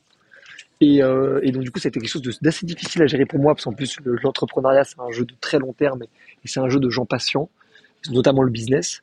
Euh, 0.82 1.40
et, 1.42 1.50
donc 1.52 1.62
du 1.62 1.70
coup, 1.70 1.78
c'était 1.78 1.98
quelque 2.00 2.10
chose 2.10 2.22
d'assez 2.40 2.66
difficile 2.66 3.02
à 3.02 3.06
gérer 3.06 3.26
pour 3.26 3.38
moi, 3.38 3.54
parce 3.54 3.64
qu'en 3.64 3.72
plus, 3.72 3.98
l'entrepreneuriat, 4.04 4.84
c'est 4.84 5.00
un 5.00 5.10
jeu 5.10 5.24
de 5.24 5.34
très 5.40 5.58
long 5.58 5.72
terme, 5.72 6.02
et, 6.02 6.08
c'est 6.44 6.60
un 6.60 6.68
jeu 6.68 6.80
de 6.80 6.88
gens 6.88 7.04
patients, 7.04 7.50
notamment 8.10 8.42
le 8.42 8.50
business. 8.50 9.00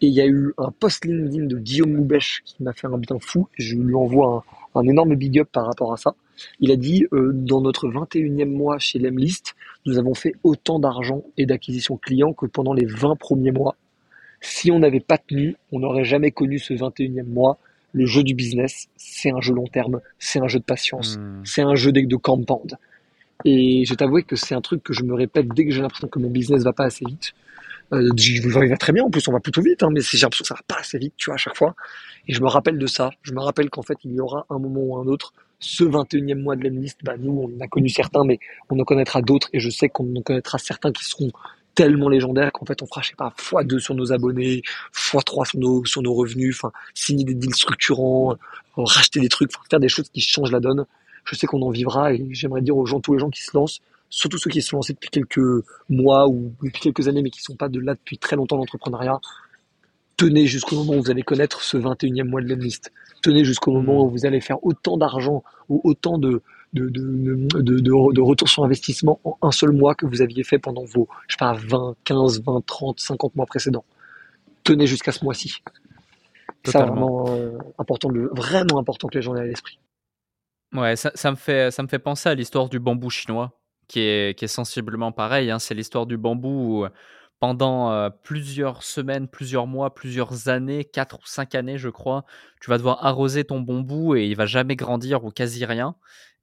Et 0.00 0.06
il 0.06 0.12
y 0.12 0.20
a 0.20 0.26
eu 0.26 0.52
un 0.58 0.70
post 0.70 1.04
LinkedIn 1.04 1.46
de 1.46 1.58
Guillaume 1.58 1.92
Moubèche 1.92 2.42
qui 2.44 2.62
m'a 2.62 2.72
fait 2.72 2.86
un 2.86 2.98
bien 2.98 3.18
fou, 3.20 3.48
je 3.58 3.76
lui 3.76 3.94
envoie 3.94 4.44
un, 4.74 4.82
énorme 4.82 5.16
big 5.16 5.40
up 5.40 5.48
par 5.50 5.66
rapport 5.66 5.92
à 5.92 5.96
ça. 5.96 6.14
Il 6.60 6.70
a 6.70 6.76
dit, 6.76 7.06
euh, 7.12 7.32
dans 7.34 7.60
notre 7.60 7.88
21e 7.88 8.48
mois 8.48 8.78
chez 8.78 9.00
Lemlist, 9.00 9.56
nous 9.86 9.98
avons 9.98 10.14
fait 10.14 10.34
autant 10.44 10.78
d'argent 10.78 11.24
et 11.36 11.46
d'acquisition 11.46 11.96
clients 11.96 12.32
que 12.32 12.46
pendant 12.46 12.74
les 12.74 12.86
20 12.86 13.16
premiers 13.16 13.50
mois. 13.50 13.74
Si 14.40 14.70
on 14.70 14.78
n'avait 14.78 15.00
pas 15.00 15.18
tenu, 15.18 15.56
on 15.72 15.80
n'aurait 15.80 16.04
jamais 16.04 16.30
connu 16.30 16.60
ce 16.60 16.74
21e 16.74 17.24
mois 17.24 17.58
le 17.92 18.06
jeu 18.06 18.22
du 18.22 18.34
business, 18.34 18.88
c'est 18.96 19.30
un 19.30 19.40
jeu 19.40 19.54
long 19.54 19.66
terme, 19.66 20.00
c'est 20.18 20.38
un 20.40 20.46
jeu 20.46 20.58
de 20.58 20.64
patience, 20.64 21.16
hmm. 21.16 21.42
c'est 21.44 21.62
un 21.62 21.74
jeu 21.74 21.90
de, 21.90 22.02
de 22.02 22.16
compound. 22.16 22.76
Et 23.44 23.84
je 23.84 23.94
t'avoue 23.94 24.20
que 24.22 24.36
c'est 24.36 24.54
un 24.54 24.60
truc 24.60 24.82
que 24.82 24.92
je 24.92 25.04
me 25.04 25.14
répète 25.14 25.48
dès 25.48 25.64
que 25.64 25.70
j'ai 25.70 25.80
l'impression 25.80 26.08
que 26.08 26.18
mon 26.18 26.28
business 26.30 26.62
va 26.62 26.72
pas 26.72 26.84
assez 26.84 27.04
vite. 27.04 27.34
Euh, 27.92 28.10
il 28.18 28.50
va 28.50 28.76
très 28.76 28.92
bien, 28.92 29.04
en 29.04 29.10
plus 29.10 29.26
on 29.28 29.32
va 29.32 29.40
plutôt 29.40 29.62
vite, 29.62 29.82
hein, 29.82 29.88
mais 29.92 30.00
j'ai 30.00 30.18
l'impression 30.18 30.42
que 30.42 30.48
ça 30.48 30.54
va 30.54 30.62
pas 30.66 30.80
assez 30.80 30.98
vite, 30.98 31.14
tu 31.16 31.26
vois, 31.26 31.34
à 31.34 31.38
chaque 31.38 31.56
fois. 31.56 31.74
Et 32.26 32.34
je 32.34 32.42
me 32.42 32.48
rappelle 32.48 32.78
de 32.78 32.86
ça. 32.86 33.10
Je 33.22 33.32
me 33.32 33.40
rappelle 33.40 33.70
qu'en 33.70 33.82
fait, 33.82 33.96
il 34.04 34.12
y 34.14 34.20
aura 34.20 34.46
un 34.50 34.58
moment 34.58 34.80
ou 34.80 34.96
un 34.98 35.06
autre, 35.06 35.32
ce 35.58 35.84
21e 35.84 36.40
mois 36.40 36.56
de 36.56 36.64
l'Emlist, 36.64 36.98
bah, 37.02 37.16
nous, 37.18 37.32
on 37.32 37.64
a 37.64 37.66
connu 37.66 37.88
certains, 37.88 38.24
mais 38.24 38.38
on 38.70 38.78
en 38.78 38.84
connaîtra 38.84 39.22
d'autres, 39.22 39.48
et 39.52 39.60
je 39.60 39.70
sais 39.70 39.88
qu'on 39.88 40.14
en 40.14 40.22
connaîtra 40.22 40.58
certains 40.58 40.92
qui 40.92 41.04
seront 41.04 41.30
tellement 41.78 42.08
légendaire 42.08 42.50
qu'en 42.50 42.66
fait 42.66 42.82
on 42.82 42.86
fera 42.86 43.02
je 43.02 43.10
sais 43.10 43.14
pas 43.16 43.32
x2 43.38 43.78
sur 43.78 43.94
nos 43.94 44.12
abonnés, 44.12 44.62
x3 44.92 45.48
sur 45.48 45.60
nos 45.60 45.84
sur 45.84 46.02
nos 46.02 46.12
revenus, 46.12 46.56
enfin 46.56 46.72
signer 46.92 47.22
des 47.22 47.34
deals 47.34 47.54
structurants, 47.54 48.32
euh, 48.32 48.36
racheter 48.82 49.20
des 49.20 49.28
trucs, 49.28 49.52
faire 49.70 49.78
des 49.78 49.88
choses 49.88 50.08
qui 50.08 50.20
changent 50.20 50.50
la 50.50 50.58
donne. 50.58 50.86
Je 51.24 51.36
sais 51.36 51.46
qu'on 51.46 51.62
en 51.62 51.70
vivra 51.70 52.12
et 52.12 52.26
j'aimerais 52.30 52.62
dire 52.62 52.76
aux 52.76 52.84
gens 52.84 52.98
tous 52.98 53.12
les 53.12 53.20
gens 53.20 53.30
qui 53.30 53.42
se 53.44 53.56
lancent, 53.56 53.80
surtout 54.10 54.38
ceux 54.38 54.50
qui 54.50 54.62
se 54.62 54.68
sont 54.68 54.76
lancés 54.76 54.94
depuis 54.94 55.10
quelques 55.10 55.64
mois 55.88 56.28
ou 56.28 56.54
depuis 56.62 56.80
quelques 56.80 57.08
années 57.08 57.22
mais 57.22 57.30
qui 57.30 57.42
sont 57.42 57.56
pas 57.56 57.68
de 57.68 57.80
là 57.80 57.94
depuis 57.94 58.18
très 58.18 58.36
longtemps 58.36 58.56
l'entrepreneuriat, 58.56 59.20
tenez 60.16 60.46
jusqu'au 60.46 60.76
moment 60.76 60.94
où 60.94 61.02
vous 61.02 61.10
allez 61.10 61.22
connaître 61.22 61.62
ce 61.62 61.76
21e 61.76 62.24
mois 62.24 62.40
de 62.40 62.48
l'Emlist. 62.48 62.92
Tenez 63.22 63.44
jusqu'au 63.44 63.72
moment 63.72 64.04
où 64.04 64.10
vous 64.10 64.26
allez 64.26 64.40
faire 64.40 64.64
autant 64.64 64.96
d'argent 64.96 65.42
ou 65.68 65.80
autant 65.84 66.18
de, 66.18 66.42
de, 66.72 66.88
de, 66.88 67.80
de, 67.80 68.20
retour 68.20 68.48
sur 68.48 68.64
investissement 68.64 69.20
en 69.24 69.38
un 69.42 69.52
seul 69.52 69.72
mois 69.72 69.94
que 69.94 70.06
vous 70.06 70.20
aviez 70.22 70.44
fait 70.44 70.58
pendant 70.58 70.84
vos, 70.84 71.08
je 71.28 71.34
sais 71.34 71.38
pas, 71.38 71.54
20, 71.54 71.96
15, 72.04 72.42
20, 72.42 72.66
30, 72.66 73.00
50 73.00 73.36
mois 73.36 73.46
précédents. 73.46 73.84
Tenez 74.64 74.86
jusqu'à 74.86 75.12
ce 75.12 75.24
mois-ci. 75.24 75.62
C'est 76.64 76.76
vraiment 76.76 77.26
euh, 77.28 77.56
important, 77.78 78.10
vraiment 78.32 78.78
important 78.78 79.08
que 79.08 79.14
les 79.14 79.22
gens 79.22 79.34
aient 79.36 79.40
à 79.40 79.46
l'esprit. 79.46 79.78
Ouais, 80.74 80.96
ça, 80.96 81.10
ça, 81.14 81.30
me 81.30 81.36
fait, 81.36 81.70
ça 81.70 81.82
me 81.82 81.88
fait 81.88 81.98
penser 81.98 82.28
à 82.28 82.34
l'histoire 82.34 82.68
du 82.68 82.78
bambou 82.78 83.08
chinois, 83.08 83.52
qui 83.88 84.00
est, 84.00 84.46
sensiblement 84.46 85.12
pareil. 85.12 85.50
Hein. 85.50 85.58
C'est 85.58 85.74
l'histoire 85.74 86.06
du 86.06 86.16
bambou 86.16 86.82
où 86.82 86.86
pendant 87.40 87.92
euh, 87.92 88.10
plusieurs 88.10 88.82
semaines, 88.82 89.28
plusieurs 89.28 89.66
mois, 89.66 89.94
plusieurs 89.94 90.48
années, 90.48 90.84
4 90.84 91.18
ou 91.18 91.26
5 91.26 91.54
années, 91.54 91.78
je 91.78 91.88
crois, 91.88 92.24
tu 92.60 92.70
vas 92.70 92.78
devoir 92.78 93.04
arroser 93.04 93.44
ton 93.44 93.60
bambou 93.60 94.16
et 94.16 94.26
il 94.26 94.36
va 94.36 94.46
jamais 94.46 94.76
grandir 94.76 95.24
ou 95.24 95.30
quasi 95.30 95.64
rien. 95.64 95.94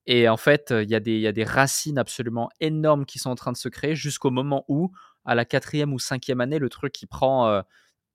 Et 0.07 0.29
en 0.29 0.37
fait, 0.37 0.71
il 0.71 0.89
y, 0.89 0.95
a 0.95 0.99
des, 0.99 1.19
y 1.19 1.27
a 1.27 1.31
des 1.31 1.43
racines 1.43 1.97
absolument 1.97 2.49
énormes 2.59 3.05
qui 3.05 3.19
sont 3.19 3.29
en 3.31 3.35
train 3.35 3.51
de 3.51 3.57
se 3.57 3.69
créer 3.69 3.95
jusqu'au 3.95 4.29
moment 4.31 4.63
où, 4.67 4.91
à 5.25 5.35
la 5.35 5.45
quatrième 5.45 5.93
ou 5.93 5.99
cinquième 5.99 6.41
année, 6.41 6.59
le 6.59 6.69
truc 6.69 6.93
qui 6.93 7.07
prend 7.07 7.47
euh, 7.47 7.61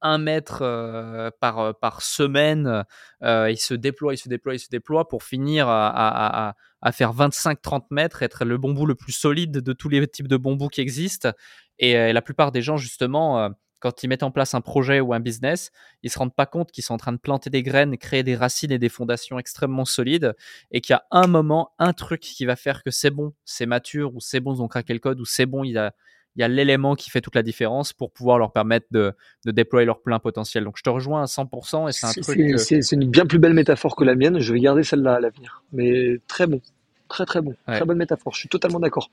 un 0.03 0.19
mètre 0.19 0.63
euh, 0.63 1.31
par, 1.41 1.59
euh, 1.59 1.73
par 1.73 2.03
semaine, 2.03 2.85
il 3.23 3.59
se 3.59 3.75
déploie, 3.75 4.15
il 4.15 4.19
se 4.19 4.29
déploie, 4.29 4.55
il 4.55 4.59
se 4.59 4.69
déploie 4.71 5.09
pour 5.09 5.23
finir 5.23 5.69
à, 5.69 5.89
à, 5.89 6.55
à 6.83 6.93
faire 6.93 7.13
25-30 7.13 7.85
mètres, 7.91 8.23
être 8.23 8.45
le 8.45 8.59
bambou 8.59 8.87
le 8.87 8.95
plus 8.95 9.13
solide 9.13 9.59
de 9.59 9.73
tous 9.73 9.89
les 9.89 10.07
types 10.07 10.29
de 10.29 10.37
bambous 10.37 10.69
qui 10.69 10.81
existent. 10.81 11.33
Et, 11.79 12.13
la 12.13 12.23
plupart 12.23 12.53
des 12.53 12.63
gens, 12.63 12.77
justement, 12.77 13.51
quand 13.81 14.03
ils 14.03 14.09
mettent 14.09 14.23
en 14.23 14.31
place 14.31 14.55
un 14.55 14.61
projet 14.61 15.01
ou 15.01 15.13
un 15.15 15.21
business, 15.21 15.71
ils 16.03 16.11
se 16.11 16.19
rendent 16.19 16.35
pas 16.35 16.47
compte 16.47 16.71
qu'ils 16.71 16.85
sont 16.85 16.95
en 16.95 16.99
train 16.99 17.13
de 17.13 17.19
planter 17.19 17.51
des 17.51 17.63
graines, 17.63 17.97
créer 17.97 18.23
des 18.23 18.37
racines 18.37 18.71
et 18.71 18.79
des 18.79 18.89
fondations 18.89 19.39
extrêmement 19.39 19.87
solides, 19.87 20.35
et 20.71 20.81
qu'il 20.81 20.93
y 20.93 20.97
a 20.97 21.05
un 21.11 21.27
moment, 21.27 21.73
un 21.79 21.93
truc 21.93 22.21
qui 22.21 22.45
va 22.45 22.57
faire 22.57 22.83
que 22.83 22.91
c'est 22.91 23.11
bon, 23.11 23.33
c'est 23.45 23.67
mature, 23.67 24.15
ou 24.15 24.21
c'est 24.21 24.41
bon, 24.41 24.55
ils 24.55 24.63
ont 24.63 24.69
craqué 24.69 24.93
le 24.93 25.01
code, 25.01 25.21
ou 25.21 25.25
c'est 25.25 25.47
bon, 25.47 25.65
il 25.65 25.79
a, 25.79 25.95
il 26.41 26.43
y 26.43 26.45
a 26.45 26.49
l'élément 26.49 26.95
qui 26.95 27.11
fait 27.11 27.21
toute 27.21 27.35
la 27.35 27.43
différence 27.43 27.93
pour 27.93 28.11
pouvoir 28.11 28.39
leur 28.39 28.51
permettre 28.51 28.87
de, 28.91 29.13
de, 29.45 29.51
déployer 29.51 29.85
leur 29.85 30.01
plein 30.01 30.19
potentiel. 30.19 30.65
Donc 30.65 30.79
je 30.79 30.83
te 30.83 30.89
rejoins 30.89 31.21
à 31.21 31.27
100% 31.27 31.87
et 31.89 31.93
c'est 31.93 32.07
un 32.07 32.13
truc. 32.23 32.59
C'est 32.59 32.93
une 32.93 33.11
bien 33.11 33.27
plus 33.27 33.39
belle 33.39 33.53
métaphore 33.53 33.95
que 33.95 34.05
la 34.05 34.15
mienne. 34.15 34.39
Je 34.41 34.55
vais 34.55 34.61
garder 34.61 34.83
celle-là 34.83 35.17
à 35.17 35.21
l'avenir. 35.21 35.63
Mais 35.75 36.19
très 36.29 36.47
bon, 36.47 36.63
très 37.09 37.27
très 37.27 37.43
bon, 37.43 37.55
très 37.67 37.85
bonne 37.85 37.99
métaphore. 37.99 38.33
Je 38.33 38.39
suis 38.39 38.49
totalement 38.49 38.81
d'accord. 38.81 39.11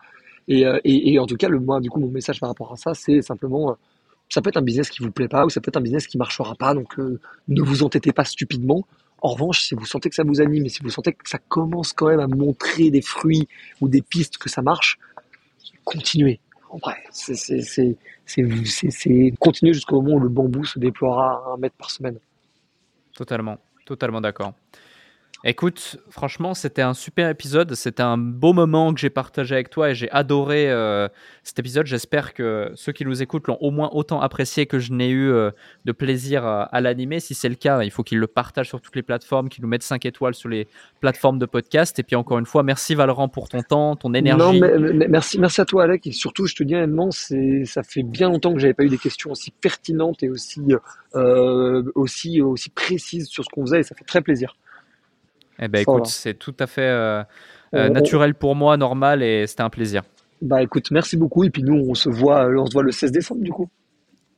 Et, 0.48 0.66
euh, 0.66 0.80
et, 0.86 1.12
et, 1.12 1.20
en 1.20 1.26
tout 1.26 1.36
cas, 1.36 1.50
le 1.50 1.60
moi, 1.60 1.82
du 1.82 1.90
coup, 1.90 2.00
mon 2.00 2.08
message 2.08 2.40
par 2.40 2.48
rapport 2.48 2.72
à 2.72 2.78
ça, 2.78 2.94
c'est 2.94 3.22
simplement 3.22 3.72
euh, 3.72 3.74
ça 4.30 4.42
peut 4.42 4.48
être 4.48 4.56
un 4.56 4.62
business 4.62 4.90
qui 4.90 5.04
vous 5.04 5.12
plaît 5.12 5.28
pas 5.28 5.46
ou 5.46 5.50
ça 5.50 5.60
peut 5.60 5.68
être 5.68 5.76
un 5.76 5.82
business 5.82 6.08
qui 6.08 6.18
marchera 6.18 6.56
pas. 6.56 6.74
Donc 6.74 6.98
euh, 6.98 7.20
ne 7.50 7.62
vous 7.62 7.84
entêtez 7.84 8.14
pas 8.14 8.24
stupidement. 8.24 8.88
En 9.22 9.30
revanche, 9.30 9.64
si 9.64 9.76
vous 9.76 9.86
sentez 9.86 10.08
que 10.08 10.16
ça 10.16 10.24
vous 10.24 10.40
anime 10.40 10.66
et 10.66 10.70
si 10.70 10.82
vous 10.82 10.90
sentez 10.90 11.12
que 11.12 11.28
ça 11.28 11.40
commence 11.40 11.92
quand 11.92 12.08
même 12.08 12.22
à 12.22 12.28
montrer 12.28 12.90
des 12.90 13.02
fruits 13.02 13.50
ou 13.82 13.90
des 13.90 14.02
pistes 14.02 14.38
que 14.38 14.48
ça 14.48 14.62
marche, 14.62 15.00
continuez. 15.84 16.40
Vrai, 16.74 16.96
c'est 17.12 17.98
continuer 19.40 19.74
jusqu'au 19.74 20.02
moment 20.02 20.18
où 20.18 20.20
le 20.20 20.30
bambou 20.30 20.66
se 20.66 20.80
déploiera 20.80 21.44
à 21.48 21.54
un 21.54 21.58
mètre 21.58 21.76
par 21.76 21.90
semaine. 21.90 22.20
Totalement, 23.16 23.58
totalement 23.86 24.22
d'accord. 24.22 24.54
Écoute, 25.50 25.96
franchement, 26.10 26.54
c'était 26.54 26.82
un 26.82 26.94
super 26.94 27.30
épisode. 27.30 27.74
C'était 27.74 28.04
un 28.04 28.18
beau 28.18 28.52
moment 28.52 28.94
que 28.94 29.00
j'ai 29.00 29.10
partagé 29.10 29.56
avec 29.56 29.70
toi 29.70 29.92
et 29.92 29.96
j'ai 29.96 30.12
adoré 30.12 30.70
euh, 30.70 31.08
cet 31.42 31.58
épisode. 31.58 31.86
J'espère 31.86 32.34
que 32.34 32.70
ceux 32.76 32.92
qui 32.92 33.06
nous 33.06 33.24
écoutent 33.24 33.48
l'ont 33.48 33.58
au 33.62 33.72
moins 33.72 33.90
autant 33.94 34.20
apprécié 34.20 34.66
que 34.66 34.78
je 34.78 34.92
n'ai 34.92 35.08
eu 35.08 35.32
euh, 35.32 35.52
de 35.86 35.94
plaisir 35.94 36.46
à, 36.46 36.82
l'animer. 36.82 37.22
Si 37.22 37.34
c'est 37.34 37.48
le 37.48 37.56
cas, 37.56 37.82
il 37.84 37.92
faut 37.92 38.04
qu'ils 38.04 38.18
le 38.18 38.28
partagent 38.28 38.68
sur 38.68 38.82
toutes 38.82 38.98
les 38.98 39.04
plateformes, 39.04 39.48
qu'ils 39.48 39.62
nous 39.62 39.70
mettent 39.70 39.84
5 39.84 40.06
étoiles 40.06 40.36
sur 40.36 40.50
les 40.50 40.68
plateformes 41.00 41.40
de 41.40 41.46
podcast. 41.46 41.98
Et 41.98 42.04
puis 42.04 42.18
encore 42.18 42.40
une 42.40 42.46
fois, 42.46 42.62
merci 42.62 42.94
Valorant 42.94 43.30
pour 43.30 43.48
ton 43.48 43.62
temps, 43.62 43.96
ton 43.96 44.14
énergie. 44.14 44.38
Non, 44.38 44.52
mais, 44.52 45.08
merci, 45.08 45.40
merci 45.40 45.62
à 45.62 45.66
toi 45.66 45.84
Alec. 45.84 46.06
Et 46.08 46.12
surtout, 46.12 46.46
je 46.46 46.56
te 46.56 46.64
dis 46.64 46.76
honnêtement, 46.76 47.10
ça 47.12 47.84
fait 47.84 48.04
bien 48.04 48.28
longtemps 48.28 48.54
que 48.54 48.60
j'avais 48.60 48.74
pas 48.74 48.84
eu 48.84 48.90
des 48.90 48.98
questions 48.98 49.32
aussi 49.32 49.52
pertinentes 49.52 50.24
et 50.24 50.30
aussi, 50.30 50.60
euh, 51.16 51.84
aussi, 51.96 52.42
aussi 52.42 52.70
précises 52.70 53.28
sur 53.30 53.46
ce 53.46 53.50
qu'on 53.50 53.66
faisait 53.66 53.80
et 53.80 53.84
ça 53.84 53.96
fait 53.96 54.04
très 54.04 54.22
plaisir. 54.22 54.58
Eh 55.60 55.68
ben 55.68 55.82
écoute, 55.82 56.08
c'est 56.08 56.36
tout 56.36 56.56
à 56.60 56.68
fait 56.68 56.82
euh, 56.82 57.24
euh, 57.74 57.90
naturel 57.90 58.36
pour 58.36 58.56
moi, 58.56 58.78
normal, 58.78 59.24
et 59.24 59.48
c'était 59.48 59.64
un 59.64 59.70
plaisir. 59.70 60.04
Bah 60.42 60.62
écoute, 60.62 60.92
merci 60.92 61.18
beaucoup. 61.18 61.44
Et 61.44 61.50
puis 61.50 61.64
nous, 61.64 61.86
on 61.90 61.96
se 61.96 62.10
voit, 62.10 62.46
euh, 62.46 62.60
on 62.60 62.66
se 62.66 62.74
voit 62.74 62.84
le 62.84 62.92
16 62.92 63.12
décembre 63.12 63.42
du 63.42 63.52
coup. 63.52 63.68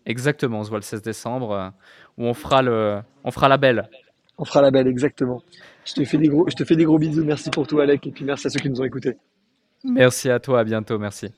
Exactement, 0.06 0.60
on 0.60 0.64
se 0.64 0.70
voit 0.70 0.80
le 0.80 0.84
16 0.84 1.02
décembre 1.02 1.74
où 2.18 2.26
on 2.26 2.34
fera 2.34 2.62
le, 2.62 3.00
on 3.24 3.32
fera 3.32 3.50
la 3.50 3.58
belle. 3.58 3.90
On 4.38 4.46
fera 4.46 4.62
la 4.62 4.72
belle, 4.72 4.88
exactement. 4.88 5.44
Je 5.86 5.94
te 5.94 6.06
fais 6.06 6.18
des 6.18 6.30
gros, 6.30 6.48
je 6.50 6.56
te 6.56 6.64
fais 6.64 6.78
des 6.78 6.86
gros 6.86 6.98
bisous. 6.98 7.26
Merci 7.26 7.50
pour 7.50 7.68
tout, 7.68 7.80
Alec, 7.80 8.08
et 8.08 8.12
puis 8.12 8.24
merci 8.24 8.48
à 8.48 8.50
ceux 8.50 8.60
qui 8.60 8.70
nous 8.70 8.80
ont 8.80 8.86
écoutés. 8.86 9.18
Merci 9.84 10.30
à 10.30 10.40
toi. 10.40 10.62
À 10.62 10.64
bientôt. 10.64 10.98
Merci. 10.98 11.32